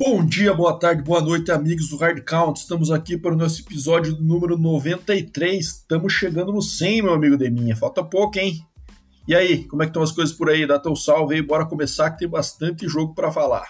Bom 0.00 0.24
dia, 0.24 0.54
boa 0.54 0.78
tarde, 0.78 1.02
boa 1.02 1.20
noite, 1.20 1.50
amigos 1.50 1.88
do 1.88 1.96
Hard 1.96 2.22
Count. 2.22 2.60
Estamos 2.60 2.88
aqui 2.92 3.18
para 3.18 3.32
o 3.34 3.36
nosso 3.36 3.62
episódio 3.62 4.16
número 4.20 4.56
93. 4.56 5.58
Estamos 5.58 6.12
chegando 6.12 6.52
no 6.52 6.62
100, 6.62 7.02
meu 7.02 7.14
amigo 7.14 7.36
Deminha. 7.36 7.74
Falta 7.74 8.00
pouco, 8.04 8.38
hein? 8.38 8.64
E 9.26 9.34
aí, 9.34 9.64
como 9.64 9.82
é 9.82 9.86
que 9.86 9.90
estão 9.90 10.00
as 10.00 10.12
coisas 10.12 10.32
por 10.32 10.50
aí? 10.50 10.64
Dá 10.68 10.78
teu 10.78 10.94
salve 10.94 11.34
aí, 11.34 11.42
bora 11.42 11.66
começar 11.66 12.12
que 12.12 12.20
tem 12.20 12.28
bastante 12.28 12.86
jogo 12.86 13.12
para 13.12 13.32
falar. 13.32 13.66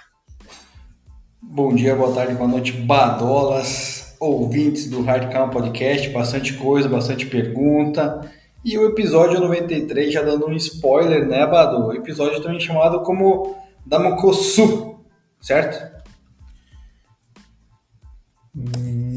Bom 1.41 1.75
dia, 1.75 1.97
boa 1.97 2.15
tarde, 2.15 2.35
boa 2.35 2.47
noite, 2.47 2.73
badolas, 2.73 4.15
ouvintes 4.21 4.87
do 4.87 5.01
Hard 5.01 5.33
Count 5.33 5.51
Podcast. 5.51 6.11
Bastante 6.11 6.53
coisa, 6.59 6.91
bastante 6.91 7.25
pergunta. 7.25 8.31
E 8.63 8.77
o 8.77 8.87
episódio 8.87 9.41
93, 9.41 10.13
já 10.13 10.21
dando 10.21 10.47
um 10.47 10.53
spoiler, 10.57 11.27
né, 11.27 11.47
Badu? 11.47 11.87
O 11.87 11.95
episódio 11.95 12.43
também 12.43 12.61
chamado 12.61 13.01
como 13.01 13.57
Damokosu, 13.87 14.99
certo? 15.41 15.98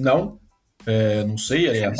Não, 0.02 0.40
é, 0.86 1.24
não 1.24 1.38
sei, 1.38 1.70
aliás. 1.70 1.98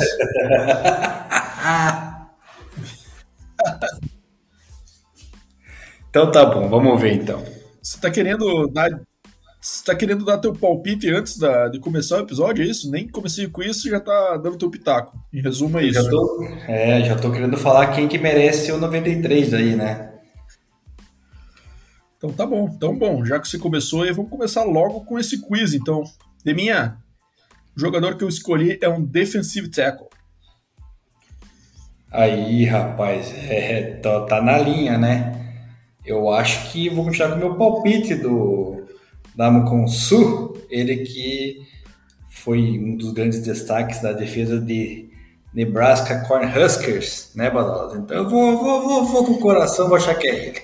então 6.10 6.30
tá 6.32 6.44
bom, 6.44 6.68
vamos 6.68 7.00
ver 7.00 7.14
então. 7.14 7.44
Você 7.80 8.00
tá 8.00 8.10
querendo 8.10 8.66
dar, 8.66 8.90
você 9.60 9.84
tá 9.84 9.94
querendo 9.94 10.24
dar 10.24 10.38
teu 10.38 10.52
palpite 10.52 11.08
antes 11.08 11.38
da, 11.38 11.68
de 11.68 11.78
começar 11.78 12.16
o 12.16 12.22
episódio, 12.22 12.64
é 12.64 12.66
isso? 12.66 12.90
Nem 12.90 13.06
comecei 13.06 13.46
com 13.46 13.62
isso 13.62 13.88
já 13.88 14.00
tá 14.00 14.36
dando 14.36 14.58
teu 14.58 14.68
pitaco. 14.68 15.16
Em 15.32 15.40
resumo 15.40 15.78
é 15.78 15.84
isso. 15.84 16.02
Já 16.02 16.10
tô, 16.10 16.44
é, 16.66 17.04
já 17.04 17.14
tô 17.16 17.30
querendo 17.30 17.56
falar 17.56 17.92
quem 17.92 18.08
que 18.08 18.18
merece 18.18 18.72
o 18.72 18.78
93 18.78 19.54
aí, 19.54 19.76
né? 19.76 20.10
Então 22.18 22.32
tá 22.32 22.44
bom, 22.44 22.68
então 22.72 22.98
bom, 22.98 23.24
já 23.24 23.38
que 23.38 23.48
você 23.48 23.58
começou 23.58 24.02
aí, 24.02 24.12
vamos 24.12 24.30
começar 24.30 24.64
logo 24.64 25.04
com 25.04 25.20
esse 25.20 25.40
quiz, 25.40 25.72
então. 25.72 26.02
Deminha, 26.44 27.01
o 27.76 27.80
jogador 27.80 28.16
que 28.16 28.24
eu 28.24 28.28
escolhi 28.28 28.78
é 28.80 28.88
um 28.88 29.02
defensive 29.02 29.68
tackle. 29.68 30.08
Aí, 32.10 32.64
rapaz, 32.64 33.32
é, 33.48 33.98
tá, 34.02 34.20
tá, 34.26 34.42
na 34.42 34.58
linha, 34.58 34.98
né? 34.98 35.54
Eu 36.04 36.30
acho 36.30 36.70
que 36.70 36.90
vou 36.90 37.04
continuar 37.06 37.30
com 37.30 37.36
o 37.36 37.38
meu 37.38 37.54
palpite 37.54 38.14
do 38.14 38.84
Damocon 39.34 39.86
Su, 39.88 40.54
ele 40.68 40.98
que 40.98 41.62
foi 42.28 42.58
um 42.58 42.96
dos 42.96 43.12
grandes 43.12 43.40
destaques 43.40 44.02
da 44.02 44.12
defesa 44.12 44.60
de 44.60 45.10
Nebraska 45.54 46.26
Cornhuskers, 46.26 47.30
né, 47.34 47.50
Badalas? 47.50 47.94
Então 47.94 48.16
eu 48.16 48.28
vou, 48.28 48.58
vou, 48.58 48.82
vou, 48.82 49.04
vou 49.06 49.24
com 49.24 49.32
o 49.32 49.40
coração, 49.40 49.88
vou 49.88 49.96
achar 49.96 50.14
que 50.14 50.28
é 50.28 50.48
ele. 50.48 50.62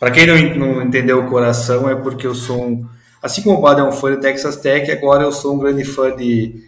Para 0.00 0.10
quem 0.10 0.26
não, 0.26 0.56
não 0.56 0.82
entendeu 0.82 1.20
o 1.20 1.28
coração, 1.28 1.88
é 1.88 1.94
porque 1.94 2.26
eu 2.26 2.34
sou 2.34 2.66
um 2.66 2.88
Assim 3.24 3.40
como 3.40 3.56
o 3.56 3.60
Bada 3.62 3.80
é 3.80 3.84
um 3.84 3.90
fã 3.90 4.14
de 4.14 4.20
Texas 4.20 4.56
Tech, 4.56 4.92
agora 4.92 5.22
eu 5.22 5.32
sou 5.32 5.54
um 5.54 5.58
grande 5.58 5.82
fã 5.82 6.14
de, 6.14 6.62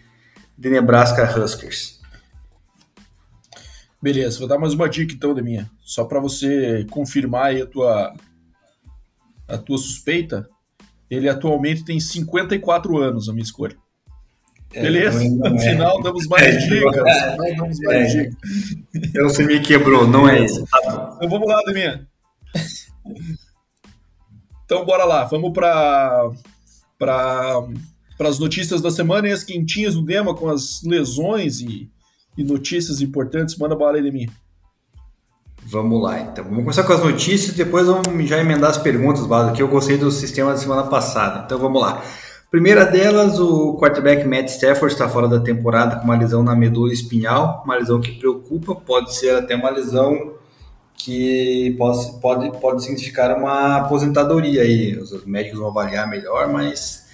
de 0.57 0.69
Nebraska 0.71 1.39
Huskers. 1.39 2.01
Beleza, 4.01 4.39
vou 4.39 4.47
dar 4.47 4.57
mais 4.57 4.73
uma 4.73 4.89
dica 4.89 5.13
então, 5.13 5.35
minha, 5.35 5.69
Só 5.83 6.03
para 6.03 6.19
você 6.19 6.83
confirmar 6.89 7.51
aí 7.51 7.61
a 7.61 7.67
tua, 7.67 8.11
a 9.47 9.57
tua 9.59 9.77
suspeita. 9.77 10.49
Ele 11.07 11.29
atualmente 11.29 11.85
tem 11.85 11.99
54 11.99 12.97
anos, 12.97 13.29
a 13.29 13.33
minha 13.33 13.43
escolha. 13.43 13.77
É, 14.73 14.81
Beleza? 14.81 15.19
No 15.29 15.57
é. 15.57 15.59
final 15.59 16.01
damos 16.01 16.25
mais 16.25 16.55
é, 16.55 16.57
dicas. 16.57 17.05
É, 17.05 17.55
damos 17.55 17.79
mais 17.81 18.15
é. 18.15 18.23
dicas. 18.23 18.37
Então 18.95 19.29
você 19.29 19.45
me 19.45 19.59
quebrou, 19.59 20.07
não 20.07 20.27
é 20.27 20.43
isso. 20.43 20.63
Então 20.63 21.29
vamos 21.29 21.47
lá, 21.47 21.61
Deminha. 21.67 22.07
Então 24.67 24.83
bora 24.85 25.05
lá, 25.05 25.23
vamos 25.23 25.53
para 25.53 26.29
para 26.99 27.63
as 28.19 28.37
notícias 28.37 28.81
da 28.81 28.91
semana 28.91 29.29
e 29.29 29.31
as 29.31 29.43
quentinhas 29.43 29.95
do 29.95 30.01
Dema 30.01 30.35
com 30.35 30.49
as 30.49 30.81
lesões 30.83 31.61
e, 31.61 31.89
e 32.37 32.43
notícias 32.43 32.99
importantes. 32.99 33.57
Manda 33.57 33.77
bala 33.77 33.95
aí 33.95 34.03
de 34.03 34.11
mim. 34.11 34.27
Vamos 35.63 36.03
lá, 36.03 36.19
então. 36.19 36.43
Vamos 36.43 36.63
começar 36.63 36.83
com 36.83 36.91
as 36.91 37.03
notícias 37.03 37.53
e 37.53 37.57
depois 37.57 37.87
vamos 37.87 38.27
já 38.27 38.39
emendar 38.39 38.69
as 38.71 38.77
perguntas, 38.77 39.25
Bado, 39.25 39.55
que 39.55 39.61
eu 39.61 39.69
gostei 39.69 39.97
do 39.97 40.11
sistema 40.11 40.51
da 40.51 40.57
semana 40.57 40.83
passada. 40.83 41.43
Então 41.45 41.57
vamos 41.57 41.81
lá. 41.81 42.03
Primeira 42.51 42.85
delas, 42.85 43.39
o 43.39 43.77
quarterback 43.77 44.25
Matt 44.27 44.49
Stafford 44.49 44.93
está 44.93 45.07
fora 45.07 45.29
da 45.29 45.39
temporada 45.39 45.97
com 45.97 46.03
uma 46.03 46.17
lesão 46.17 46.43
na 46.43 46.55
medula 46.55 46.91
espinhal, 46.91 47.61
uma 47.63 47.75
lesão 47.75 48.01
que 48.01 48.13
preocupa, 48.13 48.75
pode 48.75 49.15
ser 49.15 49.35
até 49.35 49.55
uma 49.55 49.69
lesão 49.69 50.36
que 50.97 51.75
pode, 51.77 52.19
pode, 52.19 52.59
pode 52.59 52.83
significar 52.83 53.37
uma 53.37 53.77
aposentadoria 53.77 54.63
aí. 54.63 54.97
Os 54.97 55.25
médicos 55.25 55.59
vão 55.59 55.69
avaliar 55.69 56.09
melhor, 56.09 56.51
mas 56.51 57.05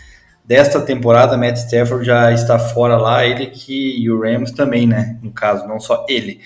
desta 0.43 0.81
temporada, 0.81 1.37
Matt 1.37 1.57
Stafford 1.57 2.05
já 2.05 2.31
está 2.31 2.57
fora 2.57 2.97
lá, 2.97 3.25
ele 3.25 3.47
que 3.47 4.01
e 4.01 4.09
o 4.09 4.19
Rams 4.21 4.51
também, 4.51 4.87
né? 4.87 5.19
No 5.21 5.31
caso, 5.31 5.67
não 5.67 5.79
só 5.79 6.05
ele. 6.07 6.39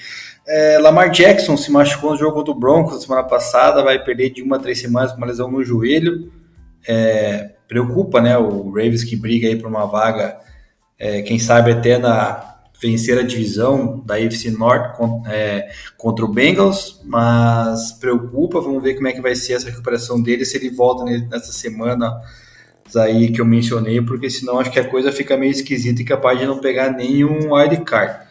É, 0.47 0.79
Lamar 0.79 1.11
Jackson 1.11 1.55
se 1.55 1.71
machucou 1.71 2.11
no 2.11 2.17
jogo 2.17 2.35
contra 2.35 2.51
o 2.51 2.59
Broncos 2.59 2.95
na 2.95 3.01
semana 3.01 3.23
passada, 3.23 3.83
vai 3.83 4.03
perder 4.03 4.31
de 4.31 4.41
uma 4.41 4.55
a 4.55 4.59
três 4.59 4.81
semanas 4.81 5.11
com 5.11 5.17
uma 5.17 5.27
lesão 5.27 5.51
no 5.51 5.63
joelho. 5.63 6.31
É, 6.87 7.51
preocupa, 7.67 8.19
né? 8.19 8.37
O 8.37 8.69
Ravens 8.71 9.03
que 9.03 9.15
briga 9.15 9.47
aí 9.47 9.55
por 9.55 9.67
uma 9.67 9.85
vaga, 9.85 10.37
é, 10.97 11.21
quem 11.21 11.37
sabe 11.37 11.71
até 11.71 11.97
na 11.97 12.56
vencer 12.79 13.17
a 13.17 13.23
divisão 13.23 14.01
da 14.05 14.15
AFC 14.15 14.51
Norte 14.51 14.99
é, 15.27 15.69
contra 15.97 16.23
o 16.23 16.27
Bengals, 16.27 17.01
mas 17.03 17.91
preocupa, 17.93 18.61
vamos 18.61 18.83
ver 18.83 18.95
como 18.95 19.07
é 19.07 19.11
que 19.11 19.21
vai 19.21 19.35
ser 19.35 19.53
essa 19.53 19.69
recuperação 19.69 20.21
dele, 20.21 20.45
se 20.45 20.57
ele 20.57 20.69
volta 20.69 21.03
nessa 21.03 21.51
semana 21.51 22.21
aí 22.95 23.31
que 23.31 23.41
eu 23.41 23.45
mencionei, 23.45 24.01
porque 24.01 24.29
senão 24.29 24.59
acho 24.59 24.71
que 24.71 24.79
a 24.79 24.87
coisa 24.87 25.11
fica 25.11 25.35
meio 25.35 25.51
esquisita 25.51 26.01
e 26.01 26.05
capaz 26.05 26.39
de 26.39 26.45
não 26.45 26.59
pegar 26.59 26.91
nenhum 26.91 27.53
wildcard. 27.53 28.27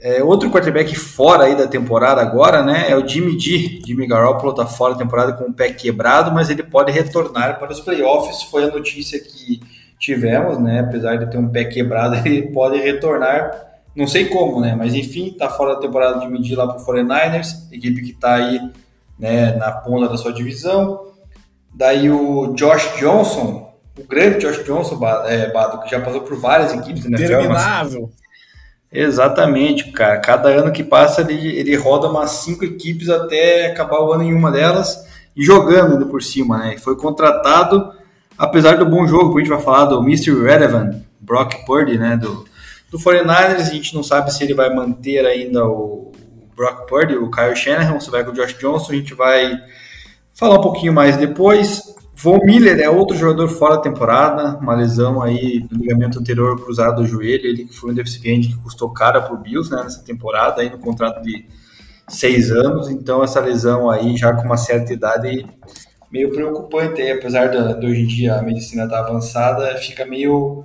É, 0.00 0.22
outro 0.22 0.48
quarterback 0.48 0.94
fora 0.94 1.44
aí 1.44 1.56
da 1.56 1.66
temporada 1.66 2.20
agora, 2.20 2.62
né, 2.62 2.88
é 2.88 2.96
o 2.96 3.06
Jimmy 3.06 3.38
G. 3.38 3.80
Jimmy 3.84 4.06
Garoppolo 4.06 4.54
tá 4.54 4.64
fora 4.64 4.92
da 4.92 5.00
temporada 5.00 5.32
com 5.32 5.50
o 5.50 5.52
pé 5.52 5.72
quebrado, 5.72 6.30
mas 6.30 6.48
ele 6.50 6.62
pode 6.62 6.92
retornar 6.92 7.58
para 7.58 7.72
os 7.72 7.80
playoffs, 7.80 8.44
foi 8.44 8.64
a 8.64 8.68
notícia 8.68 9.18
que 9.18 9.60
tivemos, 9.98 10.58
né, 10.58 10.80
apesar 10.80 11.16
de 11.16 11.28
ter 11.28 11.38
um 11.38 11.48
pé 11.48 11.64
quebrado, 11.64 12.14
ele 12.24 12.42
pode 12.52 12.78
retornar 12.78 13.67
não 13.98 14.06
sei 14.06 14.26
como, 14.26 14.60
né? 14.60 14.76
Mas 14.78 14.94
enfim, 14.94 15.34
tá 15.36 15.50
fora 15.50 15.74
da 15.74 15.80
temporada 15.80 16.20
de 16.20 16.28
medir 16.28 16.54
lá 16.54 16.68
para 16.68 16.80
o 16.80 16.86
49ers, 16.86 17.66
equipe 17.72 18.00
que 18.00 18.12
está 18.12 18.36
aí 18.36 18.60
né, 19.18 19.56
na 19.56 19.72
ponta 19.72 20.08
da 20.08 20.16
sua 20.16 20.32
divisão. 20.32 21.08
Daí 21.74 22.08
o 22.08 22.54
Josh 22.54 22.96
Johnson, 22.96 23.72
o 23.98 24.04
grande 24.04 24.38
Josh 24.38 24.64
Johnson, 24.64 25.00
é, 25.26 25.50
Bado, 25.50 25.82
que 25.82 25.90
já 25.90 26.00
passou 26.00 26.20
por 26.20 26.38
várias 26.38 26.72
equipes 26.72 27.06
né? 27.06 27.18
Terminável. 27.18 28.08
Exatamente, 28.90 29.90
cara. 29.90 30.18
Cada 30.18 30.48
ano 30.48 30.70
que 30.70 30.84
passa 30.84 31.22
ele, 31.22 31.58
ele 31.58 31.74
roda 31.74 32.08
umas 32.08 32.30
cinco 32.30 32.64
equipes 32.64 33.08
até 33.08 33.66
acabar 33.66 33.98
o 34.00 34.12
ano 34.12 34.22
em 34.22 34.32
uma 34.32 34.52
delas 34.52 35.08
e 35.36 35.44
jogando 35.44 35.94
ainda 35.94 36.06
por 36.06 36.22
cima, 36.22 36.58
né? 36.58 36.78
Foi 36.78 36.96
contratado, 36.96 37.92
apesar 38.38 38.76
do 38.76 38.86
bom 38.86 39.08
jogo, 39.08 39.32
que 39.32 39.40
a 39.40 39.44
gente 39.44 39.52
vai 39.52 39.60
falar 39.60 39.86
do 39.86 40.00
Mr. 40.04 40.40
Relevant, 40.40 41.02
Brock 41.20 41.66
Purdy, 41.66 41.98
né? 41.98 42.16
Do, 42.16 42.47
do 42.90 42.98
49ers, 42.98 43.60
a 43.60 43.70
gente 43.70 43.94
não 43.94 44.02
sabe 44.02 44.32
se 44.32 44.42
ele 44.42 44.54
vai 44.54 44.74
manter 44.74 45.24
ainda 45.26 45.64
o 45.66 46.12
Brock 46.56 46.88
Purdy, 46.88 47.14
o 47.14 47.30
Kyle 47.30 47.54
Shanahan, 47.54 48.00
se 48.00 48.10
vai 48.10 48.24
com 48.24 48.30
o 48.30 48.34
Josh 48.34 48.56
Johnson, 48.58 48.92
a 48.92 48.94
gente 48.96 49.14
vai 49.14 49.52
falar 50.34 50.58
um 50.58 50.62
pouquinho 50.62 50.92
mais 50.92 51.16
depois. 51.16 51.82
Von 52.14 52.40
Miller 52.44 52.80
é 52.80 52.90
outro 52.90 53.16
jogador 53.16 53.46
fora 53.48 53.76
da 53.76 53.82
temporada, 53.82 54.58
uma 54.58 54.74
lesão 54.74 55.22
aí 55.22 55.60
do 55.60 55.76
ligamento 55.78 56.18
anterior 56.18 56.60
cruzado 56.60 57.02
do 57.02 57.06
joelho, 57.06 57.46
ele 57.46 57.64
que 57.64 57.74
foi 57.74 57.92
um 57.92 57.94
deficiente 57.94 58.48
que 58.48 58.56
custou 58.56 58.92
cara 58.92 59.20
para 59.20 59.34
o 59.34 59.38
Bills 59.38 59.70
né, 59.70 59.80
nessa 59.84 60.02
temporada, 60.02 60.60
aí 60.60 60.68
no 60.68 60.78
contrato 60.78 61.22
de 61.22 61.46
seis 62.08 62.50
anos, 62.50 62.88
então 62.88 63.22
essa 63.22 63.38
lesão 63.38 63.88
aí 63.88 64.16
já 64.16 64.32
com 64.32 64.42
uma 64.42 64.56
certa 64.56 64.92
idade 64.92 65.46
meio 66.10 66.32
preocupante, 66.32 67.00
aí, 67.00 67.12
apesar 67.12 67.48
de, 67.48 67.86
hoje 67.86 68.00
em 68.00 68.06
dia 68.06 68.34
a 68.34 68.42
medicina 68.42 68.84
estar 68.84 69.02
tá 69.02 69.08
avançada, 69.08 69.76
fica 69.76 70.04
meio 70.04 70.64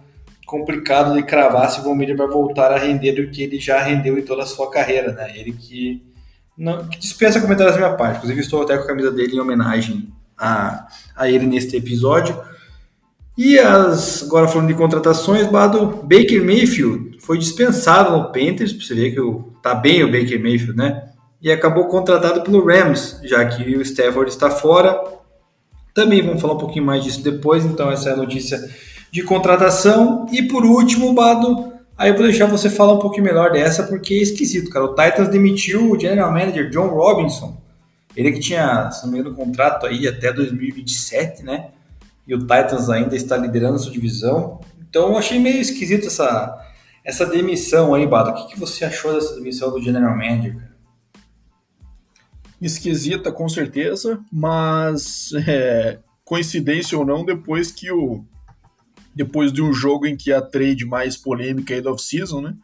complicado 0.54 1.16
de 1.16 1.24
cravar 1.24 1.72
se 1.72 1.80
o 1.80 1.84
Von 1.84 1.96
Miller 1.96 2.16
vai 2.16 2.28
voltar 2.28 2.72
a 2.72 2.78
render 2.78 3.14
do 3.14 3.32
que 3.32 3.42
ele 3.42 3.60
já 3.60 3.82
rendeu 3.82 4.20
em 4.20 4.22
toda 4.22 4.44
a 4.44 4.46
sua 4.46 4.70
carreira, 4.70 5.12
né? 5.12 5.34
Ele 5.36 5.52
que, 5.52 6.04
não, 6.56 6.88
que 6.88 7.00
dispensa 7.00 7.42
comentários 7.42 7.76
da 7.76 7.82
minha 7.82 7.98
parte. 7.98 8.18
Inclusive, 8.18 8.40
estou 8.40 8.62
até 8.62 8.78
com 8.78 8.84
a 8.84 8.88
camisa 8.88 9.10
dele 9.10 9.36
em 9.36 9.40
homenagem 9.40 10.14
a, 10.38 10.88
a 11.16 11.28
ele 11.28 11.48
neste 11.48 11.76
episódio. 11.76 12.40
E 13.36 13.58
as, 13.58 14.22
agora 14.22 14.48
falando 14.48 14.68
de 14.68 14.76
contratações, 14.76 15.48
Bado, 15.48 15.88
Baker 16.04 16.46
Mayfield 16.46 17.18
foi 17.20 17.40
dispensado 17.40 18.16
no 18.16 18.26
Panthers, 18.26 18.74
para 18.74 18.86
você 18.86 18.94
ver 18.94 19.12
que 19.12 19.20
o, 19.20 19.52
tá 19.64 19.74
bem 19.74 20.04
o 20.04 20.12
Baker 20.12 20.40
Mayfield, 20.40 20.78
né? 20.78 21.10
E 21.42 21.52
acabou 21.52 21.88
contratado 21.88 22.44
pelo 22.44 22.64
Rams, 22.64 23.20
já 23.24 23.44
que 23.44 23.76
o 23.76 23.82
Stafford 23.82 24.30
está 24.30 24.52
fora. 24.52 25.02
Também 25.96 26.22
vamos 26.22 26.40
falar 26.40 26.54
um 26.54 26.60
pouquinho 26.60 26.86
mais 26.86 27.04
disso 27.04 27.24
depois, 27.24 27.66
então 27.66 27.90
essa 27.90 28.12
é 28.12 28.14
a 28.14 28.18
notícia 28.18 28.60
de 29.14 29.22
contratação. 29.24 30.26
E 30.32 30.42
por 30.42 30.66
último, 30.66 31.14
Bado, 31.14 31.72
aí 31.96 32.10
eu 32.10 32.16
vou 32.16 32.24
deixar 32.24 32.48
você 32.48 32.70
falar 32.70 32.94
um 32.94 33.00
pouquinho 33.00 33.24
melhor 33.24 33.52
dessa, 33.52 33.84
porque 33.84 34.16
é 34.16 34.24
esquisito, 34.24 34.72
cara. 34.72 34.86
O 34.86 34.96
Titans 34.96 35.30
demitiu 35.30 35.92
o 35.92 36.00
general 36.00 36.32
manager 36.32 36.70
John 36.70 36.88
Robinson. 36.88 37.62
Ele 38.16 38.32
que 38.32 38.40
tinha, 38.40 38.92
se 38.92 39.08
não 39.08 39.34
contrato 39.34 39.86
aí 39.86 40.08
até 40.08 40.34
2027, 40.34 41.44
né? 41.44 41.70
e 42.28 42.34
o 42.34 42.40
Titans 42.40 42.90
ainda 42.90 43.16
está 43.16 43.38
liderando 43.38 43.80
sua 43.80 43.92
divisão. 43.92 44.62
Então 44.90 45.10
eu 45.10 45.18
achei 45.18 45.40
meio 45.40 45.60
esquisito 45.60 46.08
essa, 46.08 46.58
essa 47.04 47.26
demissão 47.26 47.94
aí, 47.94 48.08
Bado. 48.08 48.32
O 48.32 48.36
que, 48.36 48.54
que 48.54 48.60
você 48.60 48.86
achou 48.86 49.14
dessa 49.14 49.36
demissão 49.36 49.72
do 49.72 49.82
General 49.82 50.16
Manager? 50.16 50.72
Esquisita, 52.62 53.32
com 53.32 53.50
certeza, 53.50 54.20
mas 54.32 55.32
é, 55.48 56.00
coincidência 56.24 56.98
ou 56.98 57.06
não, 57.06 57.26
depois 57.26 57.72
que 57.72 57.92
o. 57.92 58.26
Depois 59.16 59.52
de 59.52 59.62
um 59.62 59.72
jogo 59.72 60.06
em 60.06 60.18
que 60.18 60.32
a 60.32 60.42
trade 60.42 60.86
mais 60.86 61.16
polêmica 61.16 61.74
aí 61.74 61.82
do 61.82 61.92
off-season, 61.92 62.42
né? 62.42 62.56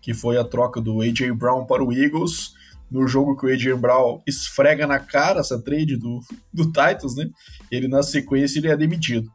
Que 0.00 0.12
foi 0.12 0.36
a 0.36 0.44
troca 0.44 0.80
do 0.80 1.00
A.J. 1.00 1.32
Brown 1.32 1.64
para 1.64 1.84
o 1.84 1.92
Eagles, 1.92 2.54
no 2.90 3.06
jogo 3.06 3.36
que 3.36 3.46
o 3.46 3.48
A.J. 3.48 3.74
Brown 3.74 4.20
esfrega 4.26 4.86
na 4.86 4.98
cara 4.98 5.40
essa 5.40 5.60
trade 5.60 5.96
do, 5.96 6.20
do 6.52 6.64
Titans, 6.66 7.14
né? 7.16 7.30
Ele 7.70 7.88
na 7.88 8.02
sequência 8.02 8.58
ele 8.58 8.68
é 8.68 8.76
demitido. 8.76 9.30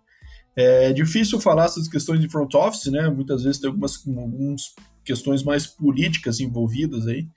É 0.56 0.92
difícil 0.92 1.40
falar 1.40 1.66
essas 1.66 1.88
questões 1.88 2.20
de 2.20 2.30
front 2.30 2.54
office, 2.56 2.92
né? 2.92 3.08
Muitas 3.10 3.44
vezes 3.44 3.62
tem 3.62 3.70
algumas, 3.70 3.96
algumas 4.08 4.74
questões 5.06 5.44
mais 5.44 5.68
políticas 5.68 6.40
envolvidas 6.40 7.08
aí. 7.08 7.28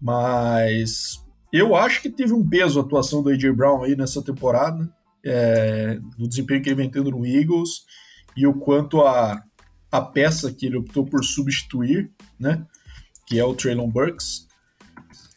Mas 0.00 1.24
eu 1.52 1.74
acho 1.74 2.02
que 2.02 2.10
teve 2.10 2.32
um 2.32 2.46
peso 2.46 2.78
a 2.78 2.82
atuação 2.82 3.22
do 3.22 3.30
A.J. 3.30 3.52
Brown 3.52 3.84
aí 3.84 3.96
nessa 3.96 4.20
temporada, 4.20 4.92
é, 5.24 5.98
no 6.18 6.28
desempenho 6.28 6.60
que 6.60 6.68
ele 6.68 6.76
vem 6.76 6.90
tendo 6.90 7.10
no 7.10 7.24
Eagles 7.24 7.84
e 8.36 8.46
o 8.46 8.54
quanto 8.54 9.00
a, 9.02 9.42
a 9.90 10.00
peça 10.00 10.52
que 10.52 10.66
ele 10.66 10.76
optou 10.76 11.04
por 11.04 11.24
substituir, 11.24 12.10
né? 12.38 12.66
Que 13.26 13.38
é 13.38 13.44
o 13.44 13.54
Traylon 13.54 13.88
Burks, 13.88 14.46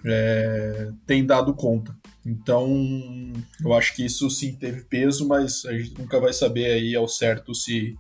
é, 0.06 0.92
tem 1.06 1.26
dado 1.26 1.54
conta. 1.54 1.96
Então, 2.26 2.68
eu 3.64 3.74
acho 3.74 3.96
que 3.96 4.06
isso 4.06 4.30
sim 4.30 4.56
teve 4.56 4.84
peso, 4.84 5.28
mas 5.28 5.64
a 5.66 5.78
gente 5.78 5.98
nunca 5.98 6.20
vai 6.20 6.34
saber 6.34 6.66
aí 6.66 6.96
ao 6.96 7.08
certo 7.08 7.56
se, 7.56 7.96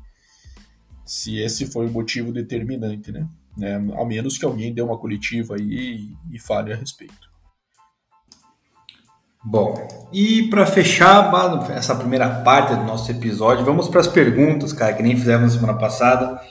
se 1.05 1.37
esse 1.37 1.65
foi 1.65 1.85
o 1.85 1.91
motivo 1.91 2.33
determinante, 2.33 3.11
né? 3.11 3.27
É, 3.61 3.75
ao 3.75 4.05
menos 4.05 4.37
que 4.37 4.45
alguém 4.45 4.73
dê 4.73 4.81
uma 4.81 4.97
coletiva 4.97 5.55
aí 5.55 6.11
e, 6.31 6.35
e 6.35 6.39
fale 6.39 6.73
a 6.73 6.75
respeito. 6.75 7.26
Bom, 9.43 9.87
e 10.11 10.43
para 10.49 10.65
fechar 10.65 11.31
essa 11.75 11.95
primeira 11.95 12.29
parte 12.41 12.75
do 12.75 12.83
nosso 12.83 13.09
episódio, 13.11 13.63
vamos 13.63 13.87
para 13.87 14.01
as 14.01 14.07
perguntas, 14.07 14.73
cara, 14.73 14.93
que 14.93 15.03
nem 15.03 15.15
fizemos 15.15 15.53
na 15.53 15.59
semana 15.59 15.77
passada. 15.77 16.41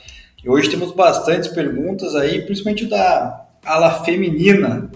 E 0.43 0.49
hoje 0.49 0.69
temos 0.69 0.91
bastantes 0.91 1.49
perguntas 1.49 2.15
aí, 2.15 2.41
principalmente 2.41 2.85
da 2.85 3.45
ala 3.65 4.03
feminina 4.03 4.89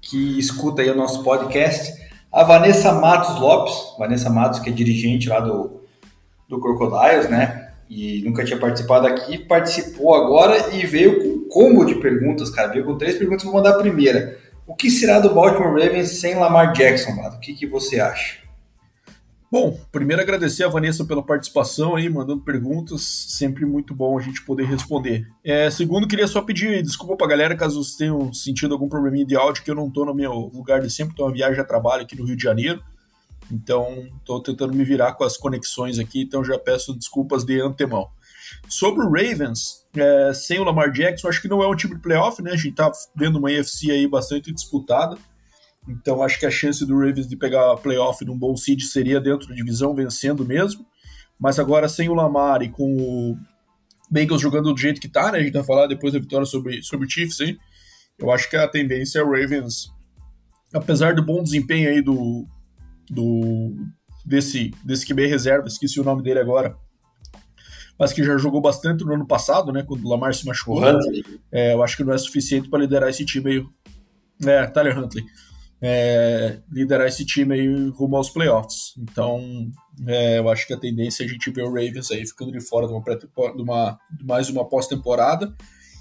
que 0.00 0.38
escuta 0.38 0.82
aí 0.82 0.90
o 0.90 0.96
nosso 0.96 1.22
podcast, 1.22 1.92
a 2.32 2.42
Vanessa 2.42 2.92
Matos 2.92 3.38
Lopes, 3.38 3.74
Vanessa 3.98 4.30
Matos, 4.30 4.60
que 4.60 4.70
é 4.70 4.72
dirigente 4.72 5.28
lá 5.28 5.40
do, 5.40 5.80
do 6.48 6.60
Crocodiles, 6.60 7.28
né? 7.28 7.72
E 7.88 8.22
nunca 8.24 8.44
tinha 8.44 8.58
participado 8.58 9.06
aqui, 9.06 9.38
participou 9.38 10.14
agora 10.14 10.74
e 10.74 10.86
veio 10.86 11.20
com 11.20 11.28
um 11.28 11.48
combo 11.48 11.84
de 11.84 11.96
perguntas, 11.96 12.50
cara. 12.50 12.72
Veio 12.72 12.84
com 12.84 12.96
três 12.96 13.16
perguntas, 13.16 13.44
vou 13.44 13.54
mandar 13.54 13.70
a 13.70 13.78
primeira. 13.78 14.38
O 14.66 14.74
que 14.74 14.90
será 14.90 15.20
do 15.20 15.34
Baltimore 15.34 15.78
Ravens 15.78 16.20
sem 16.20 16.36
Lamar 16.36 16.72
Jackson, 16.72 17.12
mano? 17.12 17.36
O 17.36 17.40
que, 17.40 17.54
que 17.54 17.66
você 17.66 18.00
acha? 18.00 18.44
Bom, 19.52 19.78
primeiro 19.92 20.20
agradecer 20.20 20.64
a 20.64 20.68
Vanessa 20.68 21.04
pela 21.04 21.22
participação 21.22 21.94
aí, 21.94 22.08
mandando 22.08 22.42
perguntas, 22.42 23.02
sempre 23.28 23.64
muito 23.64 23.94
bom 23.94 24.18
a 24.18 24.20
gente 24.20 24.42
poder 24.42 24.64
responder. 24.64 25.28
É, 25.44 25.70
segundo, 25.70 26.08
queria 26.08 26.26
só 26.26 26.42
pedir 26.42 26.82
desculpa 26.82 27.16
pra 27.16 27.28
galera 27.28 27.54
caso 27.54 27.84
vocês 27.84 27.96
tenham 27.96 28.32
sentido 28.32 28.72
algum 28.72 28.88
probleminha 28.88 29.24
de 29.24 29.36
áudio, 29.36 29.62
que 29.62 29.70
eu 29.70 29.74
não 29.74 29.88
tô 29.88 30.04
no 30.04 30.14
meu 30.14 30.32
lugar 30.32 30.80
de 30.80 30.90
sempre, 30.90 31.14
tô 31.14 31.24
uma 31.24 31.32
viagem 31.32 31.60
a 31.60 31.64
trabalho 31.64 32.02
aqui 32.02 32.18
no 32.18 32.24
Rio 32.24 32.34
de 32.34 32.42
Janeiro, 32.42 32.82
então 33.48 34.08
tô 34.24 34.40
tentando 34.40 34.74
me 34.74 34.82
virar 34.82 35.12
com 35.12 35.22
as 35.22 35.36
conexões 35.36 36.00
aqui, 36.00 36.22
então 36.22 36.44
já 36.44 36.58
peço 36.58 36.92
desculpas 36.92 37.44
de 37.44 37.60
antemão. 37.60 38.08
Sobre 38.68 39.04
o 39.04 39.08
Ravens, 39.08 39.83
é, 39.96 40.32
sem 40.34 40.58
o 40.58 40.64
Lamar 40.64 40.90
Jackson, 40.90 41.28
acho 41.28 41.42
que 41.42 41.48
não 41.48 41.62
é 41.62 41.68
um 41.68 41.76
time 41.76 41.94
de 41.94 42.00
playoff, 42.00 42.42
né? 42.42 42.52
A 42.52 42.56
gente 42.56 42.74
tá 42.74 42.90
vendo 43.14 43.38
uma 43.38 43.50
AFC 43.50 43.90
aí 43.90 44.08
bastante 44.08 44.52
disputada. 44.52 45.16
Então 45.88 46.22
acho 46.22 46.38
que 46.38 46.46
a 46.46 46.50
chance 46.50 46.84
do 46.84 46.98
Ravens 46.98 47.28
de 47.28 47.36
pegar 47.36 47.76
playoff 47.76 48.24
num 48.24 48.38
bom 48.38 48.56
seed 48.56 48.80
seria 48.82 49.20
dentro 49.20 49.48
da 49.48 49.54
divisão 49.54 49.94
vencendo 49.94 50.44
mesmo. 50.44 50.84
Mas 51.38 51.58
agora 51.58 51.88
sem 51.88 52.08
o 52.08 52.14
Lamar 52.14 52.62
e 52.62 52.70
com 52.70 52.96
o 52.96 53.38
Bengals 54.10 54.40
jogando 54.40 54.72
do 54.72 54.80
jeito 54.80 55.00
que 55.00 55.08
tá, 55.08 55.32
né? 55.32 55.38
A 55.38 55.42
gente 55.42 55.52
vai 55.52 55.64
falar 55.64 55.86
depois 55.86 56.12
da 56.12 56.18
vitória 56.18 56.46
sobre, 56.46 56.82
sobre 56.82 57.06
o 57.06 57.10
Chiefs, 57.10 57.40
hein? 57.40 57.58
Eu 58.18 58.30
acho 58.30 58.48
que 58.48 58.56
a 58.56 58.68
tendência 58.68 59.18
é 59.18 59.22
o 59.22 59.30
Ravens, 59.30 59.88
apesar 60.72 61.14
do 61.14 61.24
bom 61.24 61.42
desempenho 61.42 61.90
aí 61.90 62.00
do, 62.00 62.46
do 63.10 63.74
desse, 64.24 64.70
desse 64.84 65.04
QB 65.04 65.26
reserva, 65.26 65.66
esqueci 65.66 66.00
o 66.00 66.04
nome 66.04 66.22
dele 66.22 66.38
agora, 66.38 66.76
mas 67.98 68.12
que 68.12 68.24
já 68.24 68.36
jogou 68.36 68.60
bastante 68.60 69.04
no 69.04 69.14
ano 69.14 69.26
passado, 69.26 69.72
né? 69.72 69.82
Quando 69.82 70.04
o 70.04 70.08
Lamar 70.08 70.34
se 70.34 70.46
machucou. 70.46 70.82
É, 71.52 71.74
eu 71.74 71.82
acho 71.82 71.96
que 71.96 72.04
não 72.04 72.12
é 72.12 72.18
suficiente 72.18 72.68
para 72.68 72.80
liderar 72.80 73.08
esse 73.08 73.24
time 73.24 73.50
aí. 73.50 73.66
É, 74.46 74.66
Tyler 74.66 74.98
Huntley 74.98 75.24
é, 75.86 76.60
liderar 76.72 77.06
esse 77.06 77.26
time 77.26 77.54
aí 77.54 77.88
rumo 77.90 78.16
aos 78.16 78.30
playoffs. 78.30 78.94
Então, 78.98 79.70
é, 80.06 80.38
eu 80.38 80.48
acho 80.48 80.66
que 80.66 80.72
a 80.72 80.78
tendência 80.78 81.22
é 81.22 81.26
a 81.26 81.28
gente 81.28 81.50
ver 81.50 81.62
o 81.62 81.68
Ravens 81.68 82.10
aí 82.10 82.26
ficando 82.26 82.50
de 82.50 82.60
fora 82.60 82.86
de, 82.86 82.92
uma, 82.94 83.02
de, 83.54 83.62
uma, 83.62 83.98
de 84.10 84.24
mais 84.24 84.48
uma 84.48 84.66
pós-temporada. 84.66 85.54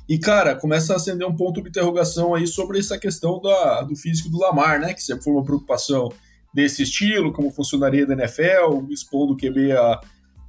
E, 0.08 0.18
cara, 0.18 0.56
começa 0.56 0.94
a 0.94 0.96
acender 0.96 1.28
um 1.28 1.36
ponto 1.36 1.62
de 1.62 1.68
interrogação 1.68 2.34
aí 2.34 2.48
sobre 2.48 2.80
essa 2.80 2.98
questão 2.98 3.42
da, 3.42 3.82
do 3.82 3.94
físico 3.96 4.30
do 4.30 4.40
Lamar, 4.40 4.80
né? 4.80 4.94
Que 4.94 5.04
sempre 5.04 5.26
foi 5.26 5.34
uma 5.34 5.44
preocupação 5.44 6.08
desse 6.54 6.84
estilo, 6.84 7.34
como 7.34 7.52
funcionaria 7.52 8.06
da 8.08 8.14
NFL, 8.14 8.88
expondo 8.90 9.34
o 9.34 9.38
QB 9.38 9.74
a, 9.74 10.00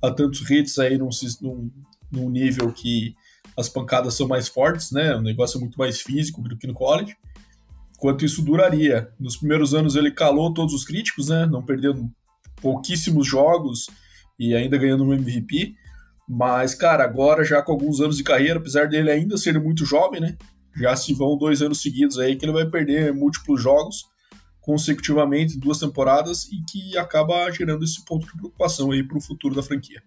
a 0.06 0.10
tantos 0.10 0.48
hits 0.50 0.78
aí 0.78 0.98
num, 0.98 1.08
num, 1.40 1.70
num 2.10 2.30
nível 2.30 2.72
que 2.72 3.14
as 3.56 3.68
pancadas 3.68 4.14
são 4.14 4.26
mais 4.26 4.48
fortes, 4.48 4.90
né? 4.90 5.14
O 5.14 5.22
negócio 5.22 5.58
é 5.58 5.60
muito 5.60 5.78
mais 5.78 6.00
físico 6.00 6.42
do 6.42 6.56
que 6.56 6.66
no 6.66 6.74
college 6.74 7.16
quanto 8.04 8.24
isso 8.24 8.42
duraria. 8.42 9.08
Nos 9.18 9.36
primeiros 9.36 9.72
anos 9.72 9.96
ele 9.96 10.10
calou 10.10 10.52
todos 10.52 10.74
os 10.74 10.84
críticos, 10.84 11.28
né? 11.28 11.46
Não 11.46 11.62
perdendo 11.62 12.10
pouquíssimos 12.60 13.26
jogos 13.26 13.88
e 14.38 14.54
ainda 14.54 14.76
ganhando 14.76 15.04
um 15.04 15.14
MVP. 15.14 15.74
Mas, 16.28 16.74
cara, 16.74 17.04
agora 17.04 17.44
já 17.44 17.62
com 17.62 17.72
alguns 17.72 18.00
anos 18.00 18.16
de 18.16 18.22
carreira, 18.22 18.58
apesar 18.58 18.88
dele 18.88 19.10
ainda 19.10 19.38
ser 19.38 19.58
muito 19.60 19.86
jovem, 19.86 20.20
né? 20.20 20.36
Já 20.76 20.94
se 20.96 21.14
vão 21.14 21.38
dois 21.38 21.62
anos 21.62 21.80
seguidos 21.80 22.18
aí 22.18 22.36
que 22.36 22.44
ele 22.44 22.52
vai 22.52 22.66
perder 22.66 23.12
múltiplos 23.14 23.62
jogos 23.62 24.04
consecutivamente, 24.64 25.58
duas 25.58 25.78
temporadas, 25.78 26.48
e 26.50 26.62
que 26.64 26.96
acaba 26.96 27.50
gerando 27.50 27.84
esse 27.84 28.02
ponto 28.04 28.26
de 28.26 28.32
preocupação 28.32 28.90
aí 28.90 29.02
para 29.02 29.18
o 29.18 29.20
futuro 29.20 29.54
da 29.54 29.62
franquia. 29.62 30.02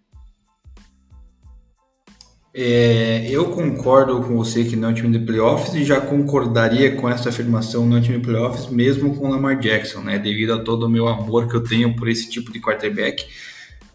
É, 2.59 3.27
eu 3.29 3.51
concordo 3.51 4.19
com 4.23 4.35
você 4.35 4.63
que 4.63 4.75
não 4.75 4.87
é 4.87 4.91
um 4.91 4.95
time 4.95 5.15
de 5.15 5.23
playoffs 5.23 5.75
e 5.75 5.85
já 5.85 6.01
concordaria 6.01 6.95
com 6.95 7.07
essa 7.07 7.29
afirmação 7.29 7.85
não 7.85 7.97
é 7.97 7.99
um 7.99 8.03
time 8.03 8.17
de 8.17 8.23
playoffs 8.23 8.67
mesmo 8.67 9.15
com 9.15 9.27
o 9.27 9.29
Lamar 9.29 9.59
Jackson, 9.59 9.99
né? 9.99 10.17
Devido 10.17 10.53
a 10.53 10.63
todo 10.63 10.87
o 10.87 10.89
meu 10.89 11.07
amor 11.07 11.47
que 11.47 11.55
eu 11.55 11.63
tenho 11.63 11.95
por 11.95 12.09
esse 12.09 12.27
tipo 12.27 12.51
de 12.51 12.59
quarterback. 12.59 13.27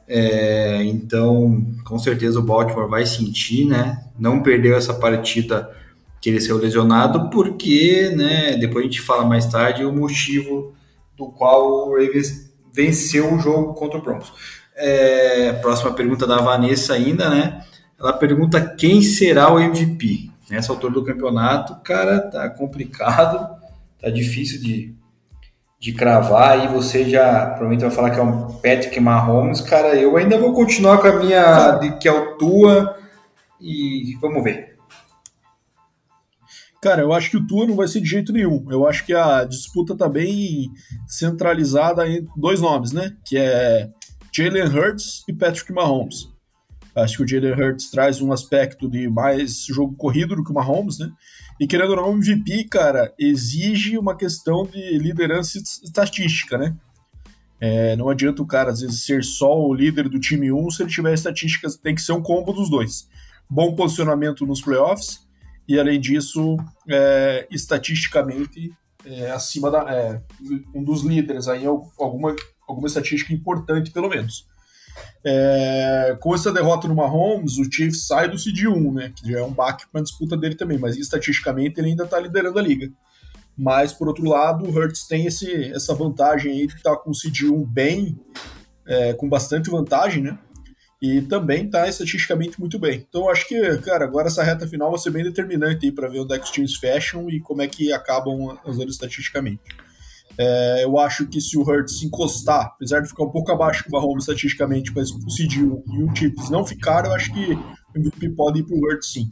É, 0.07 0.81
então, 0.85 1.67
com 1.83 1.99
certeza 1.99 2.39
o 2.39 2.43
Baltimore 2.43 2.89
vai 2.89 3.05
sentir, 3.05 3.65
né? 3.65 4.05
Não 4.17 4.41
perdeu 4.45 4.77
essa 4.77 4.95
partida 4.95 5.69
que 6.23 6.31
ele 6.31 6.41
saiu 6.41 6.57
lesionado, 6.57 7.29
porque, 7.31 8.13
né? 8.17 8.57
Depois 8.57 8.85
a 8.85 8.89
gente 8.89 9.01
fala 9.01 9.27
mais 9.27 9.45
tarde 9.45 9.85
o 9.85 9.93
motivo 9.93 10.73
do 11.17 11.27
qual 11.27 11.89
o 11.89 11.97
Ravens 11.97 12.49
venceu 12.73 13.35
o 13.35 13.41
jogo 13.41 13.75
contra 13.75 13.99
o 13.99 14.03
Broncos. 14.03 14.33
É, 14.77 15.53
próxima 15.55 15.93
pergunta 15.93 16.25
da 16.25 16.37
Vanessa 16.37 16.95
ainda, 16.95 17.29
né? 17.29 17.65
Ela 17.99 18.13
pergunta 18.13 18.61
quem 18.61 19.03
será 19.03 19.53
o 19.53 19.59
MVP. 19.59 20.31
Nessa 20.49 20.73
altura 20.73 20.95
do 20.95 21.05
campeonato, 21.05 21.83
cara, 21.83 22.21
tá 22.21 22.49
complicado, 22.51 23.57
tá 24.01 24.09
difícil 24.09 24.61
de, 24.61 24.95
de 25.81 25.93
cravar. 25.93 26.53
Aí 26.53 26.69
você 26.69 27.05
já 27.05 27.47
provavelmente 27.47 27.81
vai 27.81 27.91
falar 27.91 28.11
que 28.11 28.21
é 28.21 28.23
um 28.23 28.47
Patrick 28.61 29.01
Mahomes. 29.01 29.61
Cara, 29.61 29.97
eu 29.97 30.17
ainda 30.17 30.39
vou 30.39 30.53
continuar 30.53 30.99
com 30.99 31.09
a 31.09 31.17
minha 31.17 31.73
de 31.79 31.99
que 31.99 32.07
é 32.07 32.13
o 32.13 32.37
Tua 32.37 32.97
e 33.61 34.17
vamos 34.21 34.45
ver. 34.45 34.72
Cara, 36.83 37.03
eu 37.03 37.13
acho 37.13 37.31
que 37.31 37.37
o 37.37 37.47
Tua 37.47 37.65
não 37.65 37.77
vai 37.77 37.87
ser 37.87 38.01
de 38.01 38.09
jeito 38.09 38.33
nenhum. 38.33 38.67
Eu 38.69 38.89
acho 38.89 39.07
que 39.07 39.15
a 39.15 39.45
disputa 39.45 39.97
tá 39.97 40.09
bem 40.09 40.69
centralizada 41.07 42.09
em 42.09 42.27
dois 42.37 42.61
nomes, 42.61 42.91
né? 42.91 43.17
Que 43.25 43.39
é 43.39 43.89
Jalen 44.35 44.65
Hurts 44.65 45.23
e 45.29 45.33
Patrick 45.33 45.73
Mahomes. 45.73 46.29
Acho 46.97 47.19
que 47.19 47.23
o 47.23 47.29
Jalen 47.29 47.53
Hurts 47.53 47.89
traz 47.89 48.21
um 48.21 48.33
aspecto 48.33 48.91
de 48.91 49.09
mais 49.09 49.65
jogo 49.67 49.95
corrido 49.95 50.35
do 50.35 50.43
que 50.43 50.51
o 50.51 50.55
Mahomes, 50.55 50.99
né? 50.99 51.09
E 51.61 51.69
querendo 51.69 51.91
ou 51.91 51.97
não, 51.97 52.11
o 52.11 52.17
MVP, 52.17 52.65
cara, 52.65 53.15
exige 53.17 53.97
uma 53.97 54.17
questão 54.17 54.67
de 54.67 54.99
liderança 54.99 55.59
estatística, 55.59 56.59
né? 56.59 56.75
É, 57.61 57.95
não 57.95 58.09
adianta 58.09 58.43
o 58.43 58.47
cara, 58.47 58.73
às 58.73 58.81
vezes, 58.81 59.05
ser 59.05 59.23
só 59.23 59.57
o 59.57 59.73
líder 59.73 60.09
do 60.09 60.19
time 60.19 60.51
1 60.51 60.71
se 60.73 60.83
ele 60.83 60.91
tiver 60.91 61.15
estatísticas, 61.15 61.77
tem 61.77 61.95
que 61.95 62.03
ser 62.03 62.13
um 62.13 62.21
combo 62.21 62.53
dos 62.53 62.69
dois. 62.69 63.09
Bom 63.49 63.73
posicionamento 63.77 64.45
nos 64.45 64.61
playoffs 64.61 65.22
e, 65.69 65.79
além 65.79 66.01
disso, 66.01 66.57
é, 66.89 67.47
estatisticamente 67.51 68.73
é, 69.05 69.31
acima 69.31 69.71
da. 69.71 69.91
É, 69.93 70.21
um 70.75 70.83
dos 70.83 71.03
líderes 71.03 71.49
aí, 71.49 71.65
alguma, 71.67 72.35
alguma 72.69 72.87
estatística 72.87 73.33
importante, 73.33 73.91
pelo 73.91 74.09
menos. 74.09 74.47
É, 75.25 76.17
com 76.21 76.35
essa 76.35 76.53
derrota 76.53 76.87
no 76.89 76.95
Mahomes, 76.95 77.57
o 77.59 77.65
Chiefs 77.65 78.07
sai 78.07 78.29
do 78.29 78.37
CD1, 78.37 78.93
né? 78.93 79.13
Que 79.15 79.31
já 79.31 79.39
é 79.39 79.43
um 79.43 79.53
baque 79.53 79.87
para 79.91 80.01
a 80.01 80.05
disputa 80.05 80.37
dele 80.37 80.55
também, 80.55 80.79
mas 80.79 80.97
estatisticamente 80.97 81.81
ele 81.81 81.91
ainda 81.91 82.05
está 82.05 82.19
liderando 82.19 82.59
a 82.59 82.63
liga. 82.63 82.91
Mas, 83.57 83.93
por 83.93 84.09
outro 84.09 84.25
lado, 84.25 84.65
o 84.65 84.71
Hurts 84.71 85.07
tem 85.07 85.27
esse, 85.27 85.73
essa 85.73 85.95
vantagem 85.95 86.53
aí 86.53 86.67
de 86.67 86.75
estar 86.75 86.91
tá 86.91 86.97
com 86.97 87.11
o 87.11 87.15
CD1 87.15 87.67
bem, 87.67 88.19
é, 88.87 89.13
com 89.15 89.29
bastante 89.29 89.71
vantagem, 89.71 90.23
né? 90.23 90.39
E 91.03 91.21
também 91.21 91.67
está 91.67 91.89
estatisticamente 91.89 92.61
muito 92.61 92.79
bem. 92.79 93.05
Então, 93.09 93.29
acho 93.29 93.49
que, 93.49 93.77
cara, 93.79 94.05
agora 94.05 94.29
essa 94.29 94.41
reta 94.41 94.69
final 94.69 94.89
vai 94.89 95.01
ser 95.01 95.11
bem 95.11 95.25
determinante 95.25 95.85
aí 95.85 95.91
para 95.91 96.09
ver 96.09 96.21
onde 96.21 96.33
é 96.33 96.39
que 96.39 96.45
os 96.45 96.51
times 96.53 96.77
fecham 96.77 97.29
e 97.29 97.41
como 97.41 97.61
é 97.61 97.67
que 97.67 97.93
acabam 97.93 98.57
usando 98.65 98.89
estatisticamente. 98.89 99.65
É, 100.39 100.85
eu 100.85 100.97
acho 101.01 101.27
que 101.27 101.41
se 101.41 101.59
o 101.59 101.63
Hurts 101.63 102.05
encostar, 102.05 102.67
apesar 102.67 103.01
de 103.01 103.09
ficar 103.09 103.25
um 103.25 103.31
pouco 103.31 103.51
abaixo 103.51 103.83
do 103.85 103.91
Mahomes 103.91 104.23
estatisticamente, 104.23 104.93
mas 104.95 105.11
o 105.11 105.19
CD1 105.27 105.83
e 105.93 106.03
o 106.05 106.17
Chiefs 106.17 106.49
não 106.49 106.65
ficar, 106.65 107.05
eu 107.05 107.13
acho 107.13 107.35
que 107.35 107.53
o 107.53 107.99
MVP 107.99 108.31
pode 108.31 108.61
ir 108.61 108.63
para 108.63 108.77
o 108.77 108.79
Hurts 108.79 109.13
sim. 109.13 109.29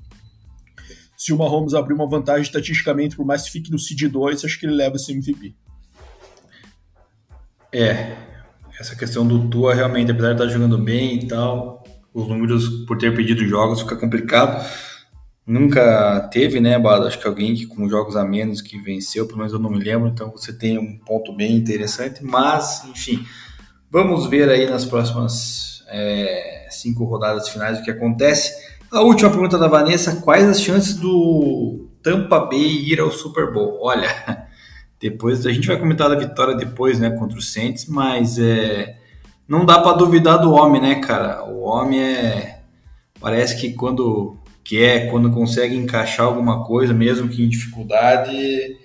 Se 1.16 1.32
o 1.32 1.38
Mahomes 1.38 1.72
abrir 1.72 1.94
uma 1.94 2.08
vantagem 2.08 2.42
estatisticamente, 2.42 3.14
por 3.14 3.24
mais 3.24 3.44
que 3.44 3.52
fique 3.52 3.70
no 3.70 3.78
CD2, 3.78 4.44
acho 4.44 4.58
que 4.58 4.66
ele 4.66 4.74
leva 4.74 4.96
esse 4.96 5.12
MVP. 5.12 5.54
É, 7.72 8.29
essa 8.80 8.96
questão 8.96 9.26
do 9.26 9.48
Tua 9.48 9.74
realmente, 9.74 10.10
apesar 10.10 10.34
de 10.34 10.42
estar 10.42 10.48
jogando 10.48 10.78
bem 10.78 11.20
e 11.20 11.28
tal, 11.28 11.84
os 12.12 12.26
números 12.26 12.68
por 12.86 12.98
ter 12.98 13.14
pedido 13.14 13.46
jogos 13.46 13.82
fica 13.82 13.94
complicado 13.94 14.64
Nunca 15.50 16.28
teve, 16.30 16.60
né, 16.60 16.78
Bado? 16.78 17.08
Acho 17.08 17.18
que 17.18 17.26
alguém 17.26 17.56
que 17.56 17.66
com 17.66 17.88
jogos 17.88 18.14
a 18.14 18.24
menos 18.24 18.60
que 18.60 18.78
venceu, 18.78 19.26
pelo 19.26 19.38
menos 19.38 19.52
eu 19.52 19.58
não 19.58 19.68
me 19.68 19.82
lembro, 19.82 20.08
então 20.08 20.30
você 20.30 20.52
tem 20.52 20.78
um 20.78 20.96
ponto 20.98 21.34
bem 21.34 21.56
interessante, 21.56 22.22
mas, 22.22 22.84
enfim, 22.84 23.26
vamos 23.90 24.26
ver 24.26 24.48
aí 24.48 24.70
nas 24.70 24.84
próximas 24.84 25.82
é, 25.88 26.68
cinco 26.70 27.04
rodadas 27.04 27.48
finais 27.48 27.80
o 27.80 27.82
que 27.82 27.90
acontece. 27.90 28.52
A 28.92 29.00
última 29.00 29.28
pergunta 29.28 29.58
da 29.58 29.66
Vanessa: 29.66 30.20
quais 30.20 30.46
as 30.46 30.62
chances 30.62 30.94
do 30.94 31.88
Tampa 32.00 32.38
Bay 32.38 32.84
ir 32.88 33.00
ao 33.00 33.10
Super 33.10 33.52
Bowl? 33.52 33.78
Olha, 33.80 34.08
depois 35.00 35.46
a 35.46 35.52
gente 35.52 35.66
vai 35.66 35.78
comentar 35.78 36.08
da 36.08 36.14
vitória 36.14 36.54
depois, 36.54 36.98
né, 36.98 37.10
contra 37.10 37.38
o 37.38 37.42
Saints, 37.42 37.86
mas 37.86 38.38
é, 38.38 38.96
não 39.48 39.64
dá 39.64 39.80
para 39.80 39.96
duvidar 39.96 40.38
do 40.38 40.52
homem, 40.52 40.80
né, 40.80 40.96
cara? 40.96 41.42
O 41.44 41.62
homem 41.62 42.00
é 42.00 42.60
parece 43.18 43.60
que 43.60 43.72
quando 43.72 44.36
que 44.62 44.82
é 44.82 45.06
quando 45.06 45.32
consegue 45.32 45.74
encaixar 45.74 46.26
alguma 46.26 46.64
coisa, 46.64 46.92
mesmo 46.92 47.28
que 47.28 47.42
em 47.42 47.48
dificuldade, 47.48 48.76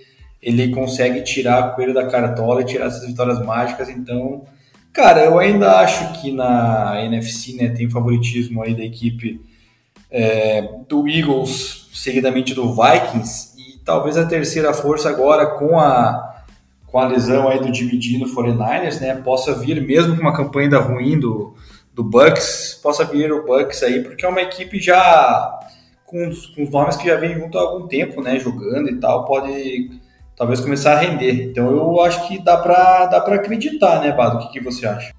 ele 0.42 0.70
consegue 0.70 1.22
tirar 1.22 1.60
a 1.60 1.70
coelho 1.70 1.94
da 1.94 2.08
cartola 2.08 2.62
e 2.62 2.66
tirar 2.66 2.86
essas 2.86 3.06
vitórias 3.06 3.44
mágicas. 3.46 3.90
Então, 3.90 4.46
cara, 4.94 5.26
eu 5.26 5.38
ainda 5.38 5.80
acho 5.80 6.14
que 6.22 6.32
na 6.32 7.04
NFC 7.04 7.56
né, 7.56 7.70
tem 7.70 7.90
favoritismo 7.90 8.64
aí 8.64 8.74
da 8.74 8.84
equipe 8.84 9.42
é, 10.10 10.70
do 10.88 11.08
Eagles, 11.08 11.90
seguidamente 11.94 12.54
do 12.54 12.74
Vikings, 12.74 13.55
talvez 13.86 14.18
a 14.18 14.26
terceira 14.26 14.74
força 14.74 15.10
agora 15.10 15.46
com 15.46 15.80
a 15.80 16.34
com 16.88 17.00
a 17.00 17.08
lesão 17.08 17.50
aí 17.50 17.60
do 17.60 17.74
Jimmy 17.74 18.02
G 18.02 18.18
no 18.18 18.26
49ers, 18.26 19.02
né, 19.02 19.16
possa 19.16 19.54
vir, 19.54 19.82
mesmo 19.86 20.16
com 20.16 20.22
uma 20.22 20.36
campanha 20.36 20.68
ainda 20.68 20.80
ruim 20.80 21.20
do, 21.20 21.54
do 21.94 22.06
Bucks, 22.06 22.80
possa 22.82 23.04
vir 23.04 23.34
o 23.34 23.46
Bucks 23.46 23.84
aí, 23.84 24.02
porque 24.02 24.26
é 24.26 24.30
uma 24.30 24.42
equipe 24.42 24.80
já 24.80 25.60
com 26.06 26.30
os, 26.30 26.46
com 26.48 26.64
os 26.64 26.70
nomes 26.70 26.96
que 26.96 27.10
já 27.10 27.18
vem 27.18 27.34
junto 27.38 27.58
há 27.58 27.62
algum 27.62 27.86
tempo, 27.86 28.22
né, 28.22 28.40
jogando 28.40 28.90
e 28.90 28.98
tal, 28.98 29.26
pode 29.26 29.92
talvez 30.38 30.62
começar 30.62 30.94
a 30.94 31.00
render. 31.00 31.50
Então 31.50 31.70
eu 31.70 32.00
acho 32.02 32.28
que 32.28 32.42
dá 32.42 32.56
para 32.58 33.08
dá 33.08 33.20
para 33.20 33.36
acreditar, 33.36 34.00
né, 34.00 34.14
Bado? 34.14 34.38
O 34.38 34.40
que, 34.40 34.54
que 34.54 34.64
você 34.64 34.88
acha? 34.88 35.14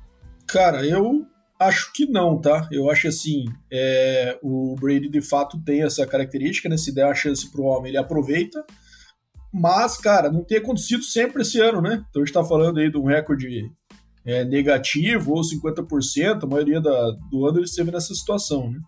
Cara, 0.46 0.82
eu 0.87 1.26
acho 1.58 1.92
que 1.92 2.06
não, 2.06 2.40
tá? 2.40 2.68
Eu 2.70 2.90
acho 2.90 3.08
assim, 3.08 3.44
é, 3.72 4.38
o 4.42 4.75
Brady 4.78 5.08
de 5.08 5.20
fato 5.20 5.58
tem 5.64 5.82
essa 5.82 6.06
característica, 6.06 6.68
né? 6.68 6.76
Se 6.76 6.94
der 6.94 7.06
a 7.06 7.14
chance 7.14 7.50
pro 7.50 7.64
homem, 7.64 7.90
ele 7.90 7.98
aproveita. 7.98 8.64
Mas, 9.52 9.96
cara, 9.96 10.30
não 10.30 10.44
tem 10.44 10.58
acontecido 10.58 11.02
sempre 11.02 11.42
esse 11.42 11.60
ano, 11.60 11.80
né? 11.80 12.04
Então 12.10 12.22
a 12.22 12.25
gente 12.25 12.34
tá 12.34 12.44
falando 12.44 12.78
aí 12.78 12.90
de 12.90 12.98
um 12.98 13.04
recorde 13.04 13.70
é, 14.25 14.44
negativo 14.44 15.32
ou 15.32 15.40
50%, 15.40 16.42
a 16.42 16.46
maioria 16.46 16.80
da, 16.80 17.10
do 17.30 17.46
ano 17.46 17.58
ele 17.58 17.64
esteve 17.64 17.90
nessa 17.90 18.14
situação, 18.14 18.70
né? 18.70 18.78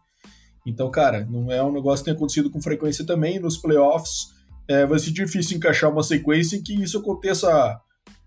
Então, 0.67 0.91
cara, 0.91 1.25
não 1.25 1.51
é 1.51 1.63
um 1.63 1.73
negócio 1.73 2.05
que 2.05 2.11
tem 2.11 2.17
acontecido 2.17 2.51
com 2.51 2.61
frequência 2.61 3.07
também. 3.07 3.39
Nos 3.39 3.57
playoffs 3.57 4.35
é, 4.69 4.85
vai 4.85 4.99
ser 4.99 5.13
difícil 5.13 5.57
encaixar 5.57 5.91
uma 5.91 6.03
sequência 6.03 6.57
em 6.57 6.63
que 6.63 6.75
isso 6.75 6.99
aconteça 6.99 7.81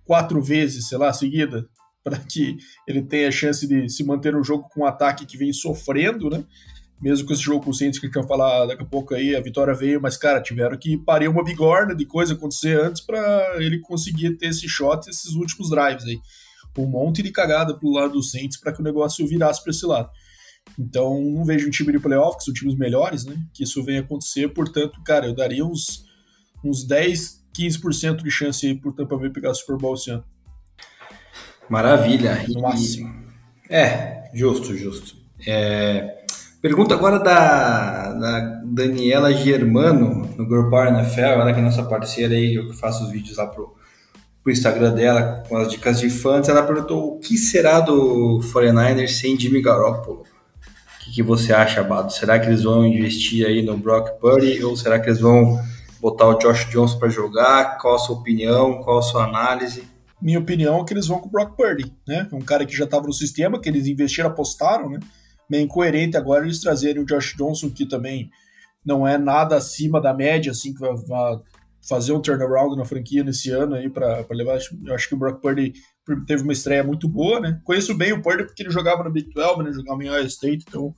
quatro 0.03 0.41
vezes, 0.41 0.87
sei 0.87 0.97
lá, 0.97 1.13
seguida, 1.13 1.63
para 2.03 2.17
que 2.17 2.57
ele 2.87 3.01
tenha 3.01 3.27
a 3.27 3.31
chance 3.31 3.67
de 3.67 3.89
se 3.89 4.03
manter 4.03 4.33
no 4.33 4.43
jogo 4.43 4.67
com 4.69 4.81
um 4.81 4.85
ataque 4.85 5.25
que 5.25 5.37
vem 5.37 5.53
sofrendo, 5.53 6.29
né? 6.29 6.43
Mesmo 7.01 7.25
com 7.25 7.33
esse 7.33 7.41
jogo 7.41 7.65
com 7.65 7.71
o 7.71 7.73
Saints 7.73 7.99
que 7.99 8.05
a 8.05 8.09
gente 8.09 8.19
vai 8.19 8.27
falar 8.27 8.67
daqui 8.67 8.83
a 8.83 8.85
pouco 8.85 9.15
aí, 9.15 9.35
a 9.35 9.41
vitória 9.41 9.73
veio, 9.73 9.99
mas, 9.99 10.17
cara, 10.17 10.39
tiveram 10.39 10.77
que 10.77 10.97
parir 10.97 11.27
uma 11.27 11.43
bigorna 11.43 11.95
de 11.95 12.05
coisa 12.05 12.35
acontecer 12.35 12.79
antes 12.79 13.01
para 13.01 13.55
ele 13.57 13.79
conseguir 13.79 14.37
ter 14.37 14.47
esse 14.47 14.69
shot, 14.69 15.09
esses 15.09 15.33
últimos 15.33 15.71
drives 15.71 16.05
aí. 16.05 16.19
Um 16.77 16.85
monte 16.85 17.23
de 17.23 17.31
cagada 17.31 17.77
pro 17.77 17.89
lado 17.89 18.13
do 18.13 18.23
Saints 18.23 18.59
para 18.59 18.71
que 18.71 18.81
o 18.81 18.83
negócio 18.83 19.27
virasse 19.27 19.61
para 19.63 19.71
esse 19.71 19.85
lado. 19.85 20.09
Então, 20.79 21.19
não 21.21 21.43
vejo 21.43 21.67
um 21.67 21.71
time 21.71 21.91
de 21.91 21.99
playoff, 21.99 22.37
que 22.37 22.43
são 22.43 22.53
times 22.53 22.75
melhores, 22.75 23.25
né? 23.25 23.35
Que 23.53 23.63
isso 23.63 23.83
venha 23.83 24.01
acontecer. 24.01 24.47
Portanto, 24.49 25.01
cara, 25.03 25.25
eu 25.25 25.35
daria 25.35 25.65
uns, 25.65 26.05
uns 26.63 26.85
10, 26.85 27.43
15% 27.57 28.23
de 28.23 28.31
chance 28.31 28.65
aí 28.65 28.79
pro 28.79 28.93
Tampa 28.93 29.17
Bay 29.17 29.29
pegar 29.29 29.51
o 29.51 29.55
Super 29.55 29.77
Bowl 29.77 29.95
esse 29.95 30.11
ano. 30.11 30.23
Maravilha. 31.71 32.45
No 32.47 32.61
máximo. 32.61 33.13
É, 33.69 34.29
justo, 34.33 34.75
justo. 34.77 35.15
É... 35.47 36.17
Pergunta 36.61 36.93
agora 36.93 37.17
da, 37.17 38.11
da 38.13 38.61
Daniela 38.63 39.33
Germano, 39.33 40.29
no 40.37 40.45
Grupo 40.45 40.77
NFL, 40.77 41.21
ela 41.21 41.53
que 41.53 41.59
é 41.59 41.63
nossa 41.63 41.81
parceira 41.83 42.35
aí, 42.35 42.53
eu 42.53 42.69
que 42.69 42.77
faço 42.77 43.05
os 43.05 43.11
vídeos 43.11 43.37
lá 43.37 43.47
pro, 43.47 43.75
pro 44.43 44.51
Instagram 44.51 44.93
dela 44.93 45.43
com 45.49 45.57
as 45.57 45.69
dicas 45.69 45.99
de 45.99 46.09
fãs. 46.11 46.47
Ela 46.47 46.61
perguntou 46.61 47.15
o 47.15 47.19
que 47.19 47.35
será 47.35 47.79
do 47.79 48.39
49ers 48.53 49.07
sem 49.07 49.39
Jimmy 49.39 49.59
Garoppolo? 49.59 50.23
que, 51.11 51.11
que 51.11 51.23
você 51.23 51.51
acha, 51.53 51.83
Bado? 51.83 52.13
Será 52.13 52.39
que 52.39 52.47
eles 52.47 52.63
vão 52.63 52.85
investir 52.85 53.45
aí 53.45 53.61
no 53.61 53.77
Brock 53.77 54.19
Purdy 54.19 54.63
ou 54.63 54.77
será 54.77 54.99
que 54.99 55.09
eles 55.09 55.19
vão 55.19 55.61
botar 55.99 56.27
o 56.27 56.37
Josh 56.37 56.69
Johnson 56.69 56.97
para 56.97 57.09
jogar? 57.09 57.77
Qual 57.77 57.95
a 57.95 57.99
sua 57.99 58.15
opinião? 58.15 58.81
Qual 58.81 58.99
a 58.99 59.01
sua 59.01 59.25
análise? 59.25 59.83
Minha 60.21 60.39
opinião 60.39 60.79
é 60.79 60.85
que 60.85 60.93
eles 60.93 61.07
vão 61.07 61.19
com 61.19 61.27
o 61.27 61.31
Brock 61.31 61.55
Purdy, 61.55 61.91
né? 62.07 62.27
Um 62.31 62.41
cara 62.41 62.65
que 62.65 62.75
já 62.75 62.85
estava 62.85 63.07
no 63.07 63.13
sistema, 63.13 63.59
que 63.59 63.67
eles 63.67 63.87
investiram, 63.87 64.29
apostaram, 64.29 64.89
né? 64.89 64.99
Meio 65.49 65.63
incoerente 65.63 66.15
agora 66.15 66.45
eles 66.45 66.61
trazerem 66.61 67.01
o 67.01 67.05
Josh 67.05 67.35
Johnson, 67.35 67.69
que 67.69 67.85
também 67.85 68.29
não 68.85 69.07
é 69.07 69.17
nada 69.17 69.55
acima 69.55 69.99
da 69.99 70.13
média, 70.13 70.51
assim, 70.51 70.73
que 70.73 70.79
vai, 70.79 70.95
vai 70.95 71.39
fazer 71.87 72.13
um 72.13 72.21
turnaround 72.21 72.75
na 72.77 72.85
franquia 72.85 73.23
nesse 73.23 73.49
ano 73.49 73.75
aí 73.75 73.89
para 73.89 74.25
levar. 74.31 74.59
Eu 74.85 74.93
acho 74.93 75.09
que 75.09 75.15
o 75.15 75.17
Brock 75.17 75.41
Purdy 75.41 75.73
teve 76.27 76.43
uma 76.43 76.53
estreia 76.53 76.83
muito 76.83 77.07
boa, 77.07 77.39
né? 77.39 77.59
Conheço 77.63 77.95
bem 77.95 78.13
o 78.13 78.21
Purdy 78.21 78.45
porque 78.45 78.63
ele 78.63 78.69
jogava 78.69 79.03
no 79.03 79.11
Big 79.11 79.33
12, 79.33 79.63
né? 79.63 79.71
Jogava 79.71 80.03
em 80.03 80.09
Ohio 80.09 80.27
State, 80.27 80.65
então 80.67 80.93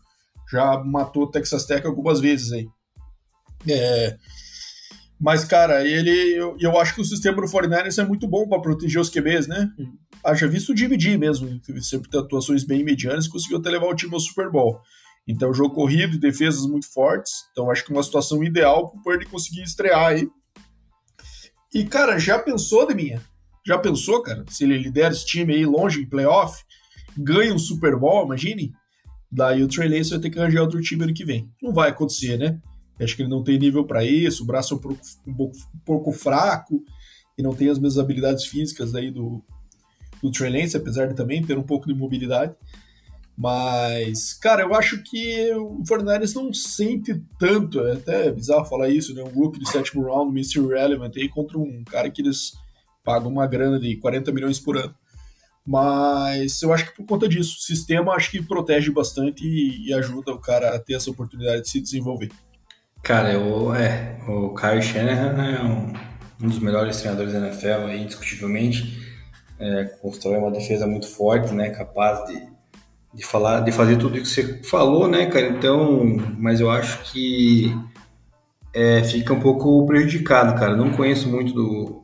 já 0.51 0.77
matou 0.84 1.24
o 1.24 1.32
Texas 1.32 1.65
Tech 1.65 1.86
algumas 1.86 2.20
vezes 2.20 2.51
aí. 2.51 2.68
É, 3.68 4.18
mas, 5.24 5.46
cara, 5.46 5.88
ele, 5.88 6.12
eu, 6.36 6.58
eu 6.60 6.77
acho 6.77 6.94
que 6.94 7.00
o 7.00 7.06
sistema 7.06 7.38
do 7.38 7.48
49ers 7.48 7.98
é 7.98 8.06
muito 8.06 8.27
bom 8.27 8.46
para 8.46 8.60
proteger 8.60 9.00
os 9.00 9.10
QBs, 9.10 9.48
né? 9.48 9.72
Haja 10.22 10.46
visto 10.50 10.75
dividir 10.75 11.18
mesmo, 11.18 11.62
sempre 11.82 12.10
tem 12.10 12.20
atuações 12.20 12.65
bem 12.65 12.84
medianas, 12.84 13.25
conseguiu 13.30 13.58
até 13.58 13.70
levar 13.70 13.88
o 13.88 13.96
time 13.96 14.13
ao 14.13 14.20
Super 14.20 14.51
Bowl. 14.51 14.82
Então, 15.25 15.53
jogo 15.53 15.74
corrido 15.74 16.15
e 16.15 16.20
defesas 16.20 16.65
muito 16.65 16.92
fortes. 16.92 17.32
Então, 17.53 17.72
acho 17.72 17.86
que 17.86 17.94
é 17.94 17.96
uma 17.96 18.03
situação 18.03 18.44
ideal 18.44 18.89
para 18.89 19.00
o 19.00 19.01
Purdy 19.01 19.25
conseguir 19.25 19.63
estrear 19.63 20.08
aí. 20.08 20.27
E, 21.74 21.86
cara, 21.86 22.20
já 22.20 22.38
pensou, 22.38 22.86
Deminha? 22.86 23.22
Já 23.65 23.77
pensou, 23.77 24.22
cara? 24.22 24.44
Se 24.50 24.65
ele 24.65 24.77
lidera 24.77 25.13
esse 25.13 25.25
time 25.25 25.53
aí 25.53 25.65
longe 25.65 26.01
em 26.01 26.10
playoff, 26.10 26.62
ganha 27.18 27.53
um 27.53 27.60
Super 27.60 27.96
Bowl, 27.98 28.25
imagine? 28.25 28.74
Daí 29.32 29.63
o 29.63 29.70
Trey 29.70 29.88
Lance 29.88 30.10
vai 30.10 30.20
ter 30.20 30.30
que 30.30 30.38
arranjar 30.38 30.63
outro 30.63 30.82
time 30.82 31.06
ano 31.06 31.13
que 31.13 31.24
vem. 31.24 31.50
Não 31.62 31.74
vai 31.74 31.92
acontecer, 31.92 32.38
né? 32.38 32.60
Acho 33.00 33.15
que 33.15 33.23
ele 33.23 33.29
não 33.29 33.43
tem 33.43 33.57
nível 33.57 33.85
para 33.85 34.05
isso, 34.05 34.43
o 34.43 34.45
braço 34.45 34.73
é 34.73 34.77
um 34.77 34.79
pouco, 34.79 35.01
um, 35.27 35.33
pouco, 35.33 35.57
um 35.57 35.79
pouco, 35.79 36.12
fraco 36.12 36.83
e 37.38 37.41
não 37.41 37.53
tem 37.53 37.69
as 37.69 37.79
mesmas 37.79 37.97
habilidades 37.97 38.45
físicas 38.45 38.91
daí 38.91 39.09
do, 39.09 39.43
do 40.21 40.31
Trey 40.31 40.51
Lance, 40.51 40.77
apesar 40.77 41.07
de 41.07 41.15
também 41.15 41.43
ter 41.43 41.57
um 41.57 41.63
pouco 41.63 41.88
de 41.88 41.93
mobilidade. 41.93 42.55
Mas, 43.35 44.33
cara, 44.35 44.62
eu 44.62 44.75
acho 44.75 45.01
que 45.01 45.51
o 45.53 45.83
Fornares 45.88 46.35
não 46.35 46.53
sente 46.53 47.19
tanto, 47.39 47.81
é 47.81 47.93
até 47.93 48.31
bizarro 48.31 48.65
falar 48.65 48.89
isso, 48.89 49.13
né? 49.15 49.23
Um 49.23 49.29
rookie 49.29 49.59
de 49.59 49.67
sétimo 49.67 50.03
round, 50.03 50.31
Mr. 50.31 50.67
Relevant, 50.67 51.17
aí 51.17 51.27
contra 51.27 51.57
um 51.57 51.83
cara 51.83 52.12
que 52.12 52.21
eles 52.21 52.53
pagam 53.03 53.31
uma 53.31 53.47
grana 53.47 53.79
de 53.79 53.97
40 53.97 54.31
milhões 54.31 54.59
por 54.59 54.77
ano. 54.77 54.93
Mas 55.65 56.62
eu 56.62 56.73
acho 56.73 56.85
que 56.85 56.97
por 56.97 57.05
conta 57.05 57.27
disso, 57.27 57.55
o 57.57 57.62
sistema 57.62 58.13
acho 58.13 58.29
que 58.29 58.41
protege 58.41 58.91
bastante 58.91 59.43
e, 59.45 59.88
e 59.88 59.93
ajuda 59.93 60.31
o 60.31 60.39
cara 60.39 60.75
a 60.75 60.79
ter 60.79 60.93
essa 60.93 61.09
oportunidade 61.09 61.63
de 61.63 61.69
se 61.69 61.81
desenvolver. 61.81 62.29
Cara, 63.03 63.33
eu, 63.33 63.75
é, 63.75 64.17
o 64.27 64.55
Kyle 64.55 64.81
Shanahan 64.81 65.45
é 65.45 65.62
um, 65.62 65.93
um 66.41 66.48
dos 66.48 66.57
melhores 66.57 66.98
treinadores 66.98 67.33
da 67.33 67.39
NFL, 67.39 67.88
aí, 67.88 68.01
indiscutivelmente. 68.01 69.03
É, 69.60 69.83
constrói 70.01 70.38
uma 70.38 70.50
defesa 70.50 70.88
muito 70.88 71.07
forte, 71.07 71.53
né, 71.53 71.69
capaz 71.69 72.25
de 72.25 72.53
de 73.13 73.24
falar, 73.24 73.60
de 73.60 73.72
fazer 73.72 73.98
tudo 73.98 74.17
isso 74.17 74.36
que 74.36 74.41
você 74.41 74.63
falou, 74.63 75.07
né, 75.07 75.27
cara? 75.27 75.48
Então, 75.48 76.17
mas 76.38 76.60
eu 76.60 76.69
acho 76.72 77.12
que 77.12 77.72
é, 78.74 79.03
fica 79.03 79.33
um 79.33 79.39
pouco 79.39 79.86
prejudicado, 79.86 80.57
cara. 80.60 80.75
Não 80.75 80.91
conheço 80.91 81.29
muito 81.29 81.53
do, 81.53 82.03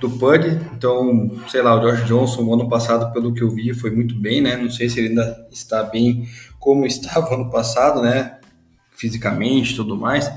do 0.00 0.10
Pud, 0.10 0.46
então, 0.74 1.30
sei 1.48 1.60
lá, 1.60 1.76
o 1.76 1.80
George 1.80 2.04
Johnson, 2.04 2.42
no 2.42 2.54
ano 2.54 2.68
passado, 2.68 3.12
pelo 3.12 3.34
que 3.34 3.42
eu 3.42 3.50
vi, 3.50 3.74
foi 3.74 3.90
muito 3.90 4.14
bem, 4.18 4.40
né? 4.40 4.56
Não 4.56 4.70
sei 4.70 4.88
se 4.88 4.98
ele 4.98 5.08
ainda 5.08 5.46
está 5.50 5.82
bem 5.82 6.26
como 6.58 6.86
estava 6.86 7.34
ano 7.34 7.50
passado, 7.50 8.00
né? 8.00 8.35
Fisicamente 8.96 9.72
e 9.72 9.76
tudo 9.76 9.96
mais. 9.96 10.30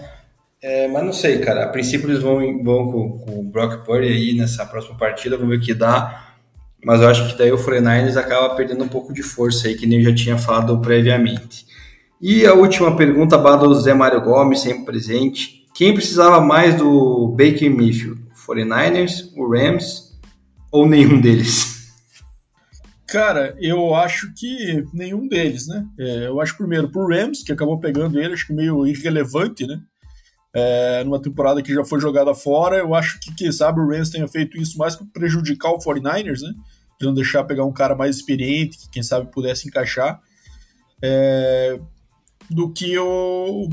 É, 0.62 0.88
mas 0.88 1.04
não 1.04 1.14
sei, 1.14 1.40
cara. 1.40 1.64
A 1.64 1.70
princípio 1.70 2.10
eles 2.10 2.22
vão, 2.22 2.64
vão 2.64 2.92
com, 2.92 3.20
com 3.20 3.40
o 3.40 3.44
Brock 3.44 3.86
Purdy 3.86 4.08
aí 4.08 4.34
nessa 4.34 4.66
próxima 4.66 4.98
partida, 4.98 5.38
vamos 5.38 5.52
ver 5.52 5.64
o 5.64 5.66
que 5.66 5.74
dá. 5.74 6.26
Mas 6.84 7.02
eu 7.02 7.10
acho 7.10 7.28
que 7.28 7.38
daí 7.38 7.52
o 7.52 7.58
49ers 7.58 8.16
acaba 8.16 8.56
perdendo 8.56 8.84
um 8.84 8.88
pouco 8.88 9.14
de 9.14 9.22
força 9.22 9.68
aí, 9.68 9.76
que 9.76 9.86
nem 9.86 10.00
eu 10.00 10.06
já 10.12 10.16
tinha 10.16 10.38
falado 10.38 10.80
previamente. 10.80 11.66
E 12.22 12.46
a 12.46 12.54
última 12.54 12.96
pergunta, 12.96 13.38
do 13.38 13.76
Zé 13.76 13.94
Mário 13.94 14.22
Gomes, 14.22 14.62
sempre 14.62 14.86
presente. 14.86 15.66
Quem 15.74 15.94
precisava 15.94 16.42
mais 16.42 16.76
do 16.76 17.30
Baker 17.30 17.70
Mayfield? 17.70 18.22
O 18.32 18.52
49ers, 18.52 19.32
o 19.36 19.50
Rams 19.50 20.18
ou 20.72 20.88
nenhum 20.88 21.20
deles? 21.20 21.78
Cara, 23.12 23.56
eu 23.60 23.96
acho 23.96 24.32
que 24.36 24.84
nenhum 24.94 25.28
deles, 25.28 25.68
né? 25.68 25.86
É, 25.98 26.28
eu 26.28 26.40
acho 26.40 26.56
primeiro 26.56 26.90
pro 26.92 27.08
Rams, 27.08 27.44
que 27.44 27.52
acabou 27.52 27.80
pegando 27.80 28.20
ele, 28.20 28.34
acho 28.34 28.46
que 28.46 28.54
meio 28.54 28.86
irrelevante, 28.86 29.66
né? 29.66 29.82
É, 30.54 31.04
numa 31.04 31.22
temporada 31.22 31.62
que 31.62 31.74
já 31.74 31.84
foi 31.84 32.00
jogada 32.00 32.34
fora, 32.36 32.78
eu 32.78 32.94
acho 32.94 33.20
que, 33.20 33.34
quem 33.34 33.52
sabe, 33.52 33.80
o 33.80 33.88
Rams 33.88 34.10
tenha 34.12 34.28
feito 34.28 34.58
isso 34.58 34.78
mais 34.78 34.96
para 34.96 35.08
prejudicar 35.12 35.72
o 35.72 35.80
49ers, 35.80 36.42
né? 36.42 36.54
De 37.00 37.08
não 37.08 37.14
deixar 37.14 37.44
pegar 37.44 37.66
um 37.66 37.74
cara 37.74 37.96
mais 37.96 38.16
experiente, 38.16 38.78
que 38.78 38.90
quem 38.92 39.04
sabe 39.04 39.32
pudesse 39.32 39.68
encaixar, 39.68 40.20
é, 41.02 41.80
do 42.50 42.72
que 42.72 42.98
o 42.98 43.70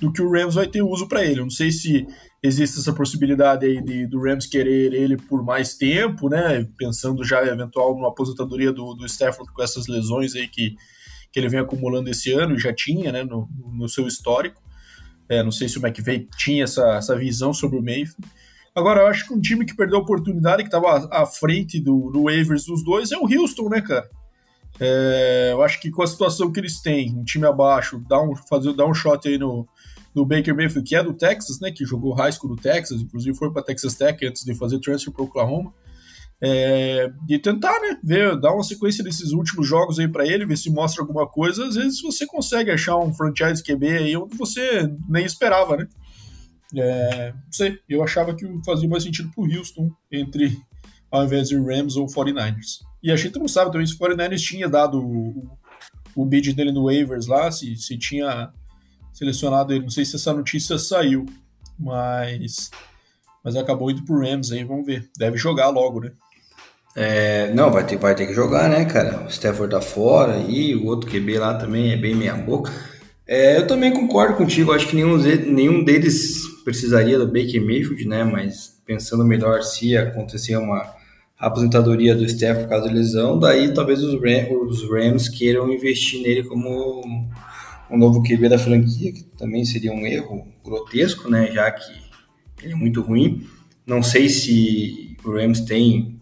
do 0.00 0.12
que 0.12 0.20
o 0.20 0.30
Rams 0.30 0.56
vai 0.56 0.66
ter 0.66 0.82
uso 0.82 1.08
para 1.08 1.24
ele. 1.24 1.40
Eu 1.40 1.44
não 1.44 1.50
sei 1.50 1.70
se 1.70 2.06
existe 2.44 2.78
essa 2.78 2.92
possibilidade 2.92 3.64
aí 3.64 3.80
de, 3.80 4.06
do 4.06 4.20
Rams 4.20 4.46
querer 4.46 4.92
ele 4.92 5.16
por 5.16 5.42
mais 5.42 5.76
tempo, 5.76 6.28
né? 6.28 6.68
Pensando 6.76 7.24
já 7.24 7.42
eventual 7.42 7.94
numa 7.94 8.08
aposentadoria 8.08 8.70
do, 8.70 8.92
do 8.92 9.06
Stafford 9.06 9.50
com 9.50 9.62
essas 9.62 9.86
lesões 9.86 10.36
aí 10.36 10.46
que, 10.46 10.76
que 11.32 11.40
ele 11.40 11.48
vem 11.48 11.60
acumulando 11.60 12.10
esse 12.10 12.32
ano 12.32 12.54
e 12.54 12.58
já 12.58 12.70
tinha, 12.70 13.10
né? 13.10 13.24
No, 13.24 13.48
no 13.72 13.88
seu 13.88 14.06
histórico. 14.06 14.62
É, 15.26 15.42
não 15.42 15.50
sei 15.50 15.70
se 15.70 15.78
o 15.78 15.86
McVay 15.86 16.28
tinha 16.36 16.64
essa, 16.64 16.86
essa 16.96 17.16
visão 17.16 17.54
sobre 17.54 17.78
o 17.78 17.82
Mayfield. 17.82 18.28
Agora, 18.74 19.00
eu 19.00 19.06
acho 19.06 19.26
que 19.26 19.32
um 19.32 19.40
time 19.40 19.64
que 19.64 19.74
perdeu 19.74 19.96
a 19.96 20.02
oportunidade, 20.02 20.64
que 20.64 20.68
estava 20.68 21.08
à 21.10 21.24
frente 21.24 21.80
do, 21.80 22.10
do 22.10 22.24
waivers 22.24 22.66
dos 22.66 22.84
dois, 22.84 23.10
é 23.10 23.16
o 23.16 23.26
Houston, 23.26 23.70
né, 23.70 23.80
cara? 23.80 24.06
É, 24.78 25.50
eu 25.52 25.62
acho 25.62 25.80
que 25.80 25.90
com 25.90 26.02
a 26.02 26.06
situação 26.06 26.52
que 26.52 26.60
eles 26.60 26.82
têm, 26.82 27.16
um 27.16 27.24
time 27.24 27.46
abaixo, 27.46 28.02
dá 28.06 28.20
um, 28.20 28.34
fazer, 28.36 28.74
dá 28.74 28.84
um 28.84 28.92
shot 28.92 29.26
aí 29.26 29.38
no, 29.38 29.66
do 30.14 30.24
Baker 30.24 30.54
Mayfield, 30.54 30.88
que 30.88 30.94
é 30.94 31.02
do 31.02 31.12
Texas, 31.12 31.58
né, 31.60 31.72
que 31.72 31.84
jogou 31.84 32.14
high 32.14 32.30
school 32.30 32.54
do 32.54 32.60
Texas, 32.60 33.00
inclusive 33.00 33.36
foi 33.36 33.52
para 33.52 33.62
Texas 33.62 33.94
Tech 33.94 34.24
antes 34.24 34.44
de 34.44 34.54
fazer 34.54 34.78
transfer 34.78 35.12
para 35.12 35.24
Oklahoma. 35.24 35.74
É, 36.40 37.10
e 37.28 37.38
tentar, 37.38 37.80
né, 37.80 37.98
ver, 38.02 38.38
dar 38.38 38.52
uma 38.52 38.62
sequência 38.62 39.02
desses 39.02 39.32
últimos 39.32 39.66
jogos 39.66 39.98
aí 39.98 40.06
para 40.06 40.26
ele, 40.26 40.46
ver 40.46 40.56
se 40.56 40.70
mostra 40.70 41.02
alguma 41.02 41.26
coisa. 41.26 41.66
Às 41.66 41.74
vezes 41.74 42.00
você 42.00 42.26
consegue 42.26 42.70
achar 42.70 42.98
um 42.98 43.12
franchise 43.12 43.62
QB 43.62 43.88
aí 43.88 44.16
onde 44.16 44.36
você 44.36 44.88
nem 45.08 45.24
esperava, 45.24 45.76
né? 45.76 45.88
É, 46.76 47.32
não 47.32 47.52
sei, 47.52 47.78
eu 47.88 48.02
achava 48.02 48.34
que 48.34 48.46
fazia 48.64 48.88
mais 48.88 49.02
sentido 49.02 49.30
pro 49.30 49.44
Houston 49.44 49.90
entre 50.10 50.60
ao 51.10 51.24
invés 51.24 51.48
de 51.48 51.56
Rams 51.56 51.96
ou 51.96 52.06
49ers. 52.06 52.80
E 53.02 53.10
a 53.10 53.16
gente 53.16 53.38
não 53.38 53.46
sabe 53.46 53.70
também 53.70 53.86
se 53.86 53.94
o 53.94 53.98
49ers 53.98 54.40
tinha 54.40 54.68
dado 54.68 54.98
o, 54.98 55.56
o 56.16 56.26
bid 56.26 56.52
dele 56.52 56.72
no 56.72 56.84
waivers 56.86 57.26
lá, 57.26 57.50
se, 57.52 57.76
se 57.76 57.96
tinha 57.96 58.52
selecionado 59.14 59.72
ele. 59.72 59.84
Não 59.84 59.90
sei 59.90 60.04
se 60.04 60.16
essa 60.16 60.34
notícia 60.34 60.76
saiu, 60.76 61.24
mas 61.78 62.70
mas 63.42 63.56
acabou 63.56 63.90
indo 63.90 64.02
pro 64.04 64.18
Rams 64.18 64.50
aí, 64.50 64.64
vamos 64.64 64.86
ver. 64.86 65.08
Deve 65.18 65.36
jogar 65.36 65.68
logo, 65.68 66.00
né? 66.00 66.12
É, 66.96 67.52
não, 67.52 67.70
vai 67.70 67.84
ter, 67.84 67.96
vai 67.98 68.14
ter 68.14 68.26
que 68.26 68.32
jogar, 68.32 68.68
né, 68.70 68.84
cara? 68.84 69.24
O 69.26 69.28
Stafford 69.28 69.70
tá 69.70 69.80
fora 69.80 70.38
e 70.48 70.74
o 70.74 70.86
outro 70.86 71.10
QB 71.10 71.38
lá 71.38 71.54
também 71.54 71.92
é 71.92 71.96
bem 71.96 72.14
meia 72.14 72.34
boca. 72.34 72.72
É, 73.26 73.58
eu 73.58 73.66
também 73.66 73.92
concordo 73.92 74.36
contigo, 74.36 74.72
acho 74.72 74.86
que 74.88 74.96
nenhum, 74.96 75.16
nenhum 75.16 75.84
deles 75.84 76.42
precisaria 76.64 77.18
do 77.18 77.26
Baker 77.26 77.60
Mayfield, 77.60 78.06
né? 78.06 78.24
Mas 78.24 78.80
pensando 78.86 79.24
melhor 79.24 79.62
se 79.62 79.96
acontecer 79.96 80.56
uma 80.56 80.94
aposentadoria 81.38 82.14
do 82.14 82.24
Stafford 82.24 82.68
caso 82.68 82.88
de 82.88 82.94
lesão, 82.94 83.38
daí 83.38 83.74
talvez 83.74 84.02
os, 84.02 84.14
Ram, 84.14 84.62
os 84.62 84.88
Rams 84.88 85.28
queiram 85.28 85.70
investir 85.70 86.22
nele 86.22 86.44
como 86.44 87.28
um 87.90 87.98
novo 87.98 88.22
QB 88.22 88.48
da 88.48 88.58
franquia, 88.58 89.12
que 89.12 89.24
também 89.36 89.64
seria 89.64 89.92
um 89.92 90.06
erro 90.06 90.46
grotesco, 90.64 91.28
né? 91.28 91.50
Já 91.52 91.70
que 91.70 91.92
ele 92.62 92.72
é 92.72 92.76
muito 92.76 93.00
ruim. 93.02 93.46
Não 93.86 94.02
sei 94.02 94.28
se 94.28 95.16
o 95.24 95.32
Rams 95.32 95.60
tem 95.60 96.20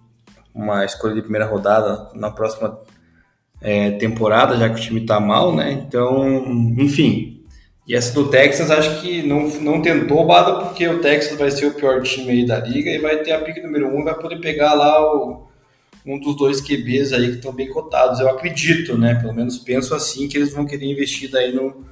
uma 0.55 0.85
escolha 0.85 1.15
de 1.15 1.23
primeira 1.23 1.47
rodada 1.47 2.11
na 2.15 2.31
próxima 2.31 2.79
é, 3.61 3.93
temporada, 3.93 4.57
já 4.57 4.69
que 4.69 4.81
o 4.81 4.83
time 4.83 5.01
está 5.01 5.21
mal, 5.21 5.55
né? 5.55 5.73
Então, 5.73 6.45
enfim. 6.79 7.45
E 7.87 7.95
essa 7.95 8.15
do 8.15 8.29
Texas, 8.29 8.71
acho 8.71 9.01
que 9.01 9.23
não, 9.23 9.49
não 9.61 9.83
tentou 9.83 10.27
bada, 10.27 10.65
porque 10.65 10.87
o 10.87 11.01
Texas 11.01 11.37
vai 11.37 11.51
ser 11.51 11.67
o 11.67 11.75
pior 11.75 12.01
time 12.03 12.31
aí 12.31 12.47
da 12.47 12.61
liga 12.61 12.91
e 12.91 12.99
vai 12.99 13.19
ter 13.19 13.33
a 13.33 13.41
pique 13.41 13.61
número 13.61 13.89
um, 13.89 14.05
vai 14.05 14.15
poder 14.15 14.41
pegar 14.41 14.75
lá 14.75 15.01
o, 15.05 15.49
um 16.05 16.19
dos 16.19 16.37
dois 16.37 16.61
QBs 16.61 17.13
aí 17.13 17.29
que 17.31 17.37
estão 17.37 17.53
bem 17.53 17.69
cotados. 17.69 18.21
Eu 18.21 18.29
acredito, 18.29 18.99
né? 18.99 19.15
Pelo 19.15 19.35
menos 19.35 19.59
penso 19.59 19.95
assim 19.95 20.29
que 20.29 20.37
eles 20.37 20.53
vão 20.53 20.67
querer 20.67 20.87
investir 20.87 21.31
daí 21.31 21.55
no, 21.55 21.85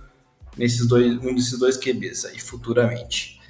nesses 0.56 0.86
dois, 0.86 1.16
um 1.18 1.34
desses 1.34 1.58
dois 1.58 1.76
QBs 1.76 2.24
aí 2.26 2.40
futuramente. 2.40 3.40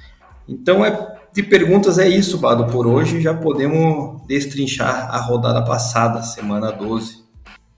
Então 0.48 0.84
é 0.84 1.20
de 1.32 1.44
perguntas 1.44 1.98
é 1.98 2.08
isso, 2.08 2.38
Bado, 2.38 2.66
por 2.66 2.86
hoje. 2.86 3.20
Já 3.20 3.32
podemos 3.32 4.26
destrinchar 4.26 5.14
a 5.14 5.20
rodada 5.20 5.64
passada, 5.64 6.22
semana 6.22 6.72
12. 6.72 7.20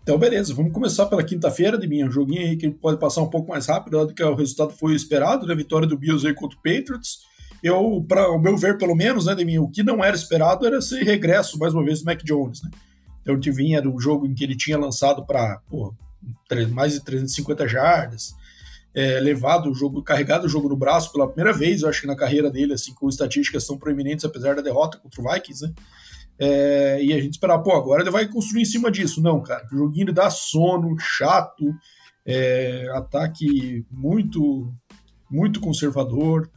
Então, 0.03 0.19
beleza, 0.19 0.53
vamos 0.53 0.73
começar 0.73 1.07
pela 1.07 1.23
quinta-feira, 1.23 1.79
de 1.79 1.87
minha 1.87 2.11
joguinho 2.11 2.43
aí 2.43 2.57
que 2.57 2.69
pode 2.71 2.99
passar 2.99 3.21
um 3.21 3.29
pouco 3.29 3.51
mais 3.51 3.67
rápido 3.67 4.05
do 4.05 4.13
que 4.15 4.23
o 4.23 4.35
resultado 4.35 4.73
foi 4.73 4.95
esperado, 4.95 5.47
né? 5.47 5.55
Vitória 5.55 5.87
do 5.87 5.97
Bills 5.97 6.27
aí 6.27 6.35
contra 6.35 6.59
o 6.59 6.63
Patriots. 6.63 7.21
Eu, 7.63 8.05
para 8.09 8.31
o 8.31 8.41
meu 8.41 8.57
ver, 8.57 8.77
pelo 8.77 8.95
menos, 8.95 9.27
né, 9.27 9.35
de 9.35 9.45
mim, 9.45 9.59
o 9.59 9.69
que 9.69 9.83
não 9.83 10.03
era 10.03 10.17
esperado 10.17 10.67
era 10.67 10.79
esse 10.79 11.03
regresso, 11.05 11.59
mais 11.59 11.73
uma 11.73 11.85
vez, 11.85 12.01
do 12.01 12.07
Mac 12.07 12.23
Jones, 12.25 12.63
né? 12.63 12.71
Então, 13.21 13.39
que 13.39 13.53
vinha 13.53 13.81
do 13.81 13.99
jogo 14.01 14.27
em 14.27 14.35
que 14.35 14.43
ele 14.43 14.57
tinha 14.57 14.77
lançado 14.77 15.25
para 15.25 15.61
mais 16.73 16.95
de 16.95 17.05
350 17.05 17.69
jardas, 17.69 18.35
é, 18.95 19.21
levado 19.21 19.71
o 19.71 19.75
jogo, 19.75 20.03
carregado 20.03 20.47
o 20.47 20.49
jogo 20.49 20.69
no 20.69 20.77
braço 20.77 21.13
pela 21.13 21.29
primeira 21.29 21.57
vez, 21.57 21.83
eu 21.83 21.89
acho 21.89 22.01
que 22.01 22.07
na 22.07 22.17
carreira 22.17 22.51
dele, 22.51 22.75
assim, 22.75 22.93
com 22.93 23.09
estatísticas 23.09 23.67
tão 23.67 23.79
proeminentes, 23.79 24.25
apesar 24.25 24.57
da 24.57 24.63
derrota 24.63 24.99
contra 24.99 25.21
o 25.21 25.33
Vikings, 25.33 25.67
né? 25.67 25.73
É, 26.39 27.03
e 27.03 27.13
a 27.13 27.21
gente 27.21 27.35
esperava, 27.35 27.63
pô, 27.63 27.73
agora 27.73 28.03
ele 28.03 28.11
vai 28.11 28.27
construir 28.27 28.63
em 28.63 28.67
cima 28.67 28.91
disso. 28.91 29.23
Não, 29.23 29.41
cara, 29.41 29.65
o 29.73 29.77
joguinho 29.77 30.13
dá 30.13 30.29
sono, 30.29 30.99
chato, 30.99 31.73
é, 32.27 32.89
ataque 32.95 33.85
muito, 33.91 34.73
muito 35.31 35.61
conservador, 35.61 36.51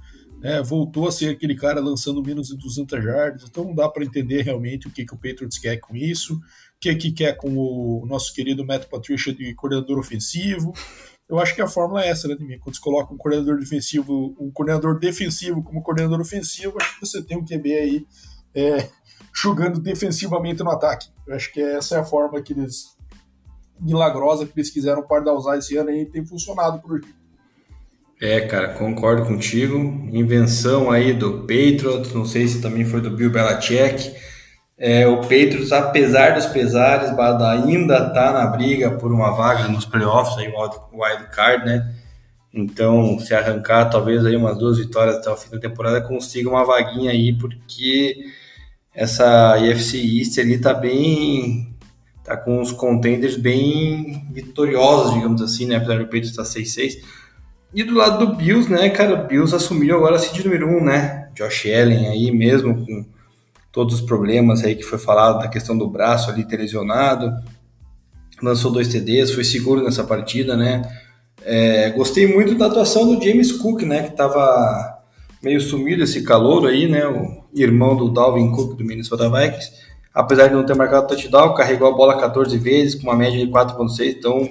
né? 0.46 0.62
voltou 0.62 1.08
a 1.08 1.12
ser 1.12 1.30
aquele 1.30 1.56
cara 1.56 1.80
lançando 1.80 2.24
menos 2.24 2.50
de 2.50 2.58
200 2.58 3.04
jardas, 3.04 3.44
então 3.50 3.64
não 3.64 3.74
dá 3.74 3.90
para 3.90 4.06
entender 4.06 4.44
realmente 4.44 4.88
o 4.88 4.92
que, 4.92 5.04
que 5.04 5.14
o 5.14 5.18
Patriots 5.18 5.58
quer 5.58 5.78
com 5.78 5.96
isso, 5.96 6.36
o 6.36 6.42
que, 6.80 6.94
que 6.94 7.12
quer 7.12 7.36
com 7.36 7.58
o 7.58 8.06
nosso 8.06 8.32
querido 8.32 8.64
Matt 8.64 8.86
Patricia 8.86 9.34
de 9.34 9.56
coordenador 9.56 9.98
ofensivo. 9.98 10.72
Eu 11.28 11.40
acho 11.40 11.56
que 11.56 11.62
a 11.64 11.68
fórmula 11.68 12.06
é 12.06 12.10
essa, 12.10 12.28
né, 12.28 12.36
Quando 12.62 12.76
você 12.76 12.82
coloca 12.82 13.12
um 13.12 13.18
coordenador 13.18 13.58
defensivo, 13.58 14.36
um 14.40 14.52
coordenador 14.52 15.00
defensivo 15.00 15.64
como 15.64 15.82
coordenador 15.82 16.22
ofensivo, 16.22 16.78
acho 16.80 17.00
que 17.00 17.06
você 17.08 17.24
tem 17.24 17.36
um 17.36 17.44
QB 17.44 17.74
aí 17.74 18.06
é, 18.54 18.88
jogando 19.34 19.80
defensivamente 19.80 20.62
no 20.62 20.70
ataque. 20.70 21.10
Eu 21.26 21.36
acho 21.36 21.52
que 21.52 21.60
essa 21.60 21.96
é 21.96 22.00
a 22.00 22.06
forma 22.06 22.40
que 22.44 22.54
eles 22.54 22.96
milagrosa 23.80 24.46
que 24.46 24.54
eles 24.56 24.70
quiseram 24.70 25.04
usar 25.36 25.58
esse 25.58 25.76
ano 25.76 25.90
e 25.90 26.06
tem 26.06 26.24
funcionado 26.24 26.80
por 26.80 26.98
aqui. 26.98 27.14
É, 28.22 28.42
cara, 28.42 28.70
concordo 28.70 29.26
contigo. 29.26 29.78
Invenção 30.12 30.90
aí 30.90 31.14
do 31.14 31.42
Patriots, 31.42 32.14
não 32.14 32.26
sei 32.26 32.48
se 32.48 32.62
também 32.62 32.86
foi 32.86 33.02
do 33.02 33.12
Bill 33.12 33.30
Belichick 33.30 34.16
é, 34.78 35.08
o 35.08 35.22
Patriots, 35.22 35.72
apesar 35.72 36.36
dos 36.36 36.46
pesares, 36.48 37.10
ainda 37.10 38.08
está 38.08 38.34
na 38.34 38.46
briga 38.48 38.92
por 38.92 39.12
uma 39.12 39.32
vaga 39.32 39.70
nos 39.70 39.86
playoffs, 39.86 40.38
aí, 40.38 40.50
o 40.50 41.02
wild 41.02 41.30
card, 41.34 41.66
né? 41.66 41.94
Então, 42.54 43.20
se 43.20 43.34
arrancar 43.34 43.90
talvez 43.90 44.26
aí 44.26 44.36
umas 44.36 44.58
duas 44.58 44.78
vitórias 44.78 45.18
até 45.18 45.30
o 45.30 45.38
fim 45.38 45.52
da 45.52 45.60
temporada, 45.60 46.02
consiga 46.02 46.50
uma 46.50 46.66
vaguinha 46.66 47.12
aí, 47.12 47.34
porque 47.34 48.18
essa 48.94 49.58
IFC 49.60 49.98
East 49.98 50.38
ali 50.40 50.58
tá 50.60 50.74
bem. 50.74 51.74
tá 52.24 52.36
com 52.38 52.62
os 52.62 52.72
contenders 52.72 53.38
bem 53.38 54.28
vitoriosos, 54.32 55.14
digamos 55.14 55.42
assim, 55.42 55.68
né? 55.68 55.78
Apesar 55.78 56.00
do 56.00 56.06
Patriots 56.06 56.32
estar 56.32 56.44
tá 56.44 56.50
6-6. 56.50 56.98
E 57.76 57.84
do 57.84 57.94
lado 57.94 58.26
do 58.26 58.36
Bills, 58.36 58.72
né, 58.72 58.90
cara, 58.90 59.14
o 59.14 59.28
Bills 59.28 59.54
assumiu 59.54 59.98
agora 59.98 60.16
a 60.16 60.20
seed 60.20 60.46
número 60.46 60.66
1, 60.66 60.78
um, 60.78 60.84
né? 60.86 61.30
Josh 61.36 61.66
Allen 61.66 62.08
aí 62.08 62.32
mesmo, 62.32 62.74
com 62.86 63.06
todos 63.70 63.96
os 63.96 64.02
problemas 64.02 64.64
aí 64.64 64.76
que 64.76 64.84
foi 64.84 64.98
falado 64.98 65.40
da 65.40 65.50
questão 65.50 65.78
do 65.78 65.86
braço 65.86 66.32
ali 66.32 66.46
ter 66.46 66.56
lesionado. 66.56 67.30
lançou 68.42 68.72
dois 68.72 68.88
TDs, 68.88 69.32
foi 69.32 69.44
seguro 69.44 69.84
nessa 69.84 70.06
partida, 70.06 70.56
né? 70.56 70.84
É, 71.44 71.90
gostei 71.90 72.34
muito 72.34 72.56
da 72.56 72.68
atuação 72.68 73.14
do 73.14 73.22
James 73.22 73.52
Cook, 73.52 73.82
né? 73.82 74.04
Que 74.04 74.12
estava 74.12 75.02
meio 75.44 75.60
sumido 75.60 76.02
esse 76.02 76.24
calor 76.24 76.66
aí, 76.68 76.88
né? 76.88 77.06
O 77.06 77.44
irmão 77.54 77.98
do 77.98 78.10
Dalvin 78.10 78.54
Cook 78.54 78.78
do 78.78 78.86
Minnesota 78.86 79.30
Vikings. 79.30 79.74
Apesar 80.14 80.48
de 80.48 80.54
não 80.54 80.66
ter 80.66 80.76
marcado 80.76 81.08
touchdown, 81.08 81.54
carregou 81.54 81.90
a 81.90 81.92
bola 81.92 82.18
14 82.18 82.58
vezes 82.58 82.96
com 82.96 83.04
uma 83.04 83.18
média 83.18 83.46
de 83.46 83.52
4.6, 83.52 84.16
então 84.18 84.50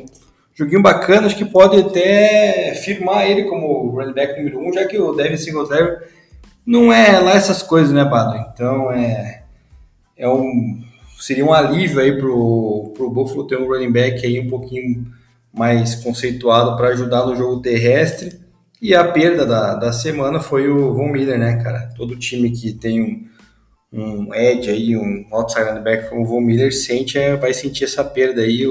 joguinho 0.55 0.83
bacana, 0.83 1.27
acho 1.27 1.37
que 1.37 1.45
pode 1.45 1.81
até 1.81 2.75
firmar 2.75 3.29
ele 3.29 3.45
como 3.45 3.91
running 3.91 4.13
back 4.13 4.37
número 4.37 4.59
1, 4.61 4.69
um, 4.69 4.73
já 4.73 4.87
que 4.87 4.99
o 4.99 5.13
Devin 5.13 5.37
Singletary 5.37 5.99
não 6.65 6.93
é 6.93 7.19
lá 7.19 7.33
essas 7.33 7.63
coisas, 7.63 7.93
né, 7.93 8.05
Bado? 8.05 8.51
Então 8.53 8.91
é, 8.91 9.43
é 10.17 10.29
um 10.29 10.83
seria 11.19 11.45
um 11.45 11.53
alívio 11.53 12.01
aí 12.01 12.19
pro, 12.19 12.93
pro 12.95 13.11
Buffalo 13.11 13.47
ter 13.47 13.59
um 13.59 13.67
running 13.67 13.93
back 13.93 14.25
aí 14.25 14.41
um 14.41 14.49
pouquinho 14.49 15.07
mais 15.53 15.95
conceituado 15.95 16.77
para 16.77 16.89
ajudar 16.89 17.25
no 17.25 17.37
jogo 17.37 17.63
terrestre. 17.63 18.41
E 18.83 18.95
a 18.95 19.05
perda 19.05 19.47
da, 19.47 19.75
da 19.75 19.93
semana 19.93 20.41
foi 20.41 20.69
o 20.69 20.93
Von 20.93 21.09
Miller, 21.09 21.39
né, 21.39 21.63
cara? 21.63 21.91
Todo 21.97 22.19
time 22.19 22.51
que 22.51 22.73
tem 22.73 23.29
um, 23.91 24.27
um 24.27 24.35
edge 24.35 24.69
aí, 24.69 24.97
um 24.97 25.25
outside 25.33 25.69
linebacker 25.69 26.11
como 26.11 26.23
o 26.23 26.27
Von 26.27 26.41
Miller 26.41 26.75
sente, 26.75 27.17
é, 27.17 27.37
vai 27.37 27.55
sentir 27.55 27.85
essa 27.85 28.05
perda 28.05 28.43
aí. 28.43 28.67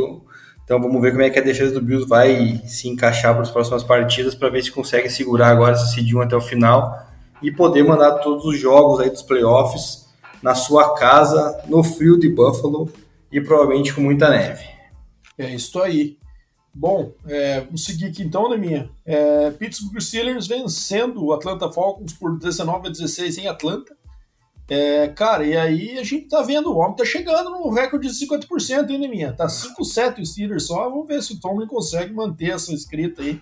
Então 0.64 0.82
vamos 0.82 1.02
ver 1.02 1.12
como 1.12 1.24
é 1.24 1.30
que 1.30 1.40
a 1.40 1.44
defesa 1.44 1.74
do 1.74 1.82
Bills 1.82 2.08
vai 2.08 2.62
se 2.66 2.88
encaixar 2.88 3.34
para 3.34 3.44
as 3.44 3.52
próximas 3.52 3.84
partidas 3.84 4.34
para 4.34 4.50
ver 4.50 4.64
se 4.64 4.72
consegue 4.72 5.10
segurar 5.10 5.50
agora 5.50 5.76
esse 5.76 5.94
seed 5.94 6.14
1 6.14 6.22
até 6.22 6.36
o 6.36 6.42
final 6.42 7.06
e 7.42 7.52
poder 7.52 7.84
mandar 7.84 8.20
todos 8.20 8.46
os 8.46 8.58
jogos 8.58 9.02
aí 9.02 9.10
dos 9.10 9.22
playoffs 9.22 10.08
na 10.42 10.56
sua 10.56 10.96
casa, 10.96 11.62
no 11.68 11.84
frio 11.84 12.18
de 12.18 12.30
Buffalo 12.30 12.90
e 13.32 13.42
provavelmente 13.42 13.94
com 13.94 14.02
muita 14.02 14.30
neve. 14.30 14.66
É 15.38 15.54
isso 15.54 15.82
aí. 15.82 16.18
Bom, 16.74 17.14
é, 17.28 17.62
vamos 17.62 17.84
seguir 17.84 18.06
aqui 18.06 18.24
então, 18.24 18.50
né, 18.50 18.58
minha? 18.58 18.90
É, 19.06 19.52
Pittsburgh 19.52 20.02
Steelers 20.02 20.48
vencendo 20.48 21.24
o 21.24 21.34
Atlanta 21.34 21.72
Falcons 21.72 22.14
por 22.14 22.38
19 22.38 22.88
a 22.88 22.92
16 22.92 23.38
em 23.38 23.48
Atlanta. 23.48 23.96
É, 24.70 25.10
cara, 25.10 25.46
e 25.46 25.58
aí 25.58 26.00
a 26.00 26.04
gente 26.04 26.28
tá 26.28 26.42
vendo, 26.42 26.72
o 26.72 26.78
homem 26.78 26.96
tá 26.96 27.04
chegando 27.04 27.50
no 27.50 27.70
recorde 27.70 28.08
de 28.08 28.26
50% 28.26 28.90
ainda, 28.90 29.08
minha. 29.08 29.34
Tá 29.34 29.48
5-7 29.48 30.20
o 30.20 30.26
Steelers 30.26 30.68
só. 30.68 30.90
Vamos 30.90 31.08
ver 31.08 31.22
se 31.22 31.34
o 31.34 31.40
Tomlin 31.40 31.68
consegue 31.68 32.14
manter 32.14 32.52
essa 32.52 32.74
escrita 32.74 33.22
aí. 33.22 33.42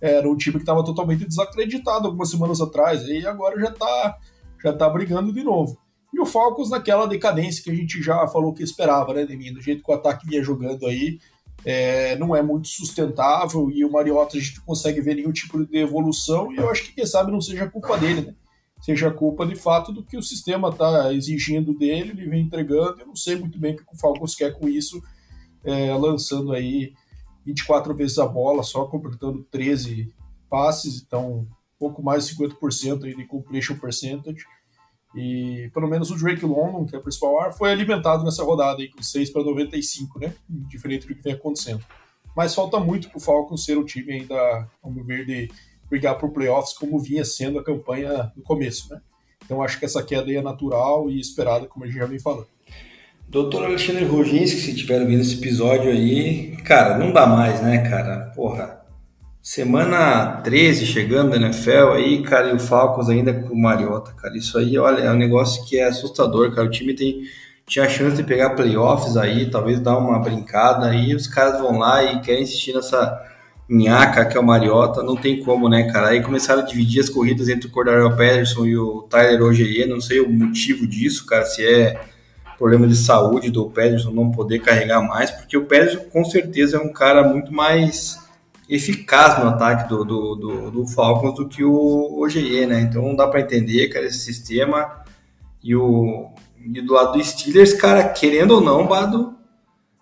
Era 0.00 0.28
um 0.28 0.36
time 0.36 0.56
que 0.56 0.62
estava 0.62 0.84
totalmente 0.84 1.24
desacreditado 1.24 2.06
algumas 2.06 2.30
semanas 2.30 2.60
atrás, 2.60 3.02
e 3.02 3.26
agora 3.26 3.58
já 3.58 3.70
tá, 3.70 4.18
já 4.62 4.72
tá 4.72 4.88
brigando 4.88 5.32
de 5.32 5.42
novo. 5.42 5.78
E 6.12 6.20
o 6.20 6.26
Falcons 6.26 6.70
naquela 6.70 7.06
decadência 7.06 7.62
que 7.62 7.70
a 7.70 7.74
gente 7.74 8.02
já 8.02 8.26
falou 8.28 8.52
que 8.52 8.62
esperava, 8.62 9.14
né, 9.14 9.24
Deminho? 9.24 9.54
Do 9.54 9.62
jeito 9.62 9.82
que 9.82 9.90
o 9.90 9.94
ataque 9.94 10.26
vinha 10.26 10.42
jogando 10.42 10.86
aí, 10.86 11.18
é, 11.64 12.16
não 12.16 12.34
é 12.34 12.42
muito 12.42 12.68
sustentável, 12.68 13.70
e 13.70 13.84
o 13.84 13.90
Mariota 13.90 14.36
a 14.36 14.40
gente 14.40 14.58
não 14.58 14.64
consegue 14.64 15.00
ver 15.00 15.14
nenhum 15.14 15.32
tipo 15.32 15.64
de 15.64 15.78
evolução, 15.78 16.52
e 16.52 16.56
eu 16.56 16.68
acho 16.70 16.84
que 16.84 16.92
quem 16.92 17.06
sabe 17.06 17.32
não 17.32 17.40
seja 17.40 17.68
culpa 17.68 17.96
dele, 17.96 18.20
né? 18.20 18.34
Seja 18.86 19.10
culpa 19.10 19.44
de 19.44 19.56
fato 19.56 19.90
do 19.90 20.00
que 20.00 20.16
o 20.16 20.22
sistema 20.22 20.68
está 20.68 21.12
exigindo 21.12 21.76
dele, 21.76 22.10
ele 22.10 22.30
vem 22.30 22.42
entregando, 22.44 23.00
eu 23.00 23.06
não 23.08 23.16
sei 23.16 23.34
muito 23.34 23.58
bem 23.58 23.74
o 23.74 23.78
que 23.78 23.82
o 23.82 23.98
Falcons 23.98 24.36
quer 24.36 24.56
com 24.56 24.68
isso, 24.68 25.02
é, 25.64 25.92
lançando 25.92 26.52
aí 26.52 26.94
24 27.44 27.92
vezes 27.96 28.16
a 28.16 28.26
bola, 28.26 28.62
só 28.62 28.84
completando 28.84 29.44
13 29.50 30.14
passes, 30.48 31.02
então 31.02 31.38
um 31.38 31.48
pouco 31.80 32.00
mais 32.00 32.28
de 32.28 32.36
50% 32.36 33.02
aí 33.02 33.16
de 33.16 33.26
completion 33.26 33.76
percentage. 33.76 34.44
E 35.16 35.68
pelo 35.74 35.88
menos 35.88 36.12
o 36.12 36.16
Drake 36.16 36.46
London, 36.46 36.86
que 36.86 36.94
é 36.94 36.98
o 37.00 37.02
principal 37.02 37.40
ar, 37.40 37.52
foi 37.52 37.72
alimentado 37.72 38.22
nessa 38.22 38.44
rodada 38.44 38.82
aí 38.82 38.88
com 38.88 39.02
6 39.02 39.30
para 39.30 39.42
95, 39.42 40.20
né? 40.20 40.32
Diferente 40.48 41.08
do 41.08 41.14
que 41.16 41.22
vem 41.22 41.32
acontecendo. 41.32 41.84
Mas 42.36 42.54
falta 42.54 42.78
muito 42.78 43.08
para 43.08 43.18
o 43.18 43.20
Falcons 43.20 43.64
ser 43.64 43.76
o 43.76 43.84
time 43.84 44.12
ainda, 44.12 44.68
vamos 44.80 45.04
ver, 45.04 45.26
de 45.26 45.50
brigar 45.88 46.18
por 46.18 46.30
playoffs 46.30 46.76
como 46.76 46.98
vinha 46.98 47.24
sendo 47.24 47.58
a 47.58 47.64
campanha 47.64 48.32
no 48.36 48.42
começo, 48.42 48.92
né? 48.92 49.00
Então 49.44 49.62
acho 49.62 49.78
que 49.78 49.84
essa 49.84 50.02
queda 50.02 50.32
é 50.32 50.42
natural 50.42 51.08
e 51.08 51.20
esperada, 51.20 51.66
como 51.66 51.84
a 51.84 51.88
gente 51.88 51.98
já 51.98 52.06
vem 52.06 52.18
falando. 52.18 52.48
Doutor 53.28 53.64
Alexandre 53.64 54.04
Roginski, 54.04 54.60
se 54.60 54.70
estiver 54.70 55.00
ouvindo 55.00 55.20
esse 55.20 55.34
episódio 55.34 55.90
aí, 55.90 56.56
cara, 56.58 56.96
não 56.96 57.12
dá 57.12 57.26
mais, 57.26 57.60
né, 57.60 57.78
cara? 57.78 58.32
Porra, 58.36 58.80
semana 59.42 60.40
13 60.42 60.86
chegando 60.86 61.30
na 61.30 61.46
NFL 61.46 61.92
aí, 61.94 62.22
cara, 62.22 62.50
e 62.50 62.54
o 62.54 62.58
Falcons 62.58 63.08
ainda 63.08 63.34
com 63.34 63.52
o 63.54 63.60
Mariota, 63.60 64.12
cara. 64.12 64.36
Isso 64.36 64.56
aí, 64.56 64.78
olha, 64.78 65.00
é 65.00 65.10
um 65.10 65.16
negócio 65.16 65.64
que 65.64 65.76
é 65.76 65.84
assustador, 65.84 66.54
cara. 66.54 66.68
O 66.68 66.70
time 66.70 66.94
tem, 66.94 67.22
tinha 67.66 67.84
a 67.84 67.88
chance 67.88 68.16
de 68.16 68.22
pegar 68.22 68.50
playoffs 68.50 69.16
aí, 69.16 69.50
talvez 69.50 69.80
dar 69.80 69.98
uma 69.98 70.20
brincada 70.20 70.86
aí, 70.86 71.12
os 71.12 71.26
caras 71.26 71.60
vão 71.60 71.78
lá 71.78 72.04
e 72.04 72.20
querem 72.20 72.42
insistir 72.42 72.74
nessa 72.74 73.20
Nhaca, 73.68 74.24
que 74.24 74.36
é 74.36 74.40
o 74.40 74.44
Mariota, 74.44 75.02
não 75.02 75.16
tem 75.16 75.42
como, 75.42 75.68
né, 75.68 75.90
cara? 75.90 76.08
Aí 76.08 76.22
começaram 76.22 76.62
a 76.62 76.64
dividir 76.64 77.00
as 77.00 77.08
corridas 77.08 77.48
entre 77.48 77.68
o 77.68 77.70
Cordarel 77.70 78.10
Patterson 78.10 78.64
e 78.66 78.76
o 78.76 79.02
Tyler 79.02 79.42
Ogier, 79.42 79.88
não 79.88 80.00
sei 80.00 80.20
o 80.20 80.30
motivo 80.30 80.86
disso, 80.86 81.26
cara, 81.26 81.44
se 81.44 81.66
é 81.66 82.00
problema 82.56 82.86
de 82.86 82.96
saúde 82.96 83.50
do 83.50 83.68
Pederson 83.70 84.10
não 84.10 84.30
poder 84.30 84.60
carregar 84.60 85.02
mais, 85.02 85.30
porque 85.30 85.56
o 85.56 85.66
Pederson 85.66 86.04
com 86.10 86.24
certeza 86.24 86.78
é 86.78 86.80
um 86.80 86.92
cara 86.92 87.22
muito 87.22 87.52
mais 87.52 88.18
eficaz 88.68 89.38
no 89.38 89.50
ataque 89.50 89.88
do, 89.88 90.04
do, 90.04 90.34
do, 90.34 90.70
do 90.70 90.86
Falcons 90.86 91.34
do 91.34 91.48
que 91.48 91.62
o 91.62 92.20
OGE, 92.20 92.66
né? 92.66 92.80
Então 92.80 93.02
não 93.02 93.14
dá 93.14 93.26
para 93.26 93.40
entender, 93.40 93.88
cara, 93.88 94.06
esse 94.06 94.18
sistema. 94.18 95.04
E, 95.62 95.74
o, 95.74 96.30
e 96.60 96.80
do 96.80 96.94
lado 96.94 97.12
do 97.12 97.24
Steelers, 97.24 97.74
cara, 97.74 98.08
querendo 98.08 98.52
ou 98.52 98.60
não, 98.60 98.86
Bado, 98.86 99.34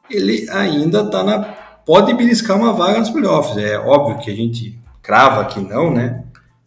ele 0.08 0.48
ainda 0.50 1.10
tá 1.10 1.22
na. 1.22 1.63
Pode 1.86 2.14
beliscar 2.14 2.56
uma 2.56 2.72
vaga 2.72 2.98
nos 2.98 3.10
playoffs. 3.10 3.56
É 3.56 3.78
óbvio 3.78 4.18
que 4.18 4.30
a 4.30 4.34
gente 4.34 4.78
crava 5.02 5.44
que 5.44 5.60
não, 5.60 5.92
né? 5.92 6.24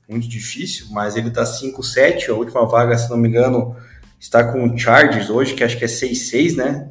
Muito 0.08 0.28
difícil, 0.28 0.88
mas 0.92 1.16
ele 1.18 1.32
tá 1.32 1.44
5-7, 1.44 2.30
a 2.30 2.34
última 2.34 2.66
vaga, 2.66 2.98
se 2.98 3.10
não 3.10 3.18
me 3.18 3.28
engano, 3.28 3.76
está 4.20 4.44
com 4.44 4.64
o 4.64 4.78
Chargers 4.78 5.30
hoje, 5.30 5.54
que 5.54 5.64
acho 5.64 5.78
que 5.78 5.84
é 5.84 5.88
6-6, 5.88 6.56
né? 6.56 6.90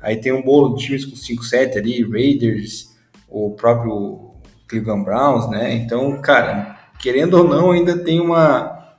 Aí 0.00 0.16
tem 0.16 0.32
um 0.32 0.42
bolo 0.42 0.74
de 0.74 0.84
times 0.84 1.04
com 1.04 1.14
5-7 1.14 1.76
ali, 1.76 2.02
Raiders, 2.02 2.96
o 3.28 3.50
próprio 3.50 4.32
Cleveland 4.66 5.04
Browns, 5.04 5.48
né? 5.48 5.74
Então, 5.74 6.20
cara, 6.20 6.78
querendo 6.98 7.34
ou 7.34 7.44
não, 7.44 7.70
ainda 7.70 7.98
tem 7.98 8.20
uma, 8.20 8.96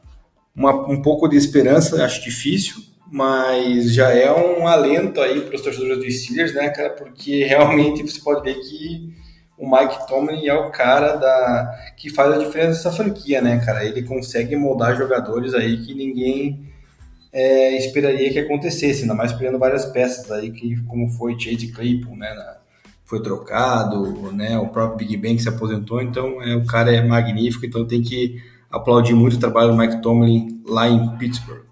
uma 0.56 0.74
um 0.88 1.02
pouco 1.02 1.28
de 1.28 1.36
esperança, 1.36 2.04
acho 2.06 2.24
difícil, 2.24 2.82
mas 3.12 3.94
já 3.94 4.10
é 4.12 4.32
um 4.32 4.68
alento 4.68 5.22
aí 5.22 5.42
para 5.42 5.56
os 5.56 5.62
torcedores 5.62 5.98
dos 5.98 6.24
Steelers, 6.24 6.54
né, 6.54 6.70
cara? 6.70 6.92
Porque 6.92 7.44
realmente 7.46 8.04
você 8.04 8.20
pode 8.20 8.44
ver 8.44 8.60
que 8.60 9.14
o 9.58 9.70
Mike 9.70 10.08
Tomlin 10.08 10.46
é 10.46 10.54
o 10.54 10.70
cara 10.70 11.16
da 11.16 11.94
que 11.98 12.10
faz 12.10 12.34
a 12.34 12.38
diferença 12.38 12.84
dessa 12.84 12.92
franquia, 12.92 13.42
né, 13.42 13.60
cara? 13.66 13.84
Ele 13.84 14.04
consegue 14.04 14.56
moldar 14.56 14.96
jogadores 14.96 15.54
aí 15.54 15.78
que 15.78 15.94
ninguém 15.94 16.68
é, 17.32 17.78
esperaria 17.78 18.32
que 18.32 18.40
acontecesse, 18.40 19.02
ainda 19.02 19.14
mais 19.14 19.32
pegando 19.32 19.60
várias 19.60 19.86
peças 19.86 20.32
aí, 20.32 20.52
que, 20.52 20.76
como 20.84 21.10
foi 21.10 21.40
Chase 21.40 21.72
Claypool, 21.72 22.16
né, 22.16 22.34
na, 22.34 22.58
foi 23.06 23.22
trocado, 23.22 24.32
né, 24.32 24.58
o 24.58 24.68
próprio 24.68 25.08
Big 25.08 25.36
que 25.36 25.44
se 25.44 25.50
aposentou, 25.50 26.02
então 26.02 26.42
é, 26.42 26.56
o 26.56 26.66
cara 26.66 26.92
é 26.92 27.02
magnífico, 27.02 27.66
então 27.66 27.86
tem 27.86 28.02
que 28.02 28.42
aplaudir 28.72 29.14
muito 29.14 29.36
o 29.36 29.40
trabalho 29.40 29.72
do 29.72 29.78
Mike 29.78 30.02
Tomlin 30.02 30.64
lá 30.66 30.90
em 30.90 31.16
Pittsburgh. 31.18 31.67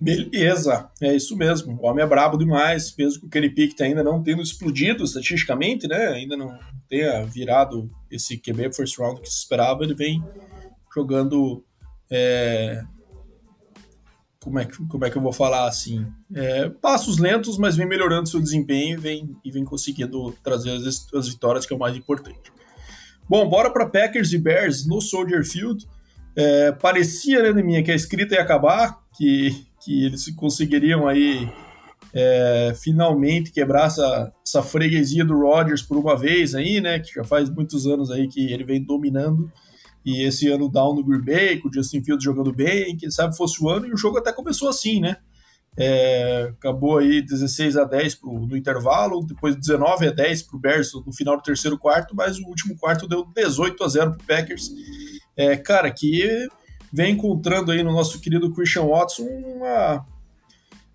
Beleza, 0.00 0.90
é 1.00 1.14
isso 1.14 1.36
mesmo. 1.36 1.78
O 1.78 1.86
homem 1.86 2.02
é 2.02 2.06
brabo 2.06 2.38
demais, 2.38 2.94
mesmo 2.96 3.20
que 3.20 3.26
o 3.26 3.28
Kenny 3.28 3.50
Pickett 3.50 3.82
ainda 3.82 4.02
não 4.02 4.22
tendo 4.22 4.40
explodido 4.40 5.04
estatisticamente, 5.04 5.86
né? 5.86 6.08
Ainda 6.08 6.36
não 6.36 6.58
tenha 6.88 7.24
virado 7.26 7.90
esse 8.10 8.38
QB 8.38 8.72
first 8.74 8.98
round 8.98 9.20
que 9.20 9.28
se 9.28 9.38
esperava, 9.38 9.84
ele 9.84 9.94
vem 9.94 10.24
jogando 10.94 11.62
é, 12.10 12.82
como 14.42 14.58
é, 14.58 14.64
que, 14.64 14.86
como 14.88 15.04
é 15.04 15.10
que 15.10 15.18
eu 15.18 15.22
vou 15.22 15.32
falar 15.32 15.68
assim? 15.68 16.06
É, 16.34 16.70
passos 16.70 17.18
lentos, 17.18 17.58
mas 17.58 17.76
vem 17.76 17.86
melhorando 17.86 18.28
seu 18.28 18.40
desempenho 18.40 18.94
e 18.94 19.00
vem, 19.00 19.36
e 19.44 19.50
vem 19.50 19.64
conseguindo 19.64 20.32
trazer 20.42 20.70
as, 20.70 21.06
as 21.14 21.28
vitórias, 21.28 21.66
que 21.66 21.74
é 21.74 21.76
o 21.76 21.78
mais 21.78 21.94
importante. 21.94 22.50
Bom, 23.28 23.46
bora 23.48 23.70
para 23.70 23.86
Packers 23.86 24.32
e 24.32 24.38
Bears 24.38 24.86
no 24.86 25.00
Soldier 25.00 25.44
Field. 25.44 25.86
É, 26.34 26.72
parecia, 26.72 27.52
né, 27.52 27.62
minha, 27.62 27.82
que 27.82 27.92
a 27.92 27.94
escrita 27.94 28.34
ia 28.34 28.40
acabar, 28.40 28.98
que, 29.14 29.66
que 29.82 30.04
eles 30.04 30.30
conseguiriam 30.34 31.08
aí 31.08 31.48
é, 32.12 32.72
finalmente 32.80 33.52
quebrar 33.52 33.86
essa, 33.86 34.32
essa 34.46 34.62
freguesia 34.62 35.24
do 35.24 35.38
Rodgers 35.38 35.82
por 35.82 35.96
uma 35.96 36.16
vez 36.16 36.54
aí, 36.54 36.80
né, 36.80 36.98
que 36.98 37.14
já 37.14 37.24
faz 37.24 37.48
muitos 37.48 37.86
anos 37.86 38.10
aí 38.10 38.28
que 38.28 38.52
ele 38.52 38.64
vem 38.64 38.82
dominando 38.82 39.50
e 40.04 40.22
esse 40.22 40.48
ano 40.48 40.68
down 40.68 40.94
no 40.94 41.04
Green 41.04 41.24
Bay, 41.24 41.58
com 41.58 41.68
o 41.68 41.72
Justin 41.72 42.02
Fields 42.02 42.24
jogando 42.24 42.52
bem, 42.52 42.96
quem 42.96 43.10
sabe 43.10 43.36
fosse 43.36 43.62
o 43.62 43.68
ano, 43.68 43.86
e 43.86 43.92
o 43.92 43.96
jogo 43.96 44.18
até 44.18 44.32
começou 44.32 44.68
assim, 44.68 45.00
né? 45.00 45.16
É, 45.78 46.52
acabou 46.58 46.98
aí 46.98 47.22
16 47.22 47.76
a 47.76 47.84
10 47.84 48.16
pro, 48.16 48.32
no 48.46 48.56
intervalo, 48.56 49.24
depois 49.24 49.54
19 49.54 50.08
a 50.08 50.10
10 50.10 50.42
para 50.42 50.56
o 50.56 50.60
Bears 50.60 50.92
no 51.06 51.12
final 51.12 51.36
do 51.36 51.42
terceiro 51.42 51.78
quarto, 51.78 52.14
mas 52.14 52.38
o 52.38 52.46
último 52.46 52.76
quarto 52.76 53.06
deu 53.06 53.24
18 53.24 53.84
a 53.84 53.88
0 53.88 54.16
para 54.16 54.36
Packers. 54.36 54.70
É, 55.36 55.56
cara, 55.56 55.90
que 55.90 56.48
vem 56.92 57.14
encontrando 57.14 57.70
aí 57.70 57.82
no 57.82 57.92
nosso 57.92 58.20
querido 58.20 58.52
Christian 58.52 58.86
Watson 58.86 59.24
uma, 59.24 60.06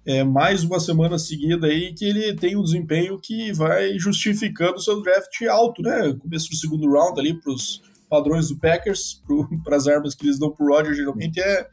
é, 0.05 0.23
mais 0.23 0.63
uma 0.63 0.79
semana 0.79 1.17
seguida 1.17 1.67
aí 1.67 1.93
que 1.93 2.05
ele 2.05 2.33
tem 2.35 2.55
um 2.55 2.63
desempenho 2.63 3.19
que 3.19 3.51
vai 3.53 3.97
justificando 3.97 4.75
o 4.75 4.81
seu 4.81 5.01
draft 5.01 5.41
alto, 5.43 5.81
né? 5.81 6.13
Começo 6.19 6.49
do 6.49 6.55
segundo 6.55 6.91
round 6.91 7.19
ali 7.19 7.33
para 7.33 7.51
os 7.51 7.81
padrões 8.09 8.49
do 8.49 8.57
Packers, 8.57 9.21
para 9.63 9.75
as 9.77 9.87
armas 9.87 10.13
que 10.13 10.25
eles 10.25 10.39
dão 10.39 10.51
para 10.51 10.65
o 10.65 10.69
Roger, 10.69 10.93
geralmente 10.93 11.39
é, 11.39 11.67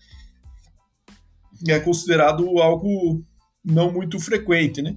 é 1.68 1.80
considerado 1.80 2.58
algo 2.58 3.22
não 3.64 3.92
muito 3.92 4.18
frequente, 4.18 4.80
né? 4.82 4.96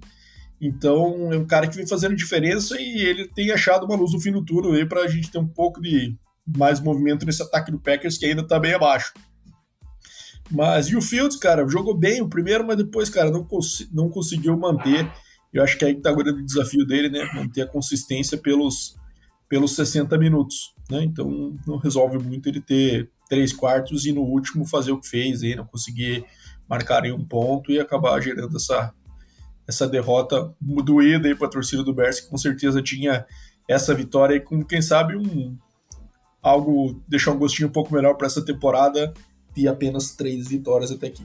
Então 0.61 1.31
é 1.33 1.37
um 1.37 1.45
cara 1.45 1.67
que 1.67 1.75
vem 1.75 1.85
fazendo 1.85 2.15
diferença 2.15 2.79
e 2.79 3.01
ele 3.01 3.27
tem 3.27 3.51
achado 3.51 3.85
uma 3.85 3.95
luz 3.95 4.13
no 4.13 4.21
fim 4.21 4.31
do 4.31 4.43
túnel 4.43 4.73
aí 4.73 4.85
para 4.85 5.01
a 5.01 5.07
gente 5.07 5.29
ter 5.29 5.37
um 5.37 5.47
pouco 5.47 5.81
de 5.81 6.15
mais 6.45 6.79
movimento 6.79 7.25
nesse 7.25 7.41
ataque 7.41 7.71
do 7.71 7.79
Packers 7.79 8.17
que 8.17 8.25
ainda 8.25 8.41
está 8.41 8.59
bem 8.59 8.73
abaixo. 8.73 9.13
Mas 10.51 10.87
e 10.87 10.95
o 10.95 11.01
Fields, 11.01 11.37
cara, 11.37 11.67
jogou 11.67 11.97
bem 11.97 12.21
o 12.21 12.29
primeiro, 12.29 12.65
mas 12.65 12.77
depois, 12.77 13.09
cara, 13.09 13.31
não, 13.31 13.43
cons 13.43 13.87
não 13.91 14.09
conseguiu 14.09 14.55
manter. 14.57 15.11
Eu 15.51 15.63
acho 15.63 15.77
que 15.77 15.85
é 15.85 15.87
aí 15.87 15.95
que 15.95 16.01
tá 16.01 16.11
o 16.11 16.15
grande 16.15 16.43
desafio 16.43 16.85
dele, 16.85 17.09
né? 17.09 17.27
Manter 17.33 17.63
a 17.63 17.67
consistência 17.67 18.37
pelos, 18.37 18.95
pelos 19.49 19.75
60 19.75 20.17
minutos. 20.17 20.75
Né? 20.89 21.03
Então 21.03 21.57
não 21.65 21.77
resolve 21.77 22.19
muito 22.19 22.47
ele 22.47 22.61
ter 22.61 23.09
três 23.27 23.51
quartos 23.51 24.05
e 24.05 24.11
no 24.11 24.21
último 24.21 24.65
fazer 24.65 24.91
o 24.91 24.99
que 24.99 25.07
fez 25.07 25.41
aí, 25.41 25.55
não 25.55 25.65
conseguir 25.65 26.23
marcar 26.69 27.05
em 27.05 27.11
um 27.11 27.23
ponto 27.23 27.71
e 27.71 27.79
acabar 27.79 28.19
gerando 28.21 28.55
essa, 28.55 28.93
essa 29.67 29.87
derrota 29.87 30.53
doída 30.61 31.27
aí 31.27 31.35
para 31.35 31.47
a 31.47 31.49
torcida 31.49 31.83
do 31.83 31.93
Bears, 31.93 32.19
que 32.19 32.29
com 32.29 32.37
certeza 32.37 32.81
tinha 32.83 33.25
essa 33.67 33.95
vitória 33.95 34.35
e 34.35 34.39
com, 34.39 34.63
quem 34.63 34.81
sabe, 34.81 35.15
um 35.15 35.57
algo 36.45 37.01
deixar 37.07 37.31
um 37.31 37.39
gostinho 37.39 37.67
um 37.67 37.71
pouco 37.71 37.91
melhor 37.91 38.13
para 38.13 38.27
essa 38.27 38.45
temporada 38.45 39.11
e 39.57 39.67
apenas 39.67 40.11
três 40.11 40.47
vitórias 40.47 40.91
até 40.91 41.07
aqui. 41.07 41.23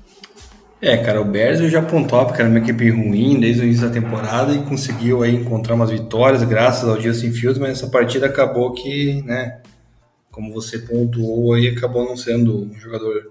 É, 0.81 0.97
cara, 0.97 1.21
o 1.21 1.25
Bears 1.27 1.61
eu 1.61 1.69
já 1.69 1.81
apontava 1.81 2.33
que 2.33 2.41
era 2.41 2.49
uma 2.49 2.59
equipe 2.59 2.89
ruim 2.89 3.39
desde 3.39 3.61
o 3.61 3.65
início 3.65 3.87
da 3.87 3.93
temporada 3.93 4.55
e 4.55 4.63
conseguiu 4.63 5.23
aí 5.23 5.35
encontrar 5.35 5.75
umas 5.75 5.91
vitórias 5.91 6.43
graças 6.43 6.89
ao 6.89 6.99
Justin 6.99 7.33
Fields, 7.33 7.59
mas 7.59 7.73
essa 7.73 7.89
partida 7.89 8.25
acabou 8.25 8.73
que, 8.73 9.21
né, 9.23 9.61
como 10.31 10.55
você 10.55 10.79
pontuou 10.79 11.53
aí, 11.53 11.69
acabou 11.69 12.07
não 12.07 12.17
sendo 12.17 12.65
um 12.65 12.81
jogador 12.81 13.31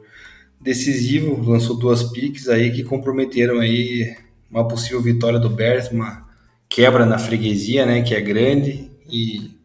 decisivo, 0.62 1.42
lançou 1.42 1.76
duas 1.76 2.04
piques 2.04 2.48
aí 2.48 2.72
que 2.72 2.84
comprometeram 2.84 3.60
aí 3.60 4.16
uma 4.52 4.68
possível 4.68 5.02
vitória 5.02 5.40
do 5.40 5.50
Bears, 5.50 5.90
uma 5.90 6.30
quebra 6.68 7.04
na 7.04 7.18
freguesia, 7.18 7.84
né, 7.84 8.04
que 8.04 8.14
é 8.14 8.22
grande 8.22 8.92
e 9.12 9.59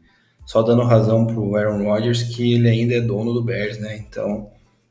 só 0.45 0.63
dando 0.63 0.83
razão 0.83 1.27
pro 1.27 1.57
Aaron 1.57 1.85
Rodgers 1.85 2.23
que 2.23 2.55
ele 2.55 2.69
ainda 2.69 2.95
é 2.95 3.01
dono 3.01 3.33
do 3.33 3.43
Bears, 3.43 3.79
né? 3.79 3.97
Então, 3.97 4.49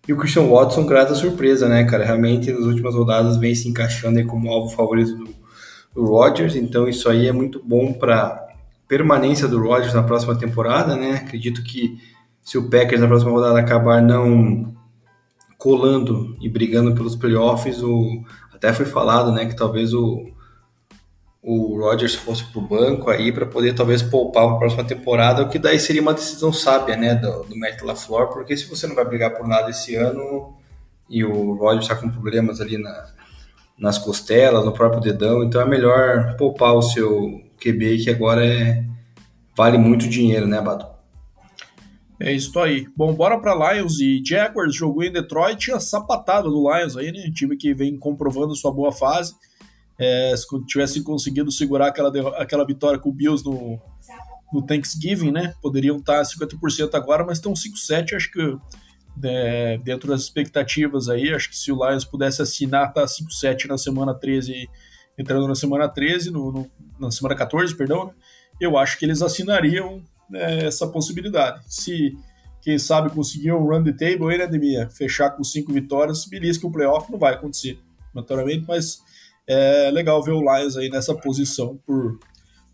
e 0.07 0.11
o 0.11 0.17
Christian 0.17 0.47
Watson, 0.47 0.85
grata 0.85 1.15
surpresa, 1.15 1.69
né, 1.69 1.83
cara? 1.85 2.03
Realmente, 2.03 2.51
nas 2.51 2.65
últimas 2.65 2.95
rodadas, 2.95 3.37
vem 3.37 3.55
se 3.55 3.69
encaixando 3.69 4.19
aí 4.19 4.25
como 4.25 4.51
alvo 4.51 4.69
favorito 4.69 5.15
do, 5.15 5.29
do 5.93 6.05
Rodgers. 6.05 6.55
Então, 6.55 6.87
isso 6.87 7.09
aí 7.09 7.27
é 7.27 7.31
muito 7.31 7.61
bom 7.63 7.93
para 7.93 8.45
permanência 8.87 9.47
do 9.47 9.61
Rodgers 9.61 9.93
na 9.93 10.03
próxima 10.03 10.35
temporada, 10.35 10.95
né? 10.95 11.21
Acredito 11.23 11.63
que 11.63 11.97
se 12.41 12.57
o 12.57 12.69
Packers 12.69 12.99
na 12.99 13.07
próxima 13.07 13.31
rodada 13.31 13.57
acabar 13.57 14.01
não 14.01 14.73
colando 15.57 16.35
e 16.41 16.49
brigando 16.49 16.93
pelos 16.93 17.15
playoffs, 17.15 17.81
o, 17.81 18.21
até 18.53 18.73
foi 18.73 18.85
falado, 18.85 19.31
né, 19.31 19.45
que 19.45 19.55
talvez 19.55 19.93
o, 19.93 20.27
o 21.43 21.77
Rodgers 21.77 22.15
fosse 22.15 22.45
para 22.45 22.59
o 22.59 22.65
banco 22.65 23.09
aí 23.09 23.29
para 23.29 23.45
poder 23.45 23.75
talvez 23.75 24.01
poupar 24.01 24.45
para 24.47 24.55
a 24.55 24.59
próxima 24.59 24.83
temporada, 24.85 25.43
o 25.43 25.49
que 25.49 25.59
daí 25.59 25.77
seria 25.77 26.01
uma 26.01 26.13
decisão 26.13 26.53
sábia, 26.53 26.95
né, 26.95 27.15
do, 27.15 27.43
do 27.43 27.57
Matt 27.57 27.81
LaFleur, 27.81 28.29
porque 28.29 28.55
se 28.55 28.65
você 28.65 28.87
não 28.87 28.95
vai 28.95 29.03
brigar 29.03 29.35
por 29.35 29.45
nada 29.45 29.69
esse 29.69 29.93
ano 29.95 30.55
e 31.09 31.21
o 31.25 31.55
Rodgers 31.55 31.83
está 31.83 31.95
com 31.95 32.09
problemas 32.09 32.61
ali 32.61 32.77
na, 32.77 33.07
nas 33.77 33.97
costelas, 33.97 34.63
no 34.63 34.71
próprio 34.71 35.01
dedão, 35.01 35.43
então 35.43 35.59
é 35.59 35.65
melhor 35.65 36.37
poupar 36.37 36.73
o 36.75 36.81
seu 36.81 37.41
QB 37.61 38.05
que 38.05 38.09
agora 38.09 38.45
é, 38.45 38.85
vale 39.55 39.77
muito 39.77 40.07
dinheiro, 40.07 40.47
né, 40.47 40.61
Bado? 40.61 40.93
É 42.21 42.31
isso 42.31 42.57
aí. 42.57 42.87
Bom, 42.95 43.13
bora 43.13 43.37
para 43.37 43.73
Lions 43.73 43.99
e 43.99 44.23
Jaguars, 44.25 44.73
jogou 44.73 45.03
em 45.03 45.11
Detroit, 45.11 45.57
tinha 45.57 45.77
sapatada 45.77 46.49
do 46.49 46.71
Lions 46.71 46.95
aí, 46.95 47.11
né, 47.11 47.29
time 47.33 47.57
que 47.57 47.73
vem 47.73 47.97
comprovando 47.97 48.55
sua 48.55 48.71
boa 48.71 48.93
fase, 48.93 49.33
é, 49.99 50.35
se 50.35 50.45
tivessem 50.65 51.03
conseguido 51.03 51.51
segurar 51.51 51.87
aquela, 51.87 52.09
aquela 52.37 52.65
vitória 52.65 52.99
com 52.99 53.09
o 53.09 53.13
Bills 53.13 53.43
no, 53.43 53.79
no 54.53 54.61
Thanksgiving, 54.61 55.31
né? 55.31 55.53
Poderiam 55.61 55.97
estar 55.97 56.21
50% 56.21 56.93
agora, 56.93 57.25
mas 57.25 57.37
estão 57.37 57.53
5-7, 57.53 58.15
acho 58.15 58.31
que 58.31 58.57
é, 59.23 59.77
dentro 59.79 60.09
das 60.09 60.21
expectativas 60.21 61.09
aí, 61.09 61.33
acho 61.33 61.49
que 61.49 61.57
se 61.57 61.71
o 61.71 61.87
Lions 61.87 62.05
pudesse 62.05 62.41
assinar, 62.41 62.93
tá 62.93 63.05
5-7 63.05 63.67
na 63.67 63.77
semana 63.77 64.13
13, 64.13 64.67
entrando 65.17 65.47
na 65.47 65.55
semana 65.55 65.87
13, 65.87 66.31
no, 66.31 66.51
no, 66.51 66.71
na 66.99 67.11
semana 67.11 67.35
14, 67.35 67.75
perdão, 67.75 68.07
né? 68.07 68.13
eu 68.59 68.77
acho 68.77 68.97
que 68.97 69.05
eles 69.05 69.21
assinariam 69.21 70.01
é, 70.33 70.65
essa 70.65 70.87
possibilidade. 70.87 71.61
Se, 71.67 72.15
quem 72.61 72.79
sabe, 72.79 73.13
conseguir 73.13 73.51
um 73.51 73.65
run 73.65 73.83
the 73.83 73.91
table 73.91 74.31
aí, 74.31 74.37
né, 74.37 74.47
Demia? 74.47 74.89
Fechar 74.89 75.31
com 75.31 75.43
cinco 75.43 75.71
vitórias, 75.71 76.25
belisca 76.25 76.65
o 76.65 76.71
playoff, 76.71 77.11
não 77.11 77.19
vai 77.19 77.33
acontecer, 77.33 77.79
naturalmente, 78.13 78.65
mas 78.67 79.01
é 79.47 79.91
legal 79.91 80.21
ver 80.23 80.31
o 80.31 80.41
Lions 80.41 80.77
aí 80.77 80.89
nessa 80.89 81.13
posição 81.15 81.77
por 81.85 82.17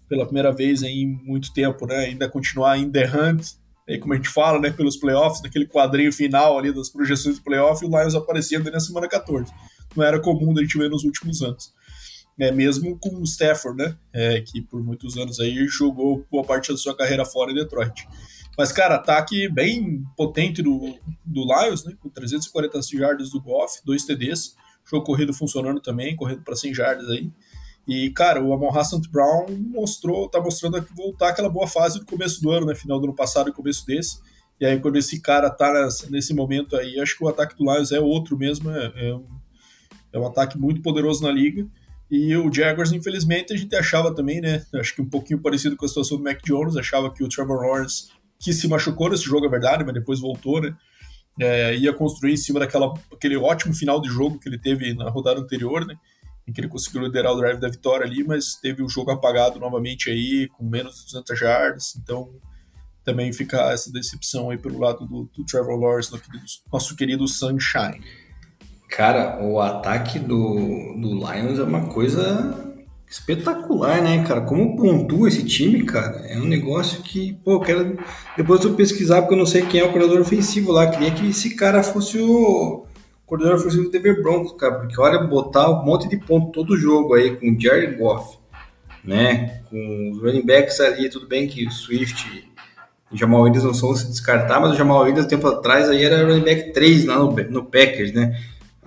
pela 0.09 0.25
primeira 0.25 0.51
vez 0.51 0.81
em 0.81 1.05
muito 1.23 1.53
tempo, 1.53 1.85
né? 1.85 1.97
Ainda 1.97 2.27
continuar 2.27 2.79
em 2.79 2.89
the 2.91 3.05
hunt, 3.05 3.45
aí 3.87 3.99
como 3.99 4.13
a 4.13 4.15
gente 4.15 4.27
fala, 4.27 4.59
né, 4.59 4.71
pelos 4.71 4.97
playoffs, 4.97 5.41
naquele 5.43 5.67
quadrinho 5.67 6.11
final 6.11 6.57
ali 6.57 6.73
das 6.73 6.89
projeções 6.89 7.37
do 7.37 7.43
playoff, 7.43 7.85
o 7.85 7.87
Lions 7.87 8.15
aparecendo 8.15 8.69
na 8.71 8.79
semana 8.79 9.07
14. 9.07 9.53
Não 9.95 10.03
era 10.03 10.19
comum 10.19 10.51
a 10.57 10.61
gente 10.61 10.77
ver 10.79 10.89
nos 10.89 11.03
últimos 11.03 11.43
anos. 11.43 11.71
É, 12.39 12.51
mesmo 12.51 12.97
com 12.97 13.17
o 13.17 13.23
Stafford, 13.23 13.77
né? 13.77 13.95
É, 14.11 14.41
que 14.41 14.61
por 14.61 14.83
muitos 14.83 15.15
anos 15.15 15.39
aí 15.39 15.67
jogou 15.67 16.25
boa 16.31 16.43
parte 16.43 16.71
da 16.71 16.77
sua 16.77 16.95
carreira 16.95 17.23
fora 17.23 17.51
em 17.51 17.55
Detroit. 17.55 18.07
Mas, 18.57 18.71
cara, 18.71 18.95
ataque 18.95 19.47
bem 19.47 20.03
potente 20.17 20.61
do, 20.61 20.97
do 21.23 21.43
Lions, 21.43 21.85
né? 21.85 21.93
Com 21.99 22.09
340 22.09 22.81
jardas 22.97 23.29
do 23.29 23.41
Goff, 23.41 23.79
dois 23.85 24.05
TDs 24.05 24.55
jogo 24.89 25.05
corrido 25.05 25.33
funcionando 25.33 25.79
também, 25.81 26.15
correndo 26.15 26.41
para 26.41 26.55
100 26.55 26.73
jardas 26.73 27.09
aí. 27.09 27.31
E, 27.87 28.11
cara, 28.11 28.43
o 28.43 28.53
Amon 28.53 28.69
Hassan 28.69 29.01
Brown 29.11 29.47
mostrou, 29.49 30.29
tá 30.29 30.39
mostrando 30.39 30.85
voltar 30.95 31.29
aquela 31.29 31.49
boa 31.49 31.67
fase 31.67 31.99
do 31.99 32.05
começo 32.05 32.41
do 32.41 32.51
ano, 32.51 32.67
né? 32.67 32.75
Final 32.75 32.99
do 32.99 33.05
ano 33.05 33.15
passado 33.15 33.49
e 33.49 33.53
começo 33.53 33.85
desse. 33.85 34.19
E 34.59 34.65
aí, 34.65 34.79
quando 34.79 34.97
esse 34.97 35.19
cara 35.21 35.49
tá 35.49 35.87
nesse 36.09 36.33
momento 36.33 36.75
aí, 36.75 36.99
acho 36.99 37.17
que 37.17 37.23
o 37.23 37.27
ataque 37.27 37.57
do 37.57 37.63
Lions 37.63 37.91
é 37.91 37.99
outro 37.99 38.37
mesmo. 38.37 38.69
É, 38.69 38.93
é, 38.95 39.15
um, 39.15 39.25
é 40.13 40.19
um 40.19 40.27
ataque 40.27 40.57
muito 40.57 40.81
poderoso 40.81 41.23
na 41.23 41.31
liga. 41.31 41.67
E 42.11 42.35
o 42.35 42.53
Jaguars, 42.53 42.91
infelizmente, 42.91 43.53
a 43.53 43.57
gente 43.57 43.75
achava 43.75 44.13
também, 44.13 44.41
né? 44.41 44.63
Acho 44.75 44.95
que 44.95 45.01
um 45.01 45.09
pouquinho 45.09 45.39
parecido 45.41 45.75
com 45.75 45.85
a 45.85 45.87
situação 45.87 46.17
do 46.17 46.23
Mac 46.23 46.41
Jones, 46.43 46.75
achava 46.75 47.11
que 47.11 47.23
o 47.23 47.29
Trevor 47.29 47.61
Lawrence, 47.61 48.09
que 48.39 48.51
se 48.51 48.67
machucou 48.67 49.09
nesse 49.09 49.23
jogo, 49.23 49.45
é 49.45 49.49
verdade, 49.49 49.83
mas 49.83 49.93
depois 49.93 50.19
voltou, 50.19 50.61
né? 50.61 50.75
É, 51.39 51.75
ia 51.75 51.93
construir 51.93 52.33
em 52.33 52.37
cima 52.37 52.59
daquela 52.59 52.93
aquele 53.11 53.37
ótimo 53.37 53.73
final 53.73 54.01
de 54.01 54.09
jogo 54.09 54.39
que 54.39 54.49
ele 54.49 54.57
teve 54.57 54.93
na 54.93 55.09
rodada 55.09 55.39
anterior, 55.39 55.85
né? 55.85 55.95
Em 56.47 56.51
que 56.51 56.59
ele 56.59 56.67
conseguiu 56.67 57.01
liderar 57.01 57.33
o 57.33 57.37
drive 57.37 57.59
da 57.59 57.69
vitória 57.69 58.05
ali, 58.05 58.23
mas 58.23 58.55
teve 58.55 58.83
o 58.83 58.89
jogo 58.89 59.11
apagado 59.11 59.59
novamente 59.59 60.09
aí, 60.09 60.47
com 60.49 60.63
menos 60.65 60.95
de 60.97 61.05
200 61.05 61.41
yards, 61.41 61.95
então 61.95 62.29
também 63.03 63.31
fica 63.31 63.71
essa 63.71 63.91
decepção 63.91 64.49
aí 64.49 64.57
pelo 64.57 64.79
lado 64.79 65.05
do, 65.05 65.29
do 65.35 65.45
Trevor 65.45 65.79
Lawrence, 65.79 66.11
nosso 66.71 66.95
querido 66.95 67.27
Sunshine. 67.27 68.01
Cara, 68.89 69.41
o 69.41 69.59
ataque 69.59 70.19
do, 70.19 70.95
do 70.99 71.13
Lions 71.13 71.59
é 71.59 71.63
uma 71.63 71.87
coisa 71.87 72.68
espetacular, 73.09 74.01
né, 74.01 74.23
cara? 74.23 74.41
Como 74.41 74.75
pontua 74.75 75.27
esse 75.27 75.43
time, 75.43 75.83
cara? 75.83 76.17
É 76.27 76.37
um 76.37 76.45
negócio 76.45 77.01
que, 77.01 77.33
pô, 77.43 77.59
quero 77.59 77.97
depois 78.37 78.63
eu 78.63 78.75
pesquisar 78.75 79.21
porque 79.21 79.33
eu 79.33 79.39
não 79.39 79.47
sei 79.47 79.63
quem 79.63 79.81
é 79.81 79.83
o 79.83 79.89
coordenador 79.89 80.21
ofensivo 80.21 80.71
lá. 80.71 80.87
Queria 80.87 81.11
que 81.11 81.27
esse 81.27 81.55
cara 81.55 81.81
fosse 81.81 82.19
o 82.19 82.85
coordenador 83.25 83.59
ofensivo 83.59 83.85
do 83.85 83.89
Denver 83.89 84.21
Broncos, 84.21 84.53
cara, 84.53 84.75
porque 84.75 84.99
olha, 85.01 85.19
botar 85.23 85.69
um 85.71 85.83
monte 85.83 86.07
de 86.07 86.17
ponto 86.17 86.51
todo 86.51 86.77
jogo 86.77 87.15
aí 87.15 87.35
com 87.35 87.49
o 87.49 87.59
Jared 87.59 87.95
Goff, 87.95 88.37
né? 89.03 89.61
Com 89.69 90.11
os 90.11 90.21
running 90.21 90.45
backs 90.45 90.79
ali, 90.79 91.09
tudo 91.09 91.27
bem 91.27 91.47
que 91.47 91.65
o 91.65 91.71
Swift 91.71 92.27
e 92.29 92.47
o 93.11 93.17
Jamal 93.17 93.41
Williams 93.41 93.63
não 93.63 93.73
são 93.73 93.95
se 93.95 94.07
descartar, 94.07 94.59
mas 94.59 94.73
o 94.73 94.75
Jamal 94.75 95.01
Williams 95.01 95.25
tempo 95.25 95.47
atrás 95.47 95.89
aí 95.89 96.03
era 96.03 96.27
running 96.27 96.43
back 96.43 96.73
3 96.73 97.05
lá 97.05 97.17
no, 97.17 97.31
no 97.31 97.63
Packers, 97.65 98.13
né? 98.13 98.39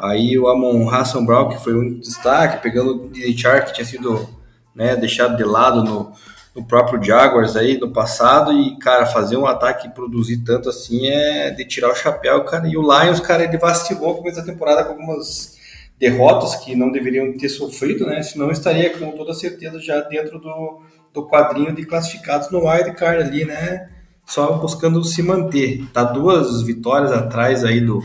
Aí 0.03 0.37
o 0.37 0.49
Amon 0.49 0.91
Hassan 0.91 1.25
Brown, 1.25 1.49
que 1.49 1.63
foi 1.63 1.75
o 1.75 1.79
único 1.79 2.01
destaque, 2.01 2.61
pegando 2.61 3.05
o 3.05 3.39
Chark, 3.39 3.69
que 3.69 3.75
tinha 3.75 3.85
sido 3.85 4.29
né, 4.75 4.97
deixado 4.97 5.37
de 5.37 5.45
lado 5.45 5.85
no, 5.85 6.11
no 6.57 6.67
próprio 6.67 7.01
Jaguars 7.01 7.55
aí 7.55 7.79
no 7.79 7.93
passado, 7.93 8.53
e, 8.53 8.77
cara, 8.79 9.07
fazer 9.07 9.37
um 9.37 9.47
ataque 9.47 9.87
e 9.87 9.91
produzir 9.91 10.39
tanto 10.39 10.69
assim 10.69 11.07
é 11.07 11.51
de 11.51 11.65
tirar 11.65 11.93
o 11.93 11.95
chapéu, 11.95 12.43
cara. 12.45 12.67
E 12.67 12.77
o 12.77 12.83
Lions, 12.83 13.21
cara, 13.21 13.45
ele 13.45 13.57
vacilou 13.57 14.09
no 14.09 14.17
começo 14.17 14.39
da 14.39 14.45
temporada 14.45 14.83
com 14.83 14.91
algumas 14.91 15.57
derrotas 16.01 16.57
que 16.57 16.75
não 16.75 16.91
deveriam 16.91 17.33
ter 17.37 17.49
sofrido, 17.49 18.05
né? 18.05 18.25
Senão 18.25 18.51
estaria 18.51 18.91
com 18.99 19.13
toda 19.13 19.33
certeza 19.33 19.79
já 19.79 20.01
dentro 20.01 20.41
do, 20.41 20.83
do 21.15 21.29
quadrinho 21.29 21.73
de 21.73 21.87
classificados 21.87 22.51
no 22.51 22.69
wild 22.69 22.93
card 22.95 23.23
ali, 23.23 23.45
né? 23.45 23.89
Só 24.27 24.55
buscando 24.55 25.05
se 25.05 25.23
manter. 25.23 25.87
Tá 25.93 26.03
duas 26.03 26.63
vitórias 26.63 27.13
atrás 27.13 27.65
aí 27.65 27.81
do 27.81 28.03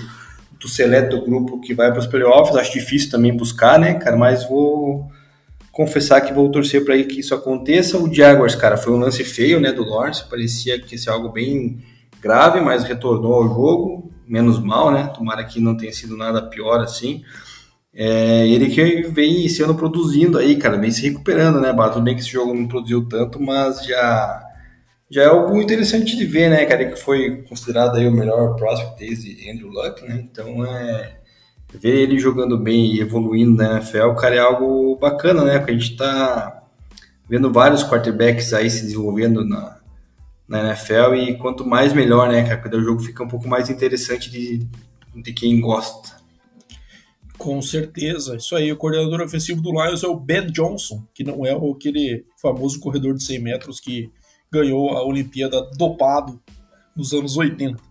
do 0.60 0.68
seleto 0.68 1.22
grupo 1.22 1.60
que 1.60 1.74
vai 1.74 1.92
para 1.92 2.00
os 2.00 2.08
playoffs. 2.08 2.56
Acho 2.56 2.74
difícil 2.74 3.12
também 3.12 3.36
buscar, 3.36 3.80
né, 3.80 3.94
cara? 3.96 4.18
Mas 4.18 4.48
vou 4.48 5.10
confessar 5.72 6.22
que 6.22 6.34
vou 6.34 6.50
torcer 6.50 6.84
para 6.84 7.02
que 7.04 7.20
isso 7.20 7.36
aconteça. 7.36 7.98
O 7.98 8.12
Jaguars, 8.14 8.56
cara, 8.56 8.78
foi 8.78 8.94
um 8.94 8.98
lance 8.98 9.24
feio, 9.24 9.60
né, 9.60 9.72
do 9.72 9.84
Lawrence. 9.84 10.28
Parecia 10.28 10.80
que 10.80 10.96
ia 10.96 11.12
algo 11.12 11.30
bem 11.30 11.80
grave, 12.22 12.60
mas 12.60 12.84
retornou 12.84 13.34
ao 13.34 13.48
jogo. 13.48 14.12
Menos 14.28 14.60
mal, 14.60 14.92
né? 14.92 15.10
Tomara 15.16 15.44
que 15.46 15.62
não 15.62 15.78
tenha 15.78 15.94
sido 15.94 16.18
nada 16.18 16.42
pior 16.42 16.82
assim. 16.82 17.24
É, 17.94 18.48
ele 18.48 18.70
que 18.70 19.08
vem 19.08 19.48
ano 19.64 19.74
produzindo 19.74 20.38
aí, 20.38 20.58
cara, 20.58 20.78
vem 20.78 20.92
se 20.92 21.02
recuperando, 21.02 21.60
né, 21.60 21.74
Bato? 21.74 21.94
Tudo 21.94 22.04
bem 22.04 22.14
que 22.14 22.22
esse 22.22 22.30
jogo 22.30 22.54
não 22.54 22.68
produziu 22.68 23.08
tanto, 23.08 23.42
mas 23.42 23.84
já 23.86 24.47
já 25.10 25.24
é 25.24 25.26
algo 25.26 25.62
interessante 25.62 26.16
de 26.16 26.26
ver, 26.26 26.50
né, 26.50 26.66
cara, 26.66 26.92
que 26.92 27.00
foi 27.00 27.44
considerado 27.44 27.96
aí 27.96 28.08
o 28.08 28.12
melhor 28.12 28.56
prospect 28.56 29.00
desde 29.00 29.50
Andrew 29.50 29.70
Luck, 29.70 30.04
né, 30.04 30.20
então 30.32 30.66
é, 30.66 31.20
ver 31.74 31.96
ele 31.96 32.20
jogando 32.20 32.58
bem 32.58 32.96
e 32.96 33.00
evoluindo 33.00 33.56
na 33.56 33.74
NFL, 33.78 34.14
cara, 34.20 34.36
é 34.36 34.40
algo 34.40 34.98
bacana, 34.98 35.44
né, 35.44 35.60
porque 35.60 35.72
a 35.72 35.78
gente 35.78 35.96
tá 35.96 36.64
vendo 37.30 37.52
vários 37.52 37.84
quarterbacks 37.84 38.54
aí 38.54 38.70
se 38.70 38.84
desenvolvendo 38.84 39.46
na, 39.46 39.80
na 40.48 40.70
NFL 40.70 41.16
e 41.16 41.38
quanto 41.38 41.66
mais 41.66 41.94
melhor, 41.94 42.30
né, 42.30 42.44
cara, 42.44 42.78
o 42.78 42.84
jogo 42.84 43.02
fica 43.02 43.24
um 43.24 43.28
pouco 43.28 43.48
mais 43.48 43.70
interessante 43.70 44.30
de, 44.30 44.68
de 45.16 45.34
quem 45.34 45.60
gosta. 45.62 46.18
Com 47.38 47.62
certeza, 47.62 48.36
isso 48.36 48.56
aí. 48.56 48.72
O 48.72 48.78
coordenador 48.78 49.22
ofensivo 49.22 49.62
do 49.62 49.72
Lions 49.72 50.04
é 50.04 50.08
o 50.08 50.20
Ben 50.20 50.48
Johnson, 50.48 51.06
que 51.14 51.24
não 51.24 51.46
é 51.46 51.52
aquele 51.52 52.26
famoso 52.42 52.80
corredor 52.80 53.14
de 53.14 53.24
100 53.24 53.40
metros 53.40 53.80
que 53.80 54.12
ganhou 54.52 54.92
a 54.92 55.04
Olimpíada 55.04 55.62
dopado 55.78 56.42
nos 56.96 57.14
anos 57.14 57.38
80. 57.38 57.82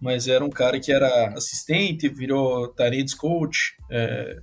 Mas 0.00 0.26
era 0.26 0.44
um 0.44 0.50
cara 0.50 0.80
que 0.80 0.90
era 0.90 1.34
assistente, 1.36 2.08
virou 2.08 2.68
Tarentes 2.68 3.14
coach, 3.14 3.76
é, 3.90 4.38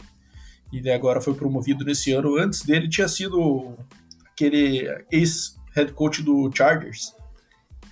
e 0.71 0.89
agora 0.91 1.19
foi 1.19 1.33
promovido 1.33 1.83
nesse 1.83 2.11
ano. 2.11 2.37
Antes 2.37 2.61
dele 2.61 2.87
tinha 2.87 3.07
sido 3.07 3.75
aquele 4.31 4.87
ex-head 5.11 5.93
coach 5.93 6.21
do 6.21 6.51
Chargers. 6.53 7.13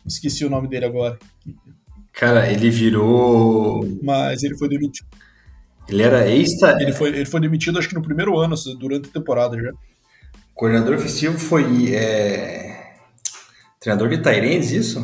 Esqueci 0.05 0.45
o 0.45 0.49
nome 0.49 0.67
dele 0.67 0.85
agora. 0.85 1.17
Cara, 2.13 2.51
ele 2.51 2.69
virou. 2.69 3.83
Mas 4.03 4.43
ele 4.43 4.55
foi 4.57 4.69
demitido. 4.69 5.07
Ele 5.87 6.01
era 6.01 6.27
ex 6.27 6.51
ele 6.79 6.93
foi 6.93 7.09
Ele 7.09 7.25
foi 7.25 7.39
demitido, 7.39 7.77
acho 7.77 7.89
que 7.89 7.95
no 7.95 8.01
primeiro 8.01 8.37
ano, 8.37 8.55
durante 8.77 9.09
a 9.09 9.11
temporada 9.11 9.57
já. 9.59 9.71
O 9.71 10.53
coordenador 10.53 10.95
ofensivo 10.95 11.37
foi. 11.39 11.93
É 11.93 12.74
Treinador 13.85 14.09
de 14.09 14.17
Tyrants, 14.17 14.71
isso? 14.71 14.99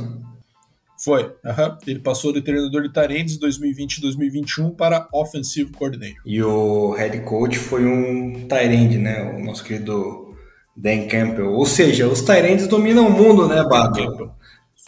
Foi. 0.97 1.21
Uhum. 1.23 1.77
Ele 1.85 1.99
passou 1.99 2.33
de 2.33 2.41
treinador 2.41 2.81
de 2.81 2.91
Tyrants 2.91 3.37
2020 3.37 3.97
e 3.97 4.01
2021 4.01 4.71
para 4.71 5.07
Offensive 5.13 5.71
Coordinator. 5.71 6.19
E 6.25 6.41
o 6.41 6.91
head 6.93 7.19
coach 7.19 7.59
foi 7.59 7.85
um 7.85 8.47
Tyrant, 8.47 8.93
né? 8.93 9.35
O 9.37 9.45
nosso 9.45 9.63
querido 9.63 10.35
Dan 10.75 11.07
Campbell. 11.07 11.51
Ou 11.51 11.63
seja, 11.63 12.07
os 12.07 12.21
Tyrants 12.21 12.65
dominam 12.65 13.05
o 13.05 13.11
mundo, 13.11 13.47
né, 13.47 13.63
Bato? 13.63 14.31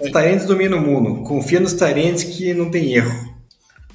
Os 0.02 0.10
Tyrants 0.12 0.48
dominam 0.48 0.80
o 0.80 0.82
mundo. 0.82 1.22
Confia 1.22 1.60
nos 1.60 1.74
Tyrants 1.74 2.24
que 2.24 2.52
não 2.52 2.72
tem 2.72 2.96
erro. 2.96 3.14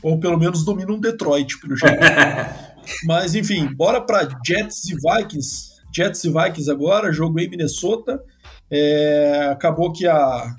Ou 0.00 0.20
pelo 0.20 0.38
menos 0.38 0.64
dominam 0.64 1.00
Detroit, 1.00 1.58
pelo 1.58 1.76
jeito. 1.76 1.98
Mas 3.02 3.34
enfim, 3.34 3.66
bora 3.74 4.00
para 4.00 4.28
Jets 4.46 4.84
e 4.90 4.94
Vikings. 4.94 5.70
Jets 5.92 6.22
e 6.22 6.28
Vikings 6.28 6.70
agora, 6.70 7.12
jogo 7.12 7.40
em 7.40 7.50
Minnesota. 7.50 8.22
É, 8.70 9.48
acabou 9.50 9.92
que 9.92 10.06
a, 10.06 10.54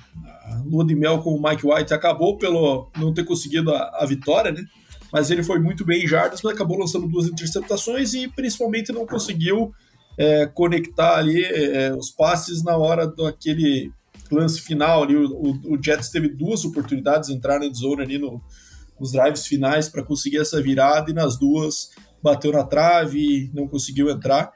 lua 0.65 0.85
de 0.85 0.95
mel 0.95 1.19
com 1.19 1.35
o 1.35 1.41
Mike 1.41 1.65
White 1.65 1.93
acabou 1.93 2.37
pelo 2.37 2.89
não 2.97 3.13
ter 3.13 3.23
conseguido 3.23 3.73
a, 3.73 3.99
a 3.99 4.05
vitória, 4.05 4.51
né? 4.51 4.63
Mas 5.11 5.31
ele 5.31 5.43
foi 5.43 5.59
muito 5.59 5.83
bem 5.85 6.03
em 6.03 6.07
jardas, 6.07 6.41
mas 6.43 6.53
acabou 6.53 6.77
lançando 6.77 7.07
duas 7.07 7.27
interceptações 7.27 8.13
e 8.13 8.27
principalmente 8.27 8.91
não 8.91 9.07
conseguiu 9.07 9.71
é, 10.17 10.45
conectar 10.45 11.17
ali 11.17 11.43
é, 11.43 11.93
os 11.95 12.11
passes 12.11 12.63
na 12.63 12.77
hora 12.77 13.07
daquele 13.07 13.91
lance 14.31 14.61
final 14.61 15.03
ali. 15.03 15.15
O, 15.15 15.25
o, 15.25 15.73
o, 15.73 15.83
Jets 15.83 16.09
teve 16.09 16.29
duas 16.29 16.63
oportunidades 16.63 17.29
de 17.29 17.35
entrar 17.35 17.59
na 17.59 17.71
zona 17.73 18.03
ali 18.03 18.19
no, 18.19 18.41
nos 18.99 19.11
drives 19.11 19.47
finais 19.47 19.89
para 19.89 20.03
conseguir 20.03 20.37
essa 20.37 20.61
virada 20.61 21.09
e 21.09 21.13
nas 21.13 21.37
duas 21.37 21.89
bateu 22.21 22.51
na 22.51 22.63
trave 22.63 23.17
e 23.17 23.51
não 23.53 23.67
conseguiu 23.67 24.09
entrar. 24.09 24.51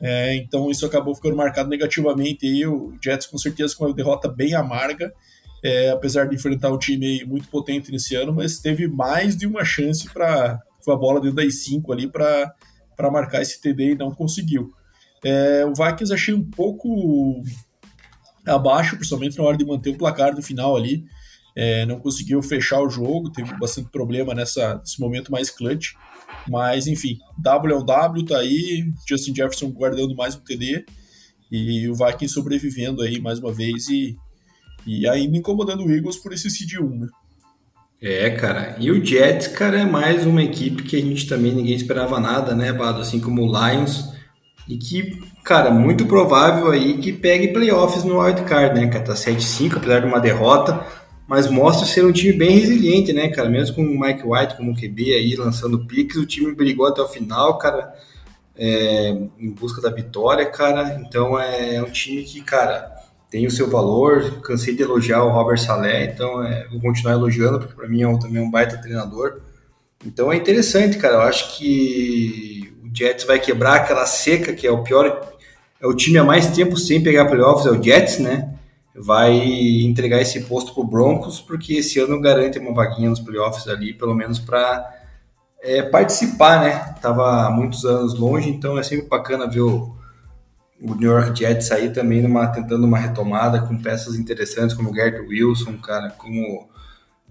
É, 0.00 0.36
então 0.36 0.70
isso 0.70 0.86
acabou 0.86 1.14
ficando 1.14 1.36
marcado 1.36 1.68
negativamente 1.68 2.46
aí, 2.46 2.66
o 2.66 2.94
Jets 3.02 3.26
com 3.26 3.36
certeza 3.36 3.74
com 3.74 3.84
uma 3.86 3.94
derrota 3.94 4.28
bem 4.28 4.54
amarga, 4.54 5.12
é, 5.62 5.90
apesar 5.90 6.26
de 6.26 6.36
enfrentar 6.36 6.70
um 6.70 6.78
time 6.78 7.24
muito 7.24 7.48
potente 7.48 7.90
nesse 7.90 8.14
ano, 8.14 8.32
mas 8.32 8.58
teve 8.58 8.86
mais 8.86 9.36
de 9.36 9.46
uma 9.46 9.64
chance 9.64 10.08
para 10.08 10.60
a 10.88 10.96
bola 10.96 11.20
dentro 11.20 11.36
das 11.36 11.64
cinco 11.64 11.92
ali 11.92 12.08
para 12.08 12.54
marcar 13.10 13.42
esse 13.42 13.60
TD 13.60 13.92
e 13.92 13.94
não 13.96 14.10
conseguiu. 14.10 14.72
É, 15.24 15.64
o 15.66 15.74
Vikings 15.74 16.14
achei 16.14 16.32
um 16.32 16.44
pouco 16.44 17.42
abaixo, 18.46 18.96
principalmente 18.96 19.36
na 19.36 19.44
hora 19.44 19.56
de 19.56 19.64
manter 19.64 19.90
o 19.90 19.98
placar 19.98 20.34
no 20.34 20.42
final 20.42 20.76
ali. 20.76 21.04
É, 21.56 21.84
não 21.86 21.98
conseguiu 21.98 22.40
fechar 22.40 22.80
o 22.80 22.88
jogo, 22.88 23.30
teve 23.30 23.52
bastante 23.58 23.90
problema 23.90 24.32
nessa, 24.32 24.76
nesse 24.76 25.00
momento 25.00 25.32
mais 25.32 25.50
clutch. 25.50 25.94
Mas, 26.48 26.86
enfim, 26.86 27.18
W 27.38 27.74
é 27.74 27.78
o 27.78 27.82
W, 27.82 28.24
tá 28.24 28.38
aí. 28.38 28.90
Justin 29.08 29.34
Jefferson 29.34 29.70
guardando 29.70 30.14
mais 30.14 30.34
um 30.34 30.40
TD. 30.40 30.84
E 31.50 31.88
o 31.88 31.94
Vikings 31.94 32.28
sobrevivendo 32.28 33.02
aí 33.02 33.20
mais 33.20 33.38
uma 33.38 33.52
vez 33.52 33.88
e, 33.88 34.16
e 34.86 35.08
ainda 35.08 35.36
incomodando 35.36 35.84
o 35.84 35.90
Eagles 35.90 36.16
por 36.16 36.32
esse 36.32 36.50
seed 36.50 36.74
1, 36.80 36.88
né? 36.88 37.08
É, 38.00 38.30
cara. 38.30 38.76
E 38.78 38.90
o 38.90 39.04
Jets, 39.04 39.48
cara, 39.48 39.80
é 39.80 39.84
mais 39.84 40.24
uma 40.24 40.42
equipe 40.42 40.82
que 40.82 40.96
a 40.96 41.00
gente 41.00 41.26
também 41.26 41.54
ninguém 41.54 41.74
esperava 41.74 42.20
nada, 42.20 42.54
né, 42.54 42.72
Bado? 42.72 43.00
Assim 43.00 43.18
como 43.18 43.42
o 43.42 43.46
Lions. 43.46 44.12
E 44.68 44.76
que, 44.76 45.18
cara, 45.42 45.70
muito 45.70 46.06
provável 46.06 46.70
aí 46.70 46.98
que 46.98 47.12
pegue 47.12 47.48
playoffs 47.48 48.04
no 48.04 48.20
wildcard, 48.20 48.78
né, 48.78 48.86
cara? 48.86 49.04
Tá 49.04 49.14
7-5, 49.14 49.78
apesar 49.78 50.00
de 50.00 50.06
uma 50.06 50.20
derrota 50.20 50.86
mas 51.28 51.46
mostra 51.46 51.86
ser 51.86 52.06
um 52.06 52.10
time 52.10 52.32
bem 52.32 52.58
resiliente, 52.58 53.12
né, 53.12 53.28
cara? 53.28 53.50
Mesmo 53.50 53.76
com 53.76 53.82
o 53.82 54.00
Mike 54.00 54.26
White 54.26 54.56
como 54.56 54.74
QB 54.74 55.12
aí 55.12 55.36
lançando 55.36 55.84
piques, 55.84 56.16
o 56.16 56.24
time 56.24 56.54
brigou 56.54 56.86
até 56.86 57.02
o 57.02 57.06
final, 57.06 57.58
cara, 57.58 57.94
é, 58.56 59.10
em 59.38 59.50
busca 59.50 59.82
da 59.82 59.90
vitória, 59.90 60.46
cara. 60.46 60.98
Então 61.04 61.38
é 61.38 61.82
um 61.82 61.90
time 61.90 62.22
que, 62.24 62.40
cara, 62.40 62.90
tem 63.30 63.46
o 63.46 63.50
seu 63.50 63.68
valor. 63.68 64.40
Cansei 64.40 64.74
de 64.74 64.82
elogiar 64.82 65.22
o 65.22 65.28
Robert 65.28 65.58
Saleh, 65.58 66.06
então 66.06 66.42
é, 66.42 66.66
vou 66.68 66.80
continuar 66.80 67.12
elogiando, 67.12 67.58
porque 67.58 67.74
para 67.74 67.88
mim 67.88 68.00
é 68.00 68.08
um, 68.08 68.18
também 68.18 68.42
é 68.42 68.46
um 68.46 68.50
baita 68.50 68.78
treinador. 68.78 69.42
Então 70.06 70.32
é 70.32 70.36
interessante, 70.36 70.96
cara. 70.96 71.16
Eu 71.16 71.20
acho 71.20 71.58
que 71.58 72.72
o 72.82 72.96
Jets 72.96 73.26
vai 73.26 73.38
quebrar 73.38 73.74
aquela 73.76 74.06
seca, 74.06 74.54
que 74.54 74.66
é 74.66 74.70
o 74.70 74.82
pior. 74.82 75.30
É 75.78 75.86
o 75.86 75.94
time 75.94 76.16
há 76.16 76.24
mais 76.24 76.46
tempo 76.48 76.78
sem 76.78 77.02
pegar 77.02 77.26
playoffs, 77.26 77.66
é 77.66 77.70
o 77.70 77.82
Jets, 77.82 78.18
né? 78.18 78.57
Vai 79.00 79.32
entregar 79.84 80.20
esse 80.20 80.40
posto 80.42 80.74
para 80.74 80.82
o 80.82 80.86
Broncos, 80.86 81.40
porque 81.40 81.74
esse 81.74 81.98
ano 82.00 82.20
garante 82.20 82.58
uma 82.58 82.74
vaguinha 82.74 83.10
nos 83.10 83.20
playoffs 83.20 83.66
ali, 83.68 83.94
pelo 83.94 84.14
menos 84.14 84.38
para 84.38 84.94
é, 85.62 85.82
participar, 85.82 86.60
né? 86.60 86.94
Tava 87.00 87.46
há 87.46 87.50
muitos 87.50 87.84
anos 87.84 88.14
longe, 88.14 88.48
então 88.48 88.78
é 88.78 88.82
sempre 88.82 89.08
bacana 89.08 89.48
ver 89.48 89.60
o, 89.60 89.96
o 90.80 90.94
New 90.94 91.10
York 91.10 91.38
Jets 91.38 91.70
aí 91.70 91.90
também 91.90 92.22
numa, 92.22 92.46
tentando 92.48 92.84
uma 92.86 92.98
retomada 92.98 93.60
com 93.62 93.78
peças 93.78 94.16
interessantes 94.16 94.74
como 94.74 94.90
o 94.90 94.94
Gert 94.94 95.20
Wilson, 95.28 95.78
cara, 95.78 96.10
como 96.10 96.68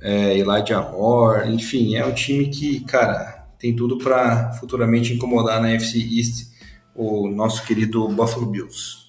é, 0.01 0.37
Elijah 0.37 0.81
Moore, 0.81 1.51
enfim, 1.53 1.95
é 1.95 2.05
um 2.05 2.13
time 2.13 2.47
que, 2.47 2.81
cara, 2.81 3.47
tem 3.57 3.75
tudo 3.75 3.97
para 3.97 4.53
futuramente 4.53 5.13
incomodar 5.13 5.61
na 5.61 5.71
FC 5.71 5.97
East 5.97 6.47
o 6.95 7.27
nosso 7.27 7.63
querido 7.65 8.07
Buffalo 8.07 8.45
Bills. 8.45 9.06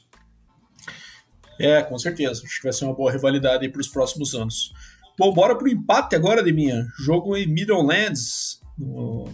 É, 1.59 1.83
com 1.83 1.99
certeza. 1.99 2.42
Acho 2.44 2.57
que 2.59 2.64
vai 2.64 2.73
ser 2.73 2.85
uma 2.85 2.94
boa 2.94 3.11
rivalidade 3.11 3.68
para 3.68 3.81
os 3.81 3.88
próximos 3.88 4.35
anos. 4.35 4.73
Bom, 5.18 5.33
bora 5.33 5.57
para 5.57 5.64
o 5.64 5.68
empate 5.68 6.15
agora, 6.15 6.42
Deminha. 6.42 6.87
Jogo 6.98 7.37
em 7.37 7.46
Middlelands, 7.46 8.61
no, 8.79 9.25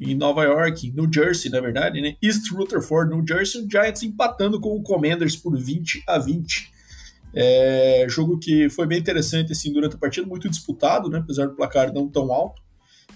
em 0.00 0.14
Nova 0.14 0.44
York, 0.44 0.92
New 0.92 1.08
Jersey, 1.12 1.50
na 1.50 1.60
verdade, 1.60 2.00
né? 2.00 2.16
East 2.22 2.50
Rutherford, 2.50 3.14
New 3.14 3.24
Jersey, 3.26 3.62
o 3.62 3.70
Giants 3.70 4.02
empatando 4.02 4.60
com 4.60 4.76
o 4.76 4.82
Commanders 4.82 5.36
por 5.36 5.56
20 5.56 6.02
a 6.06 6.18
20. 6.18 6.76
É, 7.34 8.06
jogo 8.08 8.38
que 8.38 8.68
foi 8.70 8.86
bem 8.86 8.98
interessante 8.98 9.52
assim, 9.52 9.72
durante 9.72 9.94
a 9.96 9.98
partida, 9.98 10.26
muito 10.26 10.48
disputado, 10.48 11.10
né? 11.10 11.18
apesar 11.18 11.46
do 11.46 11.54
placar 11.54 11.92
não 11.92 12.08
tão 12.08 12.32
alto. 12.32 12.62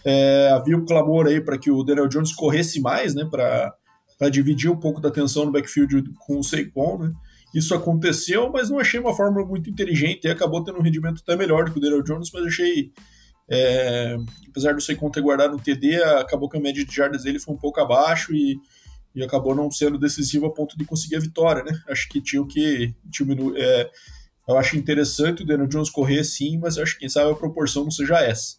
É, 0.04 0.50
havia 0.52 0.76
um 0.76 0.84
clamor 0.84 1.26
aí 1.26 1.40
para 1.40 1.58
que 1.58 1.70
o 1.70 1.82
Daniel 1.82 2.06
Jones 2.06 2.32
corresse 2.32 2.80
mais, 2.80 3.14
né? 3.14 3.24
para 3.30 4.28
dividir 4.30 4.70
um 4.70 4.76
pouco 4.76 5.00
da 5.00 5.08
atenção 5.08 5.46
no 5.46 5.52
backfield 5.52 6.04
com 6.18 6.38
o 6.38 6.44
Saquon. 6.44 6.98
Né? 6.98 7.12
Isso 7.54 7.74
aconteceu, 7.74 8.50
mas 8.50 8.70
não 8.70 8.78
achei 8.78 9.00
uma 9.00 9.14
fórmula 9.14 9.44
muito 9.44 9.68
inteligente 9.68 10.24
e 10.24 10.30
acabou 10.30 10.62
tendo 10.62 10.78
um 10.78 10.82
rendimento 10.82 11.20
até 11.22 11.36
melhor 11.36 11.64
do 11.64 11.72
que 11.72 11.78
o 11.78 11.80
Daniel 11.80 12.02
Jones, 12.02 12.30
mas 12.32 12.46
achei, 12.46 12.92
é, 13.48 14.16
apesar 14.48 14.74
do 14.74 14.80
Seikon 14.80 15.10
ter 15.10 15.20
guardado 15.20 15.56
um 15.56 15.58
TD, 15.58 16.02
acabou 16.02 16.48
que 16.48 16.56
a 16.56 16.60
média 16.60 16.84
de 16.84 16.94
jardas 16.94 17.24
dele 17.24 17.40
foi 17.40 17.54
um 17.54 17.58
pouco 17.58 17.80
abaixo 17.80 18.32
e, 18.32 18.56
e 19.14 19.22
acabou 19.22 19.54
não 19.54 19.70
sendo 19.70 19.98
decisivo 19.98 20.46
a 20.46 20.52
ponto 20.52 20.78
de 20.78 20.84
conseguir 20.84 21.16
a 21.16 21.20
vitória, 21.20 21.64
né? 21.64 21.72
Acho 21.88 22.08
que 22.08 22.20
tinha 22.20 22.46
que 22.46 22.94
diminuir. 23.04 23.60
É, 23.60 23.90
eu 24.48 24.56
acho 24.56 24.76
interessante 24.76 25.42
o 25.42 25.46
Daniel 25.46 25.68
Jones 25.68 25.90
correr 25.90 26.22
sim, 26.24 26.58
mas 26.58 26.78
acho 26.78 26.94
que 26.94 27.00
quem 27.00 27.08
sabe 27.08 27.30
a 27.30 27.36
proporção 27.36 27.84
não 27.84 27.90
seja 27.90 28.18
essa. 28.20 28.56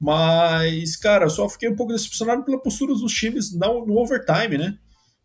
Mas, 0.00 0.96
cara, 0.96 1.28
só 1.28 1.48
fiquei 1.48 1.68
um 1.68 1.76
pouco 1.76 1.92
decepcionado 1.92 2.44
pela 2.44 2.60
postura 2.60 2.92
dos 2.94 3.12
times 3.12 3.54
no, 3.54 3.86
no 3.86 3.98
overtime, 3.98 4.58
né? 4.58 4.78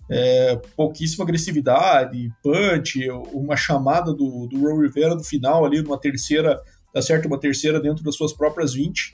É, 0.10 0.56
pouquíssima 0.76 1.24
agressividade, 1.24 2.32
punch, 2.42 3.10
uma 3.32 3.56
chamada 3.56 4.12
do, 4.12 4.48
do 4.48 4.62
Ron 4.62 4.82
Rivera 4.82 5.14
no 5.14 5.24
final 5.24 5.64
ali, 5.64 5.82
numa 5.82 6.00
terceira, 6.00 6.60
tá 6.92 7.02
certo, 7.02 7.28
uma 7.28 7.40
terceira 7.40 7.80
dentro 7.80 8.04
das 8.04 8.16
suas 8.16 8.34
próprias 8.34 8.74
20, 8.74 9.14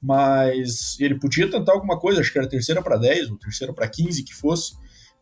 mas 0.00 0.96
ele 1.00 1.18
podia 1.18 1.50
tentar 1.50 1.72
alguma 1.72 1.98
coisa, 1.98 2.20
acho 2.20 2.32
que 2.32 2.38
era 2.38 2.48
terceira 2.48 2.80
para 2.80 2.96
10 2.96 3.30
ou 3.30 3.38
terceira 3.38 3.72
para 3.72 3.88
15 3.88 4.22
que 4.22 4.34
fosse. 4.34 4.74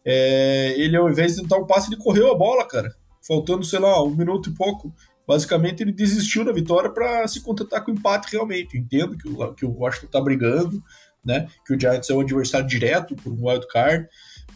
É, 0.05 0.75
ele, 0.77 0.97
ao 0.97 1.09
invés 1.09 1.35
de 1.35 1.43
tentar 1.43 1.57
um 1.57 1.67
passe, 1.67 1.89
ele 1.89 2.01
correu 2.01 2.31
a 2.31 2.37
bola, 2.37 2.67
cara, 2.67 2.95
faltando, 3.27 3.65
sei 3.65 3.79
lá, 3.79 4.03
um 4.03 4.15
minuto 4.15 4.51
e 4.51 4.55
pouco. 4.55 4.95
Basicamente, 5.27 5.83
ele 5.83 5.93
desistiu 5.93 6.45
da 6.45 6.53
vitória 6.53 6.91
para 6.91 7.27
se 7.27 7.41
contentar 7.41 7.83
com 7.83 7.91
o 7.91 7.95
empate 7.95 8.31
realmente. 8.31 8.77
Eu 8.77 8.83
entendo 8.83 9.17
que 9.17 9.27
o, 9.27 9.55
que 9.55 9.65
o 9.65 9.73
Washington 9.73 10.07
está 10.07 10.21
brigando, 10.21 10.83
né? 11.25 11.49
Que 11.67 11.75
o 11.75 11.81
Giants 11.81 12.11
é 12.11 12.15
um 12.15 12.21
adversário 12.21 12.67
direto 12.67 13.17
por 13.17 13.33
um 13.33 13.49
wild 13.49 13.67
card. 13.69 14.07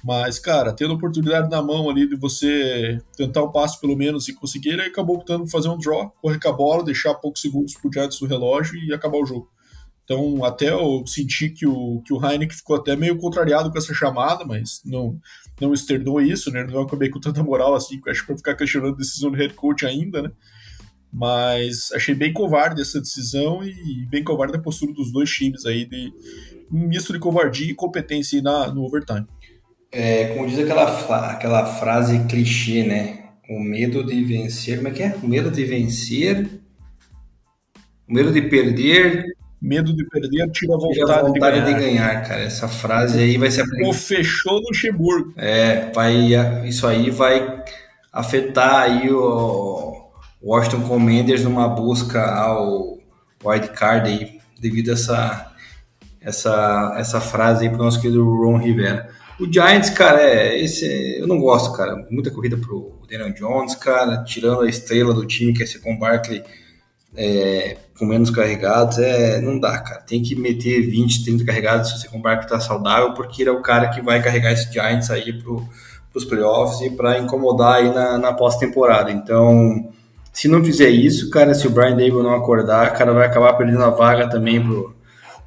Mas, 0.02 0.38
cara, 0.38 0.72
tendo 0.72 0.92
a 0.92 0.96
oportunidade 0.96 1.50
na 1.50 1.60
mão 1.60 1.90
ali 1.90 2.08
de 2.08 2.16
você 2.16 2.98
tentar 3.16 3.42
um 3.42 3.50
passo 3.50 3.80
pelo 3.80 3.96
menos 3.96 4.28
e 4.28 4.34
conseguir, 4.34 4.70
ele 4.70 4.82
acabou 4.82 5.16
optando 5.16 5.44
por 5.44 5.50
fazer 5.50 5.68
um 5.68 5.78
draw, 5.78 6.10
correr 6.22 6.38
com 6.38 6.48
a 6.48 6.52
bola, 6.52 6.84
deixar 6.84 7.14
poucos 7.14 7.40
segundos 7.40 7.74
pro 7.74 7.92
Giants 7.92 8.20
no 8.20 8.28
relógio 8.28 8.76
e 8.76 8.92
acabar 8.92 9.18
o 9.18 9.26
jogo. 9.26 9.50
Então, 10.04 10.42
até 10.42 10.70
eu 10.70 11.04
senti 11.06 11.50
que 11.50 11.66
o, 11.66 12.00
que 12.00 12.14
o 12.14 12.24
Heineken 12.24 12.56
ficou 12.56 12.76
até 12.76 12.96
meio 12.96 13.18
contrariado 13.18 13.70
com 13.70 13.76
essa 13.76 13.92
chamada, 13.92 14.42
mas 14.42 14.80
não, 14.82 15.20
não 15.60 15.74
externou 15.74 16.18
isso, 16.18 16.50
né? 16.50 16.64
Não 16.64 16.80
acabei 16.80 17.10
com 17.10 17.20
tanta 17.20 17.42
moral 17.42 17.74
assim, 17.74 18.00
acho 18.06 18.24
que 18.24 18.34
ficar 18.34 18.54
questionando 18.54 18.94
a 18.94 18.96
decisão 18.96 19.30
do 19.30 19.36
head 19.36 19.52
coach 19.52 19.84
ainda, 19.84 20.22
né? 20.22 20.32
Mas 21.12 21.92
achei 21.92 22.14
bem 22.14 22.32
covarde 22.32 22.80
essa 22.80 23.00
decisão 23.00 23.62
e 23.62 24.06
bem 24.08 24.24
covarde 24.24 24.56
a 24.56 24.60
postura 24.60 24.94
dos 24.94 25.12
dois 25.12 25.30
times 25.30 25.66
aí, 25.66 25.84
de 25.84 26.10
um 26.72 26.88
misto 26.88 27.12
de 27.12 27.18
covardia 27.18 27.70
e 27.70 27.74
competência 27.74 28.40
na, 28.40 28.72
no 28.72 28.84
overtime. 28.84 29.26
É, 29.90 30.26
como 30.28 30.46
diz 30.46 30.58
aquela, 30.58 31.30
aquela 31.30 31.66
frase 31.66 32.24
clichê, 32.24 32.82
né? 32.82 33.18
O 33.48 33.58
medo 33.58 34.04
de 34.04 34.22
vencer, 34.24 34.76
como 34.76 34.88
é 34.88 34.90
que 34.90 35.02
é? 35.02 35.16
O 35.22 35.26
medo 35.26 35.50
de 35.50 35.64
vencer, 35.64 36.46
o 38.08 38.12
medo 38.12 38.32
de 38.32 38.42
perder. 38.42 39.24
Medo 39.60 39.92
de 39.94 40.04
perder 40.08 40.48
tira 40.52 40.74
a 40.74 40.76
vontade, 40.76 40.94
tira 40.94 41.14
a 41.16 41.22
vontade 41.22 41.56
de, 41.56 41.72
ganhar. 41.72 41.78
de, 41.78 41.84
ganhar. 41.84 42.28
cara. 42.28 42.42
Essa 42.42 42.68
frase 42.68 43.18
aí 43.18 43.36
vai 43.36 43.50
ser 43.50 43.64
O 43.84 43.92
fechou 43.92 44.60
no 44.60 44.68
Luxemburgo. 44.68 45.32
É, 45.36 45.90
vai, 45.92 46.32
isso 46.64 46.86
aí 46.86 47.10
vai 47.10 47.64
afetar 48.12 48.82
aí 48.82 49.10
o 49.10 50.10
Washington 50.42 50.82
Commanders 50.82 51.42
numa 51.42 51.68
busca 51.68 52.24
ao 52.24 52.98
wild 53.44 53.68
card 53.68 54.08
aí, 54.08 54.40
devido 54.60 54.90
a 54.90 54.92
essa, 54.92 55.52
essa, 56.20 56.94
essa 56.96 57.20
frase 57.20 57.64
aí 57.64 57.70
pro 57.70 57.82
nosso 57.82 58.00
querido 58.00 58.24
Ron 58.24 58.58
Rivera. 58.58 59.08
O 59.40 59.50
Giants, 59.50 59.90
cara, 59.90 60.20
é, 60.20 60.60
esse 60.60 60.84
é, 60.84 61.20
eu 61.20 61.26
não 61.26 61.38
gosto, 61.38 61.72
cara. 61.72 62.06
Muita 62.10 62.30
corrida 62.30 62.56
pro 62.56 62.98
Daniel 63.08 63.32
Jones, 63.32 63.74
cara, 63.76 64.24
tirando 64.24 64.62
a 64.62 64.68
estrela 64.68 65.14
do 65.14 65.24
time, 65.24 65.52
que 65.52 65.62
é 65.62 65.66
ser 65.66 65.78
com 65.78 65.96
Barkley 65.96 66.42
é, 67.16 67.76
com 67.98 68.04
menos 68.04 68.30
carregados, 68.30 68.98
é, 68.98 69.40
não 69.40 69.58
dá, 69.58 69.78
cara. 69.78 70.00
Tem 70.02 70.22
que 70.22 70.34
meter 70.34 70.82
20, 70.82 71.24
30 71.24 71.44
carregados 71.44 72.00
se 72.00 72.06
o 72.06 72.10
com 72.10 72.20
Barkley 72.20 72.48
tá 72.48 72.60
saudável, 72.60 73.14
porque 73.14 73.42
ele 73.42 73.50
é 73.50 73.52
o 73.52 73.62
cara 73.62 73.88
que 73.88 74.00
vai 74.00 74.22
carregar 74.22 74.52
esse 74.52 74.72
Giants 74.72 75.10
aí 75.10 75.32
pro, 75.32 75.68
pros 76.10 76.24
playoffs 76.24 76.80
e 76.80 76.90
para 76.90 77.18
incomodar 77.18 77.76
aí 77.76 77.92
na, 77.92 78.18
na 78.18 78.32
pós-temporada. 78.32 79.10
Então, 79.10 79.92
se 80.32 80.48
não 80.48 80.64
fizer 80.64 80.90
isso, 80.90 81.30
cara, 81.30 81.54
se 81.54 81.66
o 81.66 81.70
Brian 81.70 81.96
Dable 81.96 82.22
não 82.22 82.34
acordar, 82.34 82.92
cara, 82.92 83.12
vai 83.12 83.26
acabar 83.26 83.52
perdendo 83.54 83.84
a 83.84 83.90
vaga 83.90 84.28
também 84.28 84.60
pro 84.60 84.96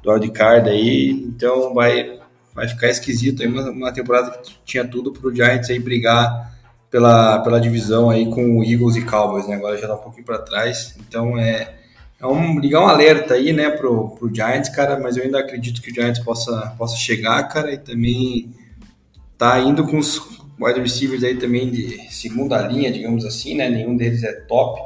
do 0.02 0.10
wildcard 0.10 0.68
aí, 0.68 1.10
então 1.10 1.72
vai 1.72 2.18
vai 2.54 2.68
ficar 2.68 2.88
esquisito 2.88 3.42
aí 3.42 3.48
uma, 3.48 3.70
uma 3.70 3.92
temporada 3.92 4.38
que 4.38 4.54
tinha 4.64 4.86
tudo 4.86 5.12
pro 5.12 5.34
Giants 5.34 5.70
aí 5.70 5.78
brigar 5.78 6.52
pela, 6.90 7.38
pela 7.40 7.60
divisão 7.60 8.10
aí 8.10 8.26
com 8.26 8.58
o 8.58 8.64
Eagles 8.64 8.96
e 8.96 9.02
Cowboys, 9.02 9.48
né? 9.48 9.56
Agora 9.56 9.78
já 9.78 9.88
tá 9.88 9.94
um 9.94 9.98
pouquinho 9.98 10.26
para 10.26 10.38
trás. 10.38 10.94
Então 11.00 11.38
é, 11.38 11.74
é 12.20 12.26
um 12.26 12.58
ligar 12.58 12.82
um 12.82 12.88
alerta 12.88 13.34
aí, 13.34 13.52
né, 13.52 13.70
pro, 13.70 14.10
pro 14.10 14.32
Giants, 14.32 14.68
cara, 14.68 14.98
mas 15.00 15.16
eu 15.16 15.24
ainda 15.24 15.38
acredito 15.38 15.80
que 15.80 15.90
o 15.90 15.94
Giants 15.94 16.22
possa 16.22 16.74
possa 16.76 16.96
chegar, 16.96 17.42
cara, 17.44 17.72
e 17.72 17.78
também 17.78 18.52
tá 19.38 19.58
indo 19.58 19.86
com 19.86 19.98
os 19.98 20.20
wide 20.60 20.80
receivers 20.80 21.24
aí 21.24 21.34
também 21.34 21.70
de 21.70 22.12
segunda 22.12 22.60
linha, 22.60 22.92
digamos 22.92 23.24
assim, 23.24 23.56
né? 23.56 23.70
Nenhum 23.70 23.96
deles 23.96 24.22
é 24.22 24.32
top. 24.32 24.80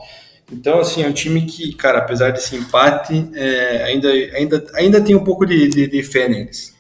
Então, 0.51 0.79
assim, 0.79 1.03
é 1.03 1.09
um 1.09 1.13
time 1.13 1.43
que, 1.43 1.75
cara, 1.75 1.99
apesar 1.99 2.31
desse 2.31 2.55
empate, 2.55 3.29
é, 3.35 3.83
ainda, 3.83 4.09
ainda, 4.09 4.67
ainda 4.75 5.01
tem 5.01 5.17
um 5.17 5.25
pouco 5.25 5.45
de, 5.45 5.69
de, 5.69 5.89
de 5.89 6.03
fé 6.05 6.29
neles. 6.29 6.76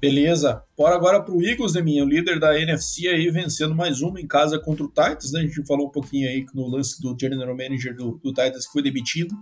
Beleza. 0.00 0.62
Bora 0.76 0.94
agora 0.94 1.22
pro 1.22 1.42
Eagles, 1.42 1.72
né, 1.72 1.80
minha? 1.80 2.04
O 2.04 2.08
líder 2.08 2.38
da 2.38 2.58
NFC 2.60 3.08
aí 3.08 3.30
vencendo 3.30 3.74
mais 3.74 4.02
uma 4.02 4.20
em 4.20 4.26
casa 4.26 4.58
contra 4.58 4.84
o 4.84 4.88
Titans, 4.88 5.32
né? 5.32 5.40
A 5.40 5.42
gente 5.42 5.66
falou 5.66 5.86
um 5.86 5.90
pouquinho 5.90 6.28
aí 6.28 6.44
no 6.54 6.68
lance 6.68 7.00
do 7.00 7.16
General 7.18 7.56
Manager 7.56 7.96
do, 7.96 8.20
do 8.22 8.30
Titans 8.30 8.66
que 8.66 8.72
foi 8.72 8.82
demitido. 8.82 9.34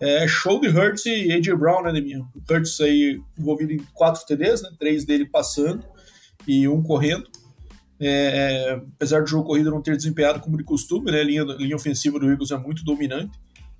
É, 0.00 0.26
show 0.28 0.60
de 0.60 0.68
Hurts 0.68 1.04
e 1.06 1.32
AJ 1.32 1.58
Brown, 1.58 1.82
né, 1.82 2.00
minha? 2.00 2.20
O 2.20 2.42
Hurts 2.48 2.80
aí 2.80 3.20
envolvido 3.36 3.72
em 3.72 3.78
quatro 3.92 4.24
TDs, 4.24 4.62
né? 4.62 4.70
Três 4.78 5.04
dele 5.04 5.26
passando 5.26 5.84
e 6.46 6.68
um 6.68 6.82
correndo. 6.82 7.28
É, 7.98 8.80
apesar 8.94 9.20
do 9.22 9.26
jogo 9.26 9.44
corrido 9.44 9.70
não 9.70 9.82
ter 9.82 9.96
desempenhado 9.96 10.40
como 10.40 10.56
de 10.56 10.64
costume, 10.64 11.10
né? 11.10 11.20
A 11.20 11.24
linha, 11.24 11.42
a 11.42 11.56
linha 11.56 11.76
ofensiva 11.76 12.18
do 12.18 12.30
Eagles 12.30 12.52
é 12.52 12.56
muito 12.56 12.84
dominante 12.84 13.36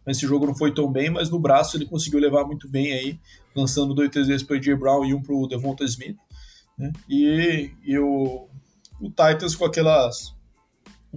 esse 0.07 0.26
jogo 0.26 0.46
não 0.46 0.55
foi 0.55 0.72
tão 0.72 0.90
bem, 0.90 1.11
mas 1.11 1.30
no 1.30 1.38
braço 1.38 1.76
ele 1.76 1.86
conseguiu 1.86 2.18
levar 2.18 2.44
muito 2.44 2.68
bem 2.68 2.92
aí, 2.92 3.20
lançando 3.55 3.94
dois 3.94 4.11
três 4.11 4.26
vezes 4.26 4.42
para 4.42 4.57
o 4.57 4.78
Brown 4.78 5.05
e 5.05 5.14
um 5.14 5.22
para 5.22 5.34
o 5.34 5.46
Devonta 5.46 5.84
Smith. 5.84 6.16
Né? 6.78 6.92
E, 7.09 7.70
e 7.84 7.98
o, 7.98 8.48
o 9.01 9.09
Titans 9.09 9.55
com 9.55 9.64
aquelas 9.64 10.34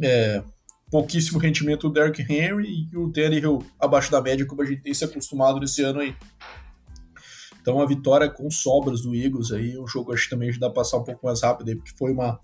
é, 0.02 0.44
pouquíssimo 0.92 1.40
rendimento 1.40 1.88
do 1.88 1.94
Derrick 1.94 2.22
Henry 2.22 2.88
e 2.92 2.98
o 2.98 3.10
Tannehill 3.12 3.66
abaixo 3.80 4.12
da 4.12 4.22
média, 4.22 4.46
como 4.46 4.62
a 4.62 4.66
gente 4.66 4.82
tem 4.82 4.94
se 4.94 5.06
acostumado 5.06 5.60
nesse 5.60 5.82
ano 5.82 6.02
aí. 6.02 6.16
Então 7.62 7.80
a 7.82 7.86
vitória 7.86 8.30
com 8.30 8.52
sobras 8.52 9.02
do 9.02 9.16
Eagles 9.16 9.52
aí, 9.52 9.78
o 9.78 9.88
jogo 9.88 10.14
acho 10.14 10.26
que 10.26 10.32
também 10.32 10.52
dá 10.60 10.70
para 10.70 10.82
passar 10.84 10.98
um 10.98 11.04
pouco 11.04 11.26
mais 11.26 11.42
rápido 11.42 11.70
aí, 11.70 11.76
porque 11.76 11.94
foi 11.98 12.12
uma, 12.12 12.38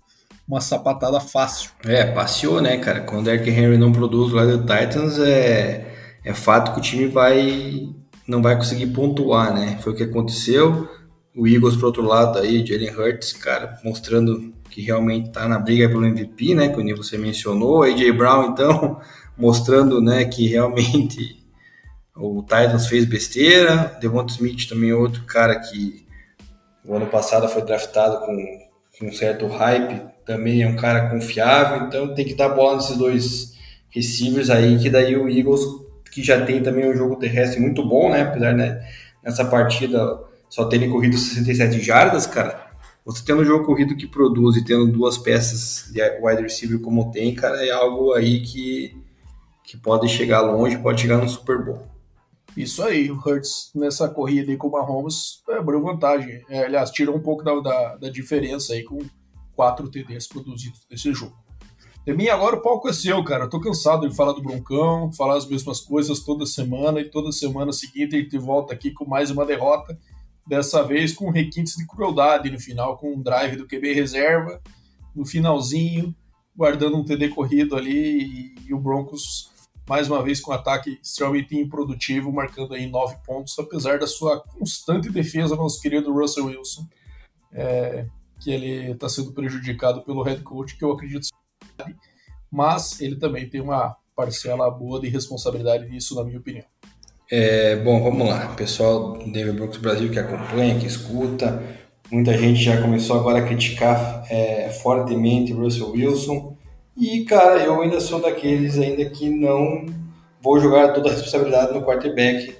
uma 0.48 0.62
sapatada 0.62 1.20
fácil. 1.20 1.70
É, 1.84 2.10
passeou, 2.10 2.62
né, 2.62 2.78
cara? 2.78 3.02
Quando 3.02 3.20
o 3.20 3.24
Derrick 3.24 3.50
Henry 3.50 3.76
não 3.76 3.92
produz 3.92 4.32
lá 4.32 4.46
do 4.46 4.60
Titans, 4.60 5.18
é 5.18 5.89
é 6.24 6.34
fato 6.34 6.72
que 6.72 6.78
o 6.78 6.82
time 6.82 7.06
vai 7.06 7.88
não 8.26 8.40
vai 8.40 8.56
conseguir 8.56 8.86
pontuar, 8.88 9.52
né? 9.52 9.78
Foi 9.82 9.92
o 9.92 9.96
que 9.96 10.04
aconteceu. 10.04 10.88
O 11.34 11.48
Eagles, 11.48 11.74
por 11.76 11.86
outro 11.86 12.02
lado, 12.02 12.38
aí, 12.38 12.64
Jalen 12.64 12.94
Hurts, 12.96 13.32
cara, 13.32 13.78
mostrando 13.84 14.54
que 14.70 14.80
realmente 14.80 15.30
tá 15.30 15.48
na 15.48 15.58
briga 15.58 15.88
pelo 15.88 16.06
MVP, 16.06 16.54
né? 16.54 16.68
Como 16.68 16.96
você 16.96 17.18
mencionou. 17.18 17.82
AJ 17.82 18.12
Brown, 18.12 18.52
então, 18.52 19.00
mostrando, 19.36 20.00
né, 20.00 20.24
que 20.24 20.46
realmente 20.46 21.40
o 22.16 22.42
Titans 22.42 22.86
fez 22.86 23.04
besteira. 23.04 23.98
Devonta 24.00 24.32
Smith 24.32 24.68
também 24.68 24.90
é 24.90 24.94
outro 24.94 25.24
cara 25.24 25.58
que 25.58 26.06
o 26.84 26.94
ano 26.94 27.06
passado 27.06 27.48
foi 27.48 27.62
draftado 27.62 28.24
com, 28.24 28.36
com 28.98 29.06
um 29.06 29.12
certo 29.12 29.46
hype, 29.46 30.02
também 30.24 30.62
é 30.62 30.68
um 30.68 30.76
cara 30.76 31.10
confiável, 31.10 31.86
então 31.86 32.14
tem 32.14 32.24
que 32.24 32.34
dar 32.34 32.50
bola 32.50 32.76
nesses 32.76 32.96
dois 32.96 33.54
receivers 33.90 34.50
aí, 34.50 34.78
que 34.78 34.88
daí 34.88 35.16
o 35.16 35.28
Eagles 35.28 35.60
que 36.10 36.22
já 36.22 36.44
tem 36.44 36.62
também 36.62 36.88
um 36.88 36.96
jogo 36.96 37.16
terrestre 37.16 37.60
muito 37.60 37.86
bom, 37.86 38.10
né? 38.10 38.22
Apesar 38.22 38.54
né, 38.54 38.80
nessa 39.22 39.44
partida 39.44 40.20
só 40.48 40.64
terem 40.64 40.90
corrido 40.90 41.16
67 41.16 41.80
jardas, 41.80 42.26
cara. 42.26 42.70
Você 43.04 43.24
tendo 43.24 43.42
um 43.42 43.44
jogo 43.44 43.64
corrido 43.64 43.96
que 43.96 44.06
produz 44.06 44.56
e 44.56 44.64
tendo 44.64 44.86
duas 44.86 45.16
peças 45.16 45.90
de 45.92 46.00
wide 46.20 46.42
receiver 46.42 46.80
como 46.80 47.10
tem, 47.10 47.34
cara, 47.34 47.64
é 47.64 47.70
algo 47.70 48.12
aí 48.12 48.40
que, 48.42 48.96
que 49.64 49.76
pode 49.76 50.08
chegar 50.08 50.42
longe, 50.42 50.78
pode 50.78 51.00
chegar 51.00 51.18
no 51.18 51.28
Super 51.28 51.64
Bowl. 51.64 51.88
Isso 52.56 52.82
aí, 52.82 53.10
o 53.10 53.16
Hurts 53.16 53.70
nessa 53.74 54.08
corrida 54.08 54.50
aí 54.50 54.56
com 54.56 54.68
o 54.68 54.72
Mahomes 54.72 55.42
abriu 55.48 55.80
vantagem. 55.80 56.44
É, 56.48 56.64
aliás, 56.64 56.90
tirou 56.90 57.16
um 57.16 57.20
pouco 57.20 57.44
da, 57.44 57.58
da, 57.60 57.96
da 57.96 58.10
diferença 58.10 58.72
aí 58.72 58.82
com 58.82 58.98
quatro 59.54 59.88
TDs 59.88 60.26
produzidos 60.26 60.80
nesse 60.90 61.12
jogo. 61.14 61.36
De 62.06 62.14
mim 62.14 62.28
agora 62.28 62.56
o 62.56 62.62
palco 62.62 62.88
é 62.88 62.92
seu, 62.92 63.22
cara. 63.22 63.44
Eu 63.44 63.50
tô 63.50 63.60
cansado 63.60 64.08
de 64.08 64.16
falar 64.16 64.32
do 64.32 64.42
Broncão, 64.42 65.12
falar 65.12 65.36
as 65.36 65.46
mesmas 65.46 65.80
coisas 65.80 66.20
toda 66.20 66.46
semana 66.46 67.00
e 67.00 67.10
toda 67.10 67.30
semana 67.30 67.72
seguinte 67.72 68.16
a 68.16 68.18
gente 68.18 68.38
volta 68.38 68.72
aqui 68.72 68.90
com 68.90 69.04
mais 69.04 69.30
uma 69.30 69.44
derrota. 69.44 69.98
Dessa 70.46 70.82
vez 70.82 71.12
com 71.12 71.30
requintes 71.30 71.76
de 71.76 71.86
crueldade 71.86 72.50
no 72.50 72.58
final, 72.58 72.96
com 72.96 73.12
um 73.12 73.22
drive 73.22 73.56
do 73.56 73.66
QB 73.66 73.92
reserva, 73.92 74.60
no 75.14 75.26
finalzinho, 75.26 76.14
guardando 76.56 76.96
um 76.96 77.04
TD 77.04 77.28
corrido 77.28 77.76
ali 77.76 78.54
e, 78.56 78.68
e 78.68 78.74
o 78.74 78.78
Broncos 78.78 79.50
mais 79.86 80.08
uma 80.08 80.22
vez 80.22 80.40
com 80.40 80.52
um 80.52 80.54
ataque 80.54 80.98
extremamente 81.02 81.56
improdutivo, 81.56 82.32
marcando 82.32 82.74
aí 82.74 82.86
nove 82.86 83.16
pontos, 83.26 83.58
apesar 83.58 83.98
da 83.98 84.06
sua 84.06 84.40
constante 84.40 85.10
defesa, 85.10 85.56
nosso 85.56 85.80
querido 85.80 86.12
Russell 86.12 86.46
Wilson, 86.46 86.86
é, 87.52 88.06
que 88.38 88.50
ele 88.50 88.92
está 88.92 89.08
sendo 89.08 89.32
prejudicado 89.32 90.02
pelo 90.02 90.22
head 90.22 90.42
coach, 90.42 90.76
que 90.76 90.84
eu 90.84 90.92
acredito 90.92 91.26
mas 92.50 93.00
ele 93.00 93.16
também 93.16 93.48
tem 93.48 93.60
uma 93.60 93.96
parcela 94.14 94.70
boa 94.70 95.00
de 95.00 95.08
responsabilidade 95.08 95.88
nisso, 95.88 96.14
na 96.14 96.24
minha 96.24 96.38
opinião. 96.38 96.64
É, 97.30 97.76
bom, 97.76 98.02
vamos 98.02 98.28
lá. 98.28 98.48
Pessoal 98.56 99.12
do 99.12 99.30
Denver 99.30 99.54
Broncos 99.54 99.78
Brasil 99.78 100.10
que 100.10 100.18
acompanha, 100.18 100.78
que 100.78 100.86
escuta, 100.86 101.62
muita 102.10 102.36
gente 102.36 102.62
já 102.62 102.82
começou 102.82 103.18
agora 103.18 103.38
a 103.38 103.46
criticar 103.46 104.24
é, 104.28 104.68
fortemente 104.82 105.52
Russell 105.52 105.92
Wilson. 105.92 106.56
E, 106.96 107.24
cara, 107.24 107.62
eu 107.62 107.80
ainda 107.80 108.00
sou 108.00 108.20
daqueles 108.20 108.76
ainda 108.78 109.04
que 109.08 109.30
não 109.30 109.86
vou 110.42 110.58
jogar 110.58 110.92
toda 110.92 111.08
a 111.08 111.12
responsabilidade 111.12 111.72
no 111.72 111.84
quarterback, 111.84 112.56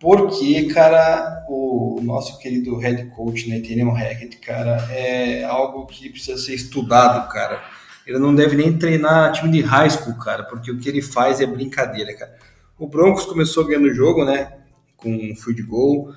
porque, 0.00 0.64
cara, 0.64 1.44
o 1.48 2.00
nosso 2.02 2.38
querido 2.38 2.76
head 2.76 3.06
coach, 3.10 3.48
né, 3.48 3.58
Nathaniel 3.58 3.90
Hackett, 3.90 4.36
cara, 4.38 4.88
é 4.92 5.44
algo 5.44 5.86
que 5.86 6.10
precisa 6.10 6.36
ser 6.38 6.54
estudado, 6.54 7.28
cara. 7.28 7.62
Ele 8.08 8.18
não 8.18 8.34
deve 8.34 8.56
nem 8.56 8.76
treinar 8.76 9.32
time 9.32 9.50
de 9.50 9.60
high 9.60 9.90
school, 9.90 10.14
cara, 10.14 10.42
porque 10.42 10.70
o 10.70 10.78
que 10.78 10.88
ele 10.88 11.02
faz 11.02 11.40
é 11.40 11.46
brincadeira, 11.46 12.14
cara. 12.14 12.34
O 12.78 12.88
Broncos 12.88 13.26
começou 13.26 13.66
ganhando 13.66 13.88
o 13.88 13.94
jogo, 13.94 14.24
né, 14.24 14.52
com 14.96 15.10
um 15.10 15.36
field 15.36 15.62
goal, 15.62 16.12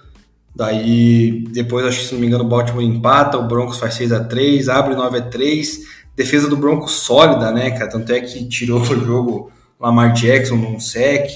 daí 0.56 1.44
depois, 1.50 1.86
acho 1.86 2.00
que 2.00 2.06
se 2.06 2.14
não 2.14 2.22
me 2.22 2.28
engano, 2.28 2.46
o 2.46 2.48
Baltimore 2.48 2.84
empata, 2.84 3.38
o 3.38 3.48
Broncos 3.48 3.78
faz 3.78 3.96
6 3.96 4.12
a 4.14 4.24
3 4.24 4.70
abre 4.70 4.96
9 4.96 5.18
a 5.18 5.22
3 5.22 6.02
defesa 6.16 6.48
do 6.48 6.56
Broncos 6.56 6.94
sólida, 6.94 7.52
né, 7.52 7.72
cara, 7.72 7.90
tanto 7.90 8.12
é 8.12 8.22
que 8.22 8.48
tirou 8.48 8.82
o 8.82 8.86
jogo 8.86 9.52
Lamar 9.80 10.14
Jackson 10.14 10.56
num 10.56 10.80
sec, 10.80 11.30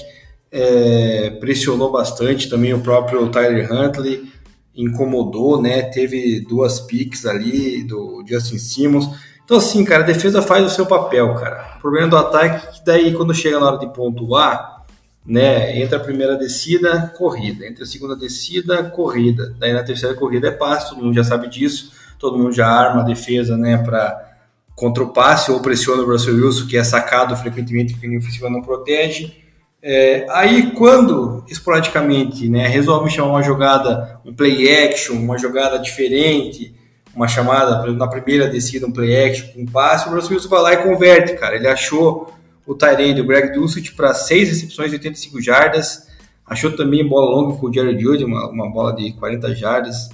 é, 0.50 1.30
pressionou 1.38 1.92
bastante 1.92 2.48
também 2.48 2.72
o 2.72 2.80
próprio 2.80 3.28
Tyler 3.28 3.70
Huntley, 3.70 4.32
incomodou, 4.76 5.60
né? 5.60 5.82
Teve 5.82 6.40
duas 6.40 6.80
picks 6.80 7.24
ali 7.24 7.82
do 7.82 8.22
Justin 8.28 8.58
Simmons. 8.58 9.08
Então, 9.46 9.58
assim, 9.58 9.84
cara, 9.84 10.02
a 10.02 10.06
defesa 10.06 10.42
faz 10.42 10.66
o 10.66 10.68
seu 10.68 10.84
papel, 10.84 11.32
cara. 11.36 11.76
O 11.78 11.80
problema 11.80 12.08
do 12.08 12.16
ataque 12.16 12.66
é 12.66 12.72
que 12.72 12.84
daí, 12.84 13.14
quando 13.14 13.32
chega 13.32 13.60
na 13.60 13.66
hora 13.66 13.78
de 13.78 13.86
pontuar, 13.86 14.84
né? 15.24 15.80
Entra 15.80 15.98
a 15.98 16.02
primeira 16.02 16.36
descida, 16.36 17.14
corrida. 17.16 17.64
Entra 17.64 17.84
a 17.84 17.86
segunda 17.86 18.16
descida, 18.16 18.82
corrida. 18.90 19.54
Daí 19.56 19.72
na 19.72 19.84
terceira 19.84 20.16
corrida 20.16 20.48
é 20.48 20.50
passe, 20.50 20.90
todo 20.90 21.00
mundo 21.00 21.14
já 21.14 21.22
sabe 21.22 21.48
disso. 21.48 21.92
Todo 22.18 22.36
mundo 22.36 22.52
já 22.52 22.66
arma 22.66 23.02
a 23.02 23.04
defesa, 23.04 23.56
né? 23.56 23.78
Para 23.78 24.34
contra 24.74 25.04
o 25.04 25.12
passe 25.12 25.52
ou 25.52 25.60
pressiona 25.60 26.02
o 26.02 26.06
Russell 26.10 26.34
Wilson, 26.34 26.66
que 26.66 26.76
é 26.76 26.82
sacado 26.82 27.36
frequentemente 27.36 27.92
porque 27.92 28.06
a 28.06 28.08
linha 28.08 28.20
ofensiva 28.20 28.50
não 28.50 28.62
protege. 28.62 29.32
É, 29.80 30.26
aí, 30.30 30.72
quando 30.72 31.44
esporadicamente 31.48 32.48
né, 32.48 32.66
resolve 32.66 33.08
chamar 33.08 33.28
uma 33.28 33.42
jogada, 33.44 34.18
um 34.24 34.34
play 34.34 34.68
action, 34.84 35.14
uma 35.14 35.38
jogada 35.38 35.78
diferente, 35.78 36.74
uma 37.16 37.26
chamada, 37.26 37.90
na 37.92 38.06
primeira 38.06 38.46
descida, 38.46 38.86
um 38.86 38.92
play 38.92 39.30
action 39.30 39.46
um 39.56 39.64
passe, 39.64 40.06
o 40.06 40.12
Russell 40.12 40.34
Wilson 40.34 40.48
vai 40.50 40.60
lá 40.60 40.72
e 40.74 40.76
converte, 40.82 41.34
cara. 41.34 41.56
Ele 41.56 41.66
achou 41.66 42.30
o 42.66 42.74
Tyrande, 42.74 43.22
o 43.22 43.26
Greg 43.26 43.54
Dulcich, 43.54 43.94
para 43.94 44.12
seis 44.12 44.50
recepções, 44.50 44.92
85 44.92 45.40
jardas. 45.40 46.06
Achou 46.46 46.76
também 46.76 47.08
bola 47.08 47.30
longa 47.30 47.56
com 47.56 47.68
o 47.68 47.72
Jared 47.72 47.98
Judy, 47.98 48.24
uma, 48.24 48.50
uma 48.50 48.70
bola 48.70 48.94
de 48.94 49.12
40 49.12 49.54
jardas. 49.54 50.10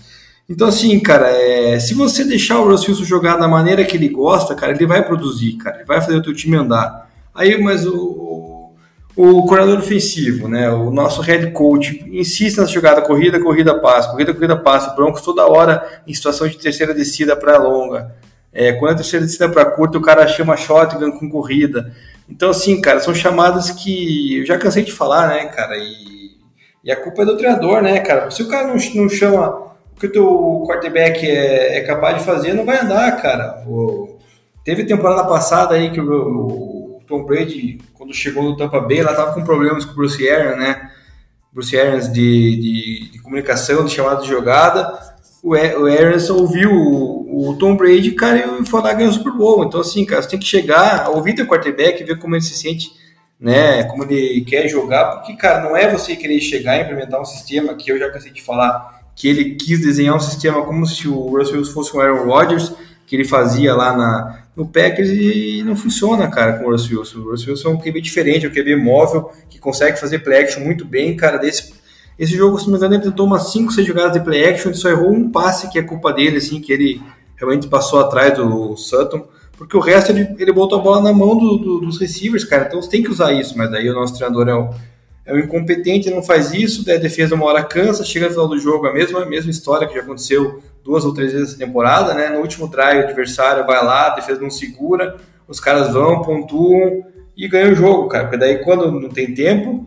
Então, 0.49 0.69
assim, 0.69 0.99
cara, 1.01 1.29
é, 1.29 1.81
se 1.81 1.93
você 1.93 2.25
deixar 2.25 2.61
o 2.61 2.69
Russell 2.69 2.91
Wilson 2.91 3.05
jogar 3.05 3.37
da 3.37 3.49
maneira 3.49 3.85
que 3.85 3.97
ele 3.97 4.09
gosta, 4.09 4.55
cara, 4.55 4.73
ele 4.73 4.87
vai 4.87 5.05
produzir, 5.05 5.55
cara, 5.55 5.79
ele 5.79 5.85
vai 5.85 6.01
fazer 6.01 6.17
o 6.17 6.23
teu 6.23 6.33
time 6.33 6.57
andar. 6.57 7.11
Aí, 7.35 7.61
mas 7.61 7.85
o, 7.85 7.97
o 9.15 9.45
coordenador 9.45 9.79
ofensivo, 9.79 10.49
né, 10.49 10.71
o 10.71 10.91
nosso 10.91 11.21
head 11.21 11.51
coach, 11.51 12.03
insiste 12.11 12.59
nessa 12.59 12.73
jogada 12.73 13.03
corrida, 13.03 13.39
corrida, 13.39 13.79
passe, 13.79 14.11
corrida, 14.11 14.33
corrida, 14.33 14.57
passe, 14.57 14.95
Broncos 14.97 15.21
toda 15.21 15.47
hora 15.47 16.03
em 16.07 16.15
situação 16.15 16.49
de 16.49 16.57
terceira 16.57 16.95
descida 16.95 17.37
para 17.37 17.59
longa. 17.59 18.15
É, 18.53 18.73
quando 18.73 18.93
a 18.93 18.97
terceira 18.97 19.25
descida 19.25 19.49
para 19.49 19.67
curta, 19.67 19.99
o 19.99 20.03
cara 20.03 20.27
chama 20.27 20.57
shotgun 20.57 21.13
com 21.13 21.31
corrida. 21.31 21.93
Então, 22.29 22.51
assim, 22.51 22.81
cara, 22.81 23.01
são 23.01 23.15
chamadas 23.15 23.71
que 23.71 24.39
eu 24.39 24.47
já 24.47 24.57
cansei 24.57 24.83
de 24.83 24.93
falar, 24.93 25.29
né, 25.29 25.45
cara, 25.47 25.77
e, 25.77 26.31
e 26.83 26.91
a 26.91 26.97
culpa 26.97 27.23
é 27.23 27.25
do 27.27 27.37
treinador, 27.37 27.83
né, 27.83 28.01
cara. 28.01 28.31
Se 28.31 28.43
o 28.43 28.49
cara 28.49 28.67
não, 28.67 28.77
não 28.95 29.09
chama 29.09 29.73
que 29.99 30.07
o 30.07 30.13
teu 30.13 30.65
quarterback 30.67 31.25
é, 31.25 31.79
é, 31.79 31.81
capaz 31.83 32.19
de 32.19 32.25
fazer, 32.25 32.55
não 32.55 32.65
vai 32.65 32.79
andar, 32.79 33.23
cara. 33.23 33.63
O, 33.67 34.19
teve 34.65 34.85
temporada 34.85 35.25
passada 35.25 35.75
aí 35.75 35.91
que 35.91 36.01
o, 36.01 36.11
o, 36.11 36.82
Tom 37.13 37.25
Brady, 37.25 37.79
quando 37.93 38.15
chegou 38.15 38.43
no 38.43 38.57
Tampa 38.57 38.81
Bay, 38.81 39.01
ela 39.01 39.15
tava 39.15 39.35
com 39.35 39.45
problemas 39.45 39.85
com 39.85 39.93
o 39.93 39.95
Bruce 39.95 40.27
Arians, 40.27 40.57
né? 40.57 40.91
Bruce 41.53 41.79
Arians 41.79 42.11
de, 42.11 42.57
de, 42.57 43.11
de 43.13 43.19
comunicação, 43.19 43.85
de 43.85 43.93
chamada 43.93 44.23
de 44.23 44.29
jogada. 44.29 44.99
O, 45.43 45.51
o 45.51 45.87
Arians 45.87 46.31
ouviu 46.31 46.73
o, 46.73 47.51
o, 47.51 47.59
Tom 47.59 47.77
Brady, 47.77 48.13
cara, 48.13 48.59
e 48.59 48.67
foi 48.67 48.81
lá 48.81 48.95
ganhar 48.95 49.11
o 49.11 49.13
Super 49.13 49.33
Bowl. 49.35 49.63
Então, 49.63 49.81
assim, 49.81 50.07
cara, 50.07 50.23
você 50.23 50.31
tem 50.31 50.39
que 50.39 50.47
chegar, 50.47 51.11
ouvir 51.11 51.35
teu 51.35 51.47
quarterback, 51.47 52.03
ver 52.03 52.19
como 52.19 52.35
ele 52.35 52.43
se 52.43 52.57
sente, 52.57 52.91
né? 53.39 53.85
Como 53.85 54.05
ele 54.05 54.41
quer 54.41 54.67
jogar, 54.69 55.17
porque, 55.17 55.37
cara, 55.37 55.63
não 55.63 55.77
é 55.77 55.93
você 55.93 56.17
querer 56.17 56.41
chegar 56.41 56.79
e 56.79 56.83
implementar 56.83 57.21
um 57.21 57.27
sistema 57.27 57.75
que 57.75 57.93
eu 57.93 57.99
já 57.99 58.11
cansei 58.11 58.33
de 58.33 58.41
falar 58.41 59.03
que 59.15 59.29
ele 59.29 59.57
quis 59.57 59.83
desenhar 59.83 60.17
um 60.17 60.21
sistema 60.21 60.65
como 60.65 60.87
se 60.87 61.07
o 61.07 61.37
Russell 61.37 61.63
fosse 61.67 61.95
um 61.95 62.01
Aaron 62.01 62.25
Rodgers, 62.25 62.73
que 63.07 63.15
ele 63.15 63.27
fazia 63.27 63.75
lá 63.75 63.95
na, 63.95 64.42
no 64.57 64.67
Packers 64.67 65.09
e 65.11 65.63
não 65.65 65.75
funciona, 65.75 66.29
cara, 66.29 66.55
com 66.55 66.67
o 66.67 66.71
Russell 66.71 66.99
Wilson. 66.99 67.19
O 67.19 67.31
Russell 67.31 67.51
Wilson 67.51 67.69
é 67.69 67.73
um 67.73 67.79
QB 67.79 68.01
diferente, 68.01 68.47
é 68.47 68.49
um 68.49 68.53
QB 68.53 68.77
móvel, 68.77 69.33
que 69.49 69.59
consegue 69.59 69.99
fazer 69.99 70.19
play 70.21 70.43
action 70.43 70.63
muito 70.63 70.85
bem, 70.85 71.17
cara, 71.17 71.39
desse... 71.39 71.81
Esse 72.19 72.37
jogo, 72.37 72.59
se 72.59 72.67
não 72.67 72.73
me 72.73 72.77
engano, 72.77 72.95
ele 72.95 73.03
tentou 73.03 73.27
umas 73.27 73.51
5, 73.51 73.73
6 73.73 73.87
jogadas 73.87 74.13
de 74.13 74.21
play 74.21 74.45
action, 74.45 74.71
ele 74.71 74.79
só 74.79 74.91
errou 74.91 75.11
um 75.11 75.31
passe 75.31 75.71
que 75.71 75.79
é 75.79 75.83
culpa 75.83 76.13
dele, 76.13 76.37
assim, 76.37 76.61
que 76.61 76.71
ele 76.71 77.01
realmente 77.37 77.67
passou 77.67 77.99
atrás 77.99 78.37
do 78.37 78.77
Sutton, 78.77 79.27
porque 79.57 79.77
o 79.77 79.81
resto 79.81 80.13
ele, 80.13 80.29
ele 80.39 80.53
botou 80.53 80.79
a 80.79 80.83
bola 80.83 81.01
na 81.01 81.13
mão 81.13 81.37
do, 81.37 81.57
do, 81.57 81.81
dos 81.81 81.99
receivers, 81.99 82.45
cara, 82.45 82.67
então 82.67 82.81
você 82.81 82.91
tem 82.91 83.03
que 83.03 83.11
usar 83.11 83.33
isso, 83.33 83.57
mas 83.57 83.71
daí 83.71 83.89
o 83.89 83.95
nosso 83.95 84.15
treinador 84.15 84.49
é 84.49 84.55
o 84.55 84.71
é 85.25 85.33
o 85.33 85.39
incompetente, 85.39 86.11
não 86.11 86.23
faz 86.23 86.53
isso, 86.53 86.85
daí 86.85 86.97
a 86.97 87.01
defesa 87.01 87.35
uma 87.35 87.47
hora 87.47 87.63
cansa, 87.63 88.05
chega 88.05 88.27
no 88.27 88.33
final 88.33 88.49
do 88.49 88.59
jogo, 88.59 88.87
a 88.87 88.93
mesma, 88.93 89.23
a 89.23 89.27
mesma 89.27 89.51
história 89.51 89.87
que 89.87 89.95
já 89.95 90.01
aconteceu 90.01 90.63
duas 90.85 91.05
ou 91.05 91.15
três 91.15 91.33
vezes 91.33 91.51
essa 91.51 91.59
temporada, 91.59 92.13
né? 92.15 92.29
No 92.29 92.41
último 92.41 92.69
try, 92.69 92.97
o 92.97 93.05
adversário 93.05 93.65
vai 93.65 93.85
lá, 93.85 94.09
a 94.09 94.15
defesa 94.17 94.41
não 94.41 94.51
segura, 94.51 95.17
os 95.47 95.61
caras 95.61 95.93
vão, 95.93 96.23
pontuam 96.23 97.05
e 97.37 97.49
ganham 97.49 97.73
o 97.73 97.77
jogo, 97.77 98.09
cara. 98.09 98.25
Porque 98.25 98.37
daí 98.37 98.59
quando 98.59 98.91
não 98.91 99.09
tem 99.09 99.33
tempo, 99.33 99.87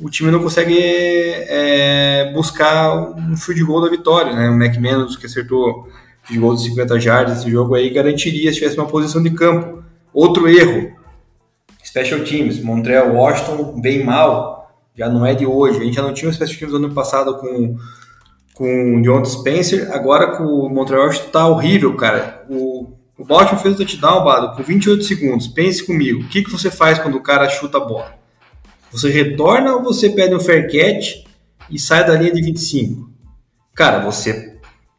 o 0.00 0.10
time 0.10 0.30
não 0.30 0.42
consegue 0.42 0.78
é, 0.78 2.30
buscar 2.34 3.16
um 3.16 3.36
field 3.36 3.64
goal 3.64 3.80
da 3.80 3.88
vitória, 3.88 4.34
né? 4.34 4.50
O 4.50 4.54
McManus 4.54 5.16
que 5.16 5.26
acertou 5.26 5.88
field 6.24 6.40
goal 6.40 6.54
de 6.54 6.64
50 6.64 7.00
jardas 7.00 7.38
esse 7.38 7.50
jogo 7.50 7.74
aí 7.74 7.88
garantiria 7.88 8.50
se 8.50 8.58
tivesse 8.58 8.76
uma 8.76 8.86
posição 8.86 9.22
de 9.22 9.30
campo. 9.30 9.82
Outro 10.12 10.48
erro, 10.48 10.92
special 11.84 12.20
teams, 12.20 12.60
Montreal 12.60 13.14
Washington 13.14 13.80
bem 13.80 14.04
mal, 14.04 14.55
já 14.96 15.08
não 15.08 15.24
é 15.24 15.34
de 15.34 15.46
hoje. 15.46 15.80
A 15.80 15.84
gente 15.84 15.94
já 15.94 16.02
não 16.02 16.14
tinha 16.14 16.32
special 16.32 16.58
teams 16.58 16.72
no 16.72 16.86
ano 16.86 16.94
passado 16.94 17.36
com, 17.36 17.76
com 18.54 18.96
o 18.96 19.02
John 19.02 19.24
Spencer, 19.24 19.92
agora 19.92 20.36
com 20.36 20.44
o 20.44 20.68
Montreal 20.68 21.08
está 21.08 21.46
horrível, 21.46 21.94
cara. 21.94 22.44
O, 22.48 22.94
o 23.18 23.24
Baltimore 23.24 23.62
fez 23.62 23.74
o 23.74 23.78
touchdown, 23.78 24.24
Bado, 24.24 24.56
com 24.56 24.62
28 24.62 25.04
segundos. 25.04 25.46
Pense 25.46 25.84
comigo, 25.84 26.22
o 26.22 26.28
que, 26.28 26.42
que 26.42 26.50
você 26.50 26.70
faz 26.70 26.98
quando 26.98 27.16
o 27.16 27.22
cara 27.22 27.48
chuta 27.48 27.78
a 27.78 27.84
bola? 27.84 28.14
Você 28.90 29.10
retorna 29.10 29.74
ou 29.74 29.82
você 29.82 30.10
pede 30.10 30.34
um 30.34 30.40
fair 30.40 30.70
catch 30.70 31.24
e 31.70 31.78
sai 31.78 32.06
da 32.06 32.14
linha 32.14 32.32
de 32.32 32.40
25? 32.40 33.10
Cara, 33.74 33.98
você 33.98 34.56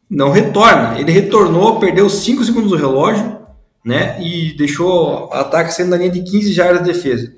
não 0.08 0.30
retorna. 0.30 0.98
Ele 0.98 1.10
retornou, 1.10 1.80
perdeu 1.80 2.08
5 2.08 2.44
segundos 2.44 2.70
do 2.70 2.76
relógio, 2.76 3.38
né? 3.84 4.22
E 4.22 4.56
deixou 4.56 5.28
o 5.28 5.32
ataque 5.32 5.72
saindo 5.72 5.90
da 5.90 5.96
linha 5.96 6.10
de 6.10 6.22
15 6.22 6.52
jardas 6.52 6.82
de 6.82 6.92
defesa. 6.92 7.32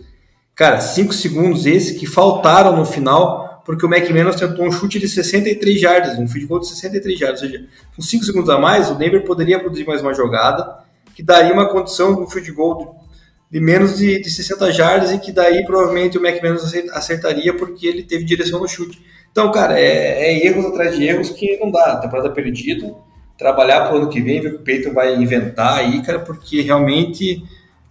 Cara, 0.61 0.79
5 0.79 1.15
segundos 1.15 1.65
esse 1.65 1.95
que 1.95 2.05
faltaram 2.05 2.77
no 2.77 2.85
final, 2.85 3.63
porque 3.65 3.87
o 3.87 3.89
McManus 3.89 4.37
tentou 4.37 4.67
um 4.67 4.71
chute 4.71 4.99
de 4.99 5.09
63 5.09 5.81
jardas, 5.81 6.19
um 6.19 6.29
field 6.29 6.47
goal 6.47 6.61
de 6.61 6.69
63 6.69 7.19
jardas. 7.19 7.41
Ou 7.41 7.49
seja, 7.49 7.67
com 7.97 8.03
5 8.03 8.25
segundos 8.27 8.51
a 8.51 8.59
mais, 8.59 8.91
o 8.91 8.95
Denver 8.95 9.25
poderia 9.25 9.59
produzir 9.59 9.87
mais 9.87 10.03
uma 10.03 10.13
jogada, 10.13 10.85
que 11.15 11.23
daria 11.23 11.55
uma 11.55 11.67
condição 11.67 12.15
de 12.15 12.21
um 12.21 12.29
field 12.29 12.53
goal 12.53 13.03
de 13.51 13.59
menos 13.59 13.97
de, 13.97 14.21
de 14.21 14.31
60 14.31 14.71
jardas 14.71 15.13
e 15.13 15.19
que 15.19 15.33
daí 15.33 15.65
provavelmente 15.65 16.19
o 16.19 16.21
McManus 16.27 16.75
acertaria 16.93 17.57
porque 17.57 17.87
ele 17.87 18.03
teve 18.03 18.23
direção 18.25 18.61
no 18.61 18.69
chute. 18.69 19.03
Então, 19.33 19.51
cara, 19.51 19.81
é, 19.81 20.27
é 20.27 20.47
erros 20.47 20.67
atrás 20.67 20.95
de 20.95 21.07
erros 21.07 21.31
que 21.31 21.57
não 21.57 21.71
dá. 21.71 21.97
Temporada 21.97 22.29
perdida, 22.29 22.95
trabalhar 23.39 23.87
para 23.87 23.95
o 23.95 23.97
ano 23.97 24.11
que 24.11 24.21
vem, 24.21 24.43
ver 24.43 24.49
o 24.49 24.51
que 24.51 24.57
o 24.59 24.63
Peyton 24.63 24.93
vai 24.93 25.17
inventar 25.17 25.79
aí, 25.79 26.03
cara, 26.03 26.19
porque 26.19 26.61
realmente 26.61 27.43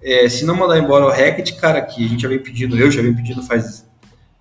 é, 0.02 0.28
se 0.30 0.46
não 0.46 0.56
mandar 0.56 0.78
embora 0.78 1.06
o 1.06 1.10
Hackett, 1.10 1.54
cara, 1.56 1.82
que 1.82 2.06
a 2.06 2.08
gente 2.08 2.22
já 2.22 2.30
vem 2.30 2.40
pedindo, 2.40 2.78
eu 2.78 2.90
já 2.90 3.02
vem 3.02 3.14
pedindo 3.14 3.44
faz 3.44 3.88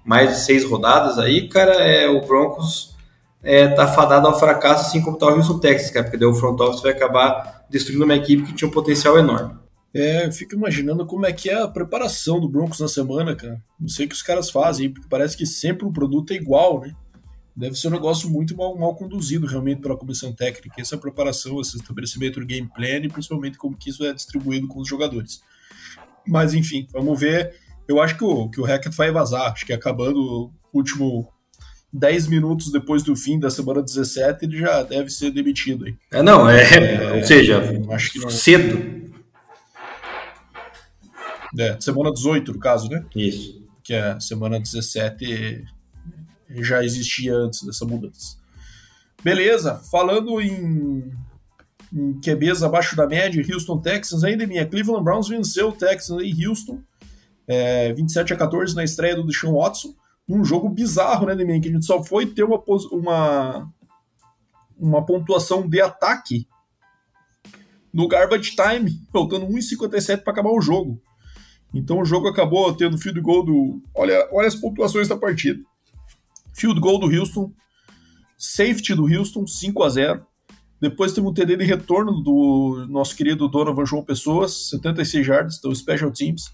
mais 0.04 0.30
de 0.30 0.40
seis 0.40 0.64
rodadas 0.64 1.18
aí, 1.18 1.48
cara, 1.48 1.74
é, 1.74 2.08
o 2.08 2.20
Broncos 2.26 2.96
é, 3.42 3.68
tá 3.68 3.86
fadado 3.86 4.26
ao 4.26 4.38
fracasso, 4.38 4.86
assim 4.86 5.02
como 5.02 5.18
tá 5.18 5.26
o 5.26 5.36
Houston 5.36 5.58
Texas, 5.58 5.90
cara, 5.90 6.04
porque 6.04 6.16
daí 6.16 6.28
o 6.28 6.34
front 6.34 6.58
office 6.60 6.82
vai 6.82 6.92
acabar 6.92 7.64
destruindo 7.68 8.04
uma 8.04 8.16
equipe 8.16 8.44
que 8.44 8.54
tinha 8.54 8.68
um 8.68 8.72
potencial 8.72 9.18
enorme. 9.18 9.56
É, 9.92 10.26
eu 10.26 10.32
fico 10.32 10.54
imaginando 10.54 11.06
como 11.06 11.26
é 11.26 11.32
que 11.32 11.48
é 11.48 11.60
a 11.60 11.68
preparação 11.68 12.38
do 12.38 12.48
Broncos 12.48 12.80
na 12.80 12.88
semana, 12.88 13.34
cara. 13.34 13.60
Não 13.80 13.88
sei 13.88 14.06
o 14.06 14.08
que 14.08 14.14
os 14.14 14.22
caras 14.22 14.50
fazem, 14.50 14.92
porque 14.92 15.08
parece 15.08 15.36
que 15.36 15.46
sempre 15.46 15.86
o 15.86 15.92
produto 15.92 16.32
é 16.32 16.36
igual, 16.36 16.80
né? 16.80 16.94
Deve 17.58 17.74
ser 17.74 17.88
um 17.88 17.90
negócio 17.90 18.30
muito 18.30 18.56
mal, 18.56 18.78
mal 18.78 18.94
conduzido 18.94 19.44
realmente 19.44 19.80
pela 19.80 19.96
comissão 19.96 20.32
técnica. 20.32 20.80
Essa 20.80 20.96
preparação, 20.96 21.60
esse 21.60 21.76
estabelecimento 21.76 22.38
do 22.38 22.46
game 22.46 22.70
plan 22.72 22.98
e 23.02 23.08
principalmente 23.08 23.58
como 23.58 23.76
que 23.76 23.90
isso 23.90 24.04
é 24.04 24.12
distribuído 24.12 24.68
com 24.68 24.80
os 24.80 24.86
jogadores. 24.86 25.42
Mas 26.24 26.54
enfim, 26.54 26.86
vamos 26.92 27.18
ver. 27.18 27.52
eu 27.88 28.00
acho 28.00 28.16
que 28.16 28.22
o, 28.22 28.48
que 28.48 28.60
o 28.60 28.64
Hackett 28.64 28.96
vai 28.96 29.10
vazar. 29.10 29.50
Acho 29.50 29.66
que 29.66 29.72
acabando 29.72 30.20
o 30.20 30.52
último 30.72 31.32
10 31.92 32.28
minutos 32.28 32.70
depois 32.70 33.02
do 33.02 33.16
fim 33.16 33.40
da 33.40 33.50
semana 33.50 33.82
17, 33.82 34.44
ele 34.44 34.58
já 34.58 34.84
deve 34.84 35.10
ser 35.10 35.32
demitido. 35.32 35.84
Aí. 35.84 35.96
É, 36.12 36.22
não, 36.22 36.48
é, 36.48 36.62
é 36.62 37.12
ou 37.14 37.24
seja, 37.24 37.60
acho 37.90 38.12
que 38.12 38.20
não... 38.20 38.30
cedo. 38.30 39.10
É, 41.58 41.76
semana 41.80 42.12
18, 42.12 42.52
no 42.52 42.60
caso, 42.60 42.88
né? 42.88 43.04
Isso. 43.16 43.66
Que 43.82 43.94
é 43.94 44.20
semana 44.20 44.60
17 44.60 45.66
já 46.50 46.84
existia 46.84 47.34
antes 47.34 47.62
dessa 47.62 47.84
mudança. 47.84 48.36
Beleza, 49.22 49.76
falando 49.90 50.40
em, 50.40 51.12
em 51.92 52.20
QBs 52.20 52.62
abaixo 52.62 52.96
da 52.96 53.06
média, 53.06 53.44
Houston 53.52 53.80
Texans, 53.80 54.24
ainda 54.24 54.46
minha 54.46 54.66
Cleveland 54.66 55.04
Browns 55.04 55.28
venceu 55.28 55.68
o 55.68 55.72
Texans 55.72 56.22
em 56.22 56.46
Houston, 56.46 56.80
é, 57.46 57.92
27 57.92 58.32
a 58.32 58.36
14 58.36 58.74
na 58.74 58.84
estreia 58.84 59.16
do 59.16 59.26
Deshaun 59.26 59.54
Watson 59.54 59.94
um 60.28 60.44
jogo 60.44 60.68
bizarro, 60.68 61.26
né, 61.26 61.34
Deminha? 61.34 61.60
Que 61.60 61.68
a 61.68 61.72
gente 61.72 61.86
só 61.86 62.04
foi 62.04 62.26
ter 62.26 62.44
uma, 62.44 62.62
uma, 62.92 63.72
uma 64.78 65.06
pontuação 65.06 65.66
de 65.66 65.80
ataque 65.80 66.46
no 67.92 68.06
garbage 68.06 68.54
time, 68.54 69.00
faltando 69.10 69.46
1,57 69.46 70.22
para 70.22 70.32
acabar 70.32 70.50
o 70.50 70.60
jogo. 70.60 71.00
Então 71.72 72.00
o 72.00 72.04
jogo 72.04 72.28
acabou 72.28 72.74
tendo 72.74 72.98
field 72.98 73.20
goal 73.20 73.44
do. 73.44 73.82
Olha, 73.94 74.28
olha 74.32 74.48
as 74.48 74.54
pontuações 74.54 75.08
da 75.08 75.16
partida. 75.16 75.62
Field 76.52 76.80
goal 76.80 76.98
do 76.98 77.06
Houston, 77.06 77.52
safety 78.36 78.94
do 78.94 79.06
Houston, 79.06 79.46
5 79.46 79.82
a 79.82 79.88
0 79.88 80.26
Depois 80.80 81.12
teve 81.12 81.26
um 81.26 81.32
TD 81.34 81.56
de 81.56 81.64
retorno 81.64 82.22
do 82.22 82.86
nosso 82.88 83.16
querido 83.16 83.48
Donovan 83.48 83.84
João 83.84 84.04
Pessoas, 84.04 84.70
76 84.70 85.26
yards, 85.26 85.60
do 85.60 85.74
Special 85.74 86.10
Teams. 86.10 86.52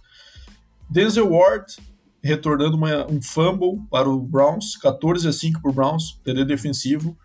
Denzel 0.91 1.31
Ward, 1.31 1.77
retornando 2.23 2.77
uma, 2.77 3.11
um 3.11 3.21
fumble 3.21 3.83
para 3.91 4.09
o 4.09 4.21
Browns, 4.21 4.77
14 4.77 5.29
a 5.29 5.33
5 5.33 5.61
para 5.61 5.71
o 5.71 5.75
Browns, 5.75 6.19
TD 6.25 6.45
defensivo. 6.45 7.17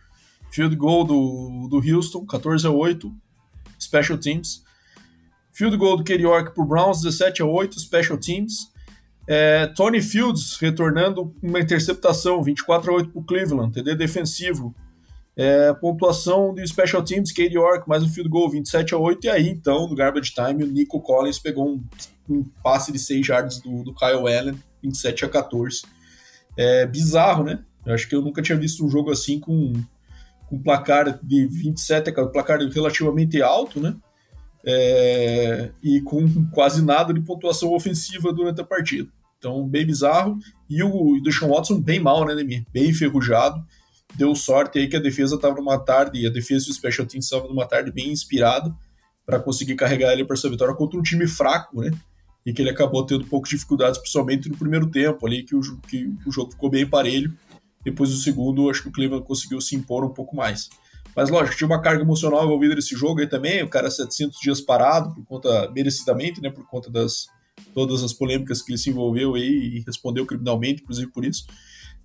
Field 0.51 0.75
goal 0.75 1.05
do, 1.05 1.67
do 1.69 1.77
Houston, 1.77 2.25
14 2.25 2.67
a 2.67 2.71
8, 2.71 3.11
Special 3.79 4.17
Teams. 4.17 4.63
Field 5.53 5.77
goal 5.77 5.97
do 5.97 6.03
Kerry 6.03 6.23
York 6.23 6.53
para 6.53 6.63
o 6.63 6.67
Browns, 6.67 7.01
17 7.01 7.41
a 7.41 7.45
8, 7.45 7.79
Special 7.79 8.17
Teams. 8.17 8.71
É, 9.31 9.67
Tony 9.67 10.01
Fields 10.01 10.57
retornando 10.59 11.35
uma 11.39 11.59
interceptação, 11.59 12.41
24 12.41 12.91
a 12.91 12.95
8 12.95 13.09
para 13.11 13.21
o 13.21 13.23
Cleveland, 13.23 13.71
TD 13.71 13.93
defensivo. 13.93 14.73
É, 15.37 15.71
pontuação 15.75 16.51
do 16.51 16.67
Special 16.67 17.03
Teams, 17.03 17.31
Kerry 17.31 17.53
York, 17.53 17.87
mais 17.87 18.01
um 18.01 18.09
field 18.09 18.27
goal, 18.27 18.49
27 18.49 18.95
a 18.95 18.97
8. 18.97 19.25
E 19.25 19.29
aí, 19.29 19.47
então, 19.47 19.87
no 19.87 19.93
garbage 19.93 20.33
time, 20.33 20.63
o 20.63 20.67
Nico 20.67 20.99
Collins 20.99 21.37
pegou 21.37 21.69
um, 21.69 21.83
um 22.27 22.43
passe 22.63 22.91
de 22.91 22.97
6 22.97 23.27
yards 23.27 23.61
do, 23.61 23.83
do 23.83 23.93
Kyle 23.93 24.27
Allen 24.35 24.59
27 24.81 25.25
a 25.25 25.29
14. 25.29 25.83
É 26.57 26.87
bizarro, 26.87 27.43
né? 27.43 27.63
Eu 27.85 27.93
acho 27.93 28.09
que 28.09 28.15
eu 28.15 28.23
nunca 28.23 28.41
tinha 28.41 28.57
visto 28.57 28.83
um 28.83 28.89
jogo 28.89 29.11
assim 29.11 29.39
com, 29.39 29.73
com 30.47 30.59
placar 30.59 31.19
de 31.23 31.45
27, 31.45 32.11
placar 32.33 32.57
relativamente 32.61 33.39
alto, 33.43 33.79
né? 33.79 33.95
É, 34.65 35.69
e 35.83 36.01
com 36.01 36.49
quase 36.49 36.83
nada 36.83 37.13
de 37.13 37.21
pontuação 37.21 37.71
ofensiva 37.75 38.33
durante 38.33 38.59
a 38.59 38.65
partida. 38.65 39.07
Então, 39.39 39.67
bem 39.67 39.85
bizarro. 39.85 40.37
E 40.69 40.83
o, 40.83 40.89
o 40.89 41.21
Deshaun 41.23 41.49
Watson 41.49 41.81
bem 41.81 41.99
mal, 41.99 42.25
né, 42.25 42.35
Demir? 42.35 42.63
Bem 42.71 42.89
enferrujado. 42.89 43.65
Deu 44.15 44.35
sorte 44.35 44.77
aí 44.77 44.87
que 44.87 44.97
a 44.97 45.01
defesa 45.01 45.35
estava 45.35 45.55
numa 45.55 45.79
tarde, 45.79 46.19
e 46.19 46.27
a 46.27 46.29
defesa 46.29 46.67
e 46.67 46.71
o 46.71 46.73
Special 46.73 47.07
Teams 47.07 47.25
estavam 47.25 47.49
numa 47.49 47.65
tarde 47.65 47.91
bem 47.91 48.09
inspirada 48.09 48.75
para 49.25 49.39
conseguir 49.39 49.75
carregar 49.75 50.11
ele 50.13 50.25
para 50.25 50.35
essa 50.35 50.49
vitória 50.49 50.75
contra 50.75 50.99
um 50.99 51.03
time 51.03 51.27
fraco, 51.27 51.81
né? 51.81 51.91
e 52.45 52.53
que 52.53 52.61
ele 52.61 52.69
acabou 52.69 53.05
tendo 53.05 53.23
de 53.23 53.49
dificuldades, 53.49 53.99
principalmente 53.99 54.49
no 54.49 54.57
primeiro 54.57 54.89
tempo 54.89 55.25
ali, 55.25 55.43
que 55.43 55.55
o, 55.55 55.61
que 55.87 56.11
o 56.25 56.31
jogo 56.31 56.51
ficou 56.51 56.69
bem 56.69 56.85
parelho. 56.85 57.33
Depois 57.83 58.09
do 58.09 58.17
segundo, 58.17 58.69
acho 58.69 58.83
que 58.83 58.89
o 58.89 58.91
Cleveland 58.91 59.25
conseguiu 59.25 59.61
se 59.61 59.75
impor 59.75 60.03
um 60.03 60.09
pouco 60.09 60.35
mais. 60.35 60.69
Mas 61.15 61.29
lógico, 61.29 61.57
tinha 61.57 61.67
uma 61.67 61.81
carga 61.81 62.01
emocional 62.01 62.43
envolvida 62.43 62.75
nesse 62.75 62.95
jogo 62.95 63.19
aí 63.19 63.27
também, 63.27 63.63
o 63.63 63.69
cara 63.69 63.89
700 63.89 64.39
dias 64.39 64.61
parado, 64.61 65.13
por 65.13 65.25
conta, 65.25 65.71
merecidamente, 65.71 66.41
né, 66.41 66.49
por 66.49 66.65
conta 66.67 66.89
das 66.89 67.27
todas 67.73 68.03
as 68.03 68.13
polêmicas 68.13 68.61
que 68.61 68.71
ele 68.71 68.77
se 68.77 68.89
envolveu 68.89 69.35
aí 69.35 69.77
e 69.77 69.83
respondeu 69.85 70.25
criminalmente, 70.25 70.81
inclusive 70.81 71.11
por 71.11 71.25
isso. 71.25 71.45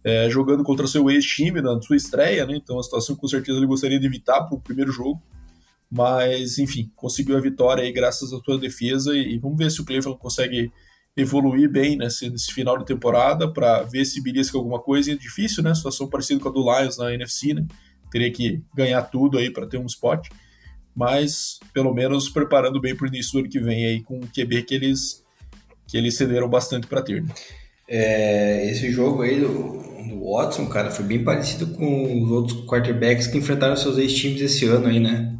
É, 0.02 0.28
jogando 0.28 0.62
contra 0.62 0.86
seu 0.86 1.10
ex-time 1.10 1.62
na 1.62 1.80
sua 1.80 1.96
estreia, 1.96 2.46
né? 2.46 2.56
Então, 2.56 2.78
a 2.78 2.82
situação 2.82 3.16
com 3.16 3.26
certeza 3.26 3.58
ele 3.58 3.66
gostaria 3.66 3.98
de 3.98 4.06
evitar 4.06 4.42
para 4.42 4.54
o 4.54 4.60
primeiro 4.60 4.92
jogo. 4.92 5.22
Mas, 5.90 6.58
enfim, 6.58 6.90
conseguiu 6.96 7.36
a 7.36 7.40
vitória 7.40 7.84
aí 7.84 7.92
graças 7.92 8.32
à 8.32 8.38
sua 8.40 8.58
defesa 8.58 9.16
e, 9.16 9.38
vamos 9.38 9.56
ver 9.56 9.70
se 9.70 9.80
o 9.80 9.84
Cleveland 9.84 10.18
consegue 10.18 10.70
evoluir 11.16 11.70
bem 11.70 11.96
nesse, 11.96 12.28
nesse 12.28 12.52
final 12.52 12.76
de 12.76 12.84
temporada 12.84 13.50
para 13.50 13.82
ver 13.82 14.04
se 14.04 14.20
belisca 14.20 14.58
alguma 14.58 14.80
coisa. 14.80 15.12
É 15.12 15.14
difícil, 15.14 15.62
né? 15.62 15.74
Situação 15.74 16.08
parecida 16.08 16.40
com 16.40 16.48
a 16.48 16.52
do 16.52 16.62
Lions 16.62 16.98
na 16.98 17.14
NFC, 17.14 17.54
né? 17.54 17.66
Teria 18.10 18.30
que 18.30 18.62
ganhar 18.74 19.02
tudo 19.02 19.38
aí 19.38 19.50
para 19.50 19.66
ter 19.66 19.78
um 19.78 19.86
spot. 19.86 20.28
Mas, 20.94 21.58
pelo 21.72 21.92
menos, 21.92 22.28
preparando 22.28 22.80
bem 22.80 22.94
para 22.94 23.04
o 23.04 23.08
início 23.08 23.32
do 23.32 23.38
ano 23.40 23.48
que 23.48 23.58
vem 23.58 23.86
aí 23.86 24.02
com 24.02 24.18
o 24.18 24.28
QB 24.28 24.62
que 24.62 24.74
eles, 24.74 25.23
que 25.86 25.96
eles 25.96 26.16
cederam 26.16 26.48
bastante 26.48 26.86
para 26.86 27.02
ter. 27.02 27.22
Né? 27.22 27.28
É, 27.88 28.70
esse 28.70 28.90
jogo 28.90 29.22
aí 29.22 29.40
do, 29.40 29.48
do 30.08 30.32
Watson, 30.32 30.66
cara, 30.66 30.90
foi 30.90 31.04
bem 31.04 31.22
parecido 31.22 31.66
com 31.68 32.22
os 32.22 32.30
outros 32.30 32.66
quarterbacks 32.66 33.26
que 33.26 33.38
enfrentaram 33.38 33.76
seus 33.76 33.98
ex-times 33.98 34.40
esse 34.40 34.66
ano 34.66 34.86
aí, 34.86 35.00
né? 35.00 35.34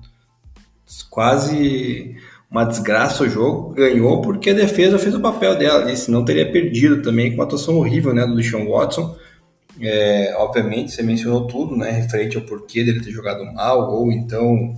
quase 1.11 2.17
uma 2.51 2.65
desgraça 2.65 3.25
o 3.25 3.29
jogo, 3.29 3.75
ganhou 3.75 4.21
porque 4.21 4.51
a 4.51 4.55
defesa 4.55 4.99
fez 4.99 5.15
o 5.15 5.21
papel 5.21 5.57
dela 5.57 5.81
ali, 5.81 5.97
senão 5.97 6.25
teria 6.25 6.51
perdido 6.51 7.03
também 7.03 7.31
com 7.31 7.37
uma 7.37 7.45
atuação 7.45 7.77
horrível 7.77 8.15
né, 8.15 8.27
do 8.27 8.37
Deshaun 8.37 8.69
Watson. 8.69 9.17
É, 9.81 10.35
obviamente, 10.39 10.93
você 10.93 11.03
mencionou 11.03 11.49
tudo, 11.49 11.77
né, 11.77 11.91
referente 11.91 12.37
ao 12.37 12.45
porquê 12.45 12.85
dele 12.85 13.03
ter 13.03 13.11
jogado 13.11 13.45
mal, 13.53 13.93
ou 13.93 14.13
então 14.13 14.77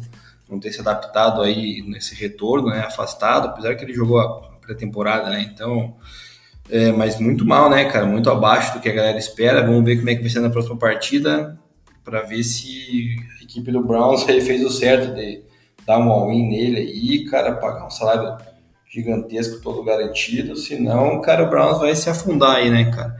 não 0.48 0.58
ter 0.58 0.72
se 0.72 0.80
adaptado 0.80 1.42
aí 1.42 1.82
nesse 1.86 2.14
retorno, 2.14 2.68
né, 2.68 2.80
afastado, 2.80 3.48
apesar 3.48 3.74
que 3.74 3.84
ele 3.84 3.92
jogou 3.92 4.20
a 4.20 4.55
pré-temporada, 4.66 5.30
né, 5.30 5.48
então, 5.52 5.94
é, 6.68 6.92
mas 6.92 7.18
muito 7.20 7.46
mal, 7.46 7.70
né, 7.70 7.84
cara, 7.86 8.04
muito 8.04 8.28
abaixo 8.28 8.74
do 8.74 8.80
que 8.80 8.88
a 8.88 8.92
galera 8.92 9.18
espera, 9.18 9.64
vamos 9.64 9.84
ver 9.84 9.96
como 9.96 10.10
é 10.10 10.14
que 10.14 10.20
vai 10.20 10.30
ser 10.30 10.40
na 10.40 10.50
próxima 10.50 10.76
partida, 10.76 11.58
para 12.04 12.22
ver 12.22 12.42
se 12.42 13.16
a 13.40 13.44
equipe 13.44 13.70
do 13.70 13.82
Browns 13.82 14.28
aí 14.28 14.40
fez 14.40 14.64
o 14.64 14.70
certo 14.70 15.14
de 15.14 15.42
dar 15.86 15.98
um 15.98 16.10
all-in 16.10 16.48
nele 16.48 16.78
aí, 16.78 17.24
cara, 17.24 17.52
pagar 17.52 17.86
um 17.86 17.90
salário 17.90 18.36
gigantesco 18.88 19.60
todo 19.60 19.84
garantido, 19.84 20.56
senão, 20.56 21.20
cara, 21.20 21.44
o 21.44 21.50
Browns 21.50 21.78
vai 21.78 21.94
se 21.94 22.08
afundar 22.08 22.56
aí, 22.56 22.70
né, 22.70 22.90
cara. 22.90 23.16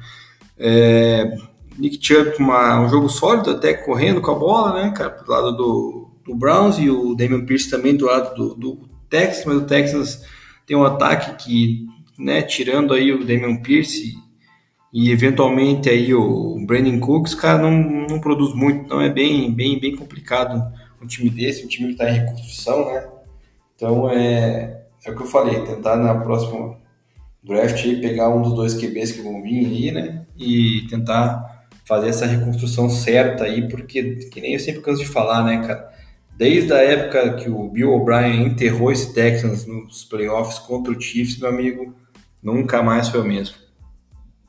É, 0.59 1.37
Nick 1.79 1.99
Chubb 2.01 2.37
uma, 2.39 2.81
um 2.81 2.89
jogo 2.89 3.09
sólido, 3.09 3.51
até 3.51 3.75
correndo 3.75 4.21
com 4.21 4.31
a 4.31 4.35
bola, 4.35 4.83
né, 4.83 4.93
cara, 4.97 5.11
do 5.11 5.31
lado 5.31 5.53
do, 5.53 6.11
do 6.25 6.35
Browns. 6.35 6.79
E 6.79 6.89
o 6.89 7.15
Damian 7.15 7.45
Pierce 7.45 7.71
também 7.71 7.97
do 7.97 8.07
lado 8.07 8.35
do, 8.35 8.55
do 8.55 8.89
Texas, 9.09 9.45
mas 9.45 9.57
o 9.57 9.67
Texas 9.67 10.25
tem 10.67 10.77
um 10.77 10.85
ataque 10.85 11.45
que, 11.45 11.87
né, 12.19 12.43
tirando 12.43 12.93
aí 12.93 13.13
o 13.13 13.25
Damian 13.25 13.57
Pierce 13.57 14.15
e, 14.93 15.11
eventualmente 15.11 15.89
aí 15.89 16.13
o 16.15 16.59
Brandon 16.67 16.99
Cooks, 16.99 17.35
cara, 17.35 17.59
não, 17.59 18.07
não 18.09 18.21
produz 18.21 18.55
muito, 18.55 18.85
então 18.85 19.01
é 19.01 19.09
bem, 19.09 19.53
bem, 19.53 19.79
bem 19.79 19.95
complicado 19.95 20.73
um 21.01 21.07
time 21.07 21.31
desse, 21.31 21.65
um 21.65 21.69
time 21.69 21.89
que 21.89 21.93
está 21.93 22.11
em 22.11 22.15
reconstrução, 22.15 22.93
né? 22.93 23.07
Então 23.75 24.11
é, 24.11 24.83
é 25.05 25.11
o 25.11 25.17
que 25.17 25.23
eu 25.23 25.27
falei, 25.27 25.63
tentar 25.65 25.97
na 25.97 26.15
próxima 26.15 26.79
draft 27.45 27.85
aí 27.85 28.01
pegar 28.01 28.29
um 28.31 28.43
dos 28.43 28.55
dois 28.55 28.75
QBs 28.75 29.13
que 29.13 29.23
vão 29.23 29.43
vir 29.43 29.67
aí, 29.67 29.93
né? 29.93 30.27
E 30.37 30.87
tentar 30.91 31.69
fazer 31.85 32.09
essa 32.09 32.27
reconstrução 32.27 32.91
certa 32.91 33.45
aí, 33.45 33.69
porque 33.69 34.17
que 34.33 34.41
nem 34.41 34.55
eu 34.55 34.61
sempre 34.61 34.81
canso 34.81 35.03
de 35.03 35.09
falar, 35.09 35.45
né, 35.45 35.65
cara? 35.65 35.96
Desde 36.37 36.73
a 36.73 36.79
época 36.79 37.35
que 37.37 37.49
o 37.49 37.71
Bill 37.71 37.93
O'Brien 37.95 38.47
enterrou 38.47 38.93
esse 38.93 39.13
Texans 39.15 39.67
nos 39.67 40.05
playoffs 40.05 40.59
contra 40.59 40.93
o 40.93 41.01
Chiefs, 41.01 41.39
meu 41.39 41.49
amigo, 41.49 41.95
nunca 42.43 42.83
mais 42.83 43.09
foi 43.09 43.21
o 43.21 43.25
mesmo. 43.25 43.57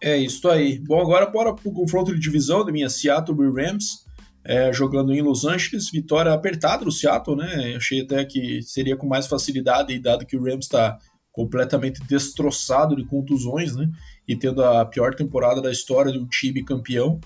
É 0.02 0.18
isso 0.18 0.48
aí. 0.50 0.80
Bom, 0.80 1.00
agora 1.02 1.26
bora 1.26 1.54
pro 1.54 1.72
confronto 1.72 2.14
de 2.14 2.20
divisão 2.20 2.66
da 2.66 2.72
minha 2.72 2.90
Seattle 2.90 3.52
Rams 3.52 4.08
é, 4.48 4.72
jogando 4.72 5.14
em 5.14 5.22
Los 5.22 5.44
Angeles, 5.44 5.92
vitória 5.92 6.32
apertada 6.32 6.86
do 6.86 6.92
Seattle, 6.92 7.36
né? 7.36 7.76
Achei 7.76 8.02
até 8.02 8.24
que 8.24 8.62
seria 8.62 8.96
com 8.96 9.06
mais 9.06 9.28
facilidade, 9.28 10.00
dado 10.00 10.26
que 10.26 10.38
o 10.38 10.42
Rams 10.42 10.66
está 10.66 10.98
completamente 11.34 12.02
destroçado 12.08 12.96
de 12.96 13.06
contusões, 13.06 13.76
né? 13.76 13.90
E 14.26 14.38
tendo 14.38 14.64
a 14.64 14.86
pior 14.86 15.14
temporada 15.14 15.62
da 15.62 15.70
história 15.70 16.14
de 16.14 16.18
um 16.18 16.26
time 16.26 16.64
campeão. 16.64 17.20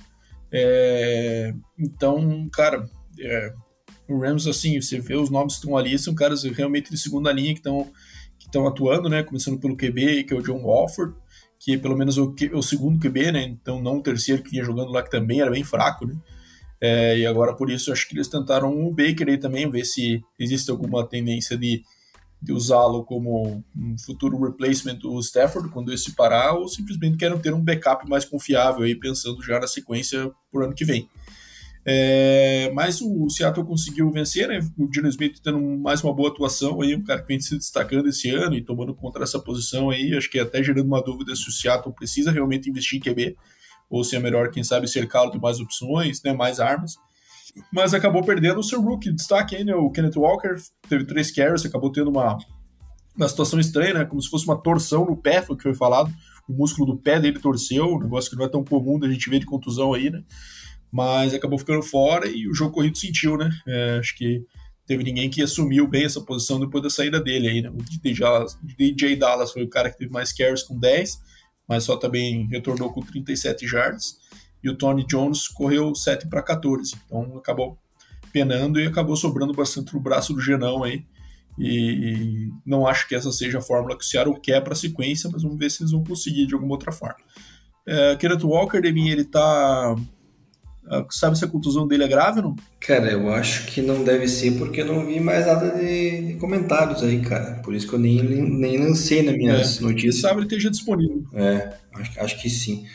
É, 0.51 1.53
então, 1.77 2.49
cara, 2.51 2.89
é, 3.19 3.53
o 4.11 4.19
Rams, 4.19 4.47
assim, 4.47 4.79
você 4.79 4.99
vê 4.99 5.15
os 5.15 5.29
nomes 5.29 5.53
que 5.53 5.59
estão 5.59 5.77
ali, 5.77 5.97
são 5.97 6.13
caras 6.13 6.43
realmente 6.43 6.91
de 6.91 6.97
segunda 6.97 7.31
linha 7.31 7.53
que 7.53 7.59
estão 7.59 7.91
que 8.37 8.47
estão 8.47 8.67
atuando, 8.67 9.07
né? 9.07 9.21
Começando 9.21 9.59
pelo 9.59 9.77
QB, 9.77 10.23
que 10.23 10.33
é 10.33 10.37
o 10.37 10.41
John 10.41 10.63
Walford, 10.63 11.13
que 11.59 11.73
é 11.73 11.77
pelo 11.77 11.95
menos 11.95 12.17
o, 12.17 12.33
o 12.53 12.63
segundo 12.63 12.99
QB, 12.99 13.31
né? 13.31 13.43
Então, 13.43 13.79
não 13.79 13.97
o 13.97 14.01
terceiro 14.01 14.41
que 14.41 14.49
vinha 14.49 14.63
jogando 14.63 14.91
lá, 14.91 15.03
que 15.03 15.11
também 15.11 15.41
era 15.41 15.51
bem 15.51 15.63
fraco, 15.63 16.07
né? 16.07 16.15
É, 16.81 17.19
e 17.19 17.27
agora 17.27 17.53
por 17.53 17.69
isso 17.69 17.91
acho 17.91 18.09
que 18.09 18.15
eles 18.15 18.27
tentaram 18.27 18.83
o 18.83 18.89
Baker 18.89 19.29
aí 19.29 19.37
também, 19.37 19.69
ver 19.69 19.85
se 19.85 20.19
existe 20.39 20.71
alguma 20.71 21.07
tendência 21.07 21.55
de, 21.55 21.83
de 22.41 22.51
usá-lo 22.51 23.05
como 23.05 23.63
um 23.77 23.95
futuro 23.99 24.43
replacement 24.43 24.95
do 24.95 25.19
Stafford 25.19 25.69
quando 25.69 25.93
esse 25.93 26.15
parar, 26.15 26.53
ou 26.53 26.67
simplesmente 26.67 27.17
querem 27.17 27.37
ter 27.37 27.53
um 27.53 27.63
backup 27.63 28.09
mais 28.09 28.25
confiável 28.25 28.83
aí, 28.83 28.95
pensando 28.95 29.43
já 29.43 29.59
na 29.59 29.67
sequência 29.67 30.31
por 30.51 30.63
ano 30.63 30.73
que 30.73 30.83
vem. 30.83 31.07
É, 31.83 32.71
mas 32.73 33.01
o 33.01 33.27
Seattle 33.29 33.65
conseguiu 33.65 34.11
vencer, 34.11 34.47
né? 34.47 34.59
O 34.77 34.87
Dino 34.87 35.07
Smith 35.07 35.39
tendo 35.43 35.59
mais 35.59 36.03
uma 36.03 36.13
boa 36.13 36.29
atuação 36.29 36.81
aí, 36.81 36.95
um 36.95 37.03
cara 37.03 37.21
que 37.21 37.27
vem 37.27 37.39
se 37.39 37.57
destacando 37.57 38.07
esse 38.07 38.29
ano 38.29 38.55
e 38.55 38.61
tomando 38.61 38.93
conta 38.93 39.19
dessa 39.19 39.39
posição 39.39 39.89
aí, 39.89 40.15
acho 40.15 40.29
que 40.29 40.39
até 40.39 40.63
gerando 40.63 40.85
uma 40.85 41.01
dúvida 41.01 41.35
se 41.35 41.49
o 41.49 41.51
Seattle 41.51 41.93
precisa 41.93 42.31
realmente 42.31 42.69
investir 42.69 42.99
em 42.99 43.01
QB 43.01 43.35
ou 43.89 44.03
se 44.03 44.15
é 44.15 44.19
melhor, 44.19 44.49
quem 44.51 44.63
sabe, 44.63 44.87
cercá-lo 44.87 45.31
de 45.31 45.39
mais 45.39 45.59
opções, 45.59 46.21
né, 46.23 46.31
mais 46.31 46.59
armas. 46.59 46.95
Mas 47.73 47.93
acabou 47.93 48.23
perdendo 48.23 48.59
o 48.59 48.63
seu 48.63 48.81
rookie 48.81 49.11
destaque 49.11 49.55
aí, 49.55 49.63
né, 49.65 49.75
o 49.75 49.89
Kenneth 49.89 50.15
Walker, 50.15 50.55
teve 50.87 51.03
três 51.03 51.29
carries, 51.29 51.65
acabou 51.65 51.91
tendo 51.91 52.09
uma, 52.09 52.37
uma 53.17 53.27
situação 53.27 53.59
estranha, 53.59 53.95
né, 53.95 54.05
como 54.05 54.21
se 54.21 54.29
fosse 54.29 54.45
uma 54.45 54.57
torção 54.57 55.05
no 55.05 55.17
pé, 55.17 55.41
foi 55.41 55.55
o 55.55 55.57
que 55.57 55.63
foi 55.63 55.73
falado, 55.73 56.09
o 56.47 56.53
músculo 56.53 56.93
do 56.93 56.97
pé 56.97 57.19
dele 57.19 57.39
torceu, 57.39 57.85
um 57.85 57.99
negócio 57.99 58.29
que 58.29 58.37
não 58.37 58.45
é 58.45 58.49
tão 58.49 58.63
comum 58.63 58.97
da 58.97 59.09
gente 59.09 59.29
ver 59.29 59.39
de 59.39 59.45
contusão 59.45 59.93
aí, 59.93 60.09
né, 60.09 60.23
mas 60.91 61.33
acabou 61.33 61.57
ficando 61.57 61.81
fora 61.81 62.27
e 62.27 62.47
o 62.47 62.53
jogo 62.53 62.73
corrido 62.73 62.97
sentiu, 62.97 63.37
né? 63.37 63.49
É, 63.67 63.97
acho 63.99 64.15
que 64.15 64.43
teve 64.85 65.03
ninguém 65.03 65.29
que 65.29 65.41
assumiu 65.41 65.87
bem 65.87 66.03
essa 66.03 66.19
posição 66.19 66.59
depois 66.59 66.83
da 66.83 66.89
saída 66.89 67.19
dele 67.19 67.47
aí, 67.47 67.61
né? 67.61 67.69
O 67.69 67.77
DJ 67.77 68.13
Dallas, 68.13 68.57
DJ 68.61 69.15
Dallas 69.15 69.51
foi 69.53 69.63
o 69.63 69.69
cara 69.69 69.89
que 69.89 69.97
teve 69.97 70.11
mais 70.11 70.33
carries 70.33 70.63
com 70.63 70.77
10, 70.77 71.19
mas 71.67 71.85
só 71.85 71.95
também 71.95 72.47
retornou 72.47 72.91
com 72.91 73.01
37 73.01 73.65
jardas. 73.65 74.17
E 74.63 74.69
o 74.69 74.77
Tony 74.77 75.05
Jones 75.07 75.47
correu 75.47 75.95
7 75.95 76.27
para 76.27 76.43
14. 76.43 76.93
Então 77.05 77.37
acabou 77.37 77.77
penando 78.33 78.79
e 78.79 78.85
acabou 78.85 79.15
sobrando 79.15 79.53
bastante 79.53 79.93
no 79.93 79.99
braço 79.99 80.33
do 80.33 80.41
Genão 80.41 80.83
aí. 80.83 81.05
E 81.57 82.49
não 82.65 82.87
acho 82.87 83.07
que 83.07 83.15
essa 83.15 83.31
seja 83.31 83.59
a 83.59 83.61
fórmula 83.61 83.97
que 83.97 84.03
o 84.03 84.07
Seattle 84.07 84.39
quer 84.39 84.61
para 84.61 84.73
a 84.73 84.75
sequência, 84.75 85.29
mas 85.31 85.43
vamos 85.43 85.57
ver 85.57 85.69
se 85.69 85.83
eles 85.83 85.91
vão 85.91 86.03
conseguir 86.03 86.47
de 86.47 86.53
alguma 86.53 86.73
outra 86.73 86.91
forma. 86.91 87.19
É, 87.85 88.15
Kenneth 88.15 88.43
Walker, 88.43 88.81
de 88.81 88.91
mim, 88.91 89.09
ele 89.09 89.25
tá 89.25 89.41
ah, 89.41 89.95
sabe 91.09 91.37
se 91.37 91.45
a 91.45 91.47
contusão 91.47 91.87
dele 91.87 92.03
é 92.03 92.07
grave 92.07 92.39
ou 92.39 92.47
não? 92.47 92.55
Cara, 92.79 93.11
eu 93.11 93.31
acho 93.33 93.65
que 93.67 93.81
não 93.81 94.03
deve 94.03 94.27
ser 94.27 94.57
porque 94.57 94.81
eu 94.81 94.85
não 94.85 95.05
vi 95.05 95.19
mais 95.19 95.45
nada 95.45 95.71
de, 95.71 96.27
de 96.27 96.33
comentários 96.35 97.03
aí, 97.03 97.19
cara. 97.21 97.61
Por 97.63 97.73
isso 97.73 97.87
que 97.87 97.93
eu 97.93 97.99
nem, 97.99 98.21
nem 98.21 98.77
lancei 98.77 99.21
nas 99.21 99.35
minhas 99.35 99.79
é, 99.79 99.81
notícias. 99.81 100.15
Quem 100.15 100.21
sabe 100.21 100.35
ele 100.39 100.45
esteja 100.47 100.69
disponível. 100.69 101.23
É, 101.33 101.73
acho, 101.93 102.19
acho 102.19 102.41
que 102.41 102.49
sim. 102.49 102.85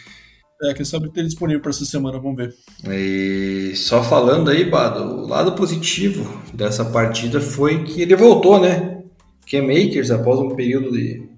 É, 0.63 0.75
quem 0.75 0.85
sabe 0.85 1.05
ele 1.05 1.11
esteja 1.11 1.29
disponível 1.29 1.61
para 1.63 1.71
essa 1.71 1.85
semana, 1.85 2.19
vamos 2.19 2.37
ver. 2.37 2.55
E 2.91 3.75
só 3.77 4.03
falando 4.03 4.51
aí, 4.51 4.69
Bado, 4.69 5.03
o 5.03 5.27
lado 5.27 5.53
positivo 5.53 6.43
dessa 6.53 6.85
partida 6.85 7.41
foi 7.41 7.85
que 7.85 8.03
ele 8.03 8.17
voltou, 8.17 8.61
né? 8.61 9.03
Que 9.47 9.61
Makers, 9.61 10.11
após 10.11 10.41
um 10.41 10.57
período 10.57 10.91
de, 10.91 11.29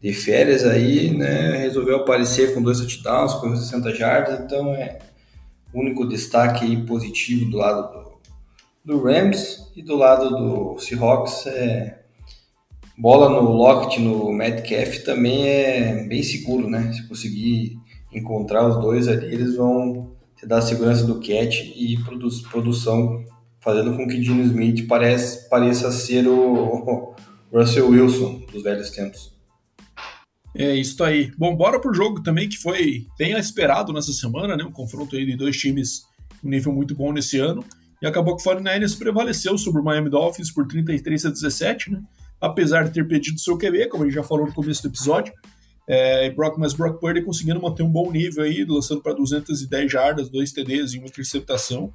de 0.00 0.12
férias 0.12 0.64
aí, 0.64 1.10
né, 1.10 1.58
resolveu 1.58 1.96
aparecer 1.96 2.54
com 2.54 2.62
dois 2.62 2.78
touchdowns, 2.78 3.34
com 3.34 3.54
60 3.54 3.94
jardas, 3.94 4.40
então 4.40 4.72
é 4.72 4.98
único 5.74 6.06
destaque 6.06 6.76
positivo 6.84 7.50
do 7.50 7.58
lado 7.58 7.92
do, 7.92 8.94
do 8.94 9.02
Rams 9.02 9.70
e 9.74 9.82
do 9.82 9.96
lado 9.96 10.30
do 10.30 10.78
Seahawks 10.78 11.46
é 11.46 12.04
bola 12.96 13.28
no 13.28 13.50
Lockett, 13.52 14.00
no 14.00 14.32
Metcalf 14.32 15.04
também 15.04 15.48
é 15.48 16.06
bem 16.06 16.22
seguro, 16.22 16.68
né? 16.68 16.92
Se 16.92 17.08
conseguir 17.08 17.78
encontrar 18.12 18.66
os 18.66 18.80
dois 18.80 19.08
ali, 19.08 19.26
eles 19.26 19.56
vão 19.56 20.12
te 20.36 20.46
dar 20.46 20.58
a 20.58 20.62
segurança 20.62 21.04
do 21.04 21.16
catch 21.16 21.72
e 21.74 21.98
produ 22.04 22.28
produção, 22.50 23.24
fazendo 23.60 23.96
com 23.96 24.06
que 24.06 24.22
Gene 24.22 24.42
Smith 24.44 24.86
pareça, 24.86 25.48
pareça 25.48 25.90
ser 25.90 26.28
o 26.28 27.14
Russell 27.52 27.88
Wilson 27.88 28.42
dos 28.52 28.62
velhos 28.62 28.90
tempos. 28.90 29.33
É 30.56 30.74
isso 30.74 31.02
aí. 31.02 31.32
Bom, 31.36 31.56
bora 31.56 31.80
pro 31.80 31.92
jogo 31.92 32.22
também, 32.22 32.48
que 32.48 32.56
foi 32.56 33.06
bem 33.18 33.32
esperado 33.32 33.92
nessa 33.92 34.12
semana, 34.12 34.56
né? 34.56 34.64
Um 34.64 34.70
confronto 34.70 35.16
aí 35.16 35.26
de 35.26 35.36
dois 35.36 35.56
times 35.56 36.02
um 36.44 36.48
nível 36.48 36.72
muito 36.72 36.94
bom 36.94 37.12
nesse 37.12 37.38
ano. 37.38 37.64
E 38.00 38.06
acabou 38.06 38.36
que 38.36 38.48
o 38.48 38.52
49ers 38.52 38.96
prevaleceu 38.96 39.56
sobre 39.58 39.80
o 39.80 39.84
Miami 39.84 40.10
Dolphins 40.10 40.50
por 40.50 40.66
33 40.66 41.26
a 41.26 41.30
17, 41.30 41.90
né? 41.92 42.02
Apesar 42.40 42.84
de 42.84 42.92
ter 42.92 43.08
pedido 43.08 43.40
seu 43.40 43.56
QB, 43.56 43.88
como 43.88 44.04
a 44.04 44.06
gente 44.06 44.14
já 44.14 44.22
falou 44.22 44.46
no 44.46 44.52
começo 44.52 44.82
do 44.82 44.88
episódio. 44.88 45.32
É, 45.88 46.30
Brock, 46.30 46.58
mas 46.58 46.72
Brock 46.72 47.00
Purdy 47.00 47.22
conseguindo 47.22 47.60
manter 47.60 47.82
um 47.82 47.90
bom 47.90 48.10
nível 48.10 48.44
aí, 48.44 48.64
lançando 48.64 49.02
para 49.02 49.12
210 49.12 49.90
jardas, 49.90 50.30
dois 50.30 50.52
TDs 50.52 50.94
e 50.94 50.98
uma 50.98 51.08
interceptação, 51.08 51.92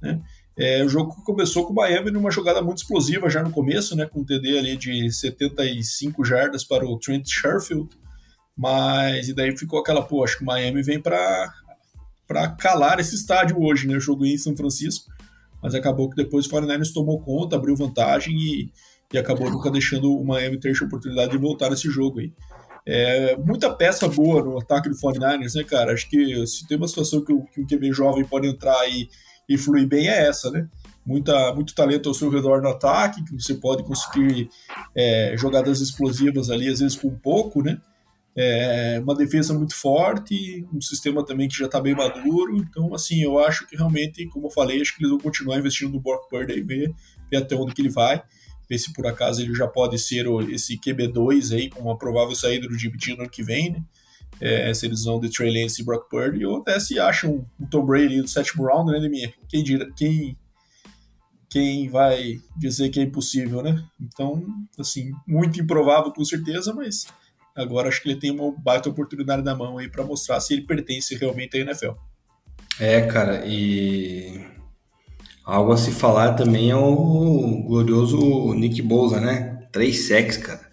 né? 0.00 0.20
É, 0.56 0.84
o 0.84 0.88
jogo 0.88 1.14
começou 1.24 1.64
com 1.64 1.72
o 1.72 1.76
Miami 1.76 2.10
numa 2.10 2.30
jogada 2.30 2.60
muito 2.60 2.78
explosiva 2.78 3.30
já 3.30 3.42
no 3.42 3.50
começo, 3.50 3.96
né, 3.96 4.04
com 4.04 4.20
um 4.20 4.24
TD 4.24 4.58
ali 4.58 4.76
de 4.76 5.10
75 5.10 6.22
jardas 6.24 6.62
para 6.62 6.84
o 6.84 6.98
Trent 6.98 7.26
Sherfield, 7.26 7.88
mas 8.56 9.28
e 9.28 9.34
daí 9.34 9.56
ficou 9.56 9.80
aquela, 9.80 10.02
pô, 10.02 10.24
acho 10.24 10.38
que 10.38 10.42
o 10.42 10.46
Miami 10.46 10.82
vem 10.82 11.00
para 11.00 11.52
para 12.26 12.48
calar 12.48 12.98
esse 12.98 13.14
estádio 13.14 13.60
hoje, 13.60 13.86
né, 13.86 13.96
o 13.96 14.00
jogo 14.00 14.24
em 14.24 14.38
São 14.38 14.56
Francisco, 14.56 15.12
mas 15.62 15.74
acabou 15.74 16.08
que 16.08 16.16
depois 16.16 16.46
o 16.46 16.48
49ers 16.48 16.92
tomou 16.92 17.20
conta, 17.20 17.56
abriu 17.56 17.76
vantagem 17.76 18.34
e, 18.34 18.72
e 19.12 19.18
acabou 19.18 19.50
nunca 19.50 19.70
deixando 19.70 20.16
o 20.16 20.24
Miami 20.24 20.58
ter 20.58 20.72
a 20.80 20.84
oportunidade 20.84 21.32
de 21.32 21.36
voltar 21.36 21.68
nesse 21.68 21.90
jogo 21.90 22.20
aí. 22.20 22.32
É, 22.86 23.36
muita 23.36 23.70
peça 23.74 24.08
boa 24.08 24.42
no 24.42 24.58
ataque 24.58 24.88
do 24.88 24.96
49ers, 24.96 25.54
né, 25.56 25.64
cara? 25.64 25.92
Acho 25.92 26.08
que 26.08 26.46
se 26.46 26.66
tem 26.66 26.78
uma 26.78 26.88
situação 26.88 27.22
que, 27.22 27.32
o, 27.34 27.44
que 27.44 27.60
um 27.60 27.66
QB 27.66 27.92
jovem 27.92 28.24
pode 28.24 28.48
entrar 28.48 28.88
e 28.88 29.10
e 29.48 29.58
fluir 29.58 29.86
bem 29.86 30.08
é 30.08 30.28
essa, 30.28 30.50
né? 30.50 30.68
Muita, 31.04 31.52
muito 31.54 31.74
talento 31.74 32.08
ao 32.08 32.14
seu 32.14 32.30
redor 32.30 32.62
no 32.62 32.68
ataque, 32.68 33.24
que 33.24 33.34
você 33.34 33.54
pode 33.54 33.82
conseguir 33.82 34.48
é, 34.94 35.34
jogadas 35.36 35.80
explosivas 35.80 36.48
ali, 36.48 36.68
às 36.68 36.78
vezes 36.78 36.96
com 36.96 37.10
pouco, 37.10 37.62
né? 37.62 37.80
É, 38.34 38.98
uma 39.02 39.14
defesa 39.14 39.52
muito 39.52 39.74
forte, 39.74 40.66
um 40.72 40.80
sistema 40.80 41.24
também 41.24 41.48
que 41.48 41.56
já 41.56 41.66
está 41.66 41.80
bem 41.80 41.94
maduro. 41.94 42.56
Então, 42.56 42.94
assim, 42.94 43.22
eu 43.22 43.38
acho 43.38 43.66
que 43.66 43.76
realmente, 43.76 44.26
como 44.28 44.46
eu 44.46 44.50
falei, 44.50 44.80
acho 44.80 44.96
que 44.96 45.02
eles 45.02 45.10
vão 45.10 45.20
continuar 45.20 45.58
investindo 45.58 45.92
no 45.92 46.00
Brock 46.00 46.28
Purdy 46.28 46.54
e 46.54 46.62
ver, 46.62 46.94
ver 47.30 47.36
até 47.36 47.54
onde 47.54 47.74
que 47.74 47.82
ele 47.82 47.90
vai. 47.90 48.22
Ver 48.68 48.78
se 48.78 48.92
por 48.92 49.06
acaso 49.06 49.42
ele 49.42 49.54
já 49.54 49.66
pode 49.66 49.98
ser 49.98 50.26
esse 50.50 50.78
QB2 50.78 51.54
aí, 51.54 51.68
com 51.68 51.82
uma 51.82 51.98
provável 51.98 52.34
saída 52.34 52.66
do 52.66 52.78
Jimmy 52.78 52.96
no 53.08 53.22
ano 53.22 53.30
que 53.30 53.42
vem, 53.42 53.72
né? 53.72 53.84
é, 54.42 54.74
se 54.74 54.86
eles 54.86 55.04
vão 55.04 55.20
de 55.20 55.30
Trey 55.30 55.62
Lance 55.62 55.80
e 55.80 55.84
Brock 55.84 56.08
Purdy, 56.08 56.44
ou 56.44 56.58
até 56.58 56.78
se 56.80 56.98
acham 56.98 57.46
um 57.60 57.66
Tom 57.66 57.86
Brady 57.86 58.20
do 58.20 58.28
sétimo 58.28 58.64
round, 58.64 58.90
né, 58.90 59.08
minha 59.08 59.32
Quem, 59.48 59.62
dira, 59.62 59.88
quem, 59.96 60.36
quem 61.48 61.88
vai 61.88 62.40
dizer 62.56 62.88
que 62.88 62.98
é 62.98 63.04
impossível, 63.04 63.62
né? 63.62 63.84
Então, 64.00 64.44
assim, 64.76 65.12
muito 65.26 65.60
improvável 65.60 66.12
com 66.12 66.24
certeza, 66.24 66.74
mas 66.74 67.06
agora 67.56 67.88
acho 67.88 68.02
que 68.02 68.08
ele 68.10 68.20
tem 68.20 68.30
uma 68.30 68.52
baita 68.56 68.88
oportunidade 68.88 69.42
na 69.42 69.54
mão 69.54 69.78
aí 69.78 69.88
para 69.88 70.04
mostrar 70.04 70.40
se 70.40 70.54
ele 70.54 70.62
pertence 70.62 71.14
realmente 71.16 71.56
à 71.56 71.60
NFL. 71.60 71.92
É, 72.80 73.02
cara, 73.02 73.44
e 73.46 74.44
algo 75.44 75.72
a 75.72 75.76
se 75.76 75.92
falar 75.92 76.34
também 76.34 76.70
é 76.70 76.76
o 76.76 77.62
glorioso 77.66 78.54
Nick 78.54 78.80
Bosa, 78.82 79.20
né? 79.20 79.66
Três 79.70 80.08
sacks, 80.08 80.36
cara 80.36 80.72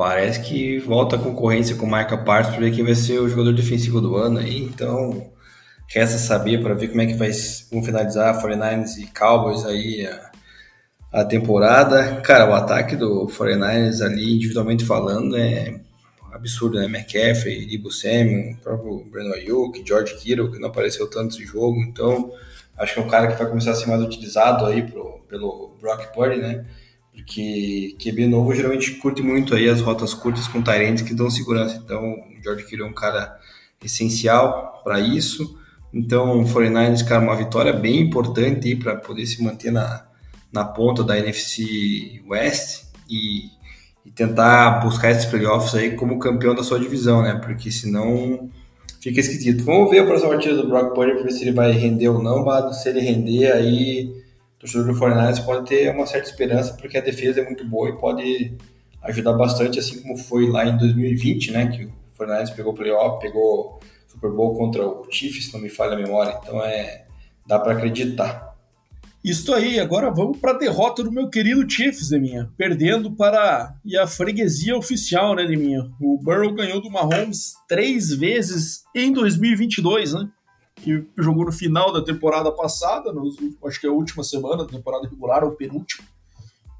parece 0.00 0.40
que 0.40 0.78
volta 0.78 1.16
a 1.16 1.18
concorrência 1.18 1.76
com 1.76 1.84
marca 1.84 2.16
Parsons 2.16 2.54
para 2.54 2.64
ver 2.64 2.74
quem 2.74 2.82
vai 2.82 2.94
ser 2.94 3.18
o 3.20 3.28
jogador 3.28 3.52
defensivo 3.52 4.00
do 4.00 4.16
ano 4.16 4.38
aí, 4.38 4.62
então 4.62 5.30
resta 5.86 6.16
saber 6.16 6.62
para 6.62 6.72
ver 6.72 6.88
como 6.88 7.02
é 7.02 7.06
que 7.06 7.12
vai, 7.12 7.30
vão 7.70 7.82
finalizar 7.82 8.42
49ers 8.42 8.96
e 8.96 9.06
Cowboys 9.08 9.62
aí 9.66 10.08
a 11.12 11.24
temporada. 11.24 12.20
Cara, 12.22 12.50
o 12.50 12.54
ataque 12.54 12.96
do 12.96 13.26
49ers 13.26 14.00
ali, 14.00 14.34
individualmente 14.36 14.84
falando, 14.84 15.36
é 15.36 15.80
absurdo, 16.32 16.78
né? 16.78 16.86
McCaffrey, 16.86 17.66
Ibo 17.72 17.90
Samuel, 17.90 18.52
o 18.52 18.56
próprio 18.58 19.04
Breno 19.10 19.34
Ayuk, 19.34 19.82
George 19.86 20.14
Kittle, 20.16 20.50
que 20.50 20.58
não 20.58 20.68
apareceu 20.68 21.08
tanto 21.08 21.36
nesse 21.36 21.44
jogo, 21.44 21.80
então 21.80 22.32
acho 22.78 22.94
que 22.94 23.00
é 23.00 23.02
um 23.02 23.08
cara 23.08 23.26
que 23.26 23.36
vai 23.36 23.46
começar 23.48 23.72
a 23.72 23.74
ser 23.74 23.86
mais 23.88 24.00
utilizado 24.00 24.64
aí 24.64 24.82
pro, 24.82 25.20
pelo 25.28 25.76
Brock 25.80 26.14
Purdy, 26.14 26.40
né? 26.40 26.64
porque 27.12 27.96
QB 27.98 28.26
novo 28.26 28.54
geralmente 28.54 28.92
curte 28.92 29.22
muito 29.22 29.54
aí 29.54 29.68
as 29.68 29.80
rotas 29.80 30.14
curtas 30.14 30.46
com 30.48 30.62
Tyrants 30.62 31.02
que 31.02 31.14
dão 31.14 31.30
segurança. 31.30 31.76
Então, 31.76 32.12
o 32.12 32.42
George 32.42 32.64
Kittle 32.64 32.86
é 32.86 32.90
um 32.90 32.94
cara 32.94 33.38
essencial 33.84 34.80
para 34.82 35.00
isso. 35.00 35.58
Então, 35.92 36.40
o 36.40 36.44
49ers, 36.44 37.06
cara, 37.06 37.22
uma 37.22 37.36
vitória 37.36 37.72
bem 37.72 38.00
importante 38.00 38.74
para 38.76 38.96
poder 38.96 39.26
se 39.26 39.42
manter 39.42 39.70
na, 39.70 40.06
na 40.52 40.64
ponta 40.64 41.04
da 41.04 41.18
NFC 41.18 42.22
West 42.28 42.84
e, 43.08 43.46
e, 44.04 44.10
tentar 44.10 44.80
buscar 44.80 45.10
esses 45.10 45.26
playoffs 45.26 45.74
aí 45.74 45.96
como 45.96 46.18
campeão 46.18 46.54
da 46.54 46.62
sua 46.62 46.78
divisão, 46.78 47.22
né? 47.22 47.40
Porque 47.42 47.70
senão 47.70 48.50
fica 49.00 49.20
esquisito. 49.20 49.64
Vamos 49.64 49.90
ver 49.90 50.00
a 50.00 50.06
próxima 50.06 50.30
partida 50.30 50.56
do 50.56 50.68
Brock 50.68 50.94
Purdy 50.94 51.14
para 51.14 51.22
ver 51.24 51.32
se 51.32 51.42
ele 51.42 51.52
vai 51.52 51.72
render 51.72 52.08
ou 52.08 52.22
não, 52.22 52.44
mas 52.44 52.82
se 52.82 52.88
ele 52.88 53.00
render 53.00 53.52
aí 53.52 54.12
torcedor 54.60 54.88
do 54.88 54.94
Fortnite 54.94 55.42
pode 55.42 55.66
ter 55.66 55.90
uma 55.94 56.06
certa 56.06 56.28
esperança, 56.28 56.74
porque 56.74 56.98
a 56.98 57.00
defesa 57.00 57.40
é 57.40 57.44
muito 57.44 57.66
boa 57.66 57.88
e 57.88 57.96
pode 57.96 58.54
ajudar 59.02 59.32
bastante, 59.32 59.78
assim 59.78 60.02
como 60.02 60.18
foi 60.18 60.48
lá 60.48 60.66
em 60.66 60.76
2020, 60.76 61.50
né, 61.50 61.66
que 61.68 61.84
o 61.86 61.92
Fortnite 62.12 62.54
pegou 62.54 62.74
playoff, 62.74 63.18
pegou 63.20 63.80
Super 64.06 64.30
Bowl 64.30 64.54
contra 64.56 64.86
o 64.86 65.06
Chiefs, 65.10 65.46
se 65.46 65.54
não 65.54 65.60
me 65.60 65.70
falha 65.70 65.94
a 65.94 65.96
memória, 65.96 66.38
então 66.42 66.62
é 66.62 67.06
dá 67.46 67.58
para 67.58 67.72
acreditar. 67.72 68.49
Isso 69.22 69.52
aí, 69.52 69.78
agora 69.78 70.10
vamos 70.10 70.38
para 70.38 70.52
a 70.52 70.58
derrota 70.58 71.04
do 71.04 71.12
meu 71.12 71.28
querido 71.28 71.68
Chiefs, 71.70 72.08
Deminha. 72.08 72.50
Perdendo 72.56 73.12
para 73.12 73.76
e 73.84 73.94
a 73.98 74.06
freguesia 74.06 74.74
oficial, 74.74 75.34
né, 75.34 75.44
Deminha? 75.44 75.90
O 76.00 76.16
Burrow 76.16 76.54
ganhou 76.54 76.80
do 76.80 76.90
Mahomes 76.90 77.52
três 77.68 78.14
vezes 78.14 78.82
em 78.96 79.12
2022, 79.12 80.14
né? 80.14 80.26
Que 80.74 81.04
jogou 81.18 81.44
no 81.44 81.52
final 81.52 81.92
da 81.92 82.02
temporada 82.02 82.50
passada, 82.50 83.12
nos, 83.12 83.36
acho 83.66 83.78
que 83.78 83.86
é 83.86 83.90
a 83.90 83.92
última 83.92 84.24
semana 84.24 84.64
da 84.64 84.70
temporada 84.70 85.06
regular, 85.06 85.44
ou 85.44 85.50
penúltimo, 85.50 86.02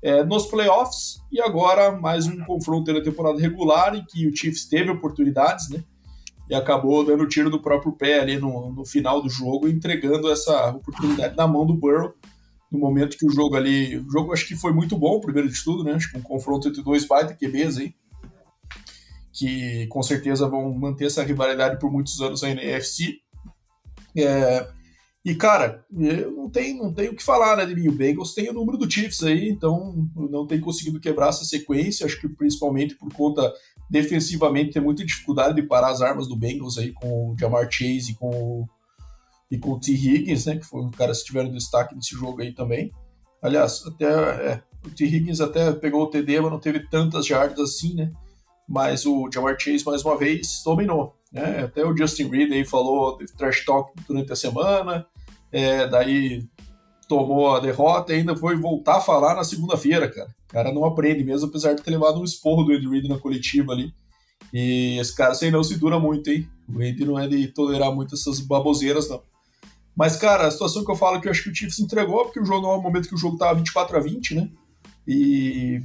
é, 0.03 0.25
nos 0.25 0.47
playoffs. 0.47 1.21
E 1.31 1.43
agora 1.43 1.93
mais 1.93 2.27
um 2.27 2.43
confronto 2.47 2.91
na 2.91 3.03
temporada 3.03 3.39
regular 3.39 3.95
em 3.95 4.03
que 4.03 4.27
o 4.27 4.35
Chiefs 4.35 4.65
teve 4.65 4.91
oportunidades, 4.91 5.69
né? 5.69 5.85
E 6.49 6.55
acabou 6.55 7.05
dando 7.05 7.29
tiro 7.29 7.51
do 7.51 7.61
próprio 7.61 7.93
pé 7.93 8.19
ali 8.19 8.39
no, 8.39 8.73
no 8.73 8.85
final 8.87 9.21
do 9.21 9.29
jogo, 9.29 9.69
entregando 9.69 10.33
essa 10.33 10.71
oportunidade 10.71 11.37
na 11.37 11.47
mão 11.47 11.67
do 11.67 11.75
Burrow 11.75 12.15
no 12.71 12.79
momento 12.79 13.17
que 13.17 13.27
o 13.27 13.31
jogo 13.31 13.57
ali. 13.57 13.97
O 13.97 14.11
jogo 14.11 14.33
acho 14.33 14.47
que 14.47 14.55
foi 14.55 14.73
muito 14.73 14.97
bom, 14.97 15.21
primeiro 15.21 15.49
de 15.49 15.65
tudo, 15.65 15.83
né? 15.83 15.93
Acho 15.93 16.11
que 16.11 16.19
um 16.19 16.23
confronto 16.23 16.69
entre 16.69 16.83
dois 16.83 17.05
baita 17.07 17.35
QBs 17.35 17.79
aí. 17.79 17.95
Que 19.33 19.87
com 19.89 20.03
certeza 20.03 20.49
vão 20.49 20.73
manter 20.73 21.07
essa 21.07 21.23
rivalidade 21.23 21.79
por 21.79 21.91
muitos 21.91 22.21
anos 22.21 22.45
aí 22.45 22.55
na 22.55 22.63
EFC. 22.63 23.21
É, 24.17 24.69
e, 25.25 25.35
cara, 25.35 25.85
não 25.91 26.49
tem, 26.49 26.79
não 26.79 26.93
tem 26.93 27.09
o 27.09 27.15
que 27.15 27.23
falar, 27.23 27.57
né, 27.57 27.67
de. 27.67 27.89
O 27.89 27.93
Bengals 27.93 28.33
tem 28.33 28.49
o 28.49 28.55
número 28.55 28.79
do 28.79 28.91
Chiefs 28.91 29.23
aí, 29.23 29.51
então 29.51 30.09
não 30.17 30.47
tem 30.47 30.61
conseguido 30.61 30.99
quebrar 30.99 31.29
essa 31.29 31.45
sequência. 31.45 32.07
Acho 32.07 32.19
que 32.19 32.29
principalmente 32.29 32.97
por 32.97 33.13
conta, 33.13 33.53
defensivamente, 33.91 34.73
tem 34.73 34.83
muita 34.83 35.05
dificuldade 35.05 35.55
de 35.55 35.63
parar 35.63 35.91
as 35.91 36.01
armas 36.01 36.27
do 36.27 36.37
Bengals 36.37 36.79
aí 36.79 36.93
com 36.93 37.33
o 37.33 37.37
Jamar 37.39 37.71
Chase 37.71 38.13
e 38.13 38.15
com 38.15 38.67
e 39.51 39.59
com 39.59 39.73
o 39.73 39.81
T. 39.81 39.93
Higgins, 39.93 40.47
né, 40.47 40.57
que 40.57 40.65
foi 40.65 40.81
um 40.81 40.91
cara 40.91 41.13
que 41.13 41.25
tiveram 41.25 41.51
destaque 41.51 41.95
nesse 41.95 42.15
jogo 42.15 42.41
aí 42.41 42.53
também. 42.53 42.93
Aliás, 43.43 43.83
até 43.87 44.07
é, 44.07 44.63
o 44.85 44.91
T. 44.91 45.05
Higgins 45.05 45.41
até 45.41 45.73
pegou 45.73 46.03
o 46.03 46.07
TD, 46.07 46.41
mas 46.41 46.51
não 46.51 46.61
teve 46.61 46.81
tantas 46.89 47.27
jardas 47.27 47.59
assim, 47.59 47.95
né? 47.95 48.13
Mas 48.69 49.05
o 49.05 49.29
Jamar 49.33 49.57
Chase, 49.59 49.85
mais 49.85 50.05
uma 50.05 50.17
vez, 50.17 50.63
dominou. 50.65 51.17
Né? 51.33 51.65
Até 51.65 51.85
o 51.85 51.97
Justin 51.97 52.29
Reed 52.29 52.53
aí 52.53 52.65
falou 52.65 53.19
de 53.19 53.27
trash 53.27 53.65
talk 53.65 53.93
durante 54.07 54.33
a 54.33 54.37
semana, 54.37 55.07
é, 55.51 55.87
daí 55.89 56.45
tomou 57.09 57.57
a 57.57 57.61
derrota 57.61 58.13
e 58.13 58.17
ainda 58.17 58.37
foi 58.37 58.57
voltar 58.57 58.99
a 58.99 59.01
falar 59.01 59.35
na 59.35 59.43
segunda-feira, 59.43 60.09
cara. 60.09 60.29
O 60.49 60.53
cara 60.53 60.73
não 60.73 60.85
aprende 60.85 61.25
mesmo, 61.25 61.49
apesar 61.49 61.75
de 61.75 61.83
ter 61.83 61.91
levado 61.91 62.21
um 62.21 62.25
esporro 62.25 62.63
do 62.63 62.73
Ed 62.73 62.89
Reed 62.89 63.09
na 63.09 63.19
coletiva 63.19 63.73
ali. 63.73 63.93
E 64.53 64.97
esse 64.99 65.15
cara 65.15 65.33
assim 65.33 65.51
não 65.51 65.63
se 65.63 65.77
dura 65.77 65.99
muito, 65.99 66.31
hein? 66.31 66.49
O 66.73 66.81
Ed 66.81 67.05
não 67.05 67.19
é 67.19 67.27
de 67.27 67.49
tolerar 67.49 67.93
muito 67.93 68.15
essas 68.15 68.41
baboseiras, 68.41 69.09
não. 69.09 69.23
Mas, 70.01 70.17
cara, 70.17 70.47
a 70.47 70.51
situação 70.51 70.83
que 70.83 70.91
eu 70.91 70.97
falo 70.97 71.19
é 71.19 71.21
que 71.21 71.29
eu 71.29 71.31
acho 71.31 71.43
que 71.43 71.51
o 71.51 71.55
Chiefs 71.55 71.79
entregou, 71.79 72.25
porque 72.25 72.41
o 72.41 72.45
jogo 72.47 72.67
é 72.67 72.71
o 72.75 72.81
momento 72.81 73.07
que 73.07 73.15
o 73.15 73.19
jogo 73.19 73.37
tava 73.37 73.57
24 73.57 73.99
a 73.99 74.01
20, 74.01 74.35
né? 74.35 74.49
E, 75.07 75.83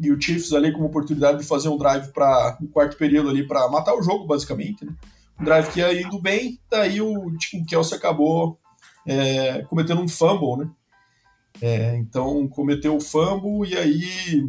e 0.00 0.12
o 0.12 0.20
Chiefs 0.20 0.52
ali 0.52 0.70
com 0.70 0.78
uma 0.78 0.86
oportunidade 0.86 1.38
de 1.38 1.44
fazer 1.44 1.68
um 1.68 1.76
drive 1.76 2.12
para 2.12 2.56
um 2.62 2.68
quarto 2.68 2.96
período 2.96 3.28
ali 3.28 3.44
para 3.44 3.68
matar 3.68 3.96
o 3.96 4.02
jogo, 4.04 4.24
basicamente, 4.24 4.84
né? 4.84 4.94
Um 5.40 5.42
drive 5.42 5.72
que 5.72 5.80
ia 5.80 6.00
indo 6.00 6.22
bem, 6.22 6.60
daí 6.70 7.00
o, 7.00 7.36
tipo, 7.38 7.60
o 7.60 7.66
Kelsey 7.66 7.98
acabou 7.98 8.56
é, 9.04 9.62
cometendo 9.62 10.00
um 10.00 10.06
fumble, 10.06 10.64
né? 10.64 10.70
É, 11.60 11.96
então 11.96 12.46
cometeu 12.46 12.94
o 12.94 13.00
fumble 13.00 13.68
e 13.68 13.76
aí 13.76 14.48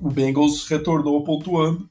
o 0.00 0.08
Bengals 0.08 0.68
retornou 0.68 1.24
pontuando. 1.24 1.90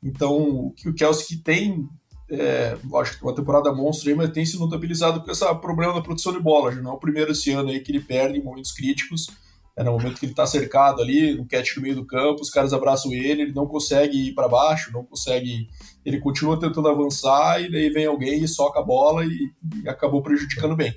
Então 0.00 0.72
o 0.86 0.94
Kelsey 0.96 1.26
que 1.26 1.42
tem 1.42 1.88
é, 2.30 2.76
lógico 2.88 3.18
que 3.18 3.24
uma 3.24 3.34
temporada 3.34 3.72
monstro 3.72 4.08
aí, 4.08 4.14
mas 4.14 4.30
tem 4.30 4.44
se 4.44 4.58
notabilizado 4.58 5.22
com 5.22 5.30
esse 5.30 5.44
problema 5.56 5.92
da 5.92 6.00
produção 6.00 6.32
de 6.32 6.40
bola. 6.40 6.72
Já 6.72 6.80
não 6.80 6.92
é 6.92 6.94
o 6.94 6.98
primeiro 6.98 7.32
esse 7.32 7.50
ano 7.52 7.68
aí 7.68 7.80
que 7.80 7.92
ele 7.92 8.00
perde 8.00 8.38
em 8.38 8.42
momentos 8.42 8.72
críticos. 8.72 9.28
É 9.76 9.82
no 9.82 9.92
momento 9.92 10.18
que 10.20 10.24
ele 10.24 10.32
está 10.32 10.46
cercado 10.46 11.02
ali, 11.02 11.34
no 11.34 11.46
catch 11.46 11.76
no 11.76 11.82
meio 11.82 11.96
do 11.96 12.06
campo, 12.06 12.40
os 12.40 12.48
caras 12.48 12.72
abraçam 12.72 13.12
ele, 13.12 13.42
ele 13.42 13.52
não 13.52 13.66
consegue 13.66 14.28
ir 14.28 14.32
para 14.32 14.48
baixo, 14.48 14.92
não 14.92 15.04
consegue. 15.04 15.68
Ele 16.04 16.20
continua 16.20 16.58
tentando 16.58 16.88
avançar 16.88 17.60
e 17.60 17.70
daí 17.70 17.90
vem 17.90 18.06
alguém 18.06 18.42
e 18.42 18.48
soca 18.48 18.78
a 18.78 18.84
bola 18.84 19.24
e, 19.24 19.50
e 19.82 19.88
acabou 19.88 20.22
prejudicando 20.22 20.76
bem. 20.76 20.94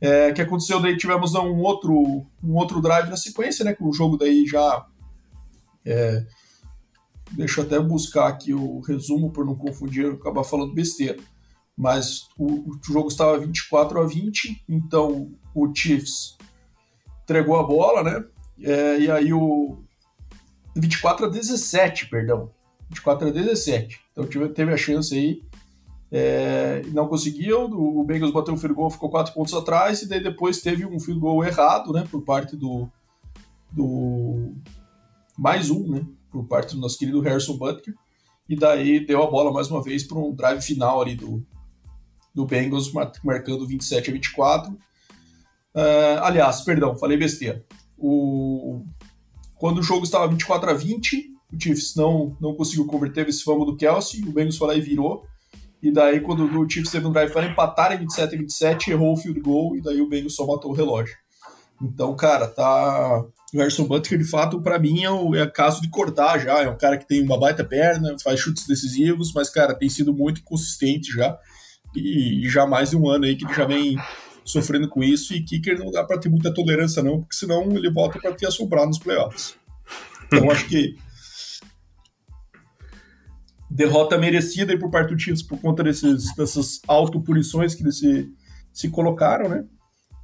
É, 0.00 0.32
que 0.32 0.42
aconteceu 0.42 0.80
daí 0.80 0.96
tivemos 0.96 1.34
um 1.34 1.58
outro 1.60 2.26
um 2.42 2.54
outro 2.54 2.80
drive 2.80 3.08
na 3.08 3.16
sequência, 3.16 3.64
né? 3.64 3.74
Com 3.74 3.88
o 3.88 3.92
jogo 3.92 4.16
daí 4.16 4.46
já 4.46 4.86
é, 5.84 6.24
Deixa 7.32 7.60
eu 7.60 7.64
até 7.64 7.78
buscar 7.78 8.28
aqui 8.28 8.54
o 8.54 8.80
resumo 8.80 9.30
para 9.30 9.44
não 9.44 9.54
confundir 9.54 10.04
e 10.04 10.14
acabar 10.14 10.44
falando 10.44 10.72
besteira. 10.74 11.18
Mas 11.76 12.28
o, 12.38 12.70
o, 12.70 12.80
jogo 12.82 13.08
estava 13.08 13.38
24 13.38 14.00
a 14.00 14.06
20, 14.06 14.64
então 14.68 15.30
o 15.54 15.74
Chiefs 15.74 16.38
entregou 17.22 17.58
a 17.58 17.62
bola, 17.62 18.02
né? 18.02 18.24
É, 18.62 18.98
e 19.00 19.10
aí 19.10 19.32
o 19.32 19.82
24 20.74 21.26
a 21.26 21.28
17, 21.28 22.08
perdão. 22.08 22.50
24 22.88 23.28
a 23.28 23.30
17. 23.30 24.00
Então 24.12 24.26
tive, 24.26 24.48
teve 24.48 24.72
a 24.72 24.76
chance 24.76 25.14
aí. 25.14 25.42
É, 26.10 26.82
não 26.92 27.08
conseguiu, 27.08 27.64
o 27.64 28.04
Bengals 28.04 28.32
bateu 28.32 28.54
o 28.54 28.56
field 28.56 28.76
goal, 28.76 28.90
ficou 28.90 29.10
4 29.10 29.34
pontos 29.34 29.52
atrás, 29.52 30.02
e 30.02 30.08
daí 30.08 30.22
depois 30.22 30.62
teve 30.62 30.86
um 30.86 31.00
field 31.00 31.20
goal 31.20 31.44
errado, 31.44 31.92
né, 31.92 32.06
por 32.08 32.22
parte 32.22 32.56
do, 32.56 32.88
do 33.72 34.54
mais 35.36 35.68
um, 35.68 35.90
né, 35.90 36.06
por 36.36 36.46
parte 36.46 36.74
do 36.74 36.80
nosso 36.80 36.98
querido 36.98 37.20
Harrison 37.20 37.56
Butker. 37.56 37.94
E 38.48 38.54
daí 38.54 39.04
deu 39.04 39.22
a 39.22 39.30
bola 39.30 39.52
mais 39.52 39.70
uma 39.70 39.82
vez 39.82 40.04
para 40.04 40.18
um 40.18 40.34
drive 40.34 40.62
final 40.62 41.00
ali 41.00 41.16
do, 41.16 41.44
do 42.34 42.44
Bengals, 42.44 42.92
marcando 43.24 43.66
27 43.66 44.10
a 44.10 44.12
24. 44.12 44.72
Uh, 44.72 44.78
ah, 45.74 46.26
aliás, 46.26 46.60
perdão, 46.60 46.96
falei 46.96 47.16
besteira. 47.16 47.64
O, 47.98 48.84
quando 49.56 49.78
o 49.78 49.82
jogo 49.82 50.04
estava 50.04 50.28
24 50.28 50.70
a 50.70 50.74
20, 50.74 51.32
o 51.52 51.60
Chiefs 51.60 51.94
não, 51.96 52.36
não 52.40 52.54
conseguiu 52.54 52.86
converter 52.86 53.28
esse 53.28 53.42
fumble 53.42 53.66
do 53.66 53.76
Kelsey, 53.76 54.22
o 54.22 54.32
Bengals 54.32 54.56
foi 54.56 54.68
lá 54.68 54.74
e 54.74 54.80
virou. 54.80 55.24
E 55.82 55.90
daí, 55.90 56.20
quando 56.20 56.44
o 56.44 56.68
Chiefs 56.68 56.90
teve 56.90 57.06
um 57.06 57.12
drive 57.12 57.32
para 57.32 57.46
empatar 57.46 57.92
em 57.92 57.98
27 57.98 58.34
a 58.34 58.38
27, 58.38 58.90
errou 58.90 59.12
o 59.12 59.16
field 59.16 59.40
goal 59.40 59.76
e 59.76 59.80
daí 59.80 60.00
o 60.00 60.08
Bengals 60.08 60.34
só 60.34 60.46
matou 60.46 60.70
o 60.70 60.74
relógio. 60.74 61.16
Então, 61.82 62.14
cara, 62.16 62.48
tá 62.48 63.24
o 63.56 63.60
Harrison 63.60 63.84
Butker, 63.84 64.18
de 64.18 64.24
fato, 64.24 64.60
para 64.60 64.78
mim 64.78 65.04
é, 65.04 65.10
o, 65.10 65.34
é 65.34 65.46
caso 65.46 65.80
de 65.80 65.88
cortar 65.88 66.38
já. 66.38 66.62
É 66.62 66.68
um 66.68 66.76
cara 66.76 66.98
que 66.98 67.06
tem 67.06 67.22
uma 67.22 67.38
baita 67.38 67.64
perna, 67.64 68.16
faz 68.22 68.40
chutes 68.40 68.66
decisivos, 68.66 69.32
mas, 69.32 69.50
cara, 69.50 69.74
tem 69.74 69.88
sido 69.88 70.14
muito 70.14 70.42
consistente 70.42 71.12
já. 71.12 71.38
E, 71.94 72.44
e 72.44 72.48
já 72.48 72.66
mais 72.66 72.90
de 72.90 72.96
um 72.96 73.08
ano 73.08 73.24
aí 73.24 73.36
que 73.36 73.44
ele 73.44 73.54
já 73.54 73.64
vem 73.64 73.96
sofrendo 74.44 74.88
com 74.88 75.02
isso. 75.02 75.34
E 75.34 75.42
Kicker 75.42 75.78
não 75.78 75.90
dá 75.90 76.04
para 76.04 76.18
ter 76.18 76.28
muita 76.28 76.52
tolerância, 76.52 77.02
não, 77.02 77.20
porque 77.20 77.36
senão 77.36 77.62
ele 77.76 77.90
volta 77.90 78.18
para 78.18 78.32
ter 78.32 78.46
assombrado 78.46 78.88
nos 78.88 78.98
playoffs. 78.98 79.54
Então, 80.26 80.50
acho 80.50 80.66
que 80.66 80.96
derrota 83.70 84.18
merecida 84.18 84.76
por 84.78 84.90
parte 84.90 85.14
do 85.14 85.20
Chiefs 85.20 85.42
por 85.42 85.60
conta 85.60 85.82
desses, 85.82 86.34
dessas 86.34 86.80
autopunições 86.86 87.74
que 87.74 87.82
eles 87.82 87.98
se, 87.98 88.28
se 88.72 88.88
colocaram, 88.88 89.48
né? 89.48 89.64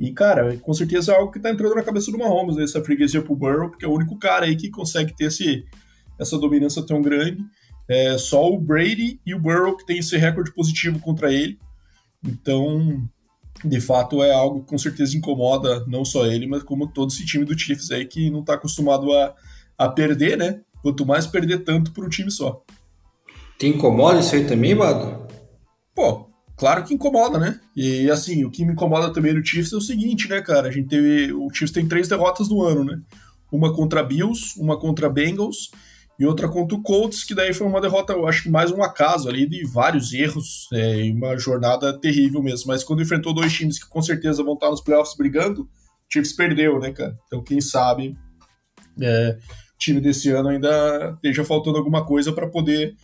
E, 0.01 0.13
cara, 0.13 0.57
com 0.59 0.75
certeza 0.75 1.13
é 1.13 1.17
algo 1.17 1.31
que 1.31 1.39
tá 1.39 1.51
entrando 1.51 1.75
na 1.75 1.83
cabeça 1.83 2.11
do 2.11 2.19
Mahomes, 2.19 2.57
né, 2.57 2.65
essa 2.65 2.83
freguesia 2.83 3.23
pro 3.23 3.37
Burrow, 3.37 3.71
porque 3.71 3.85
é 3.85 3.89
o 3.89 3.95
único 3.95 4.19
cara 4.19 4.47
aí 4.47 4.57
que 4.57 4.71
consegue 4.71 5.15
ter 5.15 5.27
esse, 5.27 5.65
essa 6.19 6.39
dominância 6.39 6.85
tão 6.85 7.01
grande. 7.01 7.43
É 7.89 8.17
só 8.19 8.51
o 8.51 8.59
Brady 8.59 9.21
e 9.25 9.35
o 9.35 9.39
Burrow 9.39 9.77
que 9.77 9.87
tem 9.87 9.99
esse 9.99 10.17
recorde 10.17 10.53
positivo 10.53 10.99
contra 10.99 11.33
ele. 11.33 11.59
Então, 12.25 13.09
de 13.65 13.81
fato, 13.81 14.23
é 14.23 14.33
algo 14.33 14.61
que 14.61 14.71
com 14.71 14.79
certeza 14.79 15.17
incomoda 15.17 15.85
não 15.87 16.05
só 16.05 16.27
ele, 16.27 16.47
mas 16.47 16.63
como 16.63 16.93
todo 16.93 17.11
esse 17.11 17.25
time 17.25 17.45
do 17.45 17.59
Chiefs 17.59 17.91
aí 17.91 18.05
que 18.05 18.31
não 18.31 18.43
tá 18.43 18.55
acostumado 18.55 19.13
a, 19.13 19.35
a 19.79 19.89
perder, 19.89 20.37
né? 20.37 20.61
Quanto 20.83 21.07
mais 21.07 21.27
perder 21.27 21.65
tanto 21.65 21.93
por 21.93 22.05
um 22.05 22.09
time 22.09 22.31
só. 22.31 22.63
Te 23.59 23.69
incomoda 23.69 24.21
isso 24.21 24.35
aí 24.35 24.47
também, 24.47 24.75
Bado? 24.75 25.29
Pô, 25.95 26.32
Claro 26.63 26.85
que 26.85 26.95
incomoda, 26.95 27.41
né? 27.41 27.59
E 27.75 28.09
assim, 28.09 28.45
o 28.45 28.51
que 28.51 28.65
me 28.65 28.75
incomoda 28.75 29.13
também 29.13 29.35
no 29.35 29.45
Chiefs 29.45 29.73
é 29.73 29.77
o 29.77 29.81
seguinte, 29.81 30.29
né, 30.29 30.41
cara? 30.41 30.69
A 30.69 30.71
gente 30.71 30.87
teve. 30.87 31.33
O 31.33 31.49
Chiefs 31.53 31.73
tem 31.73 31.89
três 31.89 32.07
derrotas 32.07 32.49
no 32.49 32.63
ano, 32.63 32.85
né? 32.85 33.01
Uma 33.51 33.75
contra 33.75 34.01
Bills, 34.01 34.55
uma 34.61 34.79
contra 34.79 35.11
Bengals 35.11 35.73
e 36.21 36.25
outra 36.25 36.49
contra 36.49 36.77
o 36.77 36.81
Colts, 36.81 37.25
que 37.25 37.35
daí 37.35 37.53
foi 37.53 37.67
uma 37.67 37.81
derrota, 37.81 38.13
eu 38.13 38.29
acho 38.29 38.45
que 38.45 38.49
mais 38.49 38.71
um 38.71 38.81
acaso 38.81 39.29
ali, 39.29 39.45
de 39.49 39.67
vários 39.67 40.13
erros, 40.13 40.69
é, 40.73 41.11
uma 41.13 41.37
jornada 41.37 41.99
terrível 41.99 42.41
mesmo. 42.41 42.69
Mas 42.69 42.85
quando 42.85 43.03
enfrentou 43.03 43.35
dois 43.35 43.53
times 43.53 43.83
que 43.83 43.89
com 43.89 44.01
certeza 44.01 44.45
vão 44.45 44.55
estar 44.55 44.71
nos 44.71 44.81
playoffs 44.81 45.17
brigando, 45.17 45.63
o 45.63 45.69
Chiefs 46.13 46.33
perdeu, 46.33 46.79
né, 46.79 46.93
cara? 46.93 47.19
Então, 47.27 47.43
quem 47.43 47.61
sabe 47.61 48.17
é, 49.01 49.37
o 49.75 49.79
time 49.79 50.01
desse 50.01 50.31
ano 50.31 50.51
ainda 50.51 51.11
esteja 51.17 51.43
faltando 51.45 51.77
alguma 51.77 52.07
coisa 52.07 52.33
para 52.33 52.47
poder 52.47 52.95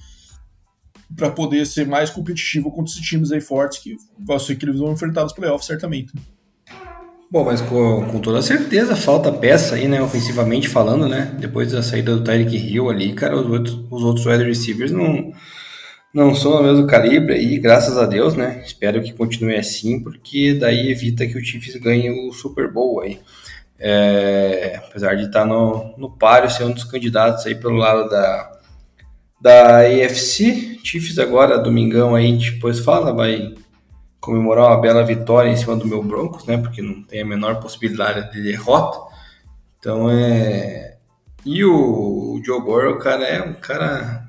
para 1.17 1.31
poder 1.31 1.67
ser 1.67 1.87
mais 1.87 2.11
competitivo 2.11 2.71
contra 2.71 2.93
esses 2.93 3.05
times 3.05 3.33
aí 3.33 3.41
fortes 3.41 3.79
que 3.79 3.97
vai 4.19 4.39
ser 4.39 4.57
que 4.57 4.65
eles 4.65 4.79
vão 4.79 4.93
enfrentar 4.93 5.23
nos 5.23 5.33
playoffs, 5.33 5.67
certamente. 5.67 6.13
Bom, 7.31 7.45
mas 7.45 7.61
com, 7.61 8.07
com, 8.07 8.21
toda 8.21 8.41
certeza 8.41 8.97
falta 8.97 9.31
peça 9.31 9.75
aí, 9.75 9.87
né, 9.87 10.01
ofensivamente 10.01 10.67
falando, 10.67 11.07
né, 11.07 11.37
depois 11.39 11.73
da 11.73 11.83
saída 11.83 12.17
do 12.17 12.25
Tyreek 12.25 12.57
Hill 12.57 12.89
ali, 12.89 13.13
cara, 13.13 13.37
os 13.37 13.47
outros, 13.47 13.79
os 13.91 14.03
outros 14.03 14.27
wide 14.27 14.45
receivers 14.45 14.91
não, 14.91 15.31
não 16.13 16.35
são 16.35 16.57
do 16.57 16.63
mesmo 16.63 16.87
calibre 16.87 17.35
aí, 17.35 17.59
graças 17.59 17.99
a 17.99 18.07
Deus, 18.07 18.35
né? 18.35 18.63
Espero 18.65 19.03
que 19.03 19.13
continue 19.13 19.57
assim, 19.57 20.03
porque 20.03 20.55
daí 20.55 20.91
evita 20.91 21.27
que 21.27 21.37
o 21.37 21.45
Chiefs 21.45 21.77
ganhe 21.77 22.11
o 22.11 22.33
Super 22.33 22.73
Bowl 22.73 23.03
aí. 23.03 23.21
É, 23.79 24.81
apesar 24.89 25.15
de 25.15 25.27
estar 25.27 25.45
no, 25.45 25.95
no 25.99 26.11
páreo, 26.11 26.51
ser 26.51 26.65
um 26.65 26.73
dos 26.73 26.85
candidatos 26.85 27.47
aí 27.47 27.55
pelo 27.55 27.77
lado 27.77 28.09
da, 28.09 28.58
da 29.41 29.80
AFC. 29.80 30.78
Chiefs 30.82 31.18
agora, 31.18 31.59
domingão 31.59 32.14
aí, 32.14 32.36
depois 32.36 32.80
fala, 32.80 33.12
vai 33.12 33.55
comemorar 34.20 34.66
uma 34.66 34.80
bela 34.80 35.05
vitória 35.05 35.51
em 35.51 35.57
cima 35.57 35.76
do 35.76 35.86
meu 35.86 36.03
Broncos, 36.03 36.45
né? 36.47 36.57
Porque 36.57 36.82
não 36.82 37.03
tem 37.03 37.22
a 37.22 37.26
menor 37.26 37.61
possibilidade 37.61 38.32
de 38.32 38.43
derrota. 38.43 38.99
Então 39.78 40.11
é. 40.11 40.97
E 41.45 41.64
o, 41.64 42.34
o 42.34 42.43
Joe 42.45 42.61
Burrow, 42.61 42.99
cara, 42.99 43.24
é 43.24 43.43
um 43.43 43.55
cara 43.55 44.28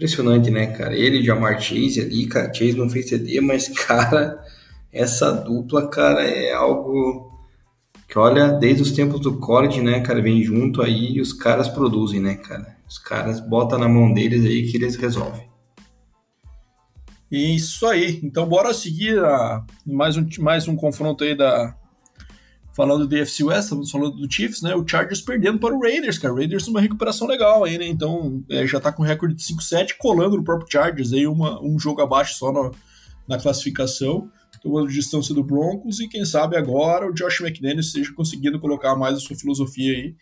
Impressionante, 0.00 0.50
né, 0.50 0.68
cara? 0.68 0.96
Ele 0.96 1.18
e 1.18 1.22
Jamar 1.22 1.60
Chase 1.60 2.00
ali, 2.00 2.26
cara. 2.26 2.54
Chase 2.54 2.72
não 2.72 2.88
fez 2.88 3.10
CD, 3.10 3.38
mas, 3.42 3.68
cara, 3.86 4.42
essa 4.90 5.30
dupla, 5.30 5.90
cara, 5.90 6.22
é 6.22 6.54
algo 6.54 7.29
que, 8.10 8.18
olha, 8.18 8.48
desde 8.48 8.82
os 8.82 8.90
tempos 8.90 9.20
do 9.20 9.38
college, 9.38 9.80
né, 9.80 10.00
cara, 10.00 10.20
vem 10.20 10.42
junto 10.42 10.82
aí 10.82 11.12
e 11.12 11.20
os 11.20 11.32
caras 11.32 11.68
produzem, 11.68 12.20
né, 12.20 12.34
cara? 12.34 12.76
Os 12.88 12.98
caras 12.98 13.38
botam 13.38 13.78
na 13.78 13.88
mão 13.88 14.12
deles 14.12 14.44
aí 14.44 14.68
que 14.68 14.76
eles 14.76 14.96
resolvem. 14.96 15.48
Isso 17.30 17.86
aí. 17.86 18.18
Então, 18.24 18.48
bora 18.48 18.74
seguir 18.74 19.16
a, 19.24 19.64
mais, 19.86 20.16
um, 20.16 20.26
mais 20.40 20.66
um 20.66 20.74
confronto 20.74 21.22
aí 21.22 21.36
da, 21.36 21.76
falando 22.74 23.06
do 23.06 23.16
FC 23.16 23.44
West, 23.44 23.62
estamos 23.62 23.90
falando 23.92 24.16
do 24.16 24.32
Chiefs, 24.32 24.60
né? 24.60 24.74
O 24.74 24.84
Chargers 24.84 25.20
perdendo 25.20 25.60
para 25.60 25.72
o 25.72 25.80
Raiders, 25.80 26.18
cara. 26.18 26.34
O 26.34 26.36
Raiders 26.36 26.66
uma 26.66 26.80
recuperação 26.80 27.28
legal 27.28 27.62
aí, 27.62 27.78
né? 27.78 27.86
Então 27.86 28.42
é, 28.50 28.66
já 28.66 28.80
tá 28.80 28.90
com 28.90 29.04
recorde 29.04 29.36
de 29.36 29.42
5-7, 29.42 29.96
colando 29.96 30.36
no 30.36 30.42
próprio 30.42 30.68
Chargers 30.68 31.12
aí, 31.12 31.28
uma, 31.28 31.62
um 31.62 31.78
jogo 31.78 32.00
abaixo 32.00 32.34
só 32.34 32.50
no, 32.50 32.72
na 33.28 33.38
classificação, 33.38 34.28
tomando 34.62 34.88
distância 34.88 35.34
do 35.34 35.42
Broncos, 35.42 36.00
e 36.00 36.08
quem 36.08 36.24
sabe 36.24 36.56
agora 36.56 37.08
o 37.08 37.14
Josh 37.14 37.40
McDaniels 37.40 37.86
esteja 37.86 38.12
conseguindo 38.12 38.60
colocar 38.60 38.94
mais 38.94 39.16
a 39.16 39.20
sua 39.20 39.36
filosofia 39.36 39.92
aí. 39.92 40.14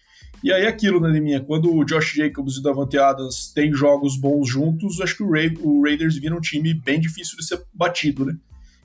E 0.43 0.53
aí 0.53 0.67
aquilo, 0.67 1.01
né, 1.01 1.19
minha? 1.19 1.41
Quando 1.41 1.75
o 1.75 1.85
Josh 1.85 2.15
Jacobs 2.15 2.57
e 2.57 2.61
o 2.61 2.63
Davante 2.63 2.97
Adams 2.97 3.53
têm 3.53 3.73
jogos 3.73 4.17
bons 4.17 4.49
juntos, 4.49 5.01
acho 5.01 5.17
que 5.17 5.23
o, 5.23 5.31
Ra 5.31 5.41
o 5.61 5.83
Raiders 5.83 6.17
vira 6.17 6.37
um 6.37 6.41
time 6.41 6.73
bem 6.73 7.01
difícil 7.01 7.37
de 7.37 7.45
ser 7.45 7.63
batido, 7.75 8.25
né? 8.25 8.37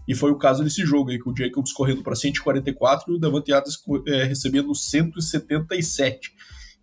E 0.08 0.16
foi 0.16 0.32
o 0.32 0.36
caso 0.36 0.64
desse 0.64 0.84
jogo 0.86 1.12
aí, 1.12 1.20
com 1.20 1.32
o 1.32 1.38
Jacobs 1.38 1.72
correndo 1.72 2.04
para 2.04 2.16
144 2.16 3.14
e 3.14 3.16
o 3.16 3.20
Davante 3.20 3.54
Adams 3.54 3.78
é, 4.08 4.24
recebendo 4.24 4.74
177. 4.74 6.34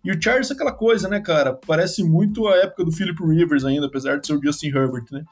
E 0.03 0.11
o 0.11 0.19
Chargers 0.19 0.49
é 0.49 0.53
aquela 0.53 0.71
coisa, 0.71 1.07
né, 1.07 1.19
cara? 1.19 1.53
Parece 1.53 2.03
muito 2.03 2.47
a 2.47 2.55
época 2.57 2.83
do 2.83 2.91
Philip 2.91 3.23
Rivers 3.23 3.63
ainda, 3.63 3.85
apesar 3.85 4.17
de 4.17 4.25
ser 4.25 4.33
o 4.33 4.41
Justin 4.41 4.67
Herbert, 4.67 5.05
né? 5.11 5.23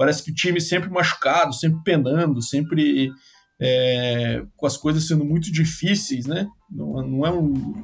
Parece 0.00 0.22
que 0.22 0.30
o 0.30 0.34
time 0.34 0.58
sempre 0.62 0.88
machucado, 0.88 1.52
sempre 1.52 1.82
penando, 1.84 2.40
sempre 2.40 3.12
é, 3.60 4.42
com 4.56 4.64
as 4.64 4.74
coisas 4.74 5.06
sendo 5.06 5.26
muito 5.26 5.52
difíceis, 5.52 6.24
né? 6.24 6.48
Não, 6.70 7.06
não 7.06 7.26
é 7.26 7.30
um 7.30 7.74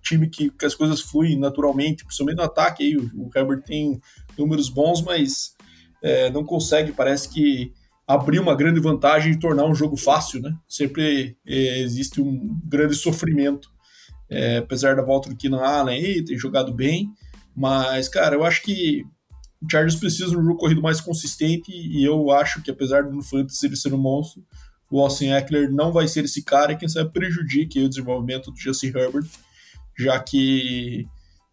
time 0.00 0.30
que, 0.30 0.48
que, 0.48 0.64
as 0.64 0.74
coisas 0.74 1.02
fluem 1.02 1.38
naturalmente, 1.38 2.06
principalmente 2.06 2.38
no 2.38 2.44
ataque. 2.44 2.84
Aí, 2.84 2.96
o, 2.96 3.02
o 3.14 3.30
Herbert 3.36 3.64
tem 3.64 4.00
números 4.38 4.70
bons, 4.70 5.02
mas 5.02 5.54
é, 6.02 6.30
não 6.30 6.42
consegue, 6.42 6.90
parece 6.90 7.28
que 7.28 7.70
abrir 8.08 8.40
uma 8.40 8.54
grande 8.54 8.80
vantagem 8.80 9.34
e 9.34 9.38
tornar 9.38 9.66
um 9.66 9.74
jogo 9.74 9.98
fácil, 9.98 10.40
né? 10.40 10.56
Sempre 10.66 11.36
é, 11.46 11.80
existe 11.80 12.18
um 12.22 12.58
grande 12.64 12.94
sofrimento, 12.94 13.68
é, 14.30 14.56
apesar 14.56 14.96
da 14.96 15.02
volta 15.02 15.28
do 15.28 15.36
Keenan 15.36 15.60
Allen 15.60 16.02
aí, 16.02 16.24
ter 16.24 16.38
jogado 16.38 16.72
bem, 16.72 17.10
mas, 17.54 18.08
cara, 18.08 18.36
eu 18.36 18.42
acho 18.42 18.62
que 18.62 19.04
o 19.62 19.70
Chargers 19.70 19.96
precisa 19.96 20.30
de 20.30 20.36
um 20.36 20.44
jogo 20.44 20.58
corrido 20.58 20.82
mais 20.82 21.00
consistente 21.00 21.70
e 21.70 22.04
eu 22.04 22.30
acho 22.30 22.60
que, 22.62 22.70
apesar 22.70 23.04
do 23.04 23.22
Fantasy 23.22 23.66
ele 23.66 23.76
ser 23.76 23.94
um 23.94 23.98
monstro, 23.98 24.44
o 24.90 25.00
Austin 25.00 25.30
Eckler 25.30 25.70
não 25.72 25.92
vai 25.92 26.08
ser 26.08 26.24
esse 26.24 26.42
cara 26.42 26.72
e 26.72 26.76
quem 26.76 26.88
sabe 26.88 27.10
prejudique 27.10 27.82
o 27.82 27.88
desenvolvimento 27.88 28.50
do 28.50 28.58
Justin 28.58 28.88
Herbert, 28.88 29.26
já 29.96 30.18
que 30.18 31.06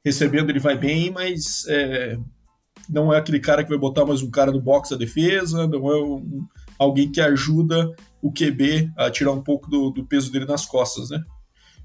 recebendo 0.03 0.49
ele 0.49 0.59
vai 0.59 0.77
bem, 0.77 1.11
mas 1.11 1.65
é, 1.67 2.17
não 2.89 3.13
é 3.13 3.17
aquele 3.17 3.39
cara 3.39 3.63
que 3.63 3.69
vai 3.69 3.77
botar 3.77 4.05
mais 4.05 4.21
um 4.21 4.31
cara 4.31 4.51
no 4.51 4.61
box 4.61 4.89
da 4.89 4.97
defesa, 4.97 5.67
não 5.67 5.91
é 5.91 6.03
um, 6.03 6.45
alguém 6.77 7.11
que 7.11 7.21
ajuda 7.21 7.95
o 8.21 8.31
QB 8.31 8.91
a 8.97 9.11
tirar 9.11 9.31
um 9.31 9.41
pouco 9.41 9.69
do, 9.69 9.91
do 9.91 10.05
peso 10.05 10.31
dele 10.31 10.45
nas 10.45 10.65
costas, 10.65 11.09
né? 11.09 11.23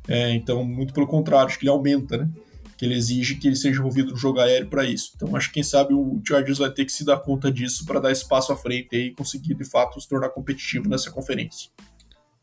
É, 0.09 0.33
então, 0.33 0.64
muito 0.64 0.93
pelo 0.93 1.07
contrário, 1.07 1.47
acho 1.47 1.59
que 1.59 1.64
ele 1.64 1.70
aumenta, 1.70 2.16
né? 2.16 2.29
Que 2.77 2.85
ele 2.85 2.95
exige 2.95 3.37
que 3.37 3.47
ele 3.47 3.57
seja 3.57 3.79
envolvido 3.79 4.12
no 4.12 4.16
jogo 4.16 4.41
aéreo 4.41 4.68
para 4.68 4.85
isso. 4.85 5.12
Então, 5.16 5.35
acho 5.37 5.49
que 5.49 5.55
quem 5.55 5.62
sabe 5.62 5.95
o 5.95 6.20
Chargers 6.27 6.59
vai 6.59 6.70
ter 6.70 6.85
que 6.85 6.93
se 6.93 7.05
dar 7.05 7.18
conta 7.18 7.51
disso 7.51 7.85
para 7.85 8.01
dar 8.01 8.12
espaço 8.12 8.53
à 8.53 8.57
frente 8.57 8.97
e 8.97 9.12
conseguir 9.12 9.55
de 9.55 9.64
fato 9.64 10.01
se 10.01 10.09
tornar 10.09 10.31
competitivo 10.31 10.89
nessa 10.89 11.11
conferência. 11.11 11.70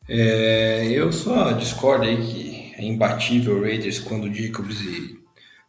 É, 0.08 0.88
eu 0.92 1.12
só 1.12 1.52
discordo 1.52 2.06
aí 2.06 2.18
que 2.18 2.74
é 2.78 2.84
imbatível 2.84 3.58
o 3.58 3.62
Raiders 3.62 4.00
quando 4.00 4.34
Jacobs 4.34 4.82
e 4.82 5.22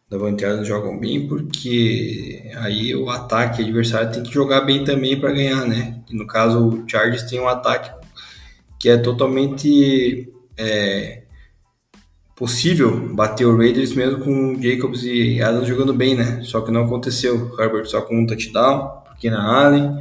Davante 0.09 0.45
Adams 0.45 0.67
jogam 0.67 0.99
bem, 0.99 1.27
porque 1.27 2.51
aí 2.57 2.95
o 2.95 3.09
ataque 3.09 3.63
adversário 3.63 4.11
tem 4.11 4.21
que 4.21 4.31
jogar 4.31 4.61
bem 4.61 4.83
também 4.83 5.19
para 5.19 5.31
ganhar, 5.31 5.65
né? 5.65 6.01
E 6.09 6.15
no 6.15 6.27
caso, 6.27 6.67
o 6.67 6.87
Chargers 6.87 7.23
tem 7.23 7.39
um 7.39 7.47
ataque 7.47 7.91
que 8.79 8.89
é 8.89 8.97
totalmente 8.97 10.31
é, 10.55 11.22
possível 12.43 13.07
bater 13.13 13.45
o 13.45 13.55
Raiders 13.55 13.95
mesmo 13.95 14.19
com 14.19 14.61
Jacobs 14.61 15.05
e 15.05 15.41
Adams 15.41 15.65
jogando 15.65 15.93
bem, 15.93 16.13
né? 16.13 16.41
Só 16.43 16.59
que 16.59 16.73
não 16.73 16.83
aconteceu. 16.83 17.57
Herbert 17.57 17.85
só 17.85 18.01
com 18.01 18.19
um 18.19 18.25
touchdown, 18.25 19.01
na 19.23 19.65
Allen. 19.65 19.97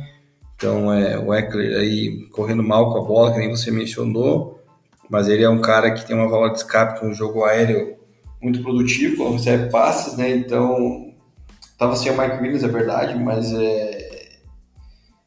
Então, 0.57 0.93
é, 0.93 1.16
o 1.16 1.32
Eckler 1.32 1.78
aí 1.78 2.26
correndo 2.32 2.61
mal 2.61 2.93
com 2.93 2.99
a 2.99 3.05
bola, 3.05 3.32
que 3.32 3.38
nem 3.38 3.49
você 3.49 3.70
mencionou. 3.70 4.61
Mas 5.09 5.28
ele 5.28 5.45
é 5.45 5.49
um 5.49 5.61
cara 5.61 5.93
que 5.93 6.05
tem 6.05 6.16
uma 6.16 6.26
válvula 6.26 6.51
de 6.51 6.59
escape 6.59 6.99
com 6.99 7.11
o 7.11 7.14
jogo 7.14 7.45
aéreo 7.45 7.95
muito 8.43 8.61
produtivo, 8.61 9.30
recebe 9.30 9.70
passes, 9.70 10.16
né? 10.16 10.34
Então, 10.34 11.14
estava 11.61 11.95
sem 11.95 12.11
o 12.11 12.20
Mike 12.20 12.43
Williams, 12.43 12.64
é 12.64 12.68
verdade, 12.68 13.22
mas 13.22 13.55
é, 13.55 14.38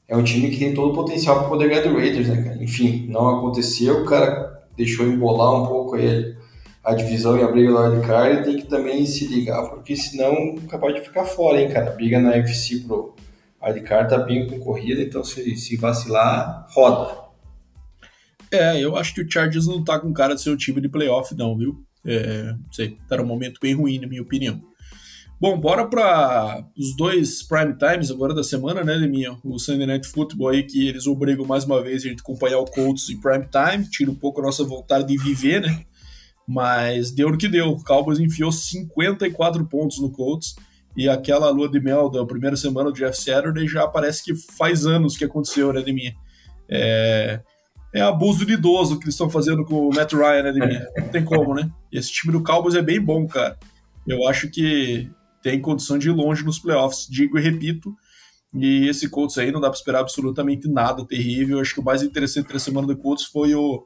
é 0.09 0.18
um 0.18 0.24
time 0.24 0.49
que 0.49 0.59
tem 0.59 0.74
todo 0.74 0.91
o 0.91 0.93
potencial 0.93 1.39
para 1.39 1.47
poder 1.47 1.70
ganhar 1.70 1.84
do 1.84 1.95
Raiders, 1.95 2.28
né? 2.28 2.57
Enfim, 2.59 3.07
não 3.07 3.38
aconteceu, 3.38 4.01
o 4.01 4.05
cara 4.05 4.66
deixou 4.76 5.07
embolar 5.07 5.63
um 5.63 5.66
pouco 5.66 5.95
aí 5.95 6.36
a 6.86 6.94
divisão 6.94 7.38
e 7.38 7.42
a 7.42 7.48
briga 7.48 7.72
do 7.72 7.80
wildcard 7.80 8.44
tem 8.44 8.58
que 8.58 8.68
também 8.68 9.06
se 9.08 9.26
ligar, 9.26 9.68
porque 9.70 9.96
senão 9.96 10.56
capaz 10.70 10.94
de 10.94 11.02
ficar 11.02 11.26
fora, 11.26 11.60
hein, 11.60 11.70
cara? 11.70 11.90
A 11.90 11.94
briga 11.94 12.20
na 12.20 12.30
UFC 12.30 12.80
pro 12.82 13.16
wildcard 13.62 14.10
tá 14.10 14.20
bem 14.20 14.48
concorrida, 14.48 15.02
então 15.02 15.24
se, 15.24 15.56
se 15.56 15.76
vacilar, 15.76 16.68
roda. 16.70 17.26
É, 18.52 18.80
eu 18.80 18.96
acho 18.96 19.16
que 19.16 19.22
o 19.22 19.30
Chargers 19.30 19.66
não 19.66 19.84
tá 19.84 20.00
com 20.00 20.14
cara 20.14 20.36
de 20.36 20.42
ser 20.42 20.52
um 20.52 20.56
time 20.56 20.80
de 20.80 20.88
playoff, 20.88 21.34
não, 21.36 21.58
viu? 21.58 21.84
É, 22.06 22.54
não 22.54 22.72
sei, 22.72 22.98
tá 23.10 23.18
num 23.18 23.26
momento 23.26 23.60
bem 23.60 23.74
ruim, 23.74 24.00
na 24.00 24.08
minha 24.08 24.22
opinião. 24.22 24.62
Bom, 25.42 25.60
bora 25.60 25.86
para 25.88 26.64
os 26.78 26.96
dois 26.96 27.44
prime 27.44 27.74
times 27.74 28.12
agora 28.12 28.34
da 28.34 28.44
semana, 28.44 28.84
né, 28.84 28.94
Leminha? 28.94 29.36
O 29.44 29.58
Sunday 29.58 29.88
Night 29.88 30.08
Football 30.08 30.50
aí, 30.50 30.64
que 30.64 30.88
eles 30.88 31.08
obrigam 31.08 31.46
mais 31.46 31.66
uma 31.66 31.82
vez 31.82 32.06
a 32.06 32.08
gente 32.08 32.22
acompanhar 32.22 32.60
o 32.60 32.66
Colts 32.66 33.10
em 33.10 33.20
prime 33.20 33.46
time, 33.46 33.90
tira 33.90 34.12
um 34.12 34.16
pouco 34.16 34.40
a 34.40 34.44
nossa 34.44 34.64
vontade 34.64 35.08
de 35.08 35.18
viver, 35.18 35.62
né? 35.62 35.84
Mas 36.48 37.12
deu 37.12 37.30
no 37.30 37.38
que 37.38 37.48
deu. 37.48 37.70
O 37.70 37.84
Cowboys 37.84 38.20
enfiou 38.20 38.52
54 38.52 39.66
pontos 39.66 40.00
no 40.00 40.12
Colts 40.12 40.56
e 40.96 41.10
aquela 41.10 41.50
lua 41.50 41.70
de 41.70 41.80
mel 41.80 42.10
da 42.10 42.26
primeira 42.26 42.56
semana 42.56 42.91
do 42.91 42.96
Jeff 42.96 43.18
Saturday 43.20 43.68
já 43.68 43.88
parece 43.88 44.24
que 44.24 44.36
faz 44.36 44.86
anos 44.86 45.18
que 45.18 45.26
aconteceu, 45.26 45.74
né, 45.74 45.82
Leminha? 45.82 46.16
É, 46.70 47.41
é 47.93 48.02
abuso 48.02 48.46
de 48.46 48.54
idoso 48.54 48.98
que 48.98 49.06
eles 49.06 49.16
estão 49.16 49.30
fazendo 49.30 49.66
com 49.66 49.88
o 49.88 49.93
Matt 49.93 50.14
Ryan, 50.14 50.43
né, 50.43 50.52
Demir? 50.52 50.88
Não 50.98 51.10
tem 51.10 51.24
como, 51.24 51.54
né? 51.54 51.70
E 51.91 51.98
esse 51.98 52.12
time 52.12 52.32
do 52.32 52.43
Cowboys 52.43 52.76
é 52.76 52.82
bem 52.82 53.02
bom, 53.02 53.28
cara. 53.28 53.58
Eu 54.08 54.28
acho 54.28 54.50
que 54.50 55.10
tem 55.41 55.62
condição 55.62 55.98
de 55.98 56.10
ir 56.10 56.12
longe 56.12 56.43
nos 56.43 56.60
playoffs, 56.60 57.08
digo 57.10 57.38
e 57.38 57.41
repito. 57.41 57.96
E 58.54 58.88
esse 58.88 59.10
Colts 59.10 59.38
aí 59.38 59.52
não 59.52 59.60
dá 59.60 59.70
para 59.70 59.78
esperar 59.78 60.00
absolutamente 60.00 60.68
nada 60.70 61.06
terrível. 61.06 61.60
Acho 61.60 61.74
que 61.74 61.80
o 61.82 61.84
mais 61.84 62.02
interessante 62.02 62.54
da 62.54 62.60
semana 62.60 62.88
do 62.88 62.96
Colts 62.96 63.26
foi 63.26 63.54
o, 63.54 63.86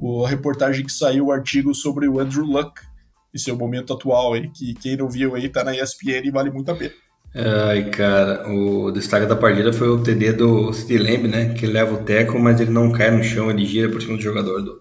a 0.00 0.28
reportagem 0.28 0.84
que 0.84 0.92
saiu, 0.92 1.26
o 1.26 1.32
artigo 1.32 1.74
sobre 1.74 2.08
o 2.08 2.20
Andrew 2.20 2.44
Luck 2.44 2.80
e 3.32 3.38
seu 3.38 3.56
momento 3.56 3.92
atual 3.92 4.34
aí, 4.34 4.48
que 4.48 4.74
quem 4.74 4.96
não 4.96 5.08
viu 5.08 5.34
aí 5.34 5.48
tá 5.48 5.64
na 5.64 5.74
ESPN 5.74 6.26
e 6.26 6.30
vale 6.30 6.50
muito 6.50 6.70
a 6.70 6.74
pena. 6.74 6.92
Ai, 7.34 7.90
cara, 7.90 8.48
o 8.48 8.92
destaque 8.92 9.26
da 9.26 9.34
partida 9.34 9.72
foi 9.72 9.88
o 9.88 10.00
TD 10.00 10.34
do 10.34 10.72
City 10.72 10.96
Lamb, 10.96 11.26
né? 11.26 11.52
Que 11.52 11.66
leva 11.66 11.94
o 11.94 12.04
teco, 12.04 12.38
mas 12.38 12.60
ele 12.60 12.70
não 12.70 12.92
cai 12.92 13.10
no 13.10 13.24
chão, 13.24 13.50
ele 13.50 13.66
gira 13.66 13.90
por 13.90 14.00
cima 14.00 14.16
do 14.16 14.22
jogador 14.22 14.62
do, 14.62 14.80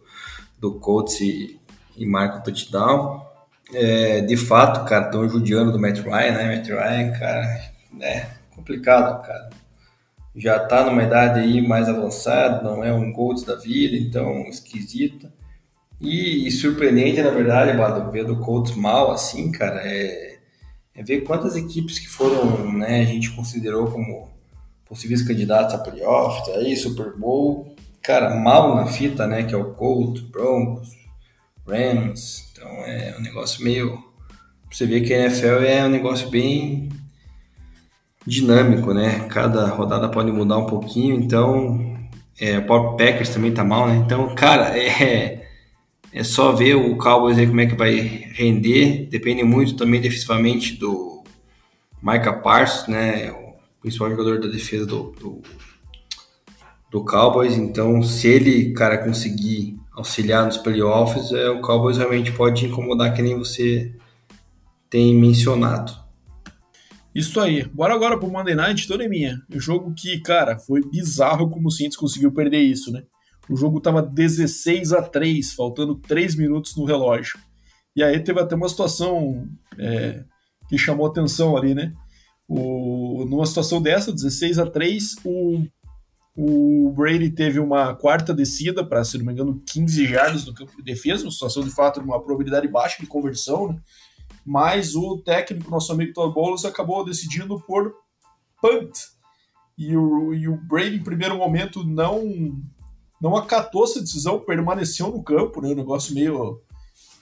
do 0.60 0.74
Colts 0.76 1.20
e, 1.20 1.60
e 1.98 2.06
marca 2.06 2.38
o 2.38 2.44
touchdown. 2.44 3.26
É, 3.74 4.22
de 4.22 4.38
fato, 4.38 4.88
cara, 4.88 5.06
estão 5.06 5.28
judiando 5.28 5.72
do 5.72 5.80
Matt 5.80 6.02
Ryan, 6.02 6.32
né? 6.32 6.56
Matt 6.56 6.68
Ryan, 6.68 7.12
cara, 7.18 7.72
é 8.02 8.28
complicado, 8.56 9.26
cara. 9.26 9.50
Já 10.36 10.60
tá 10.60 10.86
numa 10.86 11.04
idade 11.04 11.40
aí 11.40 11.62
mais 11.62 11.88
avançada, 11.88 12.62
não 12.64 12.84
é 12.84 12.94
um 12.94 13.14
Colts 13.14 13.44
da 13.44 13.56
vida, 13.56 13.96
então 13.96 14.42
esquisito. 14.48 15.32
E, 16.02 16.48
e 16.48 16.52
surpreendente, 16.52 17.22
na 17.22 17.30
verdade, 17.30 17.78
Bado, 17.78 18.12
ver 18.12 18.26
do 18.26 18.38
Colts 18.38 18.76
mal 18.76 19.12
assim, 19.12 19.52
cara, 19.52 19.82
é 19.84 20.34
é 20.96 21.04
ver 21.04 21.22
quantas 21.22 21.56
equipes 21.56 21.98
que 21.98 22.08
foram, 22.08 22.72
né, 22.74 23.02
a 23.02 23.06
gente 23.06 23.32
considerou 23.32 23.90
como 23.90 24.30
possíveis 24.86 25.24
candidatos 25.24 25.74
a 25.74 25.80
playoffs, 25.80 26.56
aí 26.56 26.76
Super 26.76 27.18
Bowl, 27.18 27.76
cara, 28.02 28.36
mal 28.36 28.76
na 28.76 28.86
fita, 28.86 29.26
né, 29.26 29.44
que 29.44 29.56
é 29.56 29.58
o 29.58 29.74
Colts, 29.74 30.22
Broncos, 30.22 30.90
Rams, 31.68 32.44
então 32.52 32.70
é 32.86 33.16
um 33.18 33.22
negócio 33.22 33.64
meio 33.64 34.14
você 34.72 34.88
vê 34.88 35.02
que 35.02 35.14
a 35.14 35.26
NFL 35.26 35.64
é 35.66 35.86
um 35.86 35.90
negócio 35.90 36.30
bem 36.30 36.90
dinâmico, 38.26 38.94
né? 38.94 39.28
Cada 39.30 39.68
rodada 39.68 40.10
pode 40.10 40.32
mudar 40.32 40.58
um 40.58 40.66
pouquinho, 40.66 41.16
então 41.16 41.94
é, 42.40 42.58
o 42.58 42.98
Packers 42.98 43.30
também 43.30 43.54
tá 43.54 43.64
mal, 43.64 43.88
né? 43.88 43.96
Então, 43.98 44.34
cara, 44.36 44.78
é, 44.78 45.48
é 46.12 46.24
só 46.24 46.52
ver 46.52 46.76
o 46.76 46.98
Cowboys 46.98 47.38
aí 47.38 47.48
como 47.48 47.62
é 47.62 47.66
que 47.66 47.76
vai 47.76 47.96
render. 48.34 49.08
Depende 49.10 49.44
muito 49.44 49.76
também 49.76 50.02
defensivamente 50.02 50.76
do 50.76 51.24
Micah 52.02 52.34
Parsons, 52.34 52.88
né? 52.88 53.32
O 53.32 53.54
principal 53.82 54.10
jogador 54.10 54.40
da 54.40 54.48
defesa 54.48 54.86
do, 54.86 55.12
do, 55.20 55.42
do 56.90 57.04
Cowboys. 57.04 57.58
Então, 57.58 58.02
se 58.02 58.28
ele, 58.28 58.74
cara, 58.74 58.98
conseguir 58.98 59.78
auxiliar 59.92 60.46
nos 60.46 60.58
playoffs, 60.58 61.32
é, 61.32 61.50
o 61.50 61.62
Cowboys 61.62 61.98
realmente 61.98 62.32
pode 62.32 62.66
incomodar 62.66 63.14
que 63.14 63.22
nem 63.22 63.38
você 63.38 63.94
tem 64.90 65.16
mencionado. 65.16 66.03
Isso 67.14 67.40
aí. 67.40 67.64
Bora 67.66 67.94
agora 67.94 68.18
pro 68.18 68.30
Monday 68.30 68.56
Night, 68.56 68.88
toda 68.88 69.08
minha. 69.08 69.42
Um 69.54 69.60
jogo 69.60 69.94
que, 69.94 70.20
cara, 70.20 70.58
foi 70.58 70.82
bizarro 70.82 71.50
como 71.50 71.68
o 71.68 71.72
Saints 71.72 71.96
conseguiu 71.98 72.32
perder 72.32 72.62
isso, 72.62 72.92
né? 72.92 73.04
O 73.50 73.56
jogo 73.56 73.80
tava 73.80 74.02
16 74.02 74.94
a 74.94 75.02
3, 75.02 75.54
faltando 75.54 75.96
3 75.96 76.36
minutos 76.36 76.76
no 76.76 76.86
relógio. 76.86 77.38
E 77.96 78.04
aí 78.04 78.20
teve 78.20 78.40
até 78.40 78.56
uma 78.56 78.70
situação 78.70 79.48
é, 79.78 80.24
que 80.68 80.78
chamou 80.78 81.06
atenção 81.06 81.56
ali, 81.56 81.76
né? 81.76 81.94
O, 82.48 83.26
numa 83.30 83.46
situação 83.46 83.82
dessa, 83.82 84.12
16 84.12 84.60
a 84.60 84.66
3, 84.66 85.16
o, 85.24 85.64
o 86.36 86.92
Brady 86.96 87.30
teve 87.30 87.60
uma 87.60 87.94
quarta 87.96 88.34
descida 88.34 88.84
para, 88.84 89.04
se 89.04 89.18
não 89.18 89.26
me 89.26 89.34
engano, 89.34 89.62
15 89.72 90.06
jardas 90.08 90.46
do 90.46 90.54
campo 90.54 90.76
de 90.76 90.84
defesa, 90.84 91.24
uma 91.24 91.32
situação 91.32 91.64
de 91.64 91.70
fato 91.70 92.00
de 92.00 92.06
uma 92.06 92.22
probabilidade 92.22 92.68
baixa 92.68 92.98
de 93.00 93.08
conversão, 93.08 93.70
né? 93.70 93.80
Mas 94.46 94.96
o 94.96 95.18
técnico, 95.20 95.72
nosso 95.72 95.92
amigo 95.92 96.14
Todd 96.14 96.34
Bowles, 96.34 96.66
acabou 96.66 97.06
decidindo 97.06 97.60
por 97.62 97.94
punt. 98.62 98.92
E 99.78 99.96
o, 99.96 100.34
e 100.34 100.48
o 100.48 100.56
Brady, 100.56 100.98
em 100.98 101.04
primeiro 101.04 101.38
momento, 101.38 101.84
não 101.84 102.62
não 103.24 103.38
acatou 103.38 103.86
essa 103.86 104.02
decisão, 104.02 104.38
permaneceu 104.38 105.08
no 105.08 105.24
campo, 105.24 105.62
né? 105.62 105.70
Um 105.70 105.76
negócio 105.76 106.14
meio, 106.14 106.62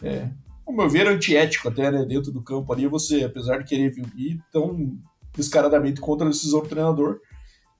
é, 0.01 0.31
ao 0.65 0.73
meu 0.73 0.89
ver, 0.89 1.07
antiético 1.07 1.67
até, 1.67 1.91
né? 1.91 2.03
Dentro 2.03 2.31
do 2.31 2.41
campo 2.41 2.73
ali, 2.73 2.87
você, 2.87 3.23
apesar 3.23 3.59
de 3.59 3.65
querer 3.65 3.93
ir 4.17 4.41
tão 4.51 4.97
descaradamente 5.31 6.01
contra 6.01 6.25
a 6.25 6.31
decisão 6.31 6.61
do 6.61 6.67
treinador. 6.67 7.19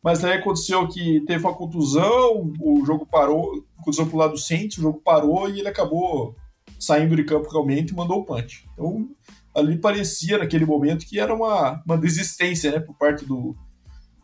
Mas 0.04 0.20
daí 0.20 0.34
aconteceu 0.34 0.88
que 0.88 1.22
teve 1.22 1.44
uma 1.44 1.56
contusão, 1.56 2.54
o 2.60 2.86
jogo 2.86 3.08
parou, 3.08 3.66
contusão 3.78 4.08
pro 4.08 4.18
lado 4.18 4.34
do 4.34 4.38
o 4.38 4.82
jogo 4.82 5.02
parou 5.04 5.50
e 5.50 5.60
ele 5.60 5.68
acabou 5.68 6.36
saindo 6.82 7.16
de 7.16 7.24
campo 7.24 7.50
realmente 7.50 7.92
e 7.92 7.96
mandou 7.96 8.18
o 8.18 8.26
punch. 8.26 8.68
Então, 8.74 9.08
ali 9.56 9.78
parecia 9.78 10.40
naquele 10.40 10.66
momento 10.66 11.06
que 11.06 11.20
era 11.20 11.34
uma, 11.34 11.82
uma 11.86 11.98
desistência 11.98 12.72
né, 12.72 12.80
por 12.80 12.98
parte 12.98 13.24
do, 13.24 13.56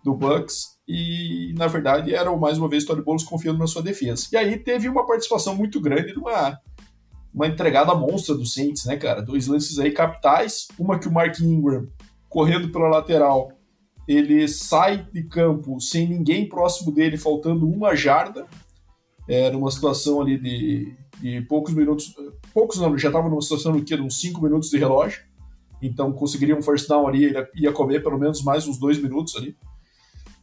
do 0.04 0.16
Bucks 0.16 0.78
e 0.88 1.54
na 1.56 1.68
verdade 1.68 2.16
era 2.16 2.36
mais 2.36 2.58
uma 2.58 2.68
vez 2.68 2.84
o 2.84 2.88
Tony 2.88 3.04
Bowles 3.04 3.24
confiando 3.24 3.60
na 3.60 3.68
sua 3.68 3.84
defesa. 3.84 4.28
E 4.32 4.38
aí 4.38 4.58
teve 4.58 4.90
uma 4.90 5.06
participação 5.06 5.56
muito 5.56 5.80
grande 5.80 6.14
numa 6.14 6.58
uma 7.34 7.46
entregada 7.46 7.94
monstra 7.94 8.34
do 8.34 8.48
Saints, 8.48 8.86
né, 8.86 8.98
cara? 8.98 9.22
Dois 9.22 9.46
lances 9.46 9.78
aí 9.78 9.92
capitais, 9.92 10.68
uma 10.80 10.98
que 10.98 11.08
o 11.08 11.12
Mark 11.12 11.40
Ingram 11.40 11.88
correndo 12.28 12.72
pela 12.72 12.88
lateral, 12.88 13.52
ele 14.08 14.48
sai 14.48 15.08
de 15.14 15.24
campo 15.24 15.80
sem 15.80 16.08
ninguém 16.08 16.50
próximo 16.50 16.92
dele, 16.92 17.16
faltando 17.16 17.70
uma 17.70 17.96
jarda. 17.96 18.48
Era 19.30 19.56
uma 19.56 19.70
situação 19.70 20.20
ali 20.20 20.40
de 20.40 20.98
de 21.20 21.42
poucos 21.42 21.74
minutos, 21.74 22.14
poucos 22.58 22.80
não, 22.80 22.98
já 22.98 23.10
estava 23.10 23.30
numa 23.30 23.40
situação 23.40 23.72
no 23.72 23.84
que 23.84 23.94
uns 23.94 24.20
5 24.20 24.42
minutos 24.42 24.72
de 24.72 24.80
relógio, 24.80 25.22
então 25.80 26.12
conseguiria 26.12 26.58
um 26.58 26.62
first 26.64 26.90
down 26.90 27.08
ali, 27.08 27.26
ele 27.26 27.48
ia 27.54 27.72
comer 27.72 28.02
pelo 28.02 28.18
menos 28.18 28.42
mais 28.42 28.68
uns 28.68 28.80
dois 28.80 29.00
minutos 29.00 29.36
ali. 29.36 29.56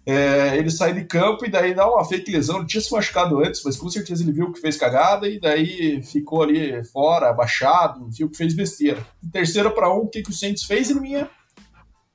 É, 0.07 0.57
ele 0.57 0.71
sai 0.71 0.95
de 0.95 1.05
campo 1.07 1.45
e 1.45 1.51
daí 1.51 1.75
dá 1.75 1.91
uma 1.91 2.05
fake 2.05 2.31
lesão, 2.31 2.59
ele 2.59 2.67
tinha 2.69 2.81
se 2.81 2.93
machucado 2.93 3.41
antes, 3.41 3.65
mas 3.65 3.77
com 3.77 3.91
certeza 3.91 4.23
ele 4.23 4.31
viu 4.31 4.53
que 4.53 4.61
fez 4.61 4.77
cagada 4.77 5.29
e 5.29 5.41
daí 5.41 6.05
ficou 6.05 6.45
ali 6.45 6.85
fora, 6.85 7.31
abaixado, 7.31 8.09
viu 8.09 8.31
que 8.31 8.37
fez 8.37 8.55
besteira. 8.55 9.05
Terceira 9.33 9.69
para 9.69 9.93
um, 9.93 10.03
o 10.03 10.09
que, 10.09 10.23
que 10.23 10.31
o 10.31 10.33
Saints 10.33 10.63
fez, 10.63 10.93
em 10.93 11.01
minha 11.01 11.29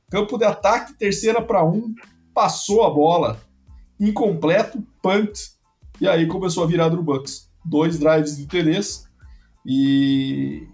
campo 0.09 0.37
de 0.37 0.45
ataque, 0.45 0.93
terceira 0.93 1.41
para 1.41 1.61
um, 1.65 1.93
passou 2.33 2.85
a 2.85 2.89
bola, 2.89 3.37
incompleto, 3.99 4.81
punt, 5.03 5.37
e 5.99 6.07
aí 6.07 6.25
começou 6.25 6.63
a 6.63 6.67
virar 6.67 6.87
do 6.87 7.03
Bucks. 7.03 7.49
Dois 7.65 7.99
drives 7.99 8.37
de 8.37 8.47
TDs 8.47 9.08
e 9.71 10.67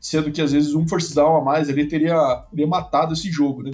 sendo 0.00 0.32
que 0.32 0.42
às 0.42 0.50
vezes 0.50 0.74
um 0.74 0.88
first 0.88 1.14
down 1.14 1.36
a 1.36 1.40
mais 1.40 1.68
ele 1.68 1.86
teria, 1.86 2.44
teria 2.50 2.66
matado 2.66 3.12
esse 3.12 3.30
jogo, 3.30 3.62
né? 3.62 3.70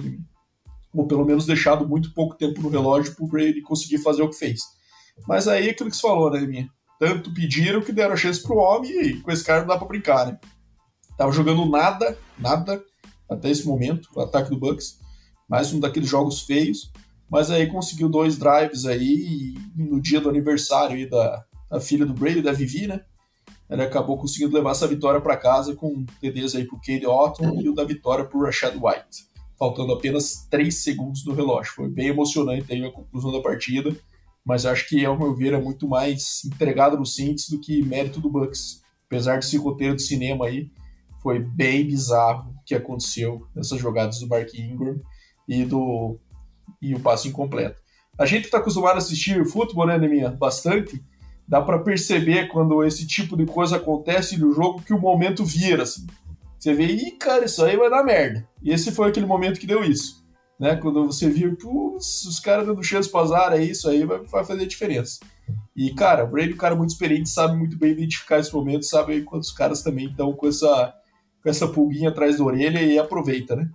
Ou 0.93 1.07
pelo 1.07 1.25
menos 1.25 1.47
deixado 1.47 1.89
muito 1.89 2.13
pouco 2.13 2.35
tempo 2.35 2.61
no 2.61 2.69
relógio 2.69 3.15
para 3.27 3.41
ele 3.41 3.63
conseguir 3.63 3.97
fazer 3.97 4.21
o 4.21 4.29
que 4.29 4.37
fez. 4.37 4.61
Mas 5.27 5.47
aí 5.47 5.67
é 5.67 5.71
aquilo 5.71 5.89
que 5.89 5.95
você 5.95 6.03
falou, 6.03 6.29
né, 6.29 6.41
minha? 6.41 6.69
Tanto 6.99 7.33
pediram 7.33 7.81
que 7.81 7.91
deram 7.91 8.13
a 8.13 8.15
chance 8.17 8.43
pro 8.43 8.57
homem 8.57 8.91
e 9.01 9.19
com 9.19 9.31
esse 9.31 9.43
cara 9.43 9.61
não 9.61 9.67
dá 9.67 9.77
para 9.79 9.87
brincar, 9.87 10.27
né? 10.27 10.39
Tava 11.17 11.31
jogando 11.31 11.65
nada, 11.65 12.15
nada 12.37 12.83
até 13.27 13.49
esse 13.49 13.65
momento, 13.65 14.09
o 14.15 14.21
ataque 14.21 14.51
do 14.51 14.59
Bucks. 14.59 14.99
Mais 15.49 15.73
um 15.73 15.79
daqueles 15.79 16.07
jogos 16.07 16.41
feios. 16.41 16.91
Mas 17.27 17.49
aí 17.49 17.65
conseguiu 17.65 18.07
dois 18.07 18.37
drives 18.37 18.85
aí 18.85 19.55
no 19.75 19.99
dia 19.99 20.21
do 20.21 20.29
aniversário 20.29 20.95
aí 20.95 21.09
da, 21.09 21.43
a 21.71 21.79
filha 21.79 22.05
do 22.05 22.13
Brady, 22.13 22.43
da 22.43 22.51
Vivi, 22.51 22.85
né? 22.85 23.01
Ele 23.71 23.83
acabou 23.83 24.17
conseguindo 24.17 24.53
levar 24.53 24.71
essa 24.71 24.85
vitória 24.85 25.21
para 25.21 25.37
casa 25.37 25.73
com 25.73 26.05
TDs 26.19 26.55
aí 26.55 26.65
pro 26.65 26.81
Cade 26.85 27.07
Otton 27.07 27.61
e 27.61 27.69
o 27.69 27.73
da 27.73 27.85
vitória 27.85 28.25
pro 28.25 28.43
Rashad 28.43 28.75
White, 28.75 29.25
faltando 29.57 29.93
apenas 29.93 30.45
3 30.49 30.75
segundos 30.75 31.23
do 31.23 31.33
relógio. 31.33 31.73
Foi 31.73 31.89
bem 31.89 32.07
emocionante 32.07 32.71
aí 32.71 32.83
a 32.83 32.91
conclusão 32.91 33.31
da 33.31 33.39
partida, 33.39 33.95
mas 34.45 34.65
acho 34.65 34.89
que, 34.89 35.05
ao 35.05 35.17
meu 35.17 35.33
ver, 35.33 35.53
é 35.53 35.61
muito 35.61 35.87
mais 35.87 36.43
entregado 36.43 36.97
no 36.97 37.05
Saints 37.05 37.47
do 37.49 37.61
que 37.61 37.81
mérito 37.81 38.19
do 38.19 38.29
Bucks. 38.29 38.81
Apesar 39.05 39.37
desse 39.37 39.55
roteiro 39.55 39.95
de 39.95 40.03
cinema 40.03 40.47
aí, 40.47 40.69
foi 41.21 41.39
bem 41.39 41.85
bizarro 41.85 42.51
o 42.51 42.63
que 42.65 42.75
aconteceu 42.75 43.47
nessas 43.55 43.79
jogadas 43.79 44.19
do 44.19 44.27
Mark 44.27 44.53
Ingram 44.53 44.99
e 45.47 45.63
do 45.63 46.19
e 46.81 46.93
o 46.93 46.99
passe 46.99 47.29
incompleto. 47.29 47.79
A 48.17 48.25
gente 48.25 48.45
está 48.45 48.57
acostumado 48.57 48.95
a 48.95 48.97
assistir 48.97 49.45
futebol, 49.45 49.85
né, 49.85 49.97
Neminha? 49.97 50.29
Bastante 50.29 51.01
dá 51.51 51.61
para 51.61 51.79
perceber 51.79 52.47
quando 52.47 52.81
esse 52.81 53.05
tipo 53.05 53.35
de 53.35 53.45
coisa 53.45 53.75
acontece 53.75 54.39
no 54.39 54.53
jogo 54.53 54.81
que 54.81 54.93
o 54.93 54.97
momento 54.97 55.43
vira, 55.43 55.83
assim. 55.83 56.07
Você 56.57 56.73
vê, 56.73 56.85
ih, 56.85 57.11
cara, 57.11 57.43
isso 57.43 57.61
aí 57.61 57.75
vai 57.75 57.89
dar 57.89 58.05
merda. 58.05 58.47
E 58.63 58.71
esse 58.71 58.89
foi 58.89 59.09
aquele 59.09 59.25
momento 59.25 59.59
que 59.59 59.67
deu 59.67 59.83
isso. 59.83 60.25
Né? 60.57 60.77
Quando 60.77 61.05
você 61.05 61.29
viu, 61.29 61.53
putz, 61.57 62.23
os 62.23 62.39
caras 62.39 62.65
dando 62.65 62.81
chance 62.81 63.11
pro 63.11 63.19
azar, 63.19 63.51
é 63.51 63.61
isso 63.61 63.89
aí, 63.89 64.05
vai, 64.05 64.19
vai 64.19 64.45
fazer 64.45 64.65
diferença. 64.65 65.19
E, 65.75 65.93
cara, 65.93 66.23
o 66.23 66.27
Brady 66.27 66.51
é 66.51 66.53
um 66.53 66.57
cara 66.57 66.73
muito 66.73 66.91
experiente, 66.91 67.27
sabe 67.27 67.57
muito 67.57 67.77
bem 67.77 67.91
identificar 67.91 68.39
esse 68.39 68.53
momento, 68.53 68.85
sabe 68.85 69.21
quando 69.23 69.41
os 69.41 69.51
caras 69.51 69.83
também 69.83 70.07
estão 70.07 70.31
com 70.31 70.47
essa, 70.47 70.93
com 71.43 71.49
essa 71.49 71.67
pulguinha 71.67 72.11
atrás 72.11 72.37
da 72.37 72.45
orelha 72.45 72.81
e 72.81 72.97
aproveita, 72.97 73.57
né? 73.57 73.69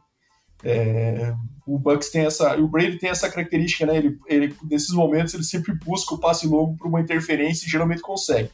É, 0.65 1.35
o 1.66 1.78
Bucks 1.78 2.11
tem 2.11 2.24
essa, 2.24 2.57
o 2.57 2.69
Brady 2.69 2.99
tem 2.99 3.11
essa 3.11 3.28
característica, 3.28 3.85
né? 3.85 3.97
Ele, 3.97 4.19
ele 4.27 4.55
nesses 4.70 4.91
momentos 4.91 5.35
ele 5.35 5.43
sempre 5.43 5.74
busca 5.74 6.15
o 6.15 6.19
passe 6.19 6.47
longo 6.47 6.77
para 6.77 6.89
uma 6.89 7.01
interferência 7.01 7.66
e 7.66 7.70
geralmente 7.70 8.01
consegue. 8.01 8.51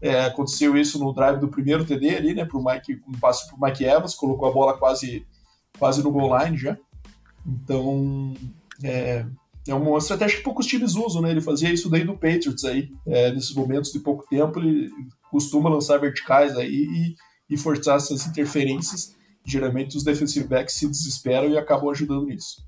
É, 0.00 0.26
aconteceu 0.26 0.76
isso 0.76 0.98
no 0.98 1.12
drive 1.12 1.40
do 1.40 1.48
primeiro 1.48 1.84
TD 1.84 2.16
ali, 2.16 2.34
né? 2.34 2.44
Pro 2.44 2.62
Mike, 2.62 3.02
um 3.08 3.18
passe 3.18 3.48
para 3.48 3.68
Mike 3.68 3.84
Evans, 3.84 4.14
colocou 4.14 4.48
a 4.48 4.52
bola 4.52 4.78
quase, 4.78 5.26
quase 5.78 6.02
no 6.02 6.12
goal 6.12 6.38
line 6.38 6.56
já. 6.56 6.76
Então 7.44 8.34
é, 8.84 9.26
é 9.66 9.74
uma 9.74 9.98
estratégia 9.98 10.36
que 10.38 10.44
poucos 10.44 10.66
times 10.66 10.94
usam, 10.94 11.22
né? 11.22 11.30
Ele 11.30 11.40
fazia 11.40 11.72
isso 11.72 11.90
daí 11.90 12.04
do 12.04 12.14
Patriots 12.14 12.64
aí, 12.64 12.90
é, 13.06 13.32
nesses 13.32 13.54
momentos 13.54 13.90
de 13.90 13.98
pouco 13.98 14.24
tempo 14.28 14.60
ele 14.60 14.90
costuma 15.30 15.68
lançar 15.68 15.98
verticais 15.98 16.56
aí 16.56 16.86
e, 17.50 17.54
e 17.54 17.58
forçar 17.58 17.96
essas 17.96 18.24
interferências 18.26 19.15
geralmente 19.46 19.96
os 19.96 20.02
defensive 20.02 20.46
backs 20.46 20.74
se 20.74 20.88
desesperam 20.88 21.48
e 21.48 21.56
acabam 21.56 21.90
ajudando 21.90 22.26
nisso. 22.26 22.66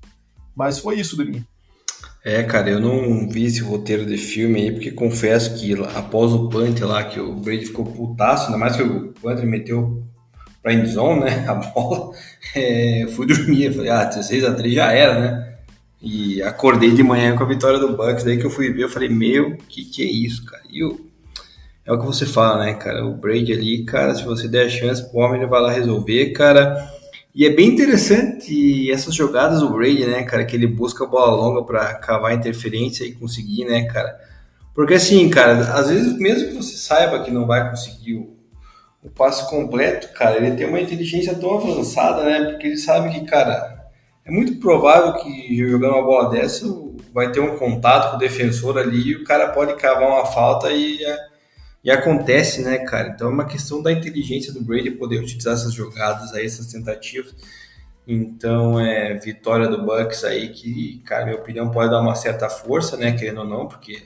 Mas 0.55 0.79
foi 0.79 0.99
isso, 0.99 1.17
Denis. 1.17 1.43
É, 2.23 2.43
cara, 2.43 2.69
eu 2.69 2.79
não 2.79 3.29
vi 3.29 3.45
esse 3.45 3.61
roteiro 3.61 4.05
de 4.05 4.17
filme 4.17 4.61
aí, 4.61 4.71
porque 4.71 4.91
confesso 4.91 5.55
que 5.57 5.73
após 5.95 6.33
o 6.33 6.49
punt 6.49 6.79
lá, 6.81 7.03
que 7.03 7.19
o 7.19 7.33
Brady 7.33 7.67
ficou 7.67 7.85
putaço, 7.85 8.47
ainda 8.47 8.57
mais 8.57 8.75
que 8.75 8.83
o 8.83 9.13
Panther 9.21 9.45
meteu 9.45 10.03
pra 10.61 10.73
endzone, 10.73 11.21
né, 11.21 11.45
a 11.47 11.55
bola, 11.55 12.13
é, 12.53 13.07
fui 13.15 13.25
dormir, 13.25 13.73
falei, 13.73 13.89
ah, 13.89 14.03
16 14.03 14.43
a 14.43 14.53
3 14.53 14.73
já 14.73 14.91
era, 14.91 15.19
né, 15.19 15.57
e 16.01 16.41
acordei 16.41 16.91
de 16.91 17.03
manhã 17.03 17.35
com 17.37 17.43
a 17.43 17.47
vitória 17.47 17.79
do 17.79 17.95
Bucks, 17.95 18.25
daí 18.25 18.37
que 18.37 18.45
eu 18.45 18.51
fui 18.51 18.69
ver, 18.71 18.83
eu 18.83 18.89
falei, 18.89 19.07
meu, 19.07 19.55
que 19.69 19.85
que 19.85 20.03
é 20.03 20.11
isso, 20.11 20.43
cara, 20.43 20.63
e 20.69 20.83
o, 20.83 21.08
é 21.89 21.93
o 21.93 21.99
que 21.99 22.05
você 22.05 22.23
fala, 22.23 22.63
né, 22.63 22.75
cara? 22.75 23.03
O 23.03 23.15
Brady 23.15 23.51
ali, 23.51 23.83
cara, 23.83 24.13
se 24.13 24.23
você 24.23 24.47
der 24.47 24.67
a 24.67 24.69
chance 24.69 25.09
pro 25.09 25.21
homem, 25.21 25.41
ele 25.41 25.49
vai 25.49 25.59
lá 25.59 25.71
resolver, 25.71 26.29
cara. 26.33 26.87
E 27.33 27.47
é 27.47 27.49
bem 27.49 27.69
interessante 27.69 28.91
essas 28.91 29.15
jogadas 29.15 29.61
do 29.61 29.69
Brady, 29.69 30.05
né, 30.05 30.21
cara, 30.21 30.45
que 30.45 30.55
ele 30.55 30.67
busca 30.67 31.03
a 31.03 31.07
bola 31.07 31.35
longa 31.35 31.63
para 31.63 31.95
cavar 31.95 32.35
interferência 32.35 33.03
e 33.03 33.13
conseguir, 33.13 33.65
né, 33.65 33.85
cara. 33.85 34.19
Porque 34.75 34.93
assim, 34.93 35.27
cara, 35.31 35.61
às 35.73 35.89
vezes 35.89 36.15
mesmo 36.19 36.49
que 36.49 36.55
você 36.57 36.77
saiba 36.77 37.23
que 37.23 37.31
não 37.31 37.47
vai 37.47 37.67
conseguir 37.71 38.17
o, 38.17 38.37
o 39.03 39.09
passe 39.09 39.49
completo, 39.49 40.13
cara, 40.13 40.37
ele 40.37 40.55
tem 40.55 40.67
uma 40.67 40.79
inteligência 40.79 41.33
tão 41.33 41.55
avançada, 41.55 42.23
né? 42.23 42.51
Porque 42.51 42.67
ele 42.67 42.77
sabe 42.77 43.09
que, 43.09 43.25
cara, 43.25 43.89
é 44.23 44.29
muito 44.29 44.59
provável 44.59 45.13
que 45.13 45.57
jogando 45.57 45.95
uma 45.95 46.05
bola 46.05 46.29
dessa 46.29 46.67
vai 47.11 47.31
ter 47.31 47.39
um 47.39 47.57
contato 47.57 48.11
com 48.11 48.17
o 48.17 48.19
defensor 48.19 48.77
ali 48.77 49.07
e 49.07 49.15
o 49.15 49.23
cara 49.23 49.49
pode 49.49 49.73
cavar 49.75 50.07
uma 50.07 50.25
falta 50.27 50.71
e, 50.71 51.03
e 51.83 51.89
acontece, 51.91 52.61
né, 52.61 52.79
cara? 52.79 53.09
Então 53.09 53.29
é 53.29 53.33
uma 53.33 53.45
questão 53.45 53.81
da 53.81 53.91
inteligência 53.91 54.53
do 54.53 54.61
Brady 54.61 54.91
poder 54.91 55.19
utilizar 55.19 55.53
essas 55.53 55.73
jogadas 55.73 56.33
aí, 56.33 56.45
essas 56.45 56.67
tentativas. 56.67 57.35
Então 58.07 58.79
é 58.79 59.13
vitória 59.15 59.67
do 59.67 59.85
Bucks 59.85 60.23
aí 60.23 60.49
que, 60.49 61.01
cara, 61.05 61.25
minha 61.25 61.37
opinião 61.37 61.69
pode 61.69 61.91
dar 61.91 62.01
uma 62.01 62.15
certa 62.15 62.49
força, 62.49 62.97
né, 62.97 63.11
querendo 63.13 63.41
ou 63.41 63.47
não, 63.47 63.67
porque 63.67 64.01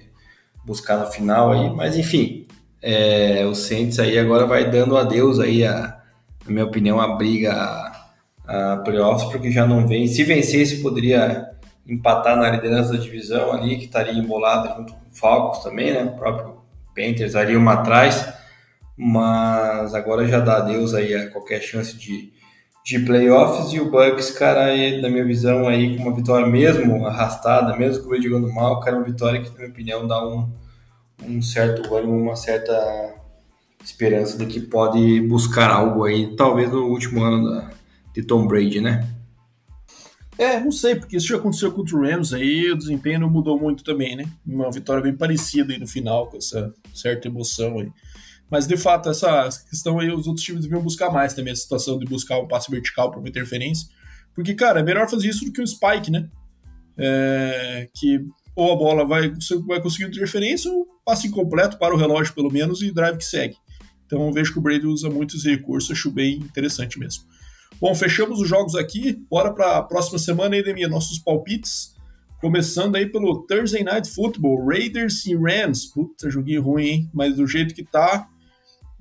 buscar 0.66 0.98
no 0.98 1.08
final 1.12 1.52
aí, 1.52 1.70
mas 1.70 1.98
enfim, 1.98 2.48
é, 2.82 3.46
o 3.46 3.56
Saints 3.56 4.00
aí 4.00 4.20
agora 4.20 4.46
vai 4.46 4.70
dando 4.70 4.98
adeus 4.98 5.40
aí 5.40 5.66
a, 5.66 6.02
na 6.46 6.52
minha 6.52 6.66
opinião, 6.66 7.00
a 7.00 7.16
briga 7.16 7.54
a, 7.54 8.74
a 8.74 8.78
playoffs, 8.78 9.30
porque 9.32 9.52
já 9.52 9.66
não 9.66 9.88
vem. 9.88 10.08
Se 10.08 10.24
vencesse, 10.24 10.82
poderia 10.82 11.50
empatar 11.88 12.36
na 12.38 12.50
liderança 12.50 12.94
da 12.94 13.00
divisão 13.00 13.52
ali, 13.52 13.78
que 13.78 13.86
estaria 13.86 14.14
embolada 14.14 14.76
junto 14.76 14.94
com 14.94 15.00
o 15.00 15.14
Falcons 15.14 15.64
também, 15.64 15.94
né? 15.94 16.04
O 16.04 16.16
próprio 16.16 16.63
Panthers 16.96 17.36
ali 17.36 17.56
uma 17.56 17.74
atrás, 17.74 18.28
mas 18.98 19.94
agora 19.94 20.28
já 20.28 20.40
dá 20.40 20.58
adeus 20.58 20.94
aí 20.94 21.14
a 21.14 21.30
qualquer 21.30 21.62
chance 21.62 21.98
de, 21.98 22.32
de 22.86 23.00
playoffs 23.00 23.74
e 23.74 23.80
o 23.80 23.90
Bucks, 23.90 24.32
cara, 24.32 24.66
aí, 24.66 25.02
na 25.02 25.10
minha 25.10 25.26
visão 25.26 25.68
aí, 25.68 25.98
com 25.98 26.04
uma 26.04 26.16
vitória 26.16 26.48
mesmo 26.48 27.06
arrastada, 27.06 27.76
mesmo 27.76 28.04
com 28.04 28.12
o 28.12 28.22
jogando 28.22 28.52
mal, 28.54 28.80
cara, 28.80 28.98
uma 28.98 29.06
vitória 29.06 29.42
que, 29.42 29.50
na 29.50 29.58
minha 29.58 29.70
opinião, 29.70 30.08
dá 30.08 30.26
um, 30.26 30.50
um 31.28 31.42
certo 31.42 31.96
ânimo, 31.96 32.18
uma 32.18 32.36
certa 32.36 32.74
esperança 33.84 34.38
de 34.38 34.46
que 34.46 34.60
pode 34.62 35.22
buscar 35.22 35.70
algo 35.70 36.06
aí, 36.06 36.36
talvez 36.36 36.72
no 36.72 36.86
último 36.88 37.24
ano 37.24 37.50
da, 37.50 37.70
de 38.14 38.24
Tom 38.24 38.48
Brady, 38.48 38.80
né? 38.80 39.08
É, 40.38 40.60
não 40.60 40.72
sei, 40.72 40.96
porque 40.96 41.18
isso 41.18 41.28
já 41.28 41.38
aconteceu 41.38 41.72
contra 41.72 41.96
o 41.96 42.02
Rams 42.02 42.34
aí, 42.34 42.72
o 42.72 42.78
desempenho 42.78 43.20
não 43.20 43.30
mudou 43.30 43.60
muito 43.60 43.84
também, 43.84 44.16
né? 44.16 44.26
Uma 44.46 44.72
vitória 44.72 45.02
bem 45.02 45.16
parecida 45.16 45.74
aí 45.74 45.80
no 45.80 45.88
final, 45.88 46.28
com 46.28 46.38
essa 46.38 46.74
certa 46.94 47.28
emoção 47.28 47.80
aí. 47.80 47.92
Mas 48.50 48.68
de 48.68 48.78
fato, 48.78 49.10
essa 49.10 49.48
questão 49.70 50.00
aí, 50.00 50.12
os 50.12 50.28
outros 50.28 50.46
times 50.46 50.64
deviam 50.64 50.82
buscar 50.82 51.12
mais 51.12 51.34
também, 51.34 51.54
a 51.54 51.56
situação 51.56 51.98
de 52.00 52.06
buscar 52.06 52.40
um 52.40 52.48
passe 52.48 52.70
vertical 52.70 53.10
para 53.10 53.20
uma 53.20 53.30
interferência. 53.30 53.88
Porque, 54.36 54.54
cara, 54.54 54.80
é 54.80 54.84
melhor 54.84 55.08
fazer 55.10 55.30
isso 55.30 55.46
do 55.46 55.52
que 55.52 55.62
o 55.62 55.68
Spike, 55.68 56.12
né? 56.12 56.28
É, 56.98 57.90
que 57.94 58.26
ou 58.56 58.72
a 58.72 58.76
bola 58.76 59.06
vai, 59.06 59.34
vai 59.68 59.82
conseguir 59.82 60.06
interferência 60.06 60.72
ou 60.72 60.86
passe 61.04 61.28
incompleto 61.28 61.78
para 61.78 61.94
o 61.94 61.98
relógio, 61.98 62.34
pelo 62.34 62.52
menos, 62.52 62.82
e 62.82 62.92
drive 62.92 63.18
que 63.18 63.26
segue. 63.26 63.56
Então 64.06 64.32
vejo 64.32 64.54
que 64.54 64.60
o 64.60 64.62
Brady 64.62 64.86
usa 64.86 65.10
muito 65.10 65.36
esse 65.36 65.50
recurso, 65.50 65.92
acho 65.92 66.12
bem 66.12 66.36
interessante 66.38 67.00
mesmo. 67.00 67.24
Bom, 67.80 67.94
fechamos 67.94 68.40
os 68.40 68.48
jogos 68.48 68.76
aqui. 68.76 69.24
Bora 69.30 69.54
para 69.54 69.78
a 69.78 69.84
próxima 69.84 70.18
semana, 70.18 70.56
Edemir, 70.56 70.90
nossos 70.90 71.20
palpites. 71.20 71.94
Começando 72.40 72.96
aí 72.96 73.06
pelo 73.06 73.44
Thursday 73.48 73.84
Night 73.84 74.10
Football, 74.10 74.66
Raiders 74.66 75.26
e 75.26 75.36
Rams. 75.36 75.86
Puta, 75.86 76.30
joguinho 76.30 76.62
ruim, 76.62 76.86
hein? 76.86 77.10
Mas 77.14 77.36
do 77.38 77.48
jeito 77.48 77.74
que 77.74 77.84
tá, 77.84 78.28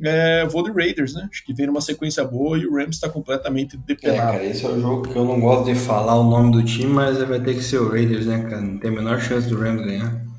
é, 0.01 0.47
vou 0.47 0.62
de 0.62 0.70
Raiders, 0.70 1.15
né? 1.15 1.28
Acho 1.31 1.44
que 1.44 1.53
vem 1.53 1.66
numa 1.66 1.81
sequência 1.81 2.24
boa 2.24 2.59
e 2.59 2.66
o 2.66 2.74
Rams 2.74 2.97
está 2.97 3.09
completamente 3.09 3.77
depenado. 3.77 4.19
É, 4.19 4.32
cara, 4.32 4.44
esse 4.44 4.65
é 4.65 4.69
o 4.69 4.81
jogo 4.81 5.09
que 5.09 5.16
eu 5.16 5.24
não 5.24 5.40
gosto 5.40 5.73
de 5.73 5.74
falar 5.74 6.16
o 6.16 6.28
nome 6.28 6.53
do 6.53 6.62
time, 6.62 6.93
mas 6.93 7.19
vai 7.23 7.40
ter 7.40 7.55
que 7.55 7.62
ser 7.62 7.78
o 7.78 7.89
Raiders, 7.89 8.27
né, 8.27 8.43
cara? 8.43 8.61
Não 8.61 8.78
tem 8.78 8.90
a 8.90 8.94
menor 8.94 9.20
chance 9.20 9.49
do 9.49 9.57
Rams 9.57 9.85
ganhar. 9.85 10.31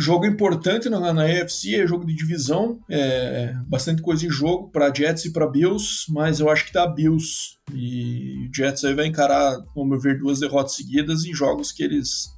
Jogo 0.00 0.24
importante 0.24 0.88
na, 0.88 1.12
na 1.12 1.24
AFC, 1.24 1.74
é 1.74 1.84
jogo 1.84 2.06
de 2.06 2.14
divisão, 2.14 2.78
é, 2.88 3.52
bastante 3.66 4.00
coisa 4.00 4.24
em 4.24 4.30
jogo 4.30 4.70
para 4.70 4.94
Jets 4.94 5.24
e 5.24 5.32
para 5.32 5.48
Bills, 5.48 6.04
mas 6.08 6.38
eu 6.38 6.48
acho 6.48 6.66
que 6.66 6.72
dá 6.72 6.86
Bills. 6.86 7.58
E 7.74 8.46
o 8.48 8.54
Jets 8.54 8.84
aí 8.84 8.94
vai 8.94 9.06
encarar, 9.06 9.58
ao 9.76 9.84
meu 9.84 9.98
ver, 9.98 10.16
duas 10.16 10.38
derrotas 10.38 10.76
seguidas 10.76 11.24
em 11.24 11.34
jogos 11.34 11.72
que 11.72 11.82
eles 11.82 12.28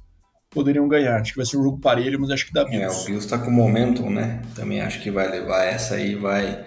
poderiam 0.49 0.87
ganhar. 0.87 1.21
Acho 1.21 1.33
que 1.33 1.37
vai 1.37 1.45
ser 1.45 1.57
um 1.57 1.63
jogo 1.63 1.79
parelho, 1.79 2.19
mas 2.19 2.31
acho 2.31 2.47
que 2.47 2.53
dá 2.53 2.65
Bills. 2.65 2.83
É, 2.83 2.89
o 2.89 3.05
Bills 3.05 3.25
está 3.25 3.37
com 3.37 3.51
momentum, 3.51 4.09
né? 4.09 4.41
Também 4.55 4.81
acho 4.81 4.99
que 4.99 5.11
vai 5.11 5.29
levar 5.29 5.63
essa 5.63 5.93
aí, 5.93 6.15
vai 6.15 6.65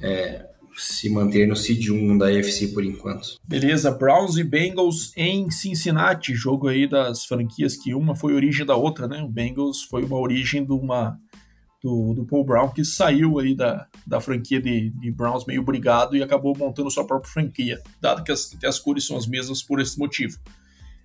é, 0.00 0.45
se 0.76 1.08
manter 1.10 1.46
no 1.46 1.56
seed 1.56 1.88
1 1.88 2.18
da 2.18 2.26
AFC 2.26 2.68
por 2.68 2.84
enquanto. 2.84 3.38
Beleza, 3.46 3.90
Browns 3.90 4.36
e 4.36 4.44
Bengals 4.44 5.12
em 5.16 5.50
Cincinnati, 5.50 6.34
jogo 6.34 6.68
aí 6.68 6.88
das 6.88 7.24
franquias 7.24 7.76
que 7.76 7.94
uma 7.94 8.14
foi 8.14 8.34
origem 8.34 8.66
da 8.66 8.76
outra, 8.76 9.06
né? 9.06 9.22
O 9.22 9.28
Bengals 9.28 9.82
foi 9.82 10.04
uma 10.04 10.18
origem 10.18 10.64
de 10.64 10.72
uma 10.72 11.18
do, 11.82 12.14
do 12.14 12.26
Paul 12.26 12.44
Brown 12.44 12.68
que 12.68 12.84
saiu 12.84 13.38
aí 13.38 13.54
da, 13.54 13.86
da 14.06 14.20
franquia 14.20 14.60
de, 14.60 14.90
de 14.90 15.10
Browns 15.10 15.44
meio 15.46 15.62
brigado 15.62 16.16
e 16.16 16.22
acabou 16.22 16.56
montando 16.56 16.90
sua 16.90 17.06
própria 17.06 17.32
franquia, 17.32 17.80
dado 18.00 18.24
que 18.24 18.32
as, 18.32 18.56
as 18.64 18.78
cores 18.78 19.06
são 19.06 19.16
as 19.16 19.26
mesmas 19.26 19.62
por 19.62 19.80
esse 19.80 19.98
motivo. 19.98 20.38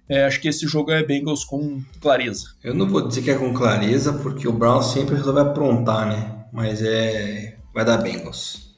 É, 0.10 0.26
acho 0.26 0.42
que 0.42 0.50
esse 0.50 0.68
jogo 0.68 0.92
é 0.92 1.04
Bengals 1.04 1.46
com 1.46 1.82
clareza. 2.02 2.48
Eu 2.64 2.74
não 2.74 2.90
vou 2.90 3.08
dizer 3.08 3.22
que 3.22 3.32
é 3.32 3.38
com 3.38 3.54
clareza, 3.54 4.12
porque 4.12 4.48
o 4.48 4.52
Browns 4.52 4.88
sempre 4.88 5.16
resolve 5.16 5.40
aprontar, 5.40 6.08
né? 6.08 6.46
Mas 6.52 6.82
é. 6.82 7.58
Vai 7.74 7.86
dar 7.86 7.98
Bengals. 8.00 8.71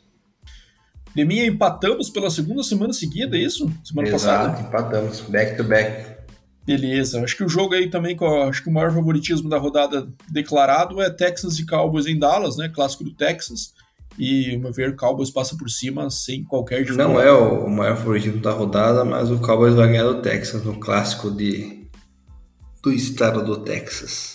Deminha, 1.15 1.45
empatamos 1.45 2.09
pela 2.09 2.29
segunda 2.29 2.63
semana 2.63 2.91
seguida, 2.91 3.37
é 3.37 3.41
isso? 3.41 3.71
Semana 3.83 4.07
Exato, 4.07 4.49
passada? 4.49 4.67
empatamos, 4.67 5.21
back 5.21 5.55
to 5.57 5.63
back. 5.63 6.13
Beleza, 6.65 7.21
acho 7.21 7.35
que 7.35 7.43
o 7.43 7.49
jogo 7.49 7.73
aí 7.73 7.89
também, 7.89 8.17
acho 8.49 8.63
que 8.63 8.69
o 8.69 8.73
maior 8.73 8.93
favoritismo 8.93 9.49
da 9.49 9.57
rodada 9.57 10.07
declarado 10.31 11.01
é 11.01 11.09
Texas 11.09 11.59
e 11.59 11.65
Cowboys 11.65 12.07
em 12.07 12.17
Dallas, 12.17 12.57
né? 12.57 12.69
Clássico 12.73 13.03
do 13.03 13.13
Texas. 13.13 13.73
E, 14.17 14.57
meu 14.57 14.71
ver, 14.71 14.91
o 14.91 14.95
Cowboys 14.95 15.29
passa 15.29 15.57
por 15.57 15.69
cima 15.69 16.09
sem 16.09 16.43
qualquer 16.43 16.83
dificuldade. 16.83 17.13
Não 17.13 17.19
é 17.19 17.31
o 17.31 17.69
maior 17.69 17.97
favoritismo 17.97 18.39
da 18.39 18.51
rodada, 18.51 19.03
mas 19.03 19.29
o 19.29 19.39
Cowboys 19.39 19.73
vai 19.73 19.87
ganhar 19.87 20.03
do 20.03 20.21
Texas 20.21 20.63
no 20.63 20.79
clássico 20.79 21.31
de 21.31 21.83
do 22.81 22.91
estado 22.91 23.43
do 23.43 23.57
Texas. 23.57 24.32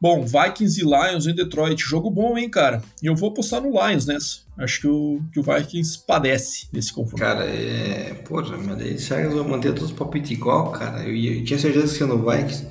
Bom, 0.00 0.24
Vikings 0.24 0.80
e 0.80 0.84
Lions 0.84 1.26
em 1.26 1.34
Detroit. 1.34 1.78
Jogo 1.82 2.10
bom, 2.10 2.38
hein, 2.38 2.48
cara? 2.48 2.82
E 3.02 3.06
eu 3.06 3.14
vou 3.14 3.28
apostar 3.28 3.60
no 3.60 3.70
Lions 3.70 4.06
nessa. 4.06 4.38
Acho 4.56 4.80
que 4.80 4.86
o, 4.86 5.20
que 5.30 5.38
o 5.38 5.42
Vikings 5.42 6.04
padece 6.06 6.68
nesse 6.72 6.90
confronto. 6.90 7.22
Cara, 7.22 7.44
é. 7.44 8.14
Porra, 8.26 8.56
mas 8.56 8.80
aí 8.80 8.98
será 8.98 9.20
que 9.20 9.26
eles 9.26 9.36
vão 9.36 9.46
manter 9.46 9.74
todos 9.74 9.90
os 9.90 9.96
palpites 9.96 10.30
igual, 10.30 10.72
cara? 10.72 11.02
Eu, 11.02 11.14
eu, 11.14 11.44
tinha 11.44 11.58
certeza 11.58 11.94
que 11.94 12.02
ia 12.02 12.06
no 12.06 12.18
Vikings. 12.18 12.66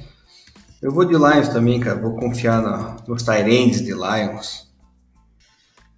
Eu 0.81 0.91
vou 0.91 1.05
de 1.05 1.13
Lions 1.13 1.49
também, 1.49 1.79
cara. 1.79 1.99
Vou 1.99 2.15
confiar 2.15 2.63
na, 2.63 2.97
nos 3.07 3.21
Tyrands 3.21 3.83
de 3.83 3.93
Lions. 3.93 4.67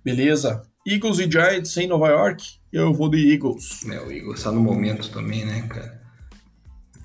Beleza. 0.03 0.63
Eagles 0.85 1.19
e 1.19 1.31
Giants 1.31 1.77
em 1.77 1.87
Nova 1.87 2.09
York. 2.09 2.43
Eu 2.73 2.93
vou 2.93 3.09
de 3.09 3.31
Eagles. 3.31 3.85
É, 3.87 4.01
o 4.01 4.11
Eagles 4.11 4.43
tá 4.43 4.51
no 4.51 4.59
momento 4.59 5.09
também, 5.09 5.45
né, 5.45 5.61
cara? 5.61 6.01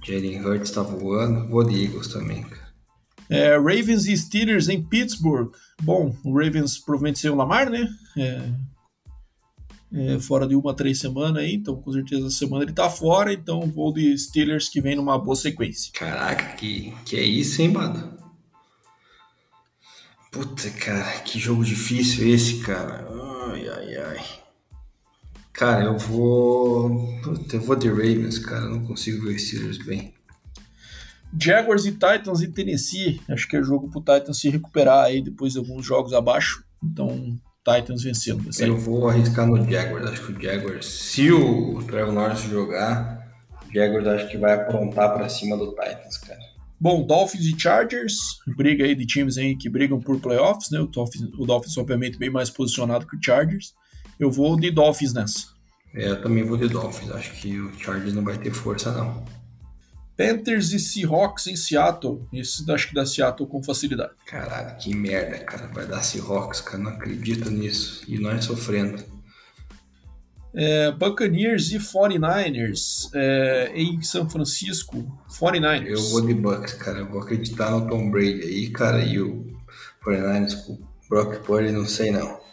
Jalen 0.04 0.44
Hurts 0.44 0.70
tá 0.72 0.82
voando. 0.82 1.48
Vou 1.48 1.62
de 1.62 1.84
Eagles 1.84 2.08
também, 2.08 2.42
cara. 2.42 2.65
É, 3.28 3.56
Ravens 3.56 4.06
e 4.06 4.16
Steelers 4.16 4.68
em 4.68 4.82
Pittsburgh. 4.82 5.52
Bom, 5.82 6.14
o 6.24 6.32
Ravens 6.32 6.78
provavelmente 6.78 7.18
sem 7.18 7.30
o 7.30 7.34
Lamar, 7.34 7.70
né? 7.70 7.88
É, 8.16 8.52
é, 9.92 10.18
fora 10.18 10.46
de 10.46 10.54
uma, 10.54 10.74
três 10.74 10.98
semanas 10.98 11.42
aí, 11.42 11.54
então 11.54 11.80
com 11.80 11.92
certeza 11.92 12.26
essa 12.26 12.36
semana 12.36 12.64
ele 12.64 12.72
tá 12.72 12.90
fora, 12.90 13.32
então 13.32 13.60
vou 13.70 13.92
de 13.92 14.16
Steelers 14.18 14.68
que 14.68 14.80
vem 14.80 14.96
numa 14.96 15.18
boa 15.18 15.36
sequência. 15.36 15.92
Caraca, 15.92 16.56
que, 16.56 16.92
que 17.04 17.16
é 17.16 17.22
isso, 17.22 17.62
hein, 17.62 17.68
mano? 17.68 18.16
Puta, 20.30 20.68
cara, 20.70 21.20
que 21.20 21.38
jogo 21.38 21.64
difícil 21.64 22.28
esse, 22.28 22.60
cara. 22.60 23.06
Ai, 23.50 23.68
ai, 23.68 23.96
ai. 23.96 24.24
Cara, 25.52 25.84
eu 25.84 25.96
vou. 25.96 27.18
Puta, 27.22 27.56
eu 27.56 27.62
vou 27.62 27.76
de 27.76 27.88
Ravens, 27.88 28.38
cara. 28.38 28.68
Não 28.68 28.84
consigo 28.84 29.24
ver 29.24 29.38
Steelers 29.38 29.78
bem. 29.78 30.12
Jaguars 31.38 31.84
e 31.84 31.92
Titans 31.92 32.42
em 32.42 32.50
Tennessee. 32.50 33.20
Acho 33.28 33.48
que 33.48 33.56
é 33.56 33.62
jogo 33.62 33.88
pro 33.90 34.00
Titans 34.00 34.38
se 34.38 34.48
recuperar 34.48 35.04
aí 35.04 35.22
depois 35.22 35.52
de 35.52 35.58
alguns 35.58 35.84
jogos 35.84 36.12
abaixo. 36.12 36.64
Então, 36.82 37.38
Titans 37.66 38.02
vencendo. 38.02 38.48
Eu 38.60 38.78
vou 38.78 39.08
arriscar 39.08 39.46
no 39.46 39.56
Jaguars. 39.68 40.06
Acho 40.06 40.26
que 40.26 40.32
o 40.32 40.42
Jaguars, 40.42 40.86
se 40.86 41.32
o 41.32 41.82
Trevor 41.82 42.14
Lawrence 42.14 42.48
jogar, 42.48 43.26
o 43.68 43.74
Jaguars 43.74 44.06
acho 44.06 44.28
que 44.28 44.38
vai 44.38 44.54
aprontar 44.54 45.14
para 45.14 45.28
cima 45.28 45.56
do 45.56 45.70
Titans, 45.70 46.18
cara. 46.18 46.38
Bom, 46.78 47.04
Dolphins 47.04 47.46
e 47.46 47.58
Chargers, 47.58 48.18
briga 48.56 48.84
aí 48.84 48.94
de 48.94 49.06
times 49.06 49.38
aí 49.38 49.56
que 49.56 49.68
brigam 49.68 49.98
por 49.98 50.20
playoffs, 50.20 50.70
né? 50.70 50.78
O 50.78 50.86
Dolphins, 50.86 51.22
o 51.38 51.46
Dolphins 51.46 51.76
obviamente 51.78 52.18
bem 52.18 52.30
mais 52.30 52.50
posicionado 52.50 53.06
que 53.06 53.16
o 53.16 53.22
Chargers. 53.22 53.74
Eu 54.20 54.30
vou 54.30 54.56
de 54.56 54.70
Dolphins 54.70 55.12
nessa. 55.12 55.46
É, 55.94 56.10
eu 56.10 56.22
também 56.22 56.44
vou 56.44 56.56
de 56.56 56.68
Dolphins. 56.68 57.10
Acho 57.10 57.32
que 57.32 57.58
o 57.58 57.72
Chargers 57.78 58.14
não 58.14 58.22
vai 58.22 58.36
ter 58.36 58.52
força 58.52 58.92
não. 58.92 59.24
Panthers 60.16 60.72
e 60.72 60.78
Seahawks 60.78 61.46
em 61.46 61.56
Seattle. 61.56 62.26
Isso 62.32 62.64
acho 62.72 62.88
que 62.88 62.94
dá 62.94 63.04
Seattle 63.04 63.48
com 63.48 63.62
facilidade. 63.62 64.12
Caralho, 64.24 64.76
que 64.78 64.94
merda, 64.94 65.38
cara. 65.44 65.66
Vai 65.68 65.86
dar 65.86 66.02
Seahawks, 66.02 66.60
cara. 66.60 66.78
Não 66.78 66.92
acredito 66.92 67.50
nisso. 67.50 68.02
E 68.08 68.18
nós 68.18 68.44
sofrendo. 68.44 69.04
É, 70.54 70.90
Buccaneers 70.90 71.70
e 71.72 71.78
49ers 71.78 73.10
é, 73.12 73.72
em 73.74 74.00
São 74.00 74.28
Francisco. 74.28 75.06
49ers. 75.28 75.86
Eu 75.86 76.02
vou 76.10 76.26
de 76.26 76.32
Bucks, 76.32 76.72
cara. 76.72 77.00
Eu 77.00 77.10
vou 77.10 77.20
acreditar 77.20 77.70
no 77.70 77.86
Tom 77.86 78.10
Brady 78.10 78.40
aí, 78.42 78.70
cara. 78.70 79.04
E 79.04 79.20
o 79.20 79.54
49ers 80.02 80.64
com 80.64 80.72
o 80.72 80.88
Brock 81.10 81.44
Purdy, 81.44 81.72
não 81.72 81.86
sei 81.86 82.10
não. 82.10 82.45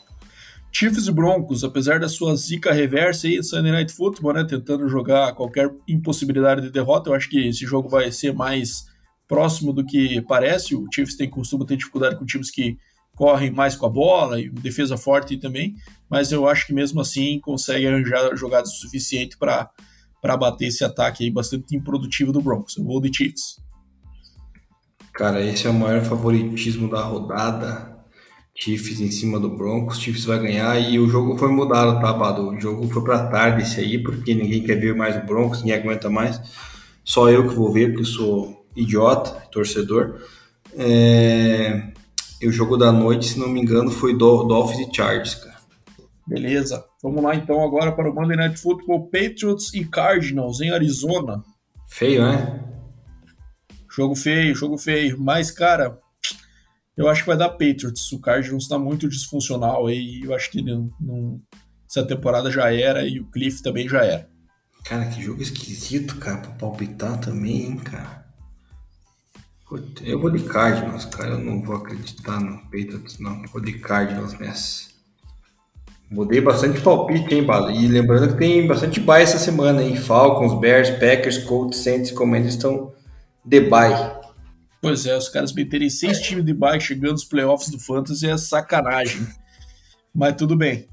Chiefs 0.76 1.08
e 1.08 1.12
Broncos, 1.12 1.64
apesar 1.64 2.00
da 2.00 2.10
sua 2.10 2.36
zica 2.36 2.74
reversa 2.74 3.28
aí 3.28 3.44
Sunday 3.44 3.72
Night 3.72 3.94
Football, 3.94 4.34
né, 4.34 4.44
tentando 4.44 4.90
jogar 4.90 5.34
qualquer 5.34 5.72
impossibilidade 5.88 6.62
de 6.62 6.72
derrota, 6.72 7.12
eu 7.12 7.14
acho 7.14 7.30
que 7.30 7.48
esse 7.48 7.64
jogo 7.64 7.88
vai 7.88 8.12
ser 8.12 8.34
mais 8.34 8.86
próximo 9.28 9.72
do 9.72 9.86
que 9.86 10.20
parece. 10.24 10.76
O 10.76 10.88
Chiefs 10.92 11.16
tem 11.16 11.30
costuma 11.30 11.64
ter 11.64 11.78
dificuldade 11.78 12.18
com 12.18 12.26
times 12.26 12.50
que 12.50 12.76
correm 13.16 13.52
mais 13.52 13.76
com 13.76 13.86
a 13.86 13.90
bola 13.90 14.42
e 14.42 14.50
defesa 14.50 14.98
forte 14.98 15.38
também, 15.38 15.76
mas 16.10 16.32
eu 16.32 16.48
acho 16.48 16.66
que 16.66 16.74
mesmo 16.74 17.00
assim 17.00 17.40
consegue 17.40 17.86
arranjar 17.86 18.36
jogadas 18.36 18.72
o 18.72 18.78
suficiente 18.78 19.38
para 19.38 19.70
para 20.20 20.38
bater 20.38 20.68
esse 20.68 20.86
ataque 20.86 21.26
aí 21.26 21.30
bastante 21.30 21.76
improdutivo 21.76 22.32
do 22.32 22.42
Broncos. 22.42 22.78
Eu 22.78 22.86
vou 22.86 23.02
de 23.02 23.14
Chiefs. 23.14 23.62
Cara, 25.14 25.46
esse 25.46 25.68
é 25.68 25.70
o 25.70 25.74
maior 25.74 26.02
favoritismo 26.02 26.90
da 26.90 27.04
rodada. 27.04 27.93
Chiefs 28.56 29.02
em 29.02 29.10
cima 29.10 29.40
do 29.40 29.50
Broncos, 29.50 30.00
Chiefs 30.00 30.26
vai 30.26 30.40
ganhar 30.40 30.80
e 30.80 31.00
o 31.00 31.10
jogo 31.10 31.38
foi 31.38 31.52
mudado, 31.52 32.00
tá, 32.00 32.14
Bado? 32.14 32.50
O 32.50 32.60
jogo 32.60 32.88
foi 32.88 33.04
para 33.04 33.28
tarde 33.28 33.64
esse 33.64 33.80
aí, 33.80 33.98
porque 33.98 34.36
ninguém 34.36 34.64
quer 34.64 34.80
ver 34.80 34.96
mais 34.96 35.16
o 35.16 35.26
Broncos, 35.26 35.60
ninguém 35.60 35.80
aguenta 35.80 36.10
mais. 36.10 36.40
Só 37.04 37.30
eu 37.30 37.48
que 37.48 37.56
vou 37.56 37.72
ver, 37.72 37.88
porque 37.90 38.02
eu 38.02 38.06
sou 38.06 38.66
idiota, 38.76 39.32
torcedor. 39.52 40.22
É... 40.78 41.92
E 42.42 42.48
o 42.48 42.52
jogo 42.52 42.78
da 42.78 42.92
noite, 42.92 43.26
se 43.26 43.40
não 43.40 43.50
me 43.50 43.62
engano, 43.62 43.90
foi 43.90 44.16
do 44.16 44.44
Dolphins 44.44 44.88
e 44.88 44.96
Chargers, 44.96 45.36
cara. 45.36 45.58
Beleza. 46.28 46.86
Vamos 47.02 47.22
lá 47.24 47.36
então 47.36 47.64
agora 47.64 47.92
para 47.92 48.10
o 48.10 48.14
Monday 48.14 48.38
Night 48.38 48.60
Football 48.60 49.08
Patriots 49.08 49.74
e 49.74 49.84
Cardinals 49.84 50.62
em 50.62 50.70
Arizona. 50.70 51.44
Feio, 51.88 52.22
né? 52.22 52.64
Jogo 53.90 54.16
feio, 54.16 54.56
jogo 54.56 54.78
feio. 54.78 55.20
Mas, 55.20 55.52
cara, 55.52 56.00
eu 56.96 57.08
acho 57.08 57.22
que 57.22 57.28
vai 57.28 57.38
dar 57.38 57.50
Patriots. 57.50 58.12
O 58.12 58.20
Cardinals 58.20 58.64
está 58.64 58.78
muito 58.78 59.10
disfuncional 59.10 59.88
aí. 59.88 60.22
Eu 60.24 60.34
acho 60.34 60.52
que 60.52 60.62
não, 60.62 61.42
essa 61.90 62.06
temporada 62.06 62.52
já 62.52 62.74
era 62.74 63.08
e 63.08 63.20
o 63.20 63.26
Cliff 63.26 63.62
também 63.62 63.88
já 63.90 64.04
era. 64.04 64.30
Cara, 64.84 65.06
que 65.06 65.22
jogo 65.22 65.42
esquisito, 65.42 66.18
cara, 66.18 66.38
pra 66.38 66.52
palpitar 66.52 67.20
também, 67.20 67.68
hein, 67.68 67.78
cara. 67.78 68.24
Eu 70.04 70.20
vou 70.20 70.30
de 70.30 70.44
Cardinals, 70.44 71.06
cara. 71.06 71.32
Eu 71.32 71.40
não 71.40 71.62
vou 71.64 71.78
acreditar 71.78 72.40
no 72.40 72.58
Patriots, 72.64 73.18
não. 73.18 73.42
Vou 73.48 73.62
de 73.62 73.74
Cardinals 73.80 74.38
nessa. 74.38 74.94
Mudei 76.12 76.42
bastante 76.42 76.80
palpite, 76.80 77.34
hein, 77.34 77.44
Bala? 77.44 77.72
E 77.72 77.88
lembrando 77.88 78.34
que 78.34 78.38
tem 78.38 78.68
bastante 78.68 79.00
bye 79.00 79.24
essa 79.24 79.40
semana, 79.40 79.82
hein? 79.82 79.96
Falcons, 79.96 80.60
Bears, 80.60 80.92
Packers, 80.92 81.40
Colts, 81.40 81.80
Saints 81.80 82.12
e 82.12 82.14
Commanders 82.14 82.54
estão 82.54 82.94
de 83.44 83.62
bye. 83.62 84.23
Pois 84.84 85.06
é, 85.06 85.18
os 85.18 85.30
caras 85.30 85.54
meterem 85.54 85.90
seis 85.90 86.20
times 86.20 86.44
de 86.44 86.54
bye 86.54 86.78
chegando 86.78 87.14
nos 87.14 87.24
playoffs 87.24 87.70
do 87.70 87.80
Fantasy 87.80 88.30
é 88.30 88.36
sacanagem. 88.36 89.26
Mas 90.14 90.36
tudo 90.36 90.58
bem. 90.58 90.90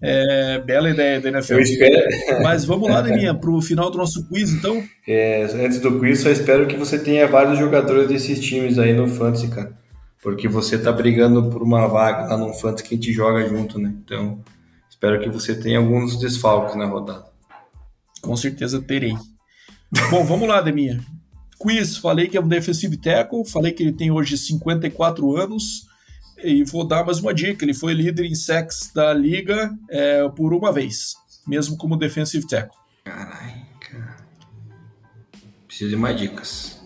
É, 0.00 0.60
bela 0.60 0.88
ideia 0.88 1.20
da 1.20 1.28
NFL. 1.28 1.54
Eu 1.54 1.60
espero. 1.60 2.08
Mas 2.44 2.64
vamos 2.64 2.88
lá, 2.88 3.02
Neminha, 3.02 3.34
para 3.34 3.50
o 3.50 3.60
final 3.60 3.90
do 3.90 3.98
nosso 3.98 4.28
quiz, 4.28 4.52
então. 4.52 4.80
É, 5.08 5.42
antes 5.54 5.80
do 5.80 5.98
quiz, 5.98 6.20
só 6.20 6.30
espero 6.30 6.68
que 6.68 6.76
você 6.76 6.96
tenha 6.96 7.26
vários 7.26 7.58
jogadores 7.58 8.06
desses 8.06 8.38
times 8.38 8.78
aí 8.78 8.92
no 8.92 9.08
Fantasy, 9.08 9.48
cara. 9.48 9.76
Porque 10.22 10.46
você 10.46 10.78
tá 10.78 10.92
brigando 10.92 11.50
por 11.50 11.64
uma 11.64 11.88
vaga 11.88 12.28
lá 12.28 12.36
no 12.36 12.54
Fantasy 12.54 12.84
que 12.84 12.94
a 12.94 12.96
gente 12.96 13.12
joga 13.12 13.44
junto, 13.48 13.76
né? 13.76 13.92
Então, 14.04 14.40
espero 14.88 15.20
que 15.20 15.28
você 15.28 15.52
tenha 15.56 15.78
alguns 15.78 16.16
desfalques 16.16 16.76
na 16.76 16.86
rodada. 16.86 17.24
Com 18.20 18.36
certeza 18.36 18.80
terei. 18.80 19.16
Bom, 20.12 20.24
vamos 20.24 20.46
lá, 20.46 20.60
Deminha. 20.60 21.00
Quiz, 21.62 21.96
falei 21.96 22.26
que 22.26 22.36
é 22.36 22.40
um 22.40 22.48
defensive 22.48 22.96
tackle, 22.96 23.44
falei 23.44 23.70
que 23.70 23.84
ele 23.84 23.92
tem 23.92 24.10
hoje 24.10 24.36
54 24.36 25.36
anos. 25.36 25.86
E 26.42 26.64
vou 26.64 26.84
dar 26.84 27.06
mais 27.06 27.20
uma 27.20 27.32
dica: 27.32 27.64
ele 27.64 27.72
foi 27.72 27.94
líder 27.94 28.24
em 28.24 28.34
sacks 28.34 28.90
da 28.92 29.14
liga 29.14 29.72
é, 29.88 30.28
por 30.30 30.52
uma 30.52 30.72
vez, 30.72 31.14
mesmo 31.46 31.76
como 31.76 31.96
defensive 31.96 32.44
tackle. 32.48 32.76
Caralho, 33.04 33.62
Preciso 35.68 35.90
de 35.90 35.96
mais 35.96 36.18
dicas. 36.18 36.82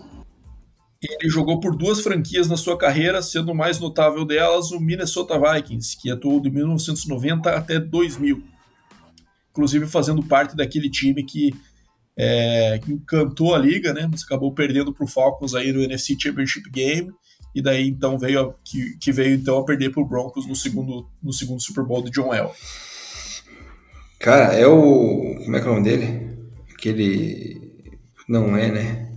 Ele 1.02 1.28
jogou 1.28 1.58
por 1.58 1.74
duas 1.74 2.00
franquias 2.00 2.46
na 2.46 2.56
sua 2.56 2.76
carreira, 2.76 3.22
sendo 3.22 3.52
o 3.52 3.54
mais 3.54 3.80
notável 3.80 4.24
delas 4.24 4.70
o 4.72 4.78
Minnesota 4.78 5.38
Vikings, 5.38 5.96
que 6.00 6.10
atuou 6.10 6.38
de 6.40 6.50
1990 6.50 7.50
até 7.50 7.80
2000. 7.80 8.42
Inclusive 9.50 9.86
fazendo 9.86 10.22
parte 10.22 10.54
daquele 10.54 10.90
time 10.90 11.24
que, 11.24 11.54
é, 12.16 12.80
que 12.82 12.92
encantou 12.92 13.54
a 13.54 13.58
liga, 13.58 13.92
né? 13.92 14.08
Mas 14.10 14.22
acabou 14.22 14.52
perdendo 14.52 14.92
para 14.92 15.04
o 15.04 15.08
Falcons 15.08 15.54
aí 15.54 15.72
no 15.72 15.82
NFC 15.82 16.16
Championship 16.20 16.70
Game 16.70 17.12
e 17.54 17.62
daí 17.62 17.88
então 17.88 18.18
veio 18.18 18.40
a, 18.40 18.54
que, 18.64 18.96
que 18.98 19.12
veio 19.12 19.34
então 19.34 19.58
a 19.58 19.64
perder 19.64 19.90
para 19.90 20.02
o 20.02 20.06
Broncos 20.06 20.46
no 20.46 20.54
segundo, 20.54 21.08
no 21.22 21.32
segundo 21.32 21.60
Super 21.60 21.84
Bowl 21.84 22.02
de 22.02 22.10
John 22.10 22.34
Elway. 22.34 22.54
Cara, 24.18 24.54
é 24.54 24.66
o. 24.66 25.36
Como 25.44 25.56
é 25.56 25.60
que 25.60 25.66
é 25.66 25.70
o 25.70 25.74
nome 25.74 25.84
dele? 25.84 26.38
Aquele. 26.72 27.60
Não 28.28 28.56
é, 28.56 28.70
né? 28.70 29.12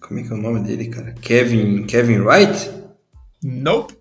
Como 0.00 0.20
é 0.20 0.22
que 0.22 0.30
é 0.30 0.34
o 0.34 0.40
nome 0.40 0.60
dele, 0.60 0.88
cara? 0.88 1.12
Kevin. 1.14 1.84
Kevin 1.86 2.20
Wright? 2.20 2.70
Nope. 3.42 3.94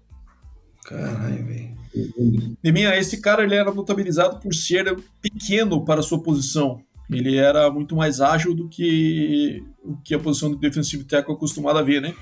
Caralho, 0.85 1.45
velho. 1.45 2.57
minha, 2.63 2.97
esse 2.97 3.21
cara 3.21 3.43
ele 3.43 3.55
era 3.55 3.73
notabilizado 3.73 4.39
por 4.39 4.53
ser 4.53 4.95
pequeno 5.21 5.85
para 5.85 6.01
a 6.01 6.03
sua 6.03 6.21
posição. 6.21 6.81
Ele 7.18 7.38
era 7.38 7.69
muito 7.72 7.95
mais 7.95 8.22
ágil 8.22 8.53
do 8.53 8.68
que 8.68 9.64
o 9.84 9.98
que 9.98 10.14
a 10.14 10.19
posição 10.19 10.49
de 10.52 10.57
defensive 10.57 11.03
tackle 11.03 11.34
é 11.34 11.35
acostumada 11.35 11.80
a 11.80 11.84
ver, 11.84 12.02
né? 12.02 12.14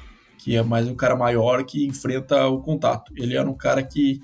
que 0.44 0.56
é 0.56 0.64
mais 0.64 0.88
um 0.88 0.96
cara 0.96 1.16
maior 1.16 1.64
que 1.64 1.86
enfrenta 1.86 2.48
o 2.48 2.62
contato. 2.62 3.14
Ele 3.16 3.38
era 3.38 3.48
um 3.48 3.54
cara 3.54 3.84
que 3.84 4.22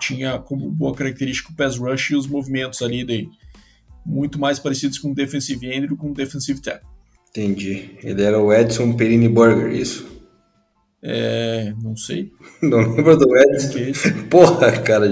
tinha 0.00 0.38
como 0.38 0.68
boa 0.68 0.94
característica 0.94 1.52
o 1.52 1.56
pass 1.56 1.78
rush 1.78 2.10
e 2.10 2.16
os 2.16 2.26
movimentos 2.26 2.82
ali 2.82 3.04
dele, 3.04 3.30
muito 4.04 4.38
mais 4.38 4.58
parecidos 4.58 4.98
com 4.98 5.12
o 5.12 5.14
defensive 5.14 5.66
end 5.66 5.86
do 5.86 5.94
que 5.94 6.00
com 6.00 6.10
o 6.10 6.14
defensive 6.14 6.60
tackle. 6.60 6.88
Entendi. 7.30 7.92
Ele 8.02 8.22
era 8.22 8.38
o 8.40 8.52
Edson 8.52 8.92
Perini 8.94 9.28
Burger, 9.28 9.72
isso? 9.72 10.13
É, 11.06 11.74
não 11.82 11.94
sei. 11.94 12.32
Não 12.62 12.78
lembro 12.78 13.14
do 13.18 13.36
Edson? 13.36 14.08
É 14.08 14.22
Porra, 14.30 14.72
cara, 14.72 15.06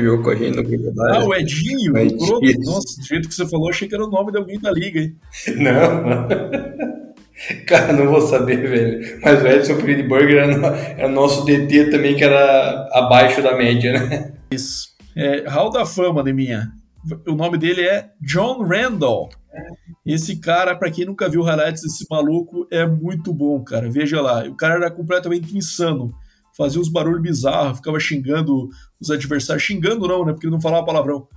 jogou 0.00 0.22
com 0.22 0.30
a 0.30 0.36
gente 0.36 0.56
no 0.56 0.62
campeonato. 0.62 1.14
Ah, 1.14 1.24
o 1.24 1.34
Edinho? 1.34 1.94
O 1.94 1.98
Edinho. 1.98 2.60
Nossa, 2.60 3.00
do 3.00 3.06
jeito 3.06 3.28
que 3.28 3.34
você 3.34 3.44
falou, 3.48 3.68
achei 3.68 3.88
que 3.88 3.94
era 3.96 4.04
o 4.04 4.10
nome 4.10 4.30
de 4.30 4.38
alguém 4.38 4.60
da 4.60 4.70
liga, 4.70 5.00
hein? 5.00 5.16
Não. 5.58 7.00
Cara, 7.66 7.94
não 7.94 8.06
vou 8.06 8.20
saber, 8.20 8.68
velho. 8.68 9.18
Mas 9.22 9.42
o 9.42 9.46
Edson 9.46 9.76
Friedberger 9.76 10.44
era, 10.44 10.76
era 10.76 11.08
nosso 11.08 11.44
DT 11.46 11.86
também, 11.86 12.14
que 12.14 12.22
era 12.22 12.86
abaixo 12.92 13.42
da 13.42 13.56
média, 13.56 13.92
né? 13.92 14.34
Isso. 14.50 14.90
É, 15.16 15.48
Hall 15.48 15.70
da 15.70 15.86
Fama 15.86 16.22
de 16.22 16.34
minha. 16.34 16.70
O 17.26 17.34
nome 17.34 17.56
dele 17.56 17.82
é 17.82 18.10
John 18.20 18.62
Randall. 18.62 19.30
Esse 20.04 20.36
cara, 20.36 20.74
para 20.74 20.90
quem 20.90 21.04
nunca 21.04 21.28
viu 21.28 21.42
highlights 21.42 21.82
desse 21.82 22.06
maluco, 22.10 22.66
é 22.70 22.86
muito 22.86 23.32
bom, 23.32 23.62
cara. 23.62 23.90
Veja 23.90 24.20
lá. 24.20 24.44
O 24.44 24.54
cara 24.54 24.74
era 24.74 24.90
completamente 24.90 25.56
insano. 25.56 26.14
Fazia 26.56 26.80
uns 26.80 26.88
barulhos 26.88 27.22
bizarros, 27.22 27.78
ficava 27.78 28.00
xingando 28.00 28.68
os 29.00 29.10
adversários. 29.10 29.62
Xingando 29.62 30.08
não, 30.08 30.24
né? 30.24 30.32
Porque 30.32 30.46
ele 30.46 30.54
não 30.54 30.60
falava 30.60 30.86
palavrão 30.86 31.28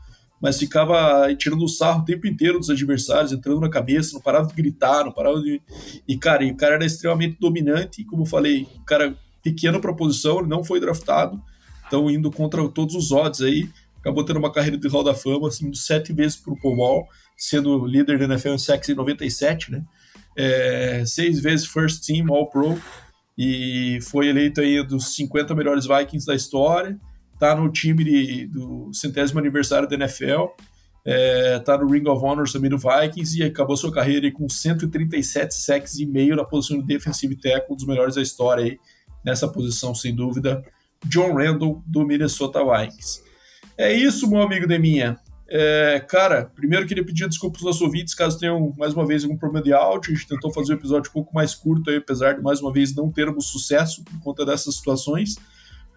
mas 0.43 0.59
ficava 0.59 1.33
tirando 1.35 1.63
o 1.63 1.69
sarro 1.69 2.01
o 2.01 2.05
tempo 2.05 2.27
inteiro 2.27 2.59
dos 2.59 2.69
adversários, 2.69 3.31
entrando 3.31 3.61
na 3.61 3.69
cabeça, 3.69 4.11
não 4.11 4.19
parava 4.19 4.45
de 4.45 4.53
gritar, 4.53 5.05
não 5.05 5.11
parava 5.13 5.39
de. 5.39 5.61
E, 6.05 6.17
cara, 6.17 6.43
e 6.43 6.51
o 6.51 6.57
cara 6.57 6.75
era 6.75 6.85
extremamente 6.85 7.37
dominante, 7.39 8.01
e 8.01 8.05
como 8.05 8.23
eu 8.23 8.25
falei, 8.25 8.67
o 8.75 8.83
cara 8.83 9.15
pequeno 9.41 9.79
para 9.79 9.91
a 9.91 9.95
posição, 9.95 10.39
ele 10.39 10.49
não 10.49 10.61
foi 10.61 10.81
draftado, 10.81 11.41
então 11.87 12.11
indo 12.11 12.29
contra 12.29 12.67
todos 12.67 12.93
os 12.93 13.13
odds 13.13 13.39
aí, 13.39 13.69
acabou 13.97 14.25
tendo 14.25 14.37
uma 14.37 14.51
carreira 14.51 14.77
de 14.77 14.85
Hall 14.89 15.01
da 15.01 15.13
Fama, 15.13 15.47
assim, 15.47 15.73
sete 15.73 16.11
vezes 16.11 16.35
Pro 16.35 16.57
Bowl, 16.61 17.07
sendo 17.37 17.85
líder 17.85 18.17
da 18.19 18.25
NFL 18.25 18.49
em 18.49 18.57
sacks 18.57 18.89
em 18.89 18.95
97, 18.95 19.71
né? 19.71 19.83
É, 20.35 21.03
seis 21.05 21.39
vezes 21.39 21.67
First 21.67 22.05
Team 22.05 22.33
All 22.33 22.49
Pro, 22.49 22.81
e 23.37 23.99
foi 24.01 24.27
eleito 24.27 24.61
aí 24.61 24.83
dos 24.83 25.15
50 25.15 25.53
melhores 25.55 25.85
Vikings 25.85 26.25
da 26.25 26.35
história 26.35 26.99
tá 27.43 27.53
no 27.53 27.69
time 27.69 28.05
de, 28.05 28.47
do 28.47 28.89
centésimo 28.93 29.37
aniversário 29.37 29.85
da 29.85 29.95
NFL, 29.95 30.45
é, 31.05 31.59
tá 31.59 31.77
no 31.77 31.89
Ring 31.89 32.07
of 32.07 32.23
Honor 32.23 32.49
também 32.49 32.69
no 32.69 32.77
Vikings 32.77 33.37
e 33.37 33.43
acabou 33.43 33.75
sua 33.75 33.91
carreira 33.91 34.31
com 34.31 34.47
137 34.47 35.53
sacks 35.53 35.99
e 35.99 36.05
meio 36.05 36.37
na 36.37 36.45
posição 36.45 36.79
de 36.79 36.85
defensive 36.85 37.35
tackle, 37.35 37.73
um 37.73 37.75
dos 37.75 37.85
melhores 37.85 38.15
da 38.15 38.21
história 38.21 38.63
aí, 38.63 38.79
nessa 39.25 39.45
posição, 39.45 39.93
sem 39.93 40.15
dúvida, 40.15 40.63
John 41.05 41.33
Randall, 41.33 41.83
do 41.85 42.05
Minnesota 42.05 42.61
Vikings. 42.63 43.21
É 43.77 43.91
isso, 43.91 44.29
meu 44.29 44.41
amigo 44.41 44.65
Deminha. 44.65 45.17
É, 45.55 45.99
cara, 46.09 46.51
primeiro 46.55 46.87
queria 46.87 47.05
pedir 47.05 47.27
desculpas 47.27 47.61
aos 47.61 47.67
nossos 47.67 47.81
ouvintes, 47.83 48.15
caso 48.15 48.39
tenham 48.39 48.73
mais 48.75 48.95
uma 48.95 49.05
vez 49.05 49.23
algum 49.23 49.37
problema 49.37 49.63
de 49.63 49.71
áudio. 49.71 50.11
A 50.11 50.15
gente 50.15 50.27
tentou 50.27 50.51
fazer 50.51 50.73
um 50.73 50.77
episódio 50.77 51.11
um 51.11 51.13
pouco 51.13 51.31
mais 51.31 51.53
curto 51.53 51.91
aí, 51.91 51.97
apesar 51.97 52.33
de 52.33 52.41
mais 52.41 52.59
uma 52.59 52.73
vez 52.73 52.95
não 52.95 53.11
termos 53.11 53.45
sucesso 53.45 54.03
por 54.03 54.19
conta 54.19 54.43
dessas 54.43 54.77
situações. 54.77 55.35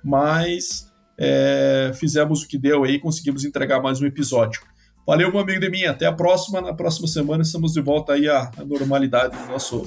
Mas 0.04 0.92
é, 1.16 1.90
fizemos 1.94 2.42
o 2.42 2.48
que 2.48 2.58
deu 2.58 2.84
aí, 2.84 2.98
conseguimos 2.98 3.46
entregar 3.46 3.80
mais 3.80 3.98
um 3.98 4.04
episódio. 4.04 4.60
Valeu, 5.06 5.30
meu 5.30 5.40
amigo 5.40 5.58
de 5.58 5.70
mim. 5.70 5.84
Até 5.84 6.04
a 6.04 6.12
próxima. 6.12 6.60
Na 6.60 6.74
próxima 6.74 7.08
semana 7.08 7.42
estamos 7.42 7.72
de 7.72 7.80
volta 7.80 8.12
aí 8.12 8.28
à, 8.28 8.50
à 8.58 8.62
normalidade 8.62 9.38
do 9.38 9.52
nosso 9.52 9.86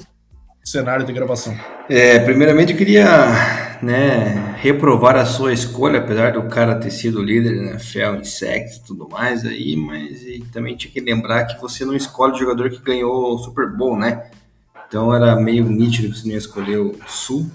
cenário 0.64 1.04
de 1.04 1.12
gravação. 1.12 1.56
É, 1.88 2.18
primeiramente 2.20 2.72
eu 2.72 2.78
queria 2.78 3.78
né, 3.82 4.56
reprovar 4.58 5.16
a 5.16 5.24
sua 5.24 5.52
escolha, 5.52 5.98
apesar 5.98 6.32
do 6.32 6.42
cara 6.44 6.78
ter 6.78 6.90
sido 6.90 7.22
líder 7.22 7.56
na 7.56 7.70
NFL 7.72 8.20
em 8.20 8.24
sacks 8.24 8.76
e 8.76 8.84
tudo 8.84 9.08
mais 9.08 9.44
aí, 9.44 9.74
mas 9.74 10.22
também 10.52 10.76
tinha 10.76 10.92
que 10.92 11.00
lembrar 11.00 11.44
que 11.44 11.60
você 11.60 11.84
não 11.84 11.96
escolhe 11.96 12.34
o 12.34 12.38
jogador 12.38 12.70
que 12.70 12.82
ganhou 12.82 13.34
o 13.34 13.38
Super 13.38 13.70
Bowl, 13.70 13.96
né? 13.96 14.30
Então 14.86 15.14
era 15.14 15.34
meio 15.36 15.64
nítido 15.64 16.10
que 16.10 16.18
você 16.18 16.26
não 16.26 16.32
ia 16.32 16.38
escolher 16.38 16.78
o 16.78 16.96
Sul, 17.06 17.50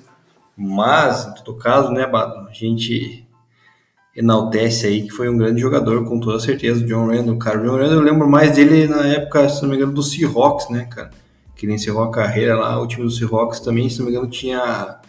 mas, 0.57 1.25
em 1.27 1.33
todo 1.43 1.57
caso, 1.57 1.91
né, 1.91 2.07
Bado, 2.07 2.47
a 2.47 2.53
gente 2.53 3.25
enaltece 4.15 4.87
aí 4.87 5.03
que 5.03 5.09
foi 5.09 5.27
um 5.29 5.37
grande 5.37 5.59
jogador, 5.59 6.05
com 6.05 6.19
toda 6.19 6.39
certeza, 6.39 6.83
o 6.83 6.87
John 6.87 7.07
Randall. 7.07 7.37
Cara, 7.37 7.59
o 7.59 7.63
John 7.63 7.75
Randall 7.75 7.97
eu 7.97 8.01
lembro 8.01 8.29
mais 8.29 8.55
dele 8.55 8.87
na 8.87 9.05
época, 9.05 9.49
se 9.49 9.61
não 9.61 9.69
me 9.69 9.75
engano, 9.75 9.91
do 9.91 10.01
Seahawks, 10.01 10.69
né, 10.69 10.85
cara? 10.89 11.11
Que 11.55 11.65
encerrou 11.65 12.03
a 12.03 12.11
carreira 12.11 12.57
lá, 12.57 12.79
o 12.79 12.87
time 12.87 13.03
do 13.03 13.11
Seahawks 13.11 13.59
também, 13.59 13.89
se 13.89 13.99
não 13.99 14.05
me 14.05 14.11
engano, 14.11 14.29
tinha 14.29 14.99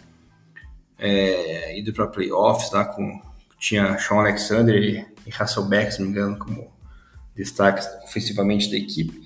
é, 0.97 1.77
ido 1.77 1.93
para 1.93 2.07
playoffs 2.07 2.71
lá 2.71 2.85
com 2.85 3.21
tinha 3.59 3.97
Sean 3.97 4.17
Alexander 4.17 4.75
e, 4.75 5.05
e 5.25 5.33
Hasselbeck, 5.37 5.91
se 5.91 5.99
não 5.99 6.07
me 6.07 6.11
engano, 6.11 6.37
como 6.37 6.67
destaques 7.35 7.87
ofensivamente 8.03 8.69
da 8.69 8.77
equipe. 8.77 9.21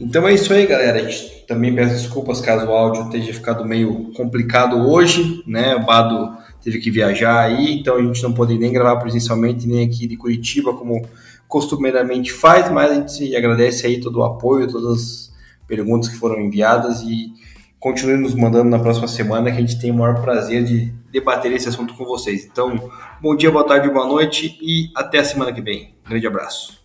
Então 0.00 0.28
é 0.28 0.34
isso 0.34 0.52
aí, 0.52 0.66
galera. 0.66 0.98
A 1.00 1.08
gente 1.08 1.44
também 1.46 1.74
peço 1.74 1.94
desculpas 1.94 2.40
caso 2.40 2.66
o 2.66 2.72
áudio 2.72 3.10
tenha 3.10 3.32
ficado 3.32 3.64
meio 3.64 4.12
complicado 4.12 4.76
hoje, 4.88 5.42
né? 5.46 5.74
O 5.74 5.84
Bado 5.84 6.36
teve 6.62 6.78
que 6.78 6.90
viajar 6.90 7.40
aí, 7.40 7.78
então 7.78 7.96
a 7.96 8.02
gente 8.02 8.22
não 8.22 8.32
pôde 8.32 8.56
nem 8.58 8.72
gravar 8.72 8.96
presencialmente, 9.00 9.66
nem 9.66 9.86
aqui 9.86 10.06
de 10.06 10.16
Curitiba, 10.16 10.72
como 10.74 11.04
costumeiramente 11.48 12.32
faz, 12.32 12.70
mas 12.70 12.90
a 12.90 12.94
gente 12.94 13.34
agradece 13.34 13.86
aí 13.86 14.00
todo 14.00 14.20
o 14.20 14.24
apoio, 14.24 14.70
todas 14.70 14.92
as 15.00 15.27
perguntas 15.68 16.08
que 16.08 16.16
foram 16.16 16.40
enviadas 16.40 17.02
e 17.02 17.32
continue 17.78 18.16
nos 18.16 18.34
mandando 18.34 18.68
na 18.68 18.78
próxima 18.78 19.06
semana, 19.06 19.52
que 19.52 19.58
a 19.58 19.60
gente 19.60 19.78
tem 19.78 19.92
o 19.92 19.94
maior 19.94 20.20
prazer 20.20 20.64
de 20.64 20.92
debater 21.12 21.52
esse 21.52 21.68
assunto 21.68 21.94
com 21.94 22.04
vocês. 22.04 22.44
Então, 22.44 22.90
bom 23.20 23.36
dia, 23.36 23.50
boa 23.50 23.64
tarde, 23.64 23.88
boa 23.88 24.06
noite 24.06 24.58
e 24.60 24.90
até 24.96 25.18
a 25.20 25.24
semana 25.24 25.52
que 25.52 25.60
vem. 25.60 25.94
grande 26.04 26.26
abraço. 26.26 26.77